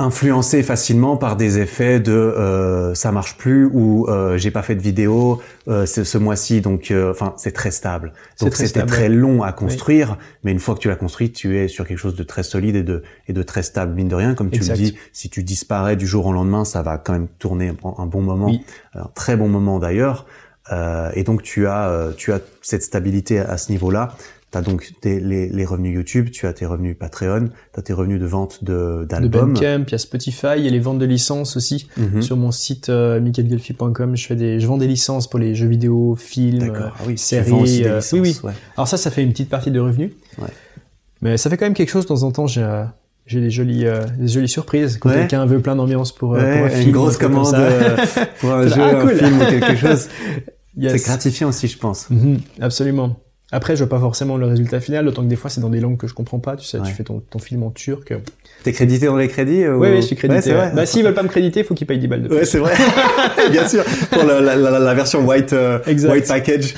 influencé 0.00 0.62
facilement 0.62 1.18
par 1.18 1.36
des 1.36 1.58
effets 1.58 2.00
de 2.00 2.12
euh, 2.12 2.94
ça 2.94 3.12
marche 3.12 3.36
plus 3.36 3.66
ou 3.66 4.06
euh, 4.08 4.38
j'ai 4.38 4.50
pas 4.50 4.62
fait 4.62 4.74
de 4.74 4.80
vidéo 4.80 5.42
euh, 5.68 5.84
ce, 5.84 6.04
ce 6.04 6.16
mois-ci 6.16 6.62
donc 6.62 6.90
euh, 6.90 7.10
enfin 7.10 7.34
c'est 7.36 7.52
très 7.52 7.70
stable. 7.70 8.14
Donc 8.40 8.54
c'était 8.54 8.84
très 8.86 9.10
long 9.10 9.42
à 9.42 9.52
construire 9.52 10.16
mais 10.42 10.52
une 10.52 10.58
fois 10.58 10.74
que 10.74 10.80
tu 10.80 10.88
l'as 10.88 10.96
construit 10.96 11.30
tu 11.30 11.58
es 11.58 11.68
sur 11.68 11.86
quelque 11.86 11.98
chose 11.98 12.16
de 12.16 12.22
très 12.22 12.42
solide 12.42 12.76
et 12.76 12.82
de 12.82 13.02
et 13.28 13.34
de 13.34 13.42
très 13.42 13.62
stable 13.62 13.92
mine 13.92 14.08
de 14.08 14.14
rien. 14.14 14.34
Comme 14.34 14.50
tu 14.50 14.60
le 14.60 14.74
dis 14.74 14.96
si 15.12 15.28
tu 15.28 15.42
disparais 15.42 15.96
du 15.96 16.06
jour 16.06 16.24
au 16.24 16.32
lendemain 16.32 16.64
ça 16.64 16.80
va 16.80 16.96
quand 16.96 17.12
même 17.12 17.28
tourner 17.38 17.70
un, 17.98 18.06
bon 18.06 18.22
moment. 18.22 18.50
Un 18.94 19.10
très 19.14 19.36
bon 19.36 19.48
moment 19.48 19.78
d'ailleurs. 19.78 20.24
Euh, 20.72 21.10
et 21.14 21.24
donc 21.24 21.42
tu 21.42 21.66
as 21.66 22.10
tu 22.16 22.32
as 22.32 22.40
cette 22.62 22.82
stabilité 22.82 23.38
à 23.38 23.58
ce 23.58 23.70
niveau-là 23.70 24.16
tu 24.50 24.58
as 24.58 24.62
donc 24.62 24.92
tes, 25.00 25.20
les, 25.20 25.48
les, 25.48 25.64
revenus 25.64 25.94
YouTube, 25.94 26.30
tu 26.30 26.46
as 26.46 26.52
tes 26.52 26.66
revenus 26.66 26.96
Patreon, 26.98 27.48
tu 27.72 27.80
as 27.80 27.82
tes 27.82 27.92
revenus 27.92 28.20
de 28.20 28.26
vente 28.26 28.64
de 28.64 29.06
d'albums. 29.08 29.52
De 29.52 29.60
Bandcamp, 29.60 29.84
il 29.86 29.92
y 29.92 29.94
a 29.94 29.98
Spotify, 29.98 30.54
il 30.58 30.64
y 30.64 30.68
a 30.68 30.70
les 30.70 30.78
ventes 30.78 30.98
de 30.98 31.04
licences 31.04 31.56
aussi. 31.56 31.88
Mhm. 31.96 32.22
Sur 32.22 32.36
mon 32.36 32.50
site 32.50 32.88
euh, 32.88 33.20
je 33.20 34.26
fais 34.26 34.36
des 34.36 34.60
je 34.60 34.66
vends 34.66 34.78
des 34.78 34.86
licences 34.86 35.28
pour 35.28 35.38
les 35.38 35.54
jeux 35.54 35.68
vidéo, 35.68 36.16
films, 36.16 36.72
ah 36.76 36.92
oui, 37.06 37.16
séries. 37.16 37.84
Euh, 37.84 38.00
oui 38.12 38.20
oui. 38.42 38.52
Alors 38.76 38.88
ça 38.88 38.96
ça 38.96 39.10
fait 39.10 39.22
une 39.22 39.30
petite 39.30 39.48
partie 39.48 39.70
de 39.70 39.80
revenus. 39.80 40.12
Ouais. 40.38 40.48
Mais 41.22 41.36
ça 41.36 41.50
fait 41.50 41.56
quand 41.56 41.66
même 41.66 41.74
quelque 41.74 41.90
chose 41.90 42.04
de 42.04 42.08
temps 42.08 42.22
en 42.22 42.32
temps 42.32 42.46
j'ai 42.46 42.62
euh, 42.62 42.84
j'ai 43.26 43.40
des 43.40 43.50
jolies 43.50 43.86
euh, 43.86 44.04
des 44.18 44.28
jolies 44.28 44.48
surprises 44.48 44.98
quand 44.98 45.10
quelqu'un 45.10 45.46
veut 45.46 45.60
plein 45.60 45.76
d'ambiance 45.76 46.12
pour, 46.12 46.34
euh, 46.34 46.38
pour 46.38 46.66
un 46.66 46.68
film, 46.70 46.88
une 46.88 46.92
grosse 46.92 47.16
commande 47.16 47.54
pour 48.40 48.52
un 48.52 48.66
jeu, 48.66 48.80
ah, 48.80 49.02
un 49.02 49.08
film 49.08 49.40
ou 49.40 49.44
quelque 49.44 49.76
chose. 49.86 50.08
C'est 50.80 51.04
gratifiant 51.04 51.48
aussi, 51.48 51.68
je 51.68 51.78
pense. 51.78 52.08
Mhm, 52.10 52.40
absolument. 52.60 53.16
Après, 53.52 53.74
je 53.74 53.84
vois 53.84 53.88
pas 53.88 53.98
forcément 53.98 54.36
le 54.36 54.46
résultat 54.46 54.80
final, 54.80 55.04
d'autant 55.04 55.22
que 55.22 55.28
des 55.28 55.36
fois, 55.36 55.50
c'est 55.50 55.60
dans 55.60 55.70
des 55.70 55.80
langues 55.80 55.96
que 55.96 56.06
je 56.06 56.14
comprends 56.14 56.38
pas. 56.38 56.56
Tu 56.56 56.64
sais, 56.66 56.78
tu 56.84 56.92
fais 56.92 57.02
ton, 57.02 57.20
ton 57.20 57.38
film 57.38 57.62
en 57.64 57.70
turc. 57.70 58.12
T'es 58.62 58.72
crédité 58.72 59.06
dans 59.06 59.16
les 59.16 59.28
crédits 59.28 59.66
ou... 59.66 59.80
Oui, 59.80 59.88
oui, 59.90 59.96
je 59.96 60.06
suis 60.06 60.16
crédité. 60.16 60.52
Ouais, 60.52 60.70
Bah, 60.74 60.86
s'ils 60.86 61.02
veulent 61.02 61.14
pas 61.14 61.22
me 61.22 61.28
créditer, 61.28 61.64
faut 61.64 61.74
qu'ils 61.74 61.86
payent 61.86 61.98
10 61.98 62.06
balles 62.08 62.22
de 62.22 62.28
plus. 62.28 62.36
Ouais, 62.36 62.44
c'est 62.44 62.58
vrai. 62.58 62.74
Bien 63.50 63.66
sûr. 63.66 63.82
Pour 64.10 64.24
la, 64.24 64.40
la, 64.40 64.56
la, 64.56 64.94
version 64.94 65.26
white, 65.26 65.52
euh, 65.52 65.78
white 65.86 66.28
package. 66.28 66.74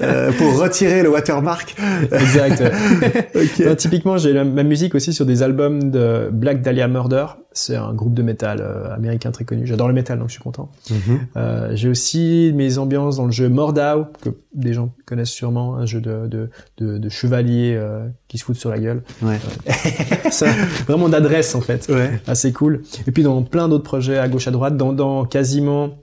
euh, 0.00 0.32
pour 0.32 0.58
retirer 0.58 1.02
le 1.02 1.10
watermark. 1.10 1.74
exact. 2.12 2.62
okay. 3.34 3.76
typiquement, 3.76 4.16
j'ai 4.16 4.32
ma 4.44 4.62
musique 4.62 4.94
aussi 4.94 5.12
sur 5.12 5.26
des 5.26 5.42
albums 5.42 5.90
de 5.90 6.30
Black 6.32 6.62
Dahlia 6.62 6.88
Murder. 6.88 7.26
C'est 7.54 7.76
un 7.76 7.94
groupe 7.94 8.14
de 8.14 8.22
métal 8.22 8.58
euh, 8.60 8.92
américain 8.94 9.30
très 9.30 9.44
connu. 9.44 9.66
J'adore 9.66 9.88
le 9.88 9.94
métal, 9.94 10.18
donc 10.18 10.28
je 10.28 10.34
suis 10.34 10.42
content. 10.42 10.70
Mm-hmm. 10.90 11.18
euh, 11.36 11.70
j'ai 11.74 11.88
aussi 11.88 12.52
mes 12.54 12.78
ambiances 12.78 13.16
dans 13.16 13.26
le 13.26 13.32
jeu 13.32 13.48
Mordau, 13.48 14.06
que 14.20 14.30
des 14.54 14.74
gens 14.74 14.90
connaissent 15.06 15.30
sûrement, 15.30 15.76
un 15.76 15.86
jeu 15.86 16.00
de, 16.00 16.26
de, 16.26 16.50
de, 16.78 16.98
de 16.98 17.08
chevalier 17.08 17.74
euh, 17.76 18.06
qui 18.28 18.38
se 18.38 18.44
foutent 18.44 18.56
sur 18.56 18.70
la 18.70 18.78
gueule. 18.78 19.02
Ouais. 19.22 19.38
ça, 20.30 20.46
vraiment 20.86 21.08
d'adresse 21.08 21.54
en 21.54 21.60
fait. 21.60 21.86
Ouais. 21.88 22.20
Assez 22.26 22.52
cool. 22.52 22.82
Et 23.06 23.12
puis 23.12 23.22
dans 23.22 23.42
plein 23.42 23.68
d'autres 23.68 23.84
projets 23.84 24.18
à 24.18 24.28
gauche 24.28 24.48
à 24.48 24.50
droite, 24.50 24.76
dans, 24.76 24.92
dans 24.92 25.24
quasiment 25.24 25.94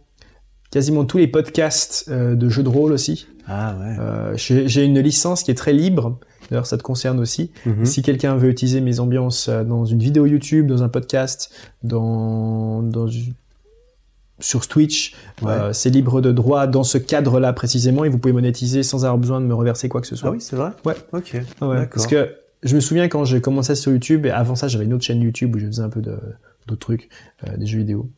quasiment 0.72 1.06
tous 1.06 1.18
les 1.18 1.28
podcasts 1.28 2.06
euh, 2.10 2.36
de 2.36 2.49
jeux 2.49 2.64
de 2.64 2.69
rôle 2.69 2.94
aussi. 2.94 3.28
Ah 3.48 3.76
ouais. 3.80 3.95
Euh, 3.99 4.34
j'ai 4.36 4.84
une 4.84 4.99
licence 4.99 5.44
qui 5.44 5.52
est 5.52 5.56
très 5.56 5.73
libre. 5.73 6.18
D'ailleurs, 6.52 6.68
ça 6.68 6.78
te 6.78 6.84
concerne 6.84 7.19
aussi. 7.19 7.49
Mm-hmm. 7.65 7.86
Si 7.86 8.02
quelqu'un 8.03 8.36
veut 8.36 8.49
utiliser 8.49 8.82
mes 8.82 8.99
ambiances 8.99 9.48
euh, 9.48 9.64
dans 9.64 9.86
une 9.86 9.99
vidéo 9.99 10.26
YouTube, 10.26 10.68
dans 10.68 10.84
un 10.84 10.90
podcast, 10.90 11.52
dans, 11.82 12.84
dans 12.84 13.07
sur 14.40 14.68
Twitch, 14.68 15.15
euh, 15.45 15.72
c'est 15.72 15.90
libre 15.90 16.19
de 16.19 16.32
droit 16.32 16.68
dans 16.68 16.84
ce 16.84 16.98
cadre-là 16.98 17.53
précisément 17.53 18.03
et 18.03 18.10
vous 18.10 18.18
pouvez 18.18 18.34
monétiser 18.34 18.84
sans 18.84 19.06
avoir 19.06 19.18
besoin 19.18 19.40
de 19.40 19.45
me 19.45 19.53
reverser 19.53 19.88
quoi 19.88 20.02
que 20.02 20.07
ce 20.07 20.15
soit. 20.15 20.30
Ah 20.30 20.34
oui, 20.34 20.41
c'est 20.41 20.56
vrai. 20.56 20.72
Ouais. 20.86 20.95
Ok. 21.14 21.38
Ouais. 21.61 21.88
Parce 21.88 22.07
que 22.07 22.36
je 22.64 22.76
me 22.76 22.82
souviens 22.82 23.07
quand 23.07 23.23
j'ai 23.23 23.41
commencé 23.41 23.76
sur 23.76 23.91
YouTube, 23.91 24.26
et 24.26 24.32
avant 24.32 24.56
ça 24.56 24.68
j'avais 24.68 24.86
une 24.86 24.94
autre 24.94 25.03
chaîne 25.03 25.22
YouTube 25.22 25.56
où 25.56 25.60
je 25.60 25.68
faisais 25.68 25.82
un 25.82 25.90
peu 25.90 26.02
d'autres 26.02 26.80
trucs, 26.80 27.10
euh, 27.48 27.56
des 27.57 27.65
jeux 27.65 27.80
vidéo. 27.80 28.10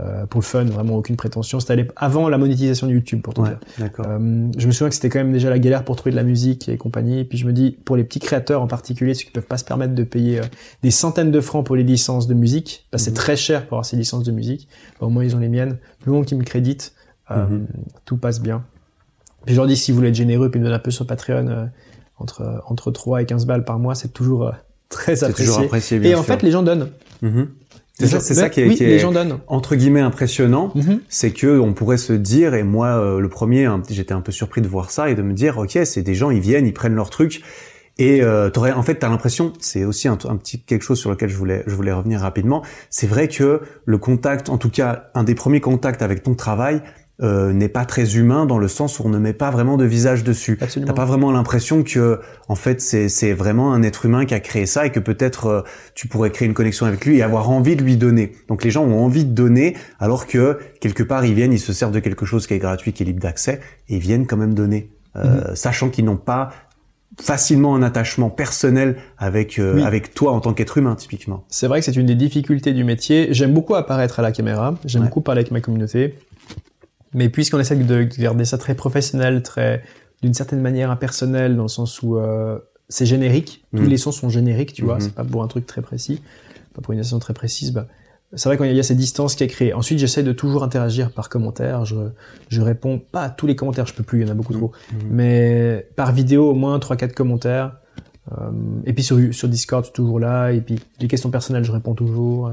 Euh, 0.00 0.26
pour 0.26 0.42
le 0.42 0.44
fun, 0.44 0.64
vraiment 0.64 0.96
aucune 0.96 1.16
prétention. 1.16 1.60
C'était 1.60 1.88
avant 1.96 2.28
la 2.28 2.36
monétisation 2.36 2.86
de 2.86 2.92
YouTube, 2.92 3.22
pour 3.22 3.32
tout 3.32 3.44
dire. 3.44 3.58
Euh, 3.80 4.48
je 4.58 4.66
me 4.66 4.72
souviens 4.72 4.90
que 4.90 4.94
c'était 4.94 5.08
quand 5.08 5.18
même 5.18 5.32
déjà 5.32 5.48
la 5.48 5.58
galère 5.58 5.82
pour 5.82 5.96
trouver 5.96 6.10
de 6.10 6.16
la 6.16 6.24
musique 6.24 6.68
et 6.68 6.76
compagnie. 6.76 7.20
Et 7.20 7.24
puis 7.24 7.38
je 7.38 7.46
me 7.46 7.54
dis, 7.54 7.70
pour 7.70 7.96
les 7.96 8.04
petits 8.04 8.18
créateurs 8.18 8.60
en 8.60 8.66
particulier, 8.66 9.14
ceux 9.14 9.24
qui 9.24 9.30
peuvent 9.30 9.46
pas 9.46 9.56
se 9.56 9.64
permettre 9.64 9.94
de 9.94 10.04
payer 10.04 10.40
euh, 10.40 10.44
des 10.82 10.90
centaines 10.90 11.30
de 11.30 11.40
francs 11.40 11.64
pour 11.64 11.74
les 11.74 11.84
licences 11.84 12.26
de 12.26 12.34
musique, 12.34 12.86
parce 12.90 13.02
que 13.02 13.04
c'est 13.06 13.10
mhm. 13.12 13.16
très 13.16 13.36
cher 13.36 13.66
pour 13.66 13.76
avoir 13.76 13.86
ces 13.86 13.96
licences 13.96 14.24
de 14.24 14.32
musique. 14.32 14.68
au 15.00 15.08
moins 15.08 15.24
ils 15.24 15.34
ont 15.34 15.38
les 15.38 15.48
miennes. 15.48 15.78
Le 16.04 16.12
moment 16.12 16.22
qu'ils 16.22 16.36
me 16.36 16.44
créditent, 16.44 16.92
euh, 17.30 17.46
mhm. 17.46 17.66
tout 18.04 18.18
passe 18.18 18.42
bien. 18.42 18.64
Puis 19.46 19.54
je 19.54 19.60
leur 19.60 19.66
dis, 19.66 19.76
si 19.76 19.90
vous 19.90 19.96
voulez 19.96 20.10
être 20.10 20.14
généreux, 20.14 20.50
puis 20.50 20.60
me 20.60 20.64
donner 20.64 20.76
un 20.76 20.80
peu 20.80 20.90
sur 20.90 21.06
Patreon, 21.06 21.70
entre 22.18 22.62
entre 22.66 22.90
3 22.90 23.22
et 23.22 23.24
15 23.24 23.46
balles 23.46 23.64
par 23.64 23.78
mois, 23.78 23.94
c'est 23.94 24.12
toujours 24.12 24.52
très 24.90 25.24
apprécié. 25.24 25.46
Toujours 25.46 25.64
apprécié 25.64 25.98
bien 25.98 26.10
et 26.10 26.14
en 26.14 26.22
fait, 26.22 26.42
les 26.42 26.50
gens 26.50 26.62
donnent. 26.62 26.90
Mhm. 27.22 27.48
C'est 27.98 28.06
ça, 28.06 28.20
c'est 28.20 28.34
ça 28.34 28.48
qui 28.48 28.60
est, 28.60 28.74
qui 28.74 28.84
est 28.84 29.04
entre 29.48 29.74
guillemets 29.74 30.00
impressionnant, 30.00 30.70
mhm. 30.74 31.00
c'est 31.08 31.32
que 31.32 31.58
on 31.58 31.72
pourrait 31.72 31.96
se 31.96 32.12
dire 32.12 32.54
et 32.54 32.62
moi 32.62 32.88
euh, 32.88 33.18
le 33.18 33.28
premier, 33.28 33.68
j'étais 33.90 34.14
un 34.14 34.20
peu 34.20 34.30
surpris 34.30 34.62
de 34.62 34.68
voir 34.68 34.90
ça 34.90 35.10
et 35.10 35.16
de 35.16 35.22
me 35.22 35.32
dire 35.32 35.58
ok 35.58 35.78
c'est 35.84 36.02
des 36.02 36.14
gens 36.14 36.30
ils 36.30 36.40
viennent 36.40 36.66
ils 36.66 36.74
prennent 36.74 36.94
leur 36.94 37.10
truc. 37.10 37.42
Et 38.00 38.22
euh, 38.22 38.48
t'aurais 38.48 38.70
en 38.70 38.84
fait 38.84 38.94
t'as 38.94 39.08
l'impression 39.08 39.52
c'est 39.58 39.84
aussi 39.84 40.06
un, 40.06 40.16
un, 40.28 40.36
petit 40.36 40.60
quelque 40.60 40.82
chose 40.82 41.00
sur 41.00 41.10
lequel 41.10 41.28
je 41.28 41.36
voulais 41.36 41.64
je 41.66 41.74
voulais 41.74 41.92
revenir 41.92 42.20
rapidement. 42.20 42.62
C'est 42.90 43.08
vrai 43.08 43.26
que 43.26 43.62
le 43.84 43.98
contact 43.98 44.48
en 44.48 44.58
tout 44.58 44.70
cas 44.70 45.10
un 45.14 45.24
des 45.24 45.34
premiers 45.34 45.60
contacts 45.60 46.00
avec 46.00 46.22
ton 46.22 46.36
travail 46.36 46.80
euh, 47.20 47.52
n'est 47.52 47.68
pas 47.68 47.84
très 47.84 48.16
humain 48.16 48.46
dans 48.46 48.58
le 48.58 48.68
sens 48.68 49.00
où 49.00 49.02
on 49.04 49.08
ne 49.08 49.18
met 49.18 49.32
pas 49.32 49.50
vraiment 49.50 49.76
de 49.76 49.84
visage 49.84 50.22
dessus. 50.22 50.56
T'as 50.58 50.92
pas 50.92 51.04
vraiment 51.04 51.32
l'impression 51.32 51.82
que 51.82 52.20
en 52.48 52.54
fait 52.54 52.80
c'est 52.80 53.08
c'est 53.08 53.32
vraiment 53.32 53.72
un 53.72 53.82
être 53.82 54.06
humain 54.06 54.24
qui 54.24 54.34
a 54.34 54.40
créé 54.40 54.66
ça 54.66 54.86
et 54.86 54.90
que 54.90 55.00
peut-être 55.00 55.46
euh, 55.46 55.62
tu 55.94 56.06
pourrais 56.06 56.30
créer 56.30 56.46
une 56.46 56.54
connexion 56.54 56.86
avec 56.86 57.04
lui 57.04 57.18
et 57.18 57.22
avoir 57.22 57.50
envie 57.50 57.74
de 57.74 57.82
lui 57.82 57.96
donner. 57.96 58.32
Donc 58.46 58.62
les 58.62 58.70
gens 58.70 58.84
ont 58.84 59.04
envie 59.04 59.24
de 59.24 59.32
donner 59.32 59.76
alors 59.98 60.28
que 60.28 60.58
quelque 60.80 61.02
part 61.02 61.24
ils 61.24 61.34
viennent, 61.34 61.52
ils 61.52 61.58
se 61.58 61.72
servent 61.72 61.92
de 61.92 61.98
quelque 62.00 62.24
chose 62.24 62.46
qui 62.46 62.54
est 62.54 62.58
gratuit, 62.58 62.92
qui 62.92 63.02
est 63.02 63.06
libre 63.06 63.20
d'accès 63.20 63.60
et 63.88 63.96
ils 63.96 64.00
viennent 64.00 64.26
quand 64.26 64.36
même 64.36 64.54
donner, 64.54 64.90
euh, 65.16 65.48
mhm. 65.48 65.56
sachant 65.56 65.88
qu'ils 65.88 66.04
n'ont 66.04 66.16
pas 66.16 66.50
facilement 67.20 67.74
un 67.74 67.82
attachement 67.82 68.30
personnel 68.30 68.96
avec 69.16 69.58
euh, 69.58 69.82
avec 69.84 70.14
toi 70.14 70.32
en 70.32 70.40
tant 70.40 70.52
qu'être 70.52 70.78
humain 70.78 70.94
typiquement. 70.94 71.44
C'est 71.48 71.66
vrai 71.66 71.80
que 71.80 71.84
c'est 71.84 71.96
une 71.96 72.06
des 72.06 72.14
difficultés 72.14 72.72
du 72.72 72.84
métier. 72.84 73.28
J'aime 73.32 73.52
beaucoup 73.52 73.74
apparaître 73.74 74.20
à 74.20 74.22
la 74.22 74.32
caméra, 74.32 74.76
j'aime 74.84 75.04
beaucoup 75.04 75.20
parler 75.20 75.40
avec 75.40 75.50
ma 75.50 75.60
communauté. 75.60 76.14
Mais 77.14 77.28
puisqu'on 77.28 77.58
essaie 77.58 77.76
de 77.76 78.02
garder 78.02 78.44
ça 78.44 78.58
très 78.58 78.74
professionnel, 78.74 79.42
très 79.42 79.82
d'une 80.22 80.34
certaine 80.34 80.60
manière 80.60 80.90
impersonnel, 80.90 81.56
dans 81.56 81.62
le 81.62 81.68
sens 81.68 82.02
où 82.02 82.16
euh, 82.16 82.58
c'est 82.88 83.06
générique, 83.06 83.64
tous 83.74 83.82
mm. 83.82 83.86
les 83.86 83.96
sons 83.96 84.12
sont 84.12 84.28
génériques, 84.28 84.72
tu 84.72 84.84
vois, 84.84 84.98
mm-hmm. 84.98 85.02
c'est 85.02 85.14
pas 85.14 85.24
pour 85.24 85.42
un 85.42 85.48
truc 85.48 85.66
très 85.66 85.82
précis, 85.82 86.20
pas 86.74 86.82
pour 86.82 86.92
une 86.92 87.02
session 87.02 87.18
très 87.18 87.34
précise. 87.34 87.72
Bah, 87.72 87.86
c'est 88.34 88.48
vrai 88.48 88.58
qu'il 88.58 88.76
y 88.76 88.80
a 88.80 88.82
cette 88.82 88.98
distance 88.98 89.36
qui 89.36 89.44
est 89.44 89.48
créée. 89.48 89.72
Ensuite, 89.72 89.98
j'essaie 89.98 90.22
de 90.22 90.32
toujours 90.32 90.62
interagir 90.62 91.12
par 91.12 91.30
commentaire. 91.30 91.86
Je, 91.86 91.96
je 92.48 92.60
réponds 92.60 92.98
pas 92.98 93.22
à 93.22 93.30
tous 93.30 93.46
les 93.46 93.56
commentaires, 93.56 93.86
je 93.86 93.94
peux 93.94 94.02
plus, 94.02 94.20
il 94.20 94.26
y 94.26 94.28
en 94.28 94.32
a 94.32 94.34
beaucoup 94.34 94.52
trop. 94.52 94.72
Mm-hmm. 94.92 94.96
Mais 95.10 95.88
par 95.96 96.12
vidéo, 96.12 96.50
au 96.50 96.54
moins 96.54 96.78
3-4 96.78 97.12
commentaires. 97.14 97.76
Euh, 98.32 98.50
et 98.84 98.92
puis 98.92 99.02
sur, 99.02 99.18
sur 99.32 99.48
Discord, 99.48 99.82
je 99.84 99.86
suis 99.86 99.94
toujours 99.94 100.20
là. 100.20 100.50
Et 100.50 100.60
puis 100.60 100.78
les 101.00 101.08
questions 101.08 101.30
personnelles, 101.30 101.64
je 101.64 101.72
réponds 101.72 101.94
toujours. 101.94 102.50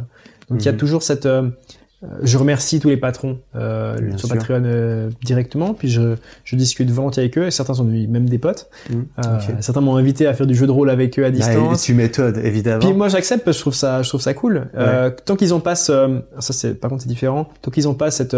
Donc 0.50 0.62
il 0.62 0.66
y 0.66 0.70
a 0.70 0.72
mm-hmm. 0.72 0.78
toujours 0.78 1.04
cette, 1.04 1.26
euh, 1.26 1.50
je 2.22 2.38
remercie 2.38 2.80
tous 2.80 2.90
les 2.90 2.98
patrons 2.98 3.40
euh, 3.56 3.96
sur 4.18 4.30
Patreon 4.30 4.64
euh, 4.66 5.10
directement, 5.24 5.74
puis 5.74 5.90
je, 5.90 6.16
je 6.44 6.56
discute 6.56 6.90
volontiers 6.90 7.24
avec 7.24 7.38
eux, 7.38 7.48
et 7.48 7.52
certains 7.52 7.74
sont 7.74 7.86
même 7.86 8.30
des 8.30 8.38
potes. 8.38 8.70
Mmh, 8.90 8.96
euh, 9.26 9.40
Certains 9.62 9.82
m'ont 9.82 9.96
invité 9.96 10.28
à 10.28 10.34
faire 10.34 10.46
du 10.46 10.56
jeu 10.56 10.68
de 10.68 10.72
rôle 10.72 10.90
avec 10.90 11.18
eux 11.18 11.26
à 11.26 11.32
bah, 11.32 11.38
distance. 11.38 11.84
tu 11.84 11.94
méthodes, 11.94 12.38
évidemment. 12.38 12.80
Puis 12.80 12.94
moi 12.94 13.08
j'accepte 13.08 13.46
parce 13.46 13.56
que 13.56 13.60
je 13.60 13.64
trouve 13.64 13.76
ça, 13.76 14.02
je 14.04 14.10
trouve 14.10 14.22
ça 14.22 14.34
cool. 14.34 14.68
Euh, 14.76 15.10
tant 15.10 15.36
qu'ils 15.36 15.54
ont 15.54 15.60
pas 15.60 15.76
ce, 15.76 16.22
ça 16.40 16.54
c'est, 16.54 16.76
par 16.76 16.90
contre 16.90 17.04
c'est 17.04 17.10
différent, 17.10 17.48
tant 17.62 17.72
qu'ils 17.72 17.88
ont 17.88 17.96
pas 17.96 18.12
cette 18.12 18.36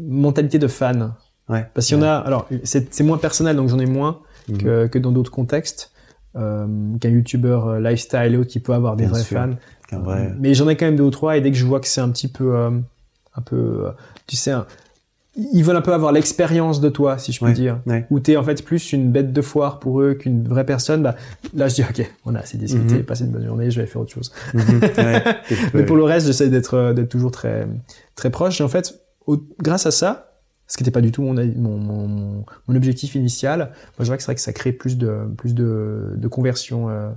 mentalité 0.00 0.58
de 0.58 0.68
fan. 0.68 1.14
Ouais. 1.48 1.66
Parce 1.74 1.86
qu'il 1.86 1.96
y 1.96 2.00
en 2.00 2.04
a, 2.04 2.14
alors 2.14 2.48
c'est 2.62 3.00
moins 3.02 3.18
personnel 3.18 3.56
donc 3.56 3.68
j'en 3.68 3.78
ai 3.78 3.86
moins 3.86 4.20
mmh. 4.48 4.58
que, 4.58 4.86
que 4.86 4.98
dans 4.98 5.12
d'autres 5.12 5.32
contextes. 5.32 5.92
Euh, 6.36 6.66
qu'un 7.00 7.08
youtubeur 7.08 7.80
lifestyle 7.80 8.44
qui 8.46 8.60
peut 8.60 8.74
avoir 8.74 8.96
des 8.96 9.06
vrais 9.06 9.24
fans. 9.24 9.54
Mais 10.38 10.54
j'en 10.54 10.68
ai 10.68 10.76
quand 10.76 10.86
même 10.86 10.96
deux 10.96 11.04
ou 11.04 11.10
trois 11.10 11.36
et 11.36 11.40
dès 11.40 11.50
que 11.50 11.56
je 11.56 11.64
vois 11.64 11.80
que 11.80 11.86
c'est 11.88 12.00
un 12.00 12.10
petit 12.10 12.28
peu, 12.28 12.54
euh, 12.56 12.70
un 13.34 13.40
peu, 13.42 13.56
euh, 13.86 13.90
tu 14.26 14.36
sais, 14.36 14.52
ils 15.36 15.62
veulent 15.62 15.76
un 15.76 15.80
peu 15.82 15.92
avoir 15.94 16.10
l'expérience 16.12 16.80
de 16.80 16.88
toi, 16.88 17.16
si 17.16 17.32
je 17.32 17.44
Ouais, 17.44 17.52
dire. 17.52 17.78
ouais. 17.86 18.06
Où 18.10 18.18
t'es 18.18 18.36
en 18.36 18.42
fait 18.42 18.64
plus 18.64 18.92
une 18.92 19.12
bête 19.12 19.32
de 19.32 19.40
foire 19.40 19.78
pour 19.78 20.00
eux 20.00 20.14
qu'une 20.14 20.46
vraie 20.48 20.66
personne. 20.66 21.02
Bah, 21.02 21.14
là, 21.54 21.68
je 21.68 21.76
dis, 21.76 21.82
ok, 21.82 22.10
on 22.26 22.34
a 22.34 22.40
assez 22.40 22.58
discuté, 22.58 22.96
Mhm. 22.96 23.02
passé 23.04 23.24
une 23.24 23.30
bonne 23.30 23.46
journée, 23.46 23.70
je 23.70 23.80
vais 23.80 23.86
faire 23.86 24.02
autre 24.02 24.12
chose. 24.12 24.32
Mhm, 24.54 24.80
ouais. 24.98 25.22
Mais 25.74 25.84
pour 25.86 25.96
le 25.96 26.02
reste, 26.04 26.26
j'essaie 26.26 26.48
d'être 26.48 26.74
euh, 26.74 26.92
d'être 26.92 27.08
toujours 27.08 27.30
très 27.30 27.68
très 28.16 28.30
proche. 28.30 28.60
Et 28.60 28.64
en 28.64 28.68
fait, 28.68 29.00
au- 29.26 29.38
grâce 29.62 29.86
à 29.86 29.90
ça, 29.92 30.32
ce 30.66 30.76
qui 30.76 30.82
n'était 30.82 30.90
pas 30.90 31.00
du 31.00 31.12
tout 31.12 31.22
mon, 31.22 31.32
mon, 31.34 31.78
mon, 31.78 32.44
mon 32.66 32.76
objectif 32.76 33.14
initial, 33.14 33.58
moi 33.58 33.70
je 34.00 34.06
vois 34.06 34.16
que 34.16 34.22
c'est 34.22 34.26
vrai 34.26 34.34
que 34.34 34.40
ça 34.40 34.52
crée 34.52 34.72
plus 34.72 34.98
de 34.98 35.20
plus 35.38 35.54
de, 35.54 36.14
de 36.16 36.28
conversion, 36.28 36.90
euh, 36.90 37.08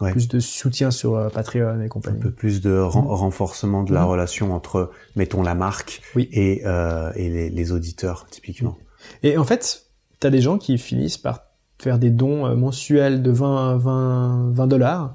Ouais. 0.00 0.12
plus 0.12 0.28
de 0.28 0.38
soutien 0.38 0.90
sur 0.92 1.16
euh, 1.16 1.28
Patreon 1.28 1.80
et 1.80 1.84
un 1.86 1.88
compagnie. 1.88 2.20
peu 2.20 2.30
plus 2.30 2.60
de 2.60 2.78
ren- 2.78 3.02
renforcement 3.08 3.82
de 3.82 3.92
la 3.92 4.02
Mhm. 4.02 4.06
relation 4.08 4.54
entre, 4.54 4.90
mettons, 5.16 5.42
la 5.42 5.54
marque 5.56 6.02
Oui. 6.14 6.28
et, 6.32 6.62
euh, 6.66 7.10
et 7.16 7.28
les, 7.28 7.50
les 7.50 7.72
auditeurs, 7.72 8.26
typiquement. 8.30 8.76
Et 9.24 9.36
en 9.36 9.44
fait, 9.44 9.86
t'as 10.20 10.30
des 10.30 10.40
gens 10.40 10.56
qui 10.58 10.78
finissent 10.78 11.18
par 11.18 11.46
faire 11.80 11.98
des 11.98 12.10
dons 12.10 12.46
euh, 12.46 12.54
mensuels 12.54 13.22
de 13.22 13.30
20 13.32 13.76
20 13.78 14.50
20 14.52 14.66
dollars. 14.68 15.14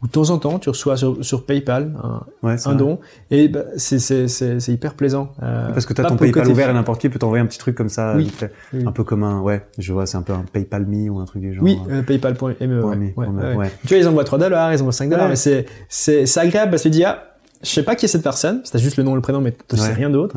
Ou 0.00 0.06
de 0.06 0.12
temps 0.12 0.30
en 0.30 0.38
temps, 0.38 0.60
tu 0.60 0.68
reçois 0.68 0.96
sur, 0.96 1.24
sur 1.24 1.44
PayPal 1.44 1.92
un, 2.04 2.22
Ouais, 2.46 2.54
don, 2.76 3.00
et 3.32 3.48
bah, 3.48 3.64
c'est 3.76 4.68
hyper 4.68 4.94
plaisant. 4.94 5.32
euh, 5.42 5.72
Parce 5.72 5.86
que 5.86 5.92
t'as 5.92 6.04
pas 6.04 6.10
ton 6.10 6.16
PayPal 6.16 6.46
ouvert 6.48 6.70
et 6.70 6.72
n'importe 6.72 7.00
qui 7.00 7.08
peut 7.08 7.18
t'envoyer 7.18 7.42
un 7.42 7.46
petit 7.46 7.58
truc 7.58 7.74
comme 7.74 7.88
ça, 7.88 8.14
Oui. 8.16 8.30
Oui. 8.72 8.84
un 8.86 8.92
peu 8.92 9.02
comme 9.02 9.24
un, 9.24 9.40
ouais, 9.40 9.66
je 9.76 9.92
vois, 9.92 10.06
c'est 10.06 10.16
un 10.16 10.22
peu 10.22 10.32
un 10.32 10.44
PayPal 10.52 10.86
Me 10.86 11.10
ou 11.10 11.18
un 11.18 11.24
truc 11.24 11.42
du 11.42 11.52
genre. 11.52 11.64
Oui, 11.64 11.76
euh, 11.90 12.02
PayPal.me. 12.02 12.84
Ouais, 12.84 12.96
ouais, 13.16 13.26
ouais, 13.26 13.54
ouais. 13.56 13.70
Tu 13.82 13.88
vois, 13.88 13.96
ils 13.98 14.06
envoient 14.06 14.22
3 14.22 14.38
dollars, 14.38 14.72
ils 14.72 14.80
envoient 14.80 14.92
5 14.92 15.10
dollars, 15.10 15.28
mais 15.28 15.36
c'est, 15.36 16.38
agréable 16.38 16.70
parce 16.70 16.84
que 16.84 16.88
tu 16.88 16.92
dis, 16.92 17.04
ah, 17.04 17.24
je 17.64 17.68
sais 17.68 17.82
pas 17.82 17.96
qui 17.96 18.04
est 18.04 18.08
cette 18.08 18.22
personne, 18.22 18.60
c'est 18.62 18.78
juste 18.78 18.98
le 18.98 19.02
nom 19.02 19.16
le 19.16 19.20
prénom, 19.20 19.40
mais 19.40 19.52
tu 19.68 19.76
sais 19.76 19.92
rien 19.94 20.10
d'autre. 20.10 20.36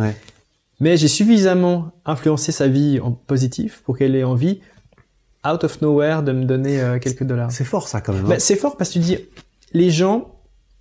Mais 0.79 0.97
j'ai 0.97 1.07
suffisamment 1.07 1.91
influencé 2.05 2.51
sa 2.51 2.67
vie 2.67 2.99
en 2.99 3.11
positif 3.11 3.83
pour 3.85 3.95
qu'elle 3.95 4.15
ait 4.15 4.23
envie, 4.23 4.59
out 5.47 5.63
of 5.63 5.79
nowhere, 5.83 6.23
de 6.23 6.31
me 6.31 6.45
donner 6.45 6.81
euh, 6.81 6.97
quelques 6.97 7.23
dollars. 7.23 7.51
C'est 7.51 7.63
fort 7.63 7.87
ça 7.87 8.01
quand 8.01 8.13
même. 8.13 8.25
hein. 8.25 8.29
Bah, 8.29 8.39
c'est 8.39 8.55
fort 8.55 8.77
parce 8.77 8.89
que 8.89 8.93
tu 8.93 8.99
dis, 8.99 9.17
les 9.73 9.89
gens, 9.89 10.35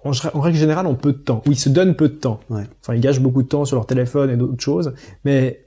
en, 0.04 0.10
règle 0.40 0.56
générale, 0.58 0.86
ont 0.86 0.94
peu 0.94 1.12
de 1.12 1.18
temps. 1.18 1.42
Ou 1.46 1.52
ils 1.52 1.58
se 1.58 1.68
donnent 1.68 1.94
peu 1.94 2.08
de 2.08 2.14
temps. 2.14 2.40
Ouais. 2.50 2.62
Enfin, 2.80 2.94
ils 2.94 3.00
gâchent 3.00 3.20
beaucoup 3.20 3.42
de 3.42 3.48
temps 3.48 3.64
sur 3.64 3.76
leur 3.76 3.86
téléphone 3.86 4.30
et 4.30 4.36
d'autres 4.36 4.62
choses. 4.62 4.92
Mais 5.24 5.66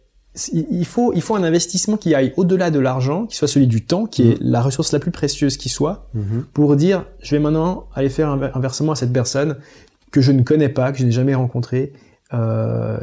il 0.51 0.85
faut, 0.85 1.13
il 1.13 1.21
faut 1.21 1.35
un 1.35 1.43
investissement 1.43 1.95
qui 1.97 2.15
aille 2.15 2.33
au-delà 2.37 2.71
de 2.71 2.79
l'argent, 2.79 3.27
qui 3.27 3.35
soit 3.35 3.47
celui 3.47 3.67
du 3.67 3.85
temps, 3.85 4.05
qui 4.07 4.29
est 4.31 4.37
la 4.41 4.61
ressource 4.63 4.91
la 4.91 4.99
plus 4.99 5.11
précieuse 5.11 5.57
qui 5.57 5.69
soit, 5.69 6.07
Mhm. 6.15 6.45
pour 6.53 6.75
dire, 6.75 7.05
je 7.21 7.35
vais 7.35 7.39
maintenant 7.39 7.85
aller 7.93 8.09
faire 8.09 8.29
un, 8.29 8.41
un 8.53 8.59
versement 8.59 8.93
à 8.93 8.95
cette 8.95 9.13
personne 9.13 9.57
que 10.11 10.21
je 10.21 10.31
ne 10.31 10.41
connais 10.41 10.69
pas, 10.69 10.91
que 10.91 10.97
je 10.97 11.05
n'ai 11.05 11.11
jamais 11.11 11.35
rencontrée. 11.35 11.93
Euh, 12.33 12.97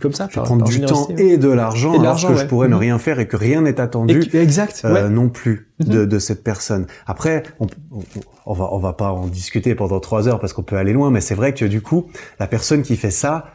comme 0.00 0.12
ça, 0.12 0.28
Je 0.30 0.38
vais 0.40 0.44
prendre 0.46 0.64
du 0.64 0.80
temps 0.82 1.08
et 1.16 1.36
de 1.38 1.48
l'argent 1.48 1.98
alors 2.00 2.14
que 2.26 2.34
je 2.36 2.44
pourrais 2.46 2.68
ne 2.68 2.74
Mhm. 2.74 2.80
rien 2.80 2.98
faire 2.98 3.20
et 3.20 3.28
que 3.28 3.36
rien 3.36 3.60
n'est 3.62 3.80
attendu. 3.80 4.22
exact, 4.32 4.82
euh, 4.84 4.92
ouais. 4.92 5.08
non 5.10 5.28
plus 5.28 5.68
Mhm. 5.80 5.86
de, 5.88 6.04
de 6.04 6.18
cette 6.18 6.42
personne. 6.44 6.86
Après, 7.06 7.42
on, 7.60 7.66
on, 7.90 8.00
on 8.46 8.52
va 8.54 8.68
on 8.72 8.78
va 8.78 8.92
pas 8.92 9.10
en 9.12 9.26
discuter 9.26 9.74
pendant 9.74 10.00
trois 10.00 10.28
heures 10.28 10.40
parce 10.40 10.52
qu'on 10.52 10.62
peut 10.62 10.76
aller 10.76 10.92
loin, 10.92 11.10
mais 11.10 11.20
c'est 11.20 11.34
vrai 11.34 11.54
que 11.54 11.64
du 11.64 11.80
coup, 11.80 12.06
la 12.40 12.46
personne 12.46 12.82
qui 12.82 12.96
fait 12.96 13.10
ça 13.10 13.46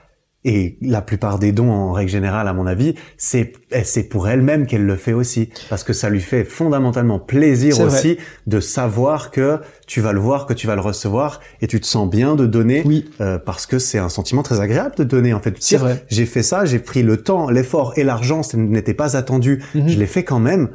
et 0.47 0.77
la 0.81 1.01
plupart 1.01 1.39
des 1.39 1.51
dons 1.51 1.69
en 1.69 1.91
règle 1.91 2.09
générale, 2.09 2.47
à 2.47 2.53
mon 2.53 2.67
avis, 2.67 2.95
c'est 3.17 3.51
eh, 3.71 3.83
c'est 3.83 4.03
pour 4.03 4.29
elle-même 4.29 4.65
qu'elle 4.65 4.85
le 4.85 4.95
fait 4.95 5.11
aussi 5.11 5.49
parce 5.69 5.83
que 5.83 5.91
ça 5.91 6.09
lui 6.09 6.21
fait 6.21 6.45
fondamentalement 6.45 7.19
plaisir 7.19 7.75
vrai. 7.75 7.85
aussi 7.85 8.17
de 8.47 8.61
savoir 8.61 9.29
que 9.29 9.59
tu 9.87 9.99
vas 9.99 10.13
le 10.13 10.21
voir, 10.21 10.45
que 10.45 10.53
tu 10.53 10.65
vas 10.65 10.75
le 10.75 10.81
recevoir 10.81 11.41
et 11.61 11.67
tu 11.67 11.81
te 11.81 11.85
sens 11.85 12.09
bien 12.09 12.35
de 12.35 12.45
donner 12.45 12.81
Oui, 12.85 13.09
euh, 13.19 13.37
parce 13.37 13.65
que 13.65 13.77
c'est 13.77 13.97
un 13.97 14.07
sentiment 14.07 14.41
très 14.41 14.61
agréable 14.61 14.95
de 14.95 15.03
donner 15.03 15.33
en 15.33 15.41
fait. 15.41 15.51
Tu 15.59 15.75
vrai. 15.75 16.05
j'ai 16.07 16.25
fait 16.25 16.43
ça, 16.43 16.63
j'ai 16.63 16.79
pris 16.79 17.03
le 17.03 17.17
temps, 17.17 17.49
l'effort 17.49 17.91
et 17.97 18.05
l'argent, 18.05 18.41
ce 18.41 18.55
n'était 18.55 18.93
pas 18.93 19.17
attendu. 19.17 19.61
Mhm. 19.75 19.89
Je 19.89 19.99
l'ai 19.99 20.07
fait 20.07 20.23
quand 20.23 20.39
même. 20.39 20.69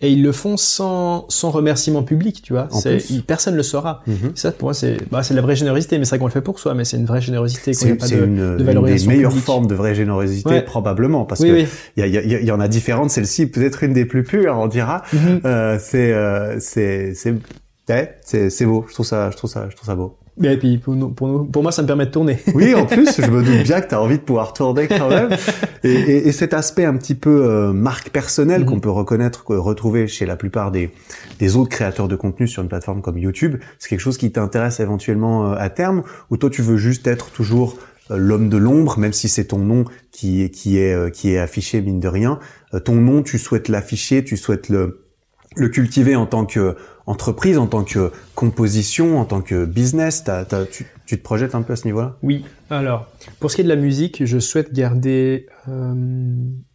Et 0.00 0.10
ils 0.10 0.22
le 0.22 0.32
font 0.32 0.56
sans, 0.56 1.24
sans 1.28 1.50
remerciement 1.50 2.02
public, 2.02 2.42
tu 2.42 2.52
vois. 2.52 2.68
Il- 3.10 3.22
personne 3.22 3.54
ne 3.54 3.58
le 3.58 3.62
saura. 3.62 4.02
Mhm. 4.06 4.32
Ça, 4.34 4.52
pour 4.52 4.66
moi, 4.66 4.74
c'est, 4.74 4.98
bah, 5.10 5.22
c'est 5.22 5.32
de 5.34 5.36
la 5.38 5.42
vraie 5.42 5.56
générosité, 5.56 5.98
mais 5.98 6.04
c'est 6.04 6.10
vrai 6.10 6.18
qu'on 6.18 6.26
le 6.26 6.32
fait 6.32 6.40
pour 6.42 6.58
soi, 6.58 6.74
mais 6.74 6.84
c'est 6.84 6.96
une 6.98 7.06
vraie 7.06 7.20
générosité 7.22 7.72
C'est 7.72 7.86
de, 7.94 8.24
une, 8.24 8.36
de 8.56 8.64
une 8.64 8.82
des 8.84 9.06
meilleures 9.06 9.30
publique. 9.30 9.44
formes 9.44 9.66
de 9.66 9.74
vraie 9.74 9.94
générosité 9.94 10.48
Ouais. 10.50 10.62
probablement 10.62 11.24
parce 11.24 11.40
Oui, 11.40 11.48
que 11.48 11.54
oui. 11.54 11.66
y, 11.96 12.02
a, 12.02 12.06
y, 12.06 12.34
a- 12.34 12.40
y 12.40 12.50
en 12.50 12.60
a 12.60 12.68
différentes. 12.68 13.10
Celle-ci 13.10 13.46
peut-être 13.46 13.82
une 13.84 13.92
des 13.94 14.04
plus 14.04 14.24
pures, 14.24 14.56
on 14.58 14.66
dira. 14.66 15.02
Mhm. 15.12 15.40
Euh, 15.46 15.78
c'est 15.80 16.12
euh, 16.12 16.56
c'est 16.60 17.14
c'est 17.14 17.34
ouais, 17.88 18.16
c'est 18.24 18.50
c'est 18.50 18.66
beau. 18.66 18.84
Je 18.88 18.94
trouve 18.94 19.06
ça 19.06 19.30
je 19.30 19.36
trouve 19.36 19.48
ça 19.50 19.68
je 19.70 19.76
trouve 19.76 19.86
ça 19.86 19.94
beau. 19.94 20.16
Et 20.42 20.56
puis, 20.56 20.78
pour, 20.78 20.96
nous, 20.96 21.10
pour, 21.10 21.28
nous, 21.28 21.44
pour 21.44 21.62
moi, 21.62 21.70
ça 21.70 21.82
me 21.82 21.86
permet 21.86 22.06
de 22.06 22.10
tourner. 22.10 22.38
Oui, 22.54 22.74
en 22.74 22.86
plus, 22.86 23.20
je 23.20 23.30
me 23.30 23.42
doute 23.44 23.62
bien 23.62 23.80
que 23.80 23.88
tu 23.88 23.94
as 23.94 24.00
envie 24.02 24.16
de 24.18 24.22
pouvoir 24.22 24.52
tourner 24.52 24.88
quand 24.88 25.08
même. 25.08 25.30
Et, 25.84 25.92
et, 25.92 26.28
et 26.28 26.32
cet 26.32 26.54
aspect 26.54 26.86
un 26.86 26.96
petit 26.96 27.14
peu 27.14 27.44
euh, 27.44 27.72
marque 27.72 28.08
personnelle 28.10 28.62
Mhm. 28.62 28.66
qu'on 28.66 28.80
peut 28.80 28.90
reconnaître, 28.90 29.44
retrouver 29.48 30.08
chez 30.08 30.24
la 30.26 30.34
plupart 30.34 30.70
des, 30.72 30.90
des 31.38 31.56
autres 31.56 31.68
créateurs 31.68 32.08
de 32.08 32.16
contenu 32.16 32.48
sur 32.48 32.62
une 32.62 32.68
plateforme 32.68 33.02
comme 33.02 33.18
YouTube, 33.18 33.56
c'est 33.78 33.90
quelque 33.90 34.00
chose 34.00 34.16
qui 34.16 34.32
t'intéresse 34.32 34.80
éventuellement 34.80 35.52
euh, 35.52 35.56
à 35.58 35.68
terme, 35.68 36.02
ou 36.30 36.38
toi 36.38 36.48
tu 36.48 36.62
veux 36.62 36.78
juste 36.78 37.06
être 37.06 37.30
toujours 37.32 37.76
euh, 38.10 38.16
l'homme 38.16 38.48
de 38.48 38.56
l'ombre, 38.56 38.98
même 38.98 39.12
si 39.12 39.28
c'est 39.28 39.44
ton 39.44 39.58
nom 39.58 39.84
qui, 40.10 40.42
est- 40.42 40.48
qui, 40.48 40.78
est, 40.78 41.12
qui 41.14 41.34
est 41.34 41.38
affiché 41.38 41.82
mine 41.82 42.00
de 42.00 42.08
rien? 42.08 42.38
Ton 42.86 42.94
nom, 42.94 43.22
tu 43.22 43.36
souhaites 43.38 43.68
l'afficher, 43.68 44.24
tu 44.24 44.38
souhaites 44.38 44.70
le, 44.70 45.02
le 45.54 45.68
cultiver 45.68 46.16
en 46.16 46.24
tant 46.24 46.46
que 46.46 46.76
entreprise, 47.06 47.58
en 47.58 47.66
tant 47.66 47.84
que 47.84 48.12
composition, 48.34 49.18
en 49.18 49.24
tant 49.24 49.40
que 49.40 49.64
business. 49.64 50.24
Tu 51.06 51.18
te 51.18 51.22
projettes 51.22 51.54
un 51.54 51.62
peu 51.62 51.74
à 51.74 51.76
ce 51.76 51.84
niveau-là? 51.84 52.16
Oui. 52.22 52.44
Alors, 52.70 53.06
pour 53.40 53.50
ce 53.50 53.56
qui 53.56 53.60
est 53.62 53.64
de 53.64 53.68
la 53.68 53.76
musique, 53.76 54.24
je 54.24 54.38
souhaite 54.38 54.72
garder 54.72 55.46
euh, 55.68 55.94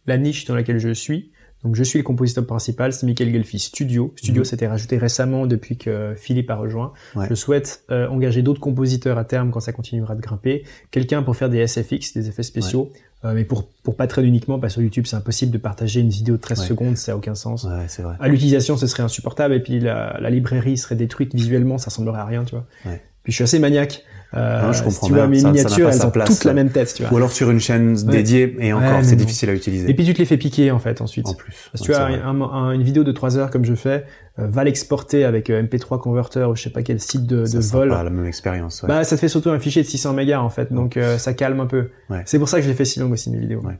la 0.06 0.18
niche 0.18 0.44
dans 0.44 0.54
laquelle 0.54 0.78
je 0.78 0.92
suis. 0.94 1.32
Donc, 1.64 1.74
je 1.76 1.82
suis 1.84 1.98
le 1.98 2.02
compositeur 2.04 2.46
principal, 2.46 2.92
c'est 2.92 3.04
Michael 3.04 3.32
Gelfi 3.32 3.58
Studio. 3.58 4.14
Studio, 4.16 4.40
Mhm. 4.40 4.44
s'était 4.46 4.66
rajouté 4.66 4.96
récemment 4.96 5.46
depuis 5.46 5.76
que 5.76 6.14
Philippe 6.16 6.50
a 6.50 6.56
rejoint. 6.56 6.92
Ouais. 7.14 7.26
Je 7.28 7.34
souhaite 7.34 7.82
euh, 7.90 8.08
engager 8.08 8.40
d'autres 8.42 8.60
compositeurs 8.60 9.18
à 9.18 9.24
terme 9.24 9.50
quand 9.50 9.60
ça 9.60 9.72
continuera 9.72 10.14
de 10.14 10.20
grimper. 10.22 10.64
Quelqu'un 10.90 11.22
pour 11.22 11.36
faire 11.36 11.50
des 11.50 11.58
SFX, 11.58 12.14
des 12.14 12.28
effets 12.28 12.42
spéciaux, 12.42 12.90
euh, 13.26 13.34
mais 13.34 13.44
pour 13.44 13.68
pour 13.82 13.94
pas 13.96 14.06
traîner 14.06 14.28
uniquement, 14.28 14.58
parce 14.58 14.72
que 14.72 14.80
sur 14.80 14.82
YouTube, 14.82 15.04
c'est 15.06 15.16
impossible 15.16 15.52
de 15.52 15.58
partager 15.58 16.00
une 16.00 16.08
vidéo 16.08 16.36
de 16.36 16.40
13 16.40 16.60
Ouais. 16.60 16.66
secondes, 16.66 16.96
ça 16.96 17.12
a 17.12 17.16
aucun 17.16 17.34
sens. 17.34 17.66
Vrai. 17.66 17.86
À 18.18 18.28
l'utilisation, 18.28 18.78
ce 18.78 18.86
serait 18.86 19.02
insupportable, 19.02 19.52
et 19.54 19.60
puis 19.60 19.80
la, 19.80 20.18
la 20.20 20.30
librairie 20.30 20.78
serait 20.78 20.96
détruite 20.96 21.34
visuellement, 21.34 21.76
ça 21.76 21.86
ressemblerait 21.90 22.20
à 22.20 22.24
rien, 22.24 22.44
tu 22.44 22.54
vois. 22.54 22.64
Ouais. 22.86 23.02
Puis 23.22 23.32
je 23.32 23.36
suis 23.36 23.44
assez 23.44 23.58
maniaque. 23.58 24.02
Euh, 24.34 24.62
Non, 24.66 24.72
je 24.72 24.88
si 24.88 25.00
tu 25.00 25.12
vois, 25.12 25.26
mes 25.26 25.42
miniatures, 25.42 25.88
elles 25.90 26.06
ont 26.06 26.10
place, 26.10 26.28
toutes 26.28 26.44
la 26.44 26.52
même 26.52 26.70
tête, 26.70 26.94
tu 26.94 27.02
vois. 27.02 27.12
Ou 27.12 27.16
alors 27.16 27.32
sur 27.32 27.50
une 27.50 27.58
chaîne 27.58 27.94
dédiée 27.94 28.56
et 28.60 28.72
encore, 28.72 28.98
Ouais, 28.98 29.02
c'est 29.04 29.16
difficile 29.16 29.50
à 29.50 29.54
utiliser. 29.54 29.90
Et 29.90 29.94
puis 29.94 30.04
tu 30.04 30.14
te 30.14 30.18
les 30.18 30.24
fais 30.24 30.36
piquer, 30.36 30.70
en 30.70 30.78
fait, 30.78 31.00
ensuite. 31.00 31.26
en 31.26 31.34
plus. 31.34 31.52
Parce 31.72 31.84
que 31.86 31.92
tu 31.92 31.98
as 31.98 32.04
un- 32.06 32.40
un- 32.40 32.70
une 32.72 32.82
vidéo 32.82 33.02
de 33.02 33.10
3 33.12 33.38
heures 33.38 33.50
comme 33.50 33.64
je 33.64 33.74
fais, 33.74 34.04
euh, 34.38 34.46
va 34.48 34.62
l'exporter 34.62 35.24
avec 35.24 35.50
euh, 35.50 35.60
MP3 35.62 35.98
Converter 36.00 36.44
ou 36.48 36.54
je 36.54 36.62
sais 36.62 36.70
pas 36.70 36.82
quel 36.82 37.00
site 37.00 37.26
de, 37.26 37.44
Ça 37.44 37.58
de 37.58 37.62
vol. 37.64 37.88
pas 37.88 38.04
la 38.04 38.10
même 38.10 38.24
expérience. 38.26 38.82
Ouais. 38.82 38.88
Bah, 38.88 39.02
ça 39.02 39.16
te 39.16 39.20
fait 39.20 39.28
surtout 39.28 39.50
un 39.50 39.58
fichier 39.58 39.82
de 39.82 39.88
600 39.88 40.12
mégas 40.12 40.40
en 40.40 40.48
fait, 40.50 40.72
donc 40.72 40.96
euh, 40.96 41.18
ça 41.18 41.32
calme 41.34 41.58
un 41.58 41.66
peu. 41.66 41.88
Ouais. 42.08 42.22
C'est 42.24 42.38
pour 42.38 42.48
ça 42.48 42.58
que 42.58 42.62
je 42.62 42.68
les 42.68 42.74
fais 42.74 42.84
si 42.84 43.00
longues 43.00 43.12
aussi 43.12 43.30
mes 43.30 43.38
vidéos. 43.38 43.62
Ouais. 43.62 43.78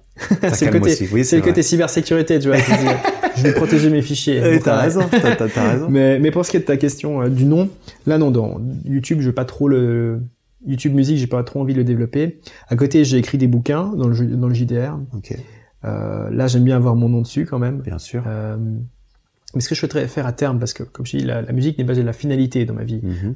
c'est 0.53 0.67
le 0.71 0.81
côté. 0.81 1.09
Oui, 1.13 1.25
c'est 1.25 1.37
le 1.37 1.43
côté 1.43 1.63
cybersécurité, 1.63 2.41
tu 2.41 2.49
vois. 2.49 2.57
je 3.37 3.43
vais 3.45 3.53
protéger 3.53 3.89
mes 3.89 4.03
fichiers. 4.03 4.59
T'as 4.65 4.81
raison. 4.81 5.03
T'as 5.55 5.71
raison. 5.73 5.87
Mais, 5.89 6.31
pour 6.33 6.45
ce 6.45 6.51
qui 6.51 6.57
est 6.57 6.61
de 6.61 6.65
ta 6.65 6.77
question 6.77 7.29
du 7.29 7.45
nom, 7.45 7.69
là 8.07 8.19
non, 8.19 8.33
dans 8.33 8.61
YouTube, 8.85 9.19
je 9.21 9.27
veux 9.29 9.35
pas 9.35 9.45
trop 9.45 9.69
le 9.69 10.21
YouTube 10.66 10.95
musique, 10.95 11.19
j'ai 11.19 11.27
pas 11.27 11.43
trop 11.43 11.61
envie 11.61 11.73
de 11.73 11.78
le 11.78 11.85
développer. 11.85 12.41
À 12.69 12.77
côté, 12.77 13.05
j'ai 13.05 13.16
écrit 13.16 13.39
des 13.39 13.47
bouquins 13.47 13.93
dans 13.95 14.09
le 14.09 14.27
dans 14.37 14.49
le 14.49 14.55
JDR. 14.55 14.99
Ok. 15.15 15.37
Euh, 15.85 16.28
là, 16.31 16.47
j'aime 16.47 16.65
bien 16.65 16.77
avoir 16.77 16.97
mon 16.97 17.09
nom 17.09 17.23
dessus 17.23 17.47
quand 17.47 17.59
même. 17.59 17.81
Bien 17.81 17.99
sûr. 17.99 18.24
Euh, 18.27 18.57
mais 19.55 19.61
ce 19.61 19.69
que 19.69 19.74
je 19.74 19.81
souhaiterais 19.81 20.07
faire 20.07 20.27
à 20.27 20.32
terme, 20.32 20.59
parce 20.59 20.73
que 20.73 20.82
comme 20.82 21.07
je 21.07 21.16
dis, 21.16 21.24
la, 21.24 21.43
la 21.43 21.53
musique 21.53 21.78
n'est 21.78 21.85
pas 21.85 21.95
de 21.95 22.03
la 22.03 22.12
finalité 22.12 22.65
dans 22.66 22.74
ma 22.74 22.85
vie. 22.85 23.01
Mhm. 23.03 23.35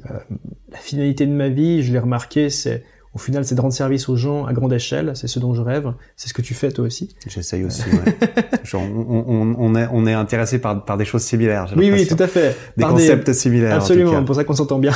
La 0.71 0.77
finalité 0.77 1.25
de 1.25 1.33
ma 1.33 1.49
vie, 1.49 1.83
je 1.83 1.91
l'ai 1.91 1.99
remarqué, 1.99 2.49
c'est 2.49 2.83
au 3.15 3.17
final, 3.17 3.45
c'est 3.45 3.55
de 3.55 3.61
rendre 3.61 3.73
service 3.73 4.09
aux 4.09 4.17
gens 4.17 4.45
à 4.45 4.51
grande 4.51 4.73
échelle. 4.73 5.13
C'est 5.15 5.27
ce 5.27 5.39
dont 5.39 5.53
je 5.53 5.61
rêve. 5.61 5.91
C'est 6.17 6.27
ce 6.27 6.33
que 6.33 6.41
tu 6.41 6.53
fais 6.53 6.69
toi 6.71 6.85
aussi. 6.85 7.15
J'essaye 7.25 7.63
aussi. 7.63 7.83
Ouais. 7.89 8.17
Genre, 8.65 8.83
on, 8.83 9.23
on, 9.25 9.55
on 9.57 9.75
est 9.75 9.87
on 9.91 10.05
est 10.05 10.13
intéressé 10.13 10.59
par 10.59 10.83
par 10.83 10.97
des 10.97 11.05
choses 11.05 11.21
similaires. 11.23 11.73
Oui, 11.77 11.89
oui, 11.91 12.05
tout 12.05 12.21
à 12.21 12.27
fait. 12.27 12.57
Des 12.75 12.81
Par 12.81 12.91
concepts 12.91 13.31
similaires. 13.31 13.75
Absolument. 13.75 14.11
En 14.11 14.19
tout 14.19 14.25
Pour 14.25 14.35
ça 14.35 14.43
qu'on 14.43 14.53
s'entend 14.53 14.79
bien. 14.79 14.91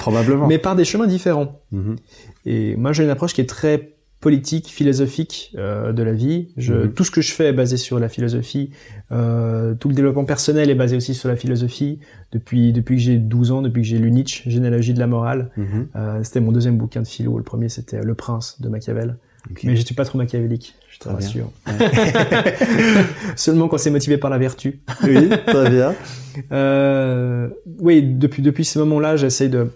Probablement. 0.00 0.46
Mais 0.48 0.58
par 0.58 0.74
des 0.74 0.84
chemins 0.84 1.06
différents. 1.06 1.60
Mhm. 1.70 1.96
Et 2.44 2.74
moi, 2.76 2.92
j'ai 2.92 3.04
une 3.04 3.10
approche 3.10 3.34
qui 3.34 3.40
est 3.40 3.48
très 3.48 3.94
politique, 4.20 4.66
philosophique 4.68 5.52
euh, 5.56 5.92
de 5.92 6.02
la 6.02 6.12
vie. 6.12 6.48
Je, 6.56 6.74
Mhm. 6.74 6.92
Tout 6.92 7.04
ce 7.04 7.10
que 7.10 7.22
je 7.22 7.32
fais 7.32 7.46
est 7.46 7.52
basé 7.52 7.76
sur 7.76 7.98
la 7.98 8.08
philosophie. 8.08 8.70
Euh, 9.12 9.74
tout 9.74 9.88
le 9.88 9.94
développement 9.94 10.24
personnel 10.24 10.70
est 10.70 10.74
basé 10.74 10.96
aussi 10.96 11.14
sur 11.14 11.28
la 11.28 11.36
philosophie. 11.36 11.98
Depuis 12.32 12.72
depuis 12.72 12.96
que 12.96 13.02
j'ai 13.02 13.16
12 13.16 13.50
ans, 13.50 13.62
depuis 13.62 13.82
que 13.82 13.88
j'ai 13.88 13.98
lu 13.98 14.10
Nietzsche, 14.10 14.48
Généalogie 14.48 14.94
de 14.94 15.00
la 15.00 15.06
morale. 15.06 15.50
Mhm. 15.56 15.88
Euh, 15.96 16.20
c'était 16.22 16.40
mon 16.40 16.52
deuxième 16.52 16.76
bouquin 16.76 17.02
de 17.02 17.08
philo. 17.08 17.36
Le 17.36 17.44
premier, 17.44 17.68
c'était 17.68 18.02
Le 18.02 18.14
Prince 18.14 18.60
de 18.60 18.68
Machiavel. 18.68 19.16
Mais 19.64 19.74
je 19.74 19.84
suis 19.84 19.94
pas 19.94 20.04
trop 20.04 20.18
machiavélique, 20.18 20.74
je 20.90 20.98
te 20.98 21.08
rassure. 21.08 21.50
Seulement 23.36 23.68
quand 23.68 23.78
c'est 23.78 23.90
motivé 23.90 24.18
par 24.18 24.28
la 24.28 24.36
vertu. 24.36 24.80
oui, 25.02 25.30
très 25.46 25.70
bien. 25.70 25.94
Euh, 26.52 27.48
oui, 27.80 28.02
depuis 28.02 28.40
depuis 28.40 28.64
ce 28.64 28.78
moment-là, 28.78 29.16
j'essaie 29.16 29.48
de, 29.48 29.72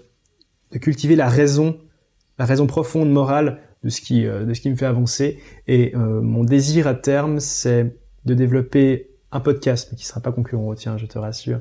de 0.71 0.79
cultiver 0.79 1.17
la 1.17 1.29
raison, 1.29 1.77
la 2.39 2.45
raison 2.45 2.69
profonde 2.69 3.11
morale 3.11 3.59
de 3.83 3.89
ce 3.89 4.01
qui 4.01 4.23
de 4.23 4.55
ce 4.55 4.61
qui 4.61 4.71
me 4.71 4.77
fait 4.77 4.87
avancer. 4.87 5.41
Et 5.67 5.93
mon 5.97 6.45
désir 6.45 6.87
à 6.87 6.95
terme, 6.95 7.41
c'est 7.41 7.97
de 8.25 8.35
développer 8.35 9.09
un 9.35 9.41
podcast, 9.41 9.89
mais 9.91 9.99
qui 9.99 10.07
sera 10.07 10.21
pas 10.21 10.31
concurrent 10.31 10.69
au 10.69 10.75
tien, 10.77 10.97
je 10.97 11.07
te 11.07 11.19
rassure. 11.19 11.59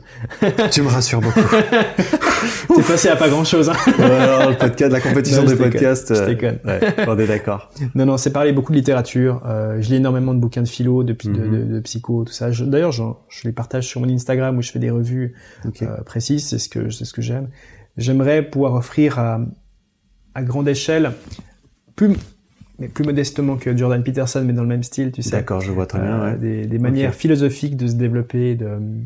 tu 0.72 0.84
me 0.84 0.88
rassures 0.88 1.22
beaucoup. 1.22 1.40
T'es 2.76 2.84
passé 2.84 3.10
à 3.10 3.16
pas 3.16 3.30
grand 3.30 3.44
chose. 3.44 3.70
Hein. 3.70 3.74
le 3.98 4.56
podcast, 4.56 4.92
la 4.92 5.02
compétition 5.02 5.44
des 5.44 5.56
podcasts. 5.56 6.14
Je 6.14 6.22
euh, 6.22 6.26
déconne. 6.28 6.60
Ouais, 6.64 6.80
on 7.08 7.18
est 7.18 7.28
d'accord. 7.28 7.72
Non, 7.96 8.06
non, 8.06 8.18
c'est 8.18 8.32
parler 8.32 8.54
beaucoup 8.54 8.72
de 8.72 8.78
littérature. 8.78 9.42
Euh, 9.46 9.82
je 9.82 9.90
lis 9.90 9.96
énormément 9.96 10.34
de 10.34 10.40
bouquins 10.40 10.62
de 10.62 10.68
philo, 10.68 11.04
de, 11.04 11.14
de, 11.14 11.30
mhm. 11.30 11.74
de, 11.74 11.80
psycho, 11.82 12.24
tout 12.24 12.34
ça. 12.34 12.50
D'ailleurs, 12.52 12.92
je, 12.92 13.04
je, 13.30 13.48
les 13.48 13.52
partage 13.52 13.88
sur 13.88 14.02
mon 14.02 14.10
Instagram 14.10 14.58
où 14.58 14.62
je 14.62 14.72
fais 14.72 14.80
des 14.80 14.90
revues 14.90 15.36
euh, 15.82 15.98
précises. 16.04 16.48
C'est 16.48 16.60
ce 16.60 16.70
que 16.70 16.90
c'est 16.90 17.06
ce 17.06 17.14
que 17.14 17.22
j'aime. 17.22 17.50
J'aimerais 17.98 18.44
pouvoir 18.44 18.74
offrir 18.76 19.20
à, 19.20 19.40
à 20.36 20.44
grande 20.44 20.68
échelle 20.68 21.12
plus 21.96 22.16
mais 22.80 22.88
plus 22.88 23.04
modestement 23.04 23.56
que 23.56 23.76
Jordan 23.76 24.04
Peterson, 24.04 24.44
mais 24.46 24.54
dans 24.54 24.64
le 24.64 24.68
même 24.68 24.84
style, 24.84 25.12
tu 25.12 25.22
sais. 25.22 25.32
D'accord, 25.32 25.62
je 25.62 25.72
vois 25.72 25.86
très 25.86 26.00
bien. 26.00 26.22
Euh, 26.22 26.38
ouais. 26.38 26.66
Des, 26.66 26.80
manières 26.80 27.14
philosophiques 27.14 27.78
de 27.78 27.88
se 27.88 27.94
développer 27.94 28.58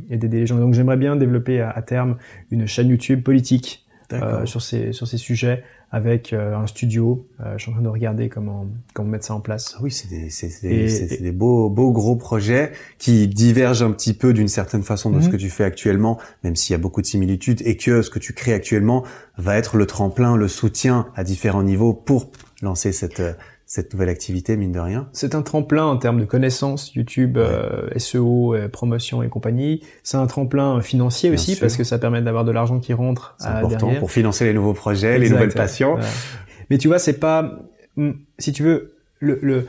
et 0.09 0.17
d'aider 0.17 0.39
les 0.39 0.47
gens. 0.47 0.57
Donc 0.57 0.73
j'aimerais 0.73 0.97
bien 0.97 1.15
développer 1.15 1.61
à, 1.61 1.81
terme 1.81 2.17
une 2.49 2.65
chaîne 2.65 2.87
YouTube 2.87 3.23
politique 3.23 3.85
euh, 4.13 4.45
sur 4.45 4.61
ces 4.61 4.93
sur 4.93 5.05
ces 5.05 5.17
sujets 5.17 5.63
avec 5.91 6.31
euh, 6.31 6.55
un 6.55 6.65
studio. 6.65 7.27
je 7.57 7.61
suis 7.61 7.71
en 7.71 7.73
train 7.73 7.83
de 7.83 7.89
regarder 7.89 8.29
comment 8.29 8.67
comment 8.93 9.09
mettre 9.09 9.25
ça 9.25 9.33
en 9.33 9.41
place. 9.41 9.75
Ah 9.77 9.81
oui, 9.83 9.91
c'est 9.91 10.09
des 10.09 10.29
c'est 10.29 10.61
des, 10.61 11.17
des, 11.17 11.31
beaux 11.33 11.69
beaux 11.69 11.91
gros 11.91 12.15
projets 12.15 12.71
qui 12.99 13.27
divergent 13.27 13.83
un 13.83 13.91
petit 13.91 14.13
peu 14.13 14.31
d'une 14.31 14.47
certaine 14.47 14.83
façon 14.83 15.09
de 15.09 15.19
ce 15.19 15.25
mhm. 15.25 15.31
que 15.33 15.37
tu 15.37 15.49
fais 15.49 15.65
actuellement, 15.65 16.17
même 16.45 16.55
s'il 16.55 16.73
y 16.73 16.75
a 16.75 16.79
beaucoup 16.79 17.01
de 17.01 17.07
similitudes 17.07 17.61
et 17.65 17.75
que 17.75 18.01
ce 18.01 18.09
que 18.09 18.19
tu 18.19 18.31
crées 18.31 18.53
actuellement 18.53 19.03
va 19.37 19.57
être 19.57 19.75
le 19.75 19.85
tremplin, 19.85 20.37
le 20.37 20.47
soutien 20.47 21.07
à 21.15 21.25
différents 21.25 21.63
niveaux 21.63 21.93
pour 21.93 22.31
lancer 22.61 22.93
cette 22.93 23.21
cette 23.67 23.93
nouvelle 23.93 24.07
activité, 24.07 24.55
mine 24.55 24.71
de 24.71 24.79
rien. 24.79 25.09
C'est 25.11 25.35
un 25.35 25.41
tremplin 25.41 25.85
en 25.85 25.97
termes 25.97 26.21
de 26.21 26.25
connaissances, 26.25 26.95
YouTube, 26.95 27.37
euh, 27.37 27.89
SEO, 27.97 28.55
euh, 28.55 28.69
promotion 28.69 29.21
et 29.23 29.27
compagnie. 29.27 29.83
C'est 30.03 30.15
un 30.15 30.25
tremplin 30.25 30.79
financier 30.79 31.29
aussi 31.29 31.57
parce 31.57 31.75
que 31.75 31.83
ça 31.83 31.99
permet 31.99 32.21
d'avoir 32.21 32.45
de 32.45 32.51
l'argent 32.51 32.79
qui 32.79 32.93
rentre 32.93 33.35
C'est 33.37 33.47
important 33.47 33.93
pour 33.95 34.09
financer 34.09 34.45
les 34.45 34.53
nouveaux 34.53 34.73
projets, 34.73 35.19
les 35.19 35.29
nouvelles 35.29 35.53
passions. 35.53 35.97
Mais 36.69 36.77
tu 36.77 36.87
vois, 36.87 36.97
c'est 36.97 37.19
pas, 37.19 37.59
hmm, 37.97 38.11
si 38.39 38.53
tu 38.53 38.63
veux, 38.63 38.95
le, 39.19 39.37
le, 39.41 39.67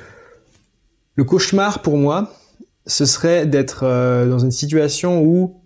le 1.16 1.25
cauchemar 1.25 1.83
pour 1.83 1.97
moi, 1.97 2.33
ce 2.87 3.05
serait 3.05 3.47
d'être 3.47 3.81
euh, 3.83 4.29
dans 4.31 4.39
une 4.39 4.53
situation 4.53 5.23
où 5.23 5.61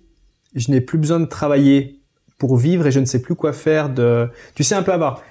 je 0.55 0.71
n'ai 0.71 0.81
plus 0.81 0.99
besoin 0.99 1.21
de 1.21 1.27
travailler 1.27 2.01
pour 2.39 2.57
vivre 2.57 2.87
et 2.87 2.91
je 2.91 3.01
ne 3.01 3.05
sais 3.05 3.21
plus 3.21 3.35
quoi 3.35 3.53
faire 3.53 3.91
de, 3.91 4.29
tu 4.55 4.65
sais 4.65 4.75
un 4.75 4.83
peu 4.83 4.93
avoir 4.93 5.23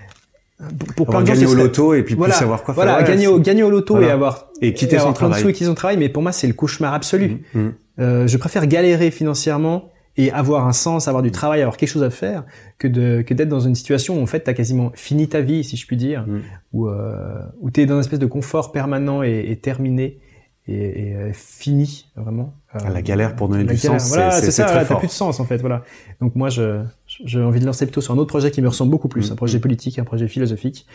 pour, 0.96 1.06
pour 1.06 1.24
gagner 1.24 1.46
au 1.46 1.56
loto 1.56 1.94
et 1.94 2.04
puis 2.04 2.16
plus 2.16 2.32
savoir 2.32 2.64
quoi 2.64 2.74
faire. 2.74 2.84
Voilà, 2.84 3.04
gagner 3.04 3.28
au 3.28 3.40
gagner 3.40 3.64
au 3.64 3.70
loto 3.70 4.00
et 4.02 4.10
avoir 4.10 4.50
et 4.62 4.74
quitter 4.74 5.00
son 5.00 5.14
travail. 5.14 5.42
et 5.42 5.54
quitter 5.54 5.66
son 5.66 5.76
travail. 5.76 5.98
Mais 5.98 6.10
pour 6.10 6.22
moi, 6.22 6.32
c'est 6.32 6.48
le 6.48 6.54
cauchemar 6.54 6.94
absolu. 6.94 7.42
Mmh, 7.54 7.60
mmh. 7.60 7.74
Euh, 8.00 8.28
je 8.28 8.38
préfère 8.38 8.68
galérer 8.68 9.12
financièrement 9.12 9.90
et 10.18 10.32
avoir 10.32 10.68
un 10.68 10.74
sens, 10.74 11.08
avoir 11.08 11.24
du 11.24 11.32
travail, 11.32 11.62
avoir 11.62 11.78
quelque 11.78 11.90
chose 11.90 12.04
à 12.04 12.10
faire, 12.10 12.44
que 12.78 12.88
de 12.88 13.22
que 13.22 13.34
d'être 13.34 13.50
dans 13.50 13.60
une 13.60 13.76
situation 13.76 14.20
où 14.20 14.24
en 14.24 14.26
fait 14.26 14.42
t'as 14.42 14.54
quasiment 14.54 14.92
fini 14.94 15.28
ta 15.28 15.42
vie, 15.42 15.64
si 15.64 15.78
je 15.78 15.88
puis 15.88 15.98
dire, 15.98 16.26
mmh. 16.28 16.40
où 16.74 16.88
euh, 16.88 17.40
où 17.60 17.72
t'es 17.72 17.86
dans 17.86 17.96
une 17.96 18.02
espèce 18.02 18.20
de 18.20 18.26
confort 18.26 18.72
permanent 18.72 19.24
et, 19.24 19.46
et 19.50 19.56
terminé 19.58 20.20
et, 20.68 20.74
et 21.10 21.16
euh, 21.16 21.32
fini 21.34 22.08
vraiment. 22.16 22.54
Euh, 22.76 22.90
la 22.90 23.02
galère 23.02 23.36
pour 23.36 23.50
donner 23.50 23.64
du 23.64 23.78
sens, 23.78 24.10
voilà, 24.10 24.32
c'est 24.32 24.52
ça, 24.52 24.66
t'as 24.66 24.96
plus 24.96 25.08
de 25.08 25.12
sens 25.12 25.40
en 25.40 25.46
fait, 25.46 25.58
voilà. 25.58 25.84
Donc 26.22 26.36
moi, 26.36 26.50
je 26.50 26.84
j'ai 27.26 27.41
envie 27.41 27.60
de 27.60 27.65
lancer 27.65 27.85
plutôt 27.85 28.02
sur 28.02 28.14
un 28.14 28.18
autre 28.18 28.30
projet 28.30 28.52
qui 28.52 28.61
me 28.61 28.68
ressemble 28.68 28.91
beaucoup 28.91 29.07
plus, 29.07 29.30
mm. 29.30 29.34
un 29.34 29.35
projet 29.35 29.60
politique, 29.60 29.99
un 29.99 30.03
projet 30.03 30.27
philosophique. 30.27 30.85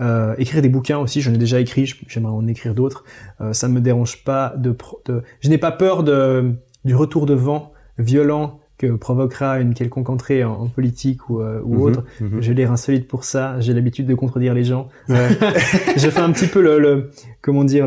Euh, 0.00 0.34
écrire 0.38 0.62
des 0.62 0.68
bouquins 0.68 0.98
aussi, 0.98 1.20
j'en 1.20 1.32
ai 1.32 1.38
déjà 1.38 1.60
écrit, 1.60 1.92
j'aimerais 2.08 2.32
en 2.32 2.46
écrire 2.46 2.74
d'autres. 2.74 3.04
Euh, 3.40 3.52
ça 3.52 3.68
ne 3.68 3.74
me 3.74 3.80
dérange 3.80 4.24
pas 4.24 4.54
de, 4.56 4.76
de 5.06 5.22
je 5.40 5.48
n'ai 5.48 5.58
pas 5.58 5.72
peur 5.72 6.02
de 6.02 6.54
du 6.84 6.94
retour 6.94 7.26
de 7.26 7.34
vent 7.34 7.72
violent 7.98 8.60
que 8.86 8.92
provoquera 8.92 9.60
une 9.60 9.74
quelconque 9.74 10.10
entrée 10.10 10.44
en, 10.44 10.68
politique 10.68 11.28
ou, 11.28 11.40
euh, 11.40 11.60
ou 11.64 11.74
mhm, 11.74 11.82
autre. 11.82 12.04
Mhm. 12.20 12.40
J'ai 12.40 12.54
l'air 12.54 12.72
insolite 12.72 13.08
pour 13.08 13.24
ça. 13.24 13.60
J'ai 13.60 13.72
l'habitude 13.72 14.06
de 14.06 14.14
contredire 14.14 14.54
les 14.54 14.64
gens. 14.64 14.88
Ouais. 15.08 15.28
je 15.96 16.08
fais 16.10 16.20
un 16.20 16.32
petit 16.32 16.46
peu 16.46 16.62
le, 16.62 16.78
le 16.78 17.10
comment 17.40 17.64
dire 17.64 17.86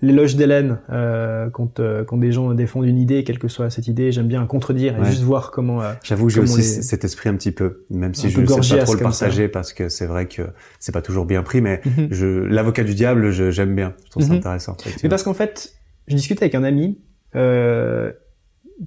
l'éloge 0.00 0.36
d'Hélène 0.36 0.78
euh, 0.90 1.50
quand 1.50 1.80
euh, 1.80 2.04
quand 2.04 2.16
des 2.18 2.30
gens 2.32 2.54
défendent 2.54 2.86
une 2.86 2.98
idée, 2.98 3.24
quelle 3.24 3.38
que 3.38 3.48
soit 3.48 3.68
cette 3.70 3.88
idée. 3.88 4.12
J'aime 4.12 4.28
bien 4.28 4.44
contredire 4.46 5.00
et 5.00 5.04
juste 5.06 5.22
voir 5.22 5.50
comment. 5.50 5.82
Euh, 5.82 5.92
J'avoue, 6.02 6.28
j'ai 6.28 6.40
aussi 6.40 6.62
cet 6.62 7.04
esprit 7.04 7.28
un 7.28 7.34
petit 7.34 7.52
peu, 7.52 7.84
même 7.90 8.14
si 8.14 8.30
je 8.30 8.40
ne 8.40 8.46
sais 8.46 8.76
pas 8.76 8.84
trop 8.84 8.94
le 8.94 9.00
partager 9.00 9.48
parce 9.48 9.72
que 9.72 9.88
c'est 9.88 10.06
vrai 10.06 10.26
que 10.26 10.42
c'est 10.78 10.92
pas 10.92 11.02
toujours 11.02 11.24
bien 11.24 11.42
pris, 11.42 11.60
mais 11.60 11.80
mhm. 11.84 12.08
je 12.10 12.26
l'avocat 12.26 12.84
du 12.84 12.94
diable, 12.94 13.30
j'aime 13.30 13.74
bien. 13.74 13.94
Je 14.04 14.10
trouve 14.10 14.24
ça 14.24 14.32
intéressant. 14.34 14.76
Mais 15.02 15.08
parce 15.08 15.22
qu'en 15.22 15.34
fait, 15.34 15.74
je 16.08 16.16
discutais 16.16 16.44
avec 16.44 16.54
un 16.54 16.64
ami. 16.64 16.98
Euh, 17.34 18.12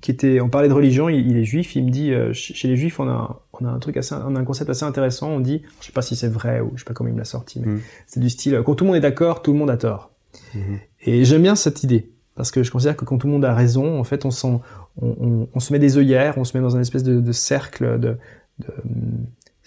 qui 0.02 0.12
était, 0.12 0.42
on 0.42 0.50
parlait 0.50 0.68
de 0.68 0.74
religion, 0.74 1.10
il, 1.10 1.38
est 1.38 1.44
juif, 1.44 1.76
il 1.76 1.86
me 1.86 1.90
dit, 1.90 2.12
euh, 2.12 2.34
chez 2.34 2.68
les 2.68 2.76
juifs, 2.76 3.00
on 3.00 3.08
a, 3.08 3.44
on 3.54 3.66
a 3.66 3.70
un 3.70 3.80
truc 3.80 3.98
assez, 3.98 4.16
on 4.16 4.36
a 4.36 4.40
un 4.40 4.44
concept 4.44 4.70
assez 4.70 4.84
intéressant, 4.84 5.30
on 5.30 5.40
dit, 5.40 5.62
je 5.80 5.88
sais 5.88 5.92
pas 5.92 6.02
si 6.02 6.16
c'est 6.16 6.28
vrai 6.28 6.60
ou 6.60 6.72
je 6.76 6.82
sais 6.82 6.86
pas 6.86 6.94
comment 6.94 7.10
il 7.10 7.14
me 7.14 7.20
l'a 7.20 7.26
sorti, 7.26 7.60
mais 7.60 7.74
mm. 7.74 7.82
c'est 8.08 8.20
du 8.20 8.30
style, 8.30 8.62
quand 8.66 8.76
tout 8.76 8.84
le 8.84 8.90
monde 8.90 8.98
est 8.98 9.02
d'accord, 9.02 9.42
tout 9.42 9.54
le 9.54 9.60
monde 9.60 9.70
a 9.70 9.78
tort. 9.78 10.12
Mm-hmm. 10.56 10.60
Et 11.06 11.26
j'aime 11.26 11.42
bien 11.44 11.56
cette 11.56 11.84
idée, 11.84 12.12
parce 12.36 12.52
que 12.52 12.64
je 12.64 12.72
considère 12.72 12.98
que 12.98 13.06
quand 13.06 13.18
tout 13.18 13.28
le 13.28 13.34
monde 13.34 13.46
a 13.46 13.54
raison, 13.54 14.00
en 14.00 14.04
fait, 14.04 14.26
on, 14.26 14.30
on, 14.44 14.62
on, 15.02 15.48
on 15.54 15.60
se 15.60 15.72
met 15.72 15.80
des 15.80 15.98
œillères, 15.98 16.38
on 16.38 16.44
se 16.44 16.58
met 16.58 16.64
dans 16.64 16.76
un 16.76 16.82
espèce 16.82 17.04
de, 17.04 17.22
de 17.22 17.32
cercle, 17.32 18.00
de, 18.00 18.18
de 18.60 18.68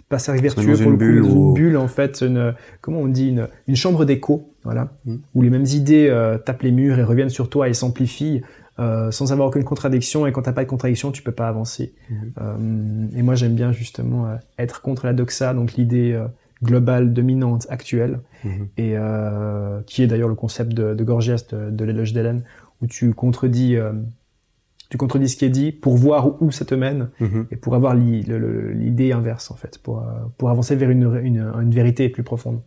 pas 0.08 0.18
cercle 0.18 0.42
vertueux 0.42 0.76
pour 0.76 0.90
le 0.90 0.96
bulle 0.96 1.22
coup, 1.22 1.48
une 1.48 1.54
bulle 1.54 1.76
en 1.76 1.88
fait, 1.88 2.22
une, 2.22 2.54
comment 2.80 3.00
on 3.00 3.08
dit, 3.08 3.28
une, 3.28 3.48
une 3.66 3.76
chambre 3.76 4.04
d'écho, 4.04 4.54
voilà, 4.64 4.92
mm. 5.04 5.16
où 5.34 5.42
les 5.42 5.50
mêmes 5.50 5.66
idées 5.66 6.08
euh, 6.08 6.38
tapent 6.38 6.62
les 6.62 6.72
murs 6.72 6.98
et 6.98 7.02
reviennent 7.02 7.28
sur 7.28 7.50
toi 7.50 7.68
et 7.68 7.74
s'amplifient 7.74 8.42
euh, 8.80 9.10
sans 9.10 9.32
avoir 9.32 9.48
aucune 9.48 9.64
contradiction. 9.64 10.26
Et 10.26 10.32
quand 10.32 10.42
t'as 10.42 10.52
pas 10.52 10.62
de 10.62 10.68
contradiction, 10.68 11.10
tu 11.10 11.22
peux 11.22 11.32
pas 11.32 11.48
avancer. 11.48 11.94
Mhm. 12.10 12.32
Euh, 12.40 13.18
et 13.18 13.22
moi, 13.22 13.34
j'aime 13.34 13.54
bien 13.54 13.72
justement 13.72 14.26
euh, 14.26 14.36
être 14.56 14.82
contre 14.82 15.06
la 15.06 15.12
doxa, 15.12 15.52
donc 15.52 15.74
l'idée 15.74 16.20
globale 16.62 17.12
dominante 17.12 17.66
actuelle, 17.70 18.20
mhm. 18.44 18.68
et 18.76 18.94
qui 19.86 20.02
est 20.02 20.06
d'ailleurs 20.06 20.28
le 20.28 20.34
concept 20.34 20.72
de, 20.74 20.94
de 20.94 21.04
Gorgias 21.04 21.44
de, 21.50 21.70
de 21.70 21.84
l'éloge 21.84 22.12
d'Hélène, 22.12 22.42
où 22.82 22.86
tu 22.86 23.14
contredis 23.14 23.76
tu 24.90 24.96
contredis 24.96 25.28
ce 25.28 25.36
qui 25.36 25.44
est 25.44 25.50
dit 25.50 25.70
pour 25.70 25.96
voir 25.96 26.40
où 26.40 26.50
ça 26.50 26.64
te 26.64 26.74
mène 26.74 27.10
mhm. 27.20 27.46
et 27.50 27.56
pour 27.56 27.74
avoir 27.74 27.94
l'idée 27.94 29.12
inverse 29.12 29.50
en 29.50 29.54
fait, 29.54 29.78
pour, 29.78 30.04
pour 30.38 30.50
avancer 30.50 30.76
vers 30.76 30.90
une, 30.90 31.20
une, 31.22 31.52
une 31.60 31.70
vérité 31.70 32.08
plus 32.08 32.22
profonde. 32.22 32.60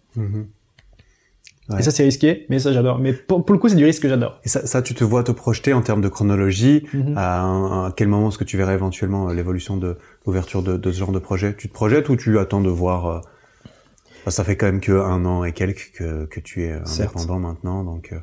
Et 1.78 1.84
ça, 1.84 1.92
c'est 1.92 2.04
risqué, 2.04 2.46
mais 2.50 2.60
ça, 2.60 2.74
j'adore. 2.74 3.00
Mais 3.00 3.14
pour, 3.14 3.44
le 3.48 3.58
coup, 3.58 3.70
c'est 3.70 3.76
du 3.76 3.86
risque 3.86 4.02
que 4.02 4.10
j'adore. 4.10 4.40
Et 4.44 4.50
ça, 4.50 4.66
ça, 4.66 4.82
tu 4.82 4.94
te 4.94 5.04
vois 5.04 5.24
te 5.24 5.32
projeter 5.32 5.74
en 5.74 5.82
termes 5.82 6.02
de 6.02 6.10
chronologie. 6.10 6.86
Mhm. 6.94 7.14
à, 7.18 7.94
quel 7.96 8.08
moment 8.08 8.30
est-ce 8.30 8.38
que 8.38 8.44
tu 8.44 8.58
verrais 8.58 8.74
éventuellement 8.74 9.30
euh, 9.30 9.34
l'évolution 9.34 9.78
de 9.78 9.98
l'ouverture 10.26 10.64
de, 10.64 10.78
de, 10.78 10.92
ce 10.92 11.00
genre 11.00 11.12
de 11.12 11.20
projet? 11.20 11.56
Tu 11.56 11.70
te 11.70 11.74
projettes 11.74 12.10
ou 12.10 12.16
tu 12.16 12.40
attends 12.40 12.62
de 12.62 12.70
voir 12.70 13.06
euh, 13.08 14.30
Ça 14.30 14.44
fait 14.44 14.58
quand 14.58 14.66
même 14.66 14.82
que 14.82 14.92
un 14.92 15.26
an 15.26 15.44
et 15.44 15.54
quelques 15.54 15.92
que, 15.98 16.26
que 16.26 16.40
tu 16.40 16.64
es 16.64 16.74
indépendant 16.74 17.40
maintenant, 17.40 17.84
donc. 17.84 18.12
Euh. 18.12 18.20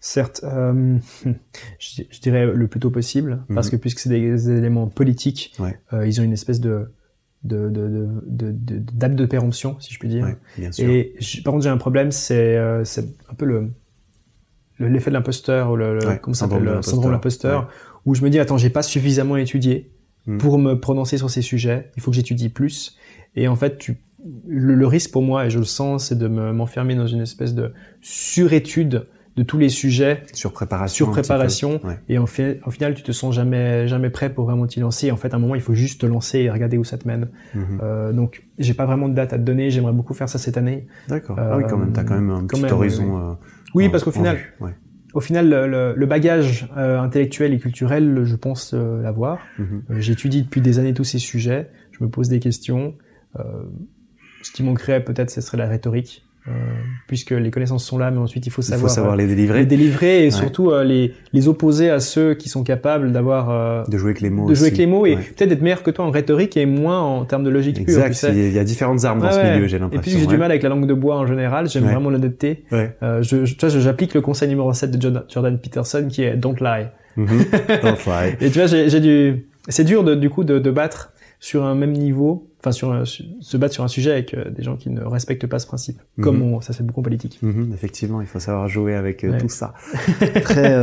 Certes, 0.00 0.40
euh, 0.44 0.98
je, 1.78 2.02
je, 2.10 2.20
dirais 2.20 2.46
le 2.46 2.66
plus 2.66 2.80
tôt 2.80 2.90
possible, 2.90 3.44
parce 3.54 3.68
mhm. 3.68 3.72
que 3.72 3.76
puisque 3.76 4.00
c'est 4.00 4.10
des, 4.10 4.50
éléments 4.50 4.88
politiques, 4.88 5.54
ouais. 5.60 5.78
ils 6.06 6.20
ont 6.20 6.24
une 6.24 6.32
espèce 6.32 6.60
de 6.60 6.88
de, 7.44 7.68
de, 7.68 7.88
de, 8.26 8.52
de, 8.52 8.78
date 8.92 9.16
de 9.16 9.26
péremption, 9.26 9.76
si 9.80 9.92
je 9.92 9.98
puis 9.98 10.08
dire. 10.08 10.36
Et 10.78 11.14
par 11.44 11.52
contre, 11.52 11.64
j'ai 11.64 11.70
un 11.70 11.76
problème, 11.76 12.12
c'est 12.12 12.56
euh, 12.56 12.84
un 13.30 13.34
peu 13.34 13.44
le 13.44 13.70
l'effet 14.78 15.10
de 15.10 15.14
l'imposteur 15.14 15.70
ou 15.70 15.76
le, 15.76 15.94
le 15.94 16.18
comment 16.18 16.34
s'appelle 16.34 16.62
le 16.62 16.82
syndrome 16.82 17.06
de 17.06 17.12
l'imposteur, 17.12 17.68
où 18.04 18.14
je 18.14 18.22
me 18.22 18.30
dis 18.30 18.40
attends, 18.40 18.56
j'ai 18.56 18.70
pas 18.70 18.82
suffisamment 18.82 19.36
étudié 19.36 19.92
hmm. 20.26 20.38
pour 20.38 20.58
me 20.58 20.74
prononcer 20.74 21.18
sur 21.18 21.30
ces 21.30 21.42
sujets. 21.42 21.90
Il 21.96 22.02
faut 22.02 22.10
que 22.10 22.16
j'étudie 22.16 22.48
plus. 22.48 22.96
Et 23.36 23.46
en 23.46 23.54
fait, 23.54 23.78
tu 23.78 23.98
le, 24.46 24.74
le, 24.74 24.86
risque 24.86 25.10
pour 25.10 25.22
moi, 25.22 25.46
et 25.46 25.50
je 25.50 25.58
le 25.58 25.64
sens, 25.64 26.08
c'est 26.08 26.18
de 26.18 26.28
m'enfermer 26.28 26.94
dans 26.94 27.06
une 27.06 27.20
espèce 27.20 27.54
de 27.54 27.72
surétude 28.00 29.06
de 29.36 29.42
tous 29.42 29.58
les 29.58 29.70
sujets 29.70 30.22
sur 30.34 30.52
préparation, 30.52 31.06
sur 31.06 31.10
préparation, 31.10 31.80
et 32.08 32.18
en, 32.18 32.26
fait, 32.26 32.60
au 32.66 32.70
final 32.70 32.94
tu 32.94 33.02
te 33.02 33.12
sens 33.12 33.34
jamais 33.34 33.88
jamais 33.88 34.10
prêt 34.10 34.32
pour 34.32 34.44
vraiment 34.44 34.66
t'y 34.66 34.80
lancer. 34.80 35.10
En 35.10 35.16
fait, 35.16 35.32
à 35.32 35.36
un 35.36 35.40
moment 35.40 35.54
il 35.54 35.62
faut 35.62 35.74
juste 35.74 36.02
te 36.02 36.06
lancer 36.06 36.40
et 36.40 36.50
regarder 36.50 36.76
où 36.76 36.84
ça 36.84 36.98
te 36.98 37.08
mène. 37.08 37.28
Mhm. 37.54 37.80
euh, 37.82 38.12
donc 38.12 38.44
j'ai 38.58 38.74
pas 38.74 38.84
vraiment 38.84 39.08
de 39.08 39.14
date 39.14 39.32
à 39.32 39.38
te 39.38 39.42
donner. 39.42 39.70
J'aimerais 39.70 39.92
beaucoup 39.92 40.14
faire 40.14 40.28
ça 40.28 40.38
cette 40.38 40.56
année. 40.58 40.86
D'accord. 41.08 41.36
ah 41.38 41.56
oui, 41.56 41.64
quand 41.68 41.78
même. 41.78 41.92
T'as 41.92 42.04
quand 42.04 42.14
même 42.14 42.30
un 42.30 42.46
petit 42.46 42.64
horizon. 42.70 43.04
Oui, 43.04 43.20
euh, 43.20 43.34
oui 43.74 43.88
parce 43.88 44.04
qu'au 44.04 44.12
final, 44.12 44.38
au 45.14 45.20
final, 45.20 45.48
le, 45.48 45.94
le 45.94 46.06
bagage 46.06 46.68
euh, 46.76 46.98
intellectuel 46.98 47.52
et 47.52 47.58
culturel, 47.58 48.24
je 48.24 48.36
pense 48.36 48.72
euh, 48.74 49.02
l'avoir. 49.02 49.38
Mhm. 49.58 49.82
J'étudie 49.98 50.42
depuis 50.42 50.60
des 50.60 50.78
années 50.78 50.94
tous 50.94 51.04
ces 51.04 51.18
sujets. 51.18 51.70
Je 51.90 52.04
me 52.04 52.10
pose 52.10 52.28
des 52.28 52.40
questions. 52.40 52.94
ce 54.42 54.52
qui 54.52 54.62
manquerait 54.62 55.02
peut-être, 55.02 55.30
ce 55.30 55.40
serait 55.40 55.56
la 55.56 55.68
rhétorique. 55.68 56.26
Euh, 56.48 56.50
puisque 57.06 57.30
les 57.30 57.50
connaissances 57.50 57.84
sont 57.84 57.98
là, 57.98 58.10
mais 58.10 58.18
ensuite 58.18 58.44
il 58.46 58.50
faut 58.50 58.62
Il 58.62 58.66
savoir, 58.66 58.88
faut 58.90 58.94
savoir 58.94 59.14
euh, 59.14 59.16
les 59.16 59.26
délivrer, 59.26 59.60
les 59.60 59.66
délivrer 59.66 60.20
et 60.22 60.24
Ouais. 60.24 60.30
surtout 60.32 60.70
euh, 60.72 60.82
les, 60.82 61.14
les 61.32 61.46
opposer 61.48 61.88
à 61.90 62.00
ceux 62.00 62.34
qui 62.34 62.48
sont 62.48 62.64
capables 62.64 63.12
d'avoir 63.12 63.50
euh, 63.50 63.84
de 63.88 63.96
jouer 63.96 64.10
avec 64.10 64.20
les 64.22 64.30
mots. 64.30 64.48
de 64.48 64.54
jouer 64.54 64.64
avec 64.66 64.72
aussi. 64.74 64.80
les 64.80 64.86
mots 64.86 65.06
et 65.06 65.14
Ouais. 65.14 65.22
peut-être 65.22 65.48
d'être 65.50 65.62
meilleur 65.62 65.82
que 65.84 65.90
toi 65.92 66.04
en 66.04 66.10
rhétorique 66.10 66.56
et 66.56 66.66
moins 66.66 67.00
en 67.00 67.24
termes 67.24 67.44
de 67.44 67.50
logique 67.50 67.76
pure. 67.76 67.84
tu 67.84 67.90
Exact. 68.06 68.32
Il 68.34 68.52
y 68.52 68.58
a- 68.58 68.62
il 68.62 68.64
différentes 68.64 69.04
armes 69.04 69.20
dans 69.20 69.26
Ouais, 69.26 69.32
ce 69.32 69.52
milieu, 69.54 69.66
j'ai 69.68 69.76
Et 69.76 69.78
l'impression. 69.78 70.02
puis 70.02 70.20
j'ai 70.20 70.26
du 70.26 70.36
mal 70.36 70.50
avec 70.50 70.62
la 70.64 70.68
langue 70.68 70.86
de 70.86 70.94
bois 70.94 71.16
en 71.18 71.26
général, 71.26 71.68
j'aime 71.68 71.84
vraiment 71.84 72.10
l'honnêteté. 72.10 72.64
Ouais. 72.72 72.96
Euh, 73.02 73.22
je, 73.22 73.44
je, 73.44 73.54
j'applique 73.78 74.14
le 74.14 74.20
conseil 74.20 74.48
numéro 74.48 74.72
7 74.72 74.90
de 74.90 75.00
Jordan, 75.00 75.22
Jordan 75.28 75.58
Peterson 75.58 76.08
qui 76.10 76.22
est 76.24 76.36
don't 76.36 76.56
lie. 76.60 76.86
Mhm. 77.16 77.26
Don't 77.82 77.96
lie. 78.06 78.34
Et 78.40 78.50
tu 78.50 78.58
vois, 78.58 78.66
j'ai 78.66 78.88
j'ai 78.88 78.98
du, 79.00 79.46
c'est 79.68 79.84
dur 79.84 80.02
de, 80.02 80.14
du 80.14 80.30
coup 80.30 80.44
de, 80.44 80.58
de 80.58 80.70
battre 80.70 81.12
sur 81.40 81.62
un 81.64 81.74
même 81.74 81.92
niveau, 81.92 82.48
enfin 82.62 82.70
sur 82.72 83.06
se 83.06 83.56
battre 83.56 83.74
sur 83.74 83.82
un 83.84 83.88
sujet 83.88 84.12
avec 84.12 84.34
euh, 84.34 84.48
des 84.50 84.62
gens 84.62 84.76
qui 84.76 84.88
ne 84.88 85.02
respectent 85.02 85.46
pas 85.48 85.58
ce 85.58 85.66
principe, 85.66 86.00
comme 86.20 86.36
Mhm. 86.36 86.42
on, 86.54 86.60
ça 86.60 86.72
c'est 86.72 86.86
beaucoup 86.86 87.00
en 87.00 87.02
politique. 87.02 87.38
Mhm, 87.42 87.72
Effectivement, 87.74 88.20
il 88.20 88.26
faut 88.28 88.38
savoir 88.38 88.68
jouer 88.68 88.94
avec 88.94 89.24
euh, 89.24 89.32
Ouais. 89.32 89.38
tout 89.38 89.48
ça. 89.48 89.74
Très. 90.42 90.74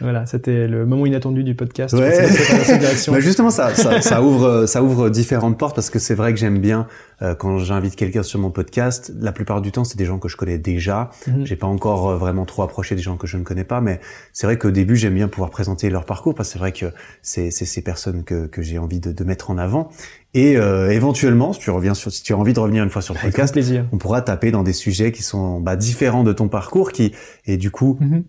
Voilà, 0.00 0.26
c'était 0.26 0.68
le 0.68 0.84
moment 0.84 1.06
inattendu 1.06 1.42
du 1.42 1.54
podcast. 1.54 1.94
Ouais. 1.94 2.26
Bah 3.08 3.20
justement, 3.20 3.50
ça, 3.50 3.74
ça, 3.74 4.00
ça 4.00 4.22
ouvre, 4.22 4.66
ça 4.66 4.82
ouvre 4.82 5.08
différentes 5.10 5.58
portes 5.58 5.74
parce 5.74 5.90
que 5.90 5.98
c'est 5.98 6.14
vrai 6.14 6.32
que 6.32 6.38
j'aime 6.38 6.58
bien 6.58 6.86
euh, 7.22 7.34
quand 7.34 7.58
j'invite 7.58 7.96
quelqu'un 7.96 8.22
sur 8.22 8.38
mon 8.38 8.50
podcast. 8.50 9.12
La 9.18 9.32
plupart 9.32 9.62
du 9.62 9.72
temps, 9.72 9.84
c'est 9.84 9.96
des 9.96 10.04
gens 10.04 10.18
que 10.18 10.28
je 10.28 10.36
connais 10.36 10.58
déjà. 10.58 11.10
Mhm. 11.26 11.46
J'ai 11.46 11.56
pas 11.56 11.66
encore 11.66 12.10
euh, 12.10 12.16
vraiment 12.16 12.44
trop 12.44 12.62
approché 12.62 12.94
des 12.94 13.02
gens 13.02 13.16
que 13.16 13.26
je 13.26 13.36
ne 13.38 13.42
connais 13.42 13.64
pas, 13.64 13.80
mais 13.80 14.00
c'est 14.32 14.46
vrai 14.46 14.58
qu'au 14.58 14.70
début, 14.70 14.96
j'aime 14.96 15.14
bien 15.14 15.28
pouvoir 15.28 15.50
présenter 15.50 15.88
leur 15.90 16.04
parcours 16.04 16.34
parce 16.34 16.48
que 16.48 16.52
c'est 16.54 16.58
vrai 16.58 16.72
que 16.72 16.86
c'est 17.22 17.50
ces 17.50 17.82
personnes 17.82 18.24
que, 18.24 18.46
que 18.46 18.62
j'ai 18.62 18.78
envie 18.78 19.00
de, 19.00 19.12
de 19.12 19.24
mettre 19.24 19.50
en 19.50 19.58
avant. 19.58 19.88
Et 20.34 20.58
euh, 20.58 20.90
éventuellement, 20.90 21.54
si 21.54 21.60
tu 21.60 21.70
reviens 21.70 21.94
sur, 21.94 22.12
si 22.12 22.22
tu 22.22 22.34
as 22.34 22.36
envie 22.36 22.52
de 22.52 22.60
revenir 22.60 22.84
une 22.84 22.90
fois 22.90 23.00
sur 23.00 23.14
le 23.14 23.20
podcast, 23.20 23.54
plaisir. 23.54 23.86
on 23.92 23.96
pourra 23.96 24.20
taper 24.20 24.50
dans 24.50 24.62
des 24.62 24.74
sujets 24.74 25.10
qui 25.10 25.22
sont 25.22 25.60
bah, 25.60 25.76
différents 25.76 26.24
de 26.24 26.32
ton 26.34 26.48
parcours, 26.48 26.92
qui 26.92 27.12
et 27.46 27.56
du 27.56 27.70
coup 27.70 27.96
Mhm. 28.00 28.24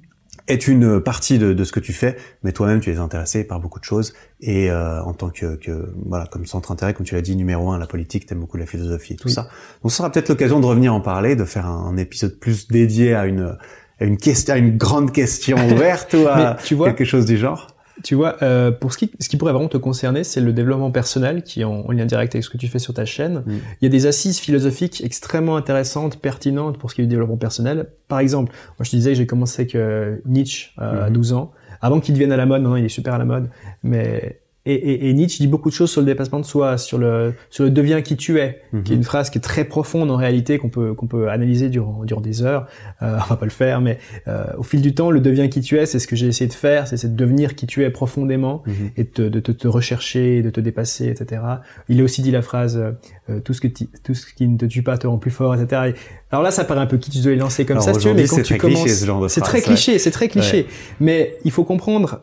Est 0.48 0.68
une 0.68 1.00
partie 1.02 1.40
de, 1.40 1.54
de 1.54 1.64
ce 1.64 1.72
que 1.72 1.80
tu 1.80 1.94
fais, 1.94 2.16
mais 2.44 2.52
toi-même 2.52 2.80
tu 2.80 2.92
es 2.92 2.98
intéressé 2.98 3.44
par 3.44 3.60
beaucoup 3.60 3.80
de 3.80 3.84
choses 3.86 4.14
et 4.40 4.70
euh, 4.72 5.02
en 5.04 5.14
tant 5.14 5.30
que, 5.30 5.56
que 5.56 5.94
voilà 6.06 6.26
comme 6.26 6.46
centre 6.46 6.72
intérêt, 6.72 6.94
comme 6.94 7.06
tu 7.06 7.16
l'as 7.16 7.22
dit, 7.22 7.36
numéro 7.36 7.72
un, 7.72 7.78
la 7.78 7.88
politique, 7.88 8.26
t'aimes 8.26 8.40
beaucoup 8.40 8.58
la 8.58 8.66
philosophie 8.66 9.14
et 9.14 9.16
tout 9.18 9.28
Oui. 9.28 9.34
ça. 9.34 9.50
Donc 9.84 9.92
ce 9.92 9.98
sera 9.98 10.12
peut-être 10.12 10.30
l'occasion 10.30 10.60
de 10.60 10.66
revenir 10.66 10.94
en 10.94 11.02
parler, 11.02 11.36
de 11.36 11.44
faire 11.46 11.66
un, 11.66 11.88
un 11.88 11.98
épisode 11.98 12.40
plus 12.40 12.68
dédié 12.68 13.14
à 13.16 13.26
une 13.26 13.58
à 14.00 14.06
une 14.06 14.18
question, 14.18 14.54
à 14.54 14.58
une 14.58 14.78
grande 14.78 15.12
question 15.12 15.58
ouverte 15.72 16.14
ou 16.14 16.28
à 16.28 16.56
tu 16.64 16.76
vois, 16.76 16.94
quelque 16.94 17.06
chose 17.06 17.26
du 17.26 17.38
genre. 17.38 17.68
Tu 18.04 18.16
vois, 18.16 18.38
euh, 18.44 18.72
pour 18.72 18.94
ce 18.94 18.98
qui, 18.98 19.12
ce 19.20 19.28
qui 19.28 19.38
pourrait 19.38 19.54
vraiment 19.54 19.70
te 19.70 19.78
concerner, 19.78 20.24
c'est 20.24 20.42
le 20.42 20.54
développement 20.54 20.92
personnel 20.92 21.44
qui 21.44 21.62
est 21.62 21.64
en, 21.64 21.82
en 21.88 21.92
lien 21.92 22.06
direct 22.06 22.36
avec 22.36 22.44
ce 22.44 22.50
que 22.50 22.58
tu 22.58 22.68
fais 22.68 22.80
sur 22.80 22.94
ta 22.94 23.06
chaîne. 23.06 23.44
Mm. 23.46 23.52
Il 23.82 23.86
y 23.86 23.88
a 23.88 23.90
des 23.90 24.06
assises 24.06 24.40
philosophiques 24.40 25.02
extrêmement 25.04 25.58
intéressantes, 25.58 26.20
pertinentes 26.20 26.78
pour 26.78 26.90
ce 26.92 26.96
qui 26.96 27.02
est 27.02 27.06
du 27.06 27.10
développement 27.10 27.38
personnel. 27.38 27.88
Par 28.08 28.20
exemple, 28.20 28.52
moi 28.78 28.84
je 28.84 28.92
te 28.92 28.96
disais 28.96 29.12
que 29.12 29.18
j'ai 29.18 29.26
commencé 29.26 29.64
avec 29.64 29.76
euh, 29.76 30.18
Nietzsche 30.26 30.72
euh, 30.80 31.06
à 31.06 31.10
Mhm. 31.10 31.14
12 31.14 31.34
ans, 31.34 31.52
avant 31.82 32.00
qu'il 32.00 32.14
devienne 32.14 32.32
à 32.32 32.38
la 32.38 32.46
mode, 32.46 32.62
maintenant 32.62 32.76
il 32.76 32.86
est 32.86 32.90
super 32.90 33.14
à 33.14 33.18
la 33.18 33.26
mode, 33.26 33.50
mais 33.84 34.40
et, 34.72 34.74
et, 34.74 35.10
et 35.10 35.14
Nietzsche 35.14 35.38
dit 35.40 35.48
beaucoup 35.48 35.70
de 35.70 35.74
choses 35.76 35.90
sur 35.92 36.02
le 36.02 36.06
dépassement 36.08 36.40
de 36.40 36.46
soi, 36.46 36.78
sur 36.78 36.98
le 36.98 37.34
sur 37.50 37.64
le 37.64 37.70
deviens 37.70 38.02
qui 38.02 38.16
tu 38.18 38.40
es, 38.40 38.62
qui 38.84 38.92
est 38.92 38.96
Mhm. 38.96 38.98
une 39.02 39.04
phrase 39.04 39.30
qui 39.30 39.38
est 39.38 39.42
très 39.42 39.64
profonde 39.66 40.12
en 40.12 40.16
réalité 40.18 40.58
qu'on 40.58 40.70
peut 40.70 40.94
qu'on 40.94 41.08
peut 41.08 41.30
analyser 41.30 41.70
durant 41.70 42.04
durant 42.04 42.22
des 42.22 42.44
heures. 42.44 42.68
Euh, 43.02 43.18
on 43.26 43.30
va 43.30 43.36
pas 43.38 43.46
le 43.46 43.52
faire, 43.52 43.82
mais 43.82 43.98
euh, 44.28 44.44
au 44.58 44.64
fil 44.64 44.82
du 44.82 44.94
temps, 44.94 45.12
le 45.12 45.20
deviens 45.20 45.48
qui 45.48 45.62
tu 45.62 45.78
es, 45.78 45.86
c'est 45.86 46.00
ce 46.00 46.08
que 46.08 46.16
j'ai 46.16 46.28
essayé 46.28 46.48
de 46.48 46.54
faire, 46.54 46.88
c'est 46.88 47.02
de 47.12 47.16
devenir 47.16 47.56
qui 47.56 47.68
tu 47.68 47.84
es 47.84 47.90
profondément 47.90 48.64
Mhm. 48.66 48.74
et 48.98 49.04
de, 49.04 49.10
te- 49.10 49.22
de, 49.22 49.40
te- 49.40 49.68
rechercher, 49.68 50.42
de 50.42 50.50
te 50.50 50.60
dépasser, 50.62 51.08
etc. 51.08 51.42
Il 51.90 52.00
a 52.02 52.04
aussi 52.04 52.22
dit 52.22 52.32
la 52.32 52.42
phrase 52.42 52.78
euh, 52.78 52.92
euh, 53.30 53.40
tout 53.40 53.54
ce 53.54 53.62
que 53.62 53.68
ti- 53.68 53.90
tout 54.04 54.14
ce 54.14 54.26
qui 54.34 54.48
ne 54.48 54.58
te 54.58 54.66
tue 54.66 54.84
pas 54.84 54.98
te 54.98 55.08
rend 55.08 55.18
plus 55.18 55.32
fort, 55.32 55.56
etc. 55.56 55.82
Et 55.90 55.94
alors 56.32 56.44
là, 56.44 56.52
ça 56.52 56.64
paraît 56.66 56.82
un 56.82 56.86
peu 56.88 56.98
kitsch 56.98 57.22
de 57.22 57.30
les 57.30 57.36
lancer 57.38 57.66
comme 57.66 57.78
Alors 57.78 57.84
ça, 57.86 57.94
si 57.94 58.00
tu 58.00 58.08
veux, 58.10 58.14
mais 58.14 58.26
quand 58.28 58.36
tu 58.38 58.42
très 58.44 58.58
cliché, 58.58 58.74
commences, 59.06 59.30
ce 59.30 59.34
c'est 59.36 59.40
phrase, 59.42 59.50
très 59.52 59.62
cliché, 59.62 60.00
c'est 60.00 60.12
très 60.12 60.28
cliché. 60.28 60.66
Mais 61.00 61.36
il 61.46 61.52
faut 61.52 61.64
comprendre, 61.64 62.22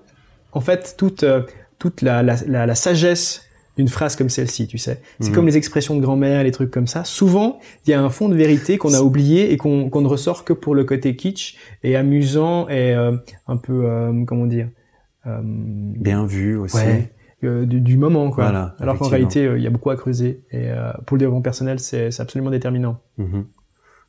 en 0.52 0.60
fait, 0.60 0.94
toute 0.98 1.24
toute 1.90 2.00
la, 2.02 2.22
la, 2.22 2.36
la, 2.46 2.64
la 2.66 2.74
sagesse 2.74 3.42
d'une 3.76 3.88
phrase 3.88 4.14
comme 4.16 4.28
celle-ci, 4.30 4.66
tu 4.68 4.78
sais. 4.78 5.00
C'est 5.20 5.28
Mhm. 5.30 5.34
comme 5.34 5.46
les 5.46 5.56
expressions 5.56 5.96
de 5.96 6.00
grand-mère, 6.00 6.42
les 6.44 6.52
trucs 6.52 6.70
comme 6.70 6.86
ça. 6.86 7.02
Souvent, 7.04 7.58
il 7.86 7.90
y 7.90 7.92
a 7.92 8.00
un 8.00 8.08
fond 8.08 8.28
de 8.28 8.36
vérité 8.36 8.78
qu'on 8.78 8.94
a 8.94 9.00
oublié 9.00 9.52
et 9.52 9.56
qu'on 9.56 9.90
qu'on 9.90 10.00
ne 10.00 10.06
ressort 10.08 10.44
que 10.44 10.52
pour 10.54 10.74
le 10.74 10.84
côté 10.84 11.16
kitsch 11.16 11.56
et 11.82 11.96
amusant 11.96 12.68
et 12.68 12.94
euh, 12.94 13.16
un 13.48 13.56
peu, 13.56 13.84
euh, 13.84 14.24
comment 14.26 14.46
dire, 14.46 14.68
euh, 15.26 15.40
Bien 15.42 16.24
vu 16.24 16.56
aussi. 16.56 16.76
ouais, 16.76 17.10
du, 17.42 17.80
du 17.82 17.96
moment, 17.98 18.30
quoi. 18.30 18.44
Voilà, 18.44 18.74
Alors 18.80 18.96
qu'en 18.98 19.08
réalité, 19.08 19.50
il 19.56 19.62
y 19.62 19.66
a 19.66 19.70
beaucoup 19.70 19.90
à 19.90 19.96
creuser 19.96 20.44
et 20.50 20.68
pour 21.04 21.16
le 21.16 21.18
développement 21.18 21.42
personnel, 21.42 21.78
c'est 21.80 22.18
absolument 22.20 22.50
déterminant. 22.50 23.00
Mhm. 23.18 23.44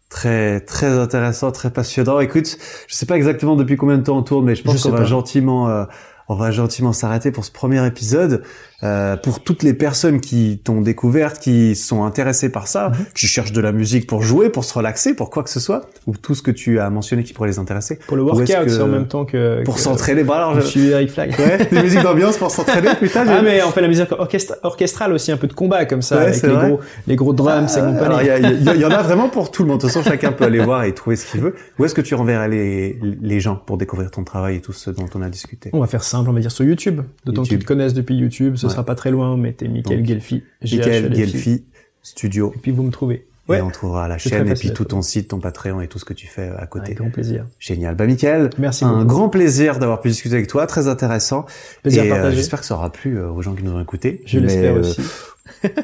Très 0.10 0.60
très 0.62 0.92
intéressant, 1.00 1.52
très 1.52 1.72
passionnant. 1.72 2.20
Écoute, 2.20 2.56
je 2.88 2.96
sais 2.96 3.08
pas 3.08 3.18
exactement 3.18 3.56
depuis 3.56 3.76
combien 3.76 3.98
de 3.98 4.04
temps 4.04 4.18
on 4.18 4.22
tourne, 4.24 4.46
mais 4.46 4.54
je 4.56 4.64
pense 4.64 4.84
qu'on 4.84 4.92
va 4.92 5.04
gentiment 5.06 5.86
on 6.28 6.36
va 6.36 6.52
gentiment 6.52 6.94
s'arrêter 6.94 7.32
pour 7.32 7.46
ce 7.46 7.52
premier 7.52 7.86
épisode. 7.86 8.44
Euh, 8.84 9.16
pour 9.16 9.40
toutes 9.42 9.64
les 9.64 9.74
personnes 9.74 10.20
qui 10.20 10.60
t'ont 10.64 10.82
découverte, 10.82 11.40
qui 11.40 11.76
sont 11.76 12.04
intéressées 12.04 12.50
par 12.52 12.68
ça, 12.68 12.90
Mhm. 12.90 13.06
qui 13.16 13.26
cherchent 13.28 13.54
de 13.54 13.62
la 13.62 13.72
musique 13.72 14.06
pour 14.06 14.22
jouer, 14.22 14.50
pour 14.50 14.66
se 14.66 14.74
relaxer, 14.74 15.14
pour 15.16 15.30
quoi 15.30 15.44
que 15.44 15.50
ce 15.50 15.62
soit, 15.62 15.90
ou 16.08 16.14
tout 16.18 16.36
ce 16.36 16.42
que 16.42 16.52
tu 16.52 16.80
as 16.80 16.90
mentionné 16.90 17.24
qui 17.24 17.32
pourrait 17.34 17.48
les 17.50 17.58
intéresser, 17.58 17.98
Pour 18.08 18.18
le 18.18 18.24
workout, 18.24 18.46
c'est 18.68 18.82
en 18.82 18.88
même 18.88 19.08
temps 19.08 19.24
que 19.24 19.64
pour 19.64 19.80
s'entraîner. 19.80 20.24
Bon 20.26 20.34
alors, 20.34 20.56
Je 20.56 20.60
je... 20.62 20.66
suis 20.68 20.88
Eric 20.90 21.10
Flag. 21.10 21.34
ouais, 21.40 21.66
des 21.72 21.82
musiques 21.84 22.02
d'ambiance 22.04 22.38
pour 22.38 22.52
s'entraîner, 22.52 22.90
putain. 23.00 23.24
Ah 23.28 23.42
mais 23.42 23.64
on 23.64 23.72
fait 23.72 23.82
la 23.82 23.88
musique 23.88 24.12
orchestra- 24.12 24.58
orchestrale 24.64 25.14
aussi, 25.14 25.32
un 25.32 25.38
peu 25.38 25.48
de 25.48 25.54
combat 25.54 25.86
comme 25.86 26.02
ça, 26.02 26.18
Ouais, 26.18 26.22
avec 26.28 26.42
les 26.44 26.50
vrai. 26.50 26.68
gros, 26.70 26.80
les 27.08 27.16
gros 27.16 27.34
drums 27.34 27.78
et 27.78 27.80
Ah, 27.80 27.86
compagnie. 27.86 28.30
il 28.76 28.80
y, 28.82 28.86
en 28.86 28.92
a 28.92 29.02
vraiment 29.04 29.30
pour 29.30 29.52
tout 29.52 29.64
le 29.64 29.70
monde. 29.70 29.78
De 29.78 29.84
toute 29.84 29.92
façon, 29.94 30.04
chacun 30.08 30.34
peut 30.34 30.44
aller 30.44 30.60
voir 30.60 30.84
et 30.84 30.94
trouver 30.94 31.16
ce 31.16 31.26
qu'il 31.32 31.40
veut. 31.40 31.56
Où 31.80 31.86
est-ce 31.86 31.96
que 31.96 32.02
tu 32.02 32.14
renverrais 32.14 32.50
les, 32.50 33.00
les 33.22 33.40
gens 33.40 33.56
pour 33.56 33.78
découvrir 33.78 34.12
ton 34.12 34.24
travail 34.26 34.58
et 34.58 34.62
tout 34.62 34.74
ce 34.74 34.90
dont 34.92 35.06
on 35.16 35.22
a 35.22 35.30
discuté? 35.30 35.70
On 35.74 35.80
va 35.80 35.88
faire 35.88 36.04
simple, 36.04 36.30
on 36.30 36.34
va 36.34 36.42
dire 36.42 36.52
sur 36.52 36.66
YouTube. 36.66 37.02
D'autant 37.26 37.44
qu'ils 37.44 37.60
te 37.60 37.66
connaissent 37.66 37.94
depuis 37.94 38.16
YouTube. 38.16 38.56
Sera 38.76 38.86
pas 38.86 38.96
très 38.96 39.12
loin, 39.12 39.36
mettez 39.38 39.68
Michael 39.68 39.98
Donc, 40.00 40.08
Gelfi. 40.08 40.44
Michael 40.62 41.16
Gelfi 41.16 41.64
Studio. 42.02 42.54
Et 42.56 42.60
puis 42.60 42.72
vous 42.72 42.84
me 42.84 42.92
trouvez. 42.92 43.16
Et 43.48 43.52
Ouais, 43.52 43.62
on 43.62 43.70
trouvera 43.70 44.08
la 44.08 44.18
chaîne 44.18 44.48
et 44.48 44.54
puis 44.56 44.74
tout 44.74 44.86
ton 44.86 45.04
site, 45.04 45.28
ton 45.28 45.40
Patreon 45.40 45.80
et 45.80 45.88
tout 45.88 46.00
ce 46.00 46.06
que 46.06 46.14
tu 46.14 46.26
fais 46.26 46.50
à 46.58 46.66
côté. 46.66 46.86
avec 46.88 46.98
grand 46.98 47.12
plaisir. 47.12 47.46
Génial. 47.60 47.96
Bah, 47.96 48.08
Michael, 48.08 48.50
Merci 48.58 48.86
un 48.86 48.94
beaucoup. 48.94 49.06
grand 49.06 49.30
plaisir 49.30 49.78
d'avoir 49.78 50.02
pu 50.02 50.10
discuter 50.10 50.34
avec 50.36 50.48
toi. 50.48 50.66
Très 50.66 50.88
intéressant. 50.88 51.46
Plaisir 51.84 52.06
et 52.06 52.12
euh, 52.12 52.32
j'espère 52.32 52.60
que 52.62 52.66
ça 52.66 52.74
aura 52.74 52.92
plu 52.92 53.20
euh, 53.20 53.30
aux 53.30 53.44
gens 53.44 53.54
qui 53.54 53.62
nous 53.64 53.74
ont 53.74 53.82
écoutés. 53.82 54.24
Je 54.26 54.40
l'espère 54.40 54.76
euh, 54.76 54.80
aussi. 54.80 55.00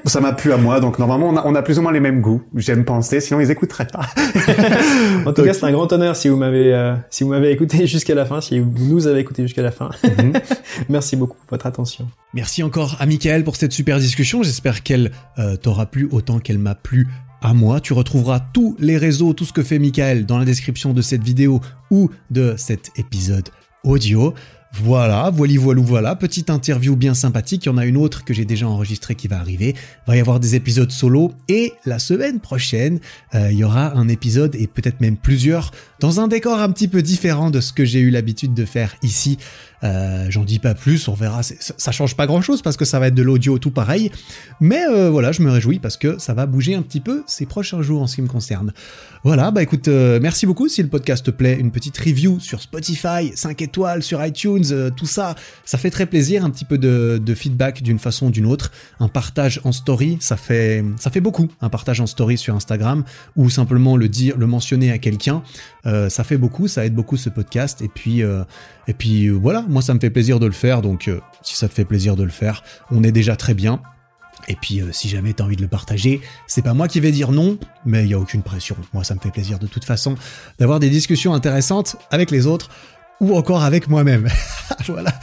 Ça 0.06 0.20
m'a 0.22 0.34
plu 0.34 0.52
à 0.53 0.58
moi. 0.58 0.80
Donc, 0.80 0.99
normalement, 0.99 1.30
on 1.30 1.38
a, 1.38 1.45
on 1.45 1.56
a 1.56 1.62
plus 1.62 1.80
ou 1.80 1.82
moins 1.82 1.91
les 1.91 1.99
mêmes 1.99 2.22
goûts. 2.22 2.41
J'aime 2.56 2.86
penser. 2.86 3.20
Sinon, 3.22 3.40
ils 3.40 3.52
écouteraient 3.52 3.88
pas. 3.88 4.06
En 5.22 5.34
tout 5.34 5.41
donc- 5.41 5.45
cas, 5.45 5.53
c'est 5.53 5.66
un 5.66 5.72
grand 5.72 5.91
honneur 5.94 6.16
si 6.16 6.30
vous 6.30 6.38
m'avez 6.38 6.74
euh, 6.74 6.95
si 7.10 7.24
vous 7.24 7.30
m'avez 7.30 7.52
écouté 7.52 7.86
jusqu'à 7.94 8.16
la 8.16 8.26
fin, 8.26 8.41
si 8.41 8.60
vous 8.60 8.72
nous 8.78 9.08
avez 9.08 9.20
écouté 9.20 9.44
jusqu'à 9.44 9.62
la 9.62 9.72
fin. 9.72 9.90
Mhm. 10.03 10.34
Merci 10.90 11.16
beaucoup 11.16 11.38
pour 11.38 11.49
votre 11.52 11.66
attention. 11.66 12.08
Merci 12.34 12.64
encore 12.64 12.95
à 12.99 13.06
Michael 13.06 13.44
pour 13.44 13.56
cette 13.56 13.72
super 13.74 13.99
discussion. 13.99 14.41
J'espère 14.44 14.84
qu'elle 14.84 15.12
euh, 15.38 15.56
t'aura 15.58 15.86
plu 15.86 16.08
autant 16.12 16.40
qu'elle 16.40 16.58
m'a 16.60 16.76
plu 16.76 17.08
à 17.41 17.53
moi. 17.53 17.80
Tu 17.80 17.94
retrouveras 17.94 18.40
tous 18.53 18.76
les 18.80 18.98
réseaux, 18.98 19.34
tout 19.34 19.45
ce 19.45 19.53
que 19.53 19.64
fait 19.64 19.80
Michael 19.80 20.26
dans 20.26 20.38
la 20.40 20.45
description 20.45 20.94
de 20.94 21.02
cette 21.02 21.24
vidéo 21.24 21.60
ou 21.90 22.10
de 22.30 22.56
cet 22.58 22.91
épisode 22.98 23.49
audio. 23.84 24.34
Voilà, 24.73 25.30
voilà, 25.34 25.60
voilà, 25.60 25.81
voilà, 25.81 26.15
petite 26.15 26.49
interview 26.49 26.95
bien 26.95 27.14
sympathique. 27.14 27.65
Il 27.65 27.69
y 27.69 27.72
en 27.72 27.77
a 27.77 27.85
une 27.85 27.98
autre 27.98 28.23
que 28.23 28.34
j'ai 28.34 28.45
déjà 28.45 28.68
enregistrée 28.68 29.15
qui 29.15 29.27
va 29.27 29.38
arriver. 29.38 29.76
Il 29.76 30.07
va 30.07 30.15
y 30.15 30.19
avoir 30.19 30.39
des 30.39 30.56
épisodes 30.56 30.91
solo 30.91 31.34
et 31.49 31.73
la 31.85 31.99
semaine 31.99 32.39
prochaine, 32.39 32.99
euh, 33.35 33.52
il 33.52 33.57
y 33.57 33.64
aura 33.65 33.98
un 33.98 34.07
épisode 34.07 34.56
et 34.56 34.68
peut-être 34.68 35.02
même 35.02 35.18
plusieurs 35.18 35.72
dans 35.99 36.22
un 36.22 36.27
décor 36.27 36.60
un 36.60 36.72
petit 36.72 36.88
peu 36.88 37.02
différent 37.02 37.52
de 37.52 37.60
ce 37.60 37.73
que 37.73 37.84
j'ai 37.84 37.99
eu 37.99 38.10
l'habitude 38.10 38.53
de 38.53 38.65
faire 38.65 38.95
ici. 39.03 39.38
Euh, 39.84 40.28
J'en 40.30 40.44
dis 40.44 40.60
pas 40.60 40.76
plus, 40.76 41.08
on 41.08 41.14
verra. 41.14 41.41
Ça, 41.44 41.91
change 41.91 42.16
pas 42.16 42.28
grand 42.28 42.41
chose 42.41 42.62
parce 42.62 42.78
que 42.78 42.86
ça 42.86 42.99
va 42.99 43.08
être 43.08 43.16
de 43.16 43.24
l'audio 43.24 43.58
tout 43.58 43.72
pareil. 43.72 44.12
Mais 44.60 44.84
euh, 44.86 45.10
voilà, 45.10 45.32
je 45.32 45.41
me 45.41 45.49
réjouis 45.49 45.80
parce 45.80 45.98
que 45.98 46.20
ça 46.20 46.34
va 46.34 46.45
bouger 46.45 46.76
un 46.76 46.82
petit 46.82 46.99
peu 46.99 47.24
ces 47.28 47.45
prochains 47.45 47.82
jours 47.82 48.02
en 48.02 48.08
ce 48.08 48.16
qui 48.16 48.22
me 48.22 48.28
concerne. 48.28 48.74
Voilà, 49.24 49.52
bah 49.52 49.62
écoute, 49.62 49.88
euh, 49.88 50.20
merci 50.22 50.45
beaucoup. 50.45 50.68
Si 50.68 50.82
le 50.82 50.90
podcast 50.90 51.26
te 51.26 51.32
plaît, 51.32 51.58
une 51.60 51.72
petite 51.72 51.98
review 51.98 52.40
sur 52.40 52.62
Spotify, 52.62 53.32
5 53.34 53.62
étoiles 53.62 54.03
sur 54.03 54.24
iTunes, 54.24 54.91
tout 54.95 55.06
ça, 55.06 55.36
ça 55.66 55.78
fait 55.78 55.91
très 55.91 56.06
plaisir. 56.06 56.45
Un 56.45 56.49
petit 56.49 56.66
peu 56.66 56.78
de, 56.78 57.34
feedback 57.34 57.82
d'une 57.82 57.99
façon 57.99 58.28
ou 58.28 58.32
d'une 58.32 58.45
autre. 58.45 58.72
Un 58.99 59.08
partage 59.08 59.62
en 59.64 59.72
story, 59.72 60.18
ça 60.20 60.38
fait, 60.38 60.84
beaucoup. 61.22 61.49
Un 61.62 61.70
partage 61.70 62.02
en 62.02 62.08
story 62.08 62.38
sur 62.38 62.56
Instagram 62.56 63.03
ou 63.36 63.49
simplement 63.49 63.95
le 63.98 64.10
dire, 64.10 64.38
le 64.38 64.48
mentionner 64.48 64.91
à 64.91 64.98
quelqu'un, 64.98 65.44
ça 65.86 66.24
fait 66.24 66.38
beaucoup, 66.38 66.68
ça 66.68 66.86
aide 66.86 66.94
beaucoup 66.94 67.18
ce 67.18 67.30
podcast. 67.30 67.82
Et 67.82 67.88
puis, 67.88 68.24
et 68.92 68.94
puis 68.94 69.28
euh, 69.28 69.32
voilà, 69.32 69.64
moi 69.70 69.82
ça 69.82 69.94
me 69.94 70.02
fait 70.02 70.10
plaisir 70.10 70.38
de 70.38 70.46
le 70.46 70.52
faire. 70.52 70.82
Donc 70.82 71.08
euh, 71.08 71.22
si 71.42 71.56
ça 71.56 71.70
te 71.70 71.74
fait 71.74 71.86
plaisir 71.86 72.18
de 72.18 72.24
le 72.24 72.30
faire, 72.30 72.62
on 72.92 73.06
est 73.06 73.14
déjà 73.14 73.38
très 73.38 73.54
bien. 73.54 73.82
Et 74.50 74.56
puis, 74.56 74.82
euh, 74.82 74.92
si 74.92 75.08
jamais 75.08 75.32
t'as 75.32 75.46
envie 75.46 75.56
de 75.56 75.62
le 75.62 75.70
partager, 75.70 76.20
c'est 76.46 76.62
pas 76.62 76.74
moi 76.74 76.90
qui 76.90 77.00
vais 77.00 77.12
dire 77.12 77.32
non, 77.32 77.58
mais 77.86 78.04
il 78.04 78.10
y 78.10 78.14
a 78.14 78.20
aucune 78.20 78.42
pression. 78.42 78.76
Moi, 78.92 79.06
ça 79.06 79.16
me 79.16 79.22
fait 79.22 79.30
plaisir 79.30 79.60
de 79.60 79.68
toute 79.68 79.86
façon 79.86 80.16
d'avoir 80.60 80.82
des 80.82 80.90
discussions 80.90 81.34
intéressantes 81.34 81.96
avec 82.10 82.32
les 82.32 82.48
autres 82.48 82.70
ou 83.22 83.38
encore 83.38 83.64
avec 83.64 83.88
moi-même. 83.88 84.28
voilà. 84.88 85.14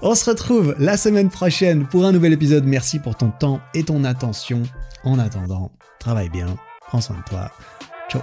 On 0.00 0.16
se 0.16 0.28
retrouve 0.28 0.74
la 0.80 0.96
semaine 0.96 1.28
prochaine 1.28 1.86
pour 1.86 2.04
un 2.04 2.10
nouvel 2.10 2.32
épisode. 2.32 2.64
Merci 2.64 2.98
pour 2.98 3.14
ton 3.14 3.30
temps 3.30 3.60
et 3.72 3.84
ton 3.84 4.02
attention. 4.02 4.62
En 5.04 5.20
attendant, 5.20 5.70
travaille 6.00 6.30
bien, 6.30 6.56
prends 6.88 7.00
soin 7.00 7.18
de 7.18 7.22
toi. 7.30 7.52
Ciao. 8.10 8.22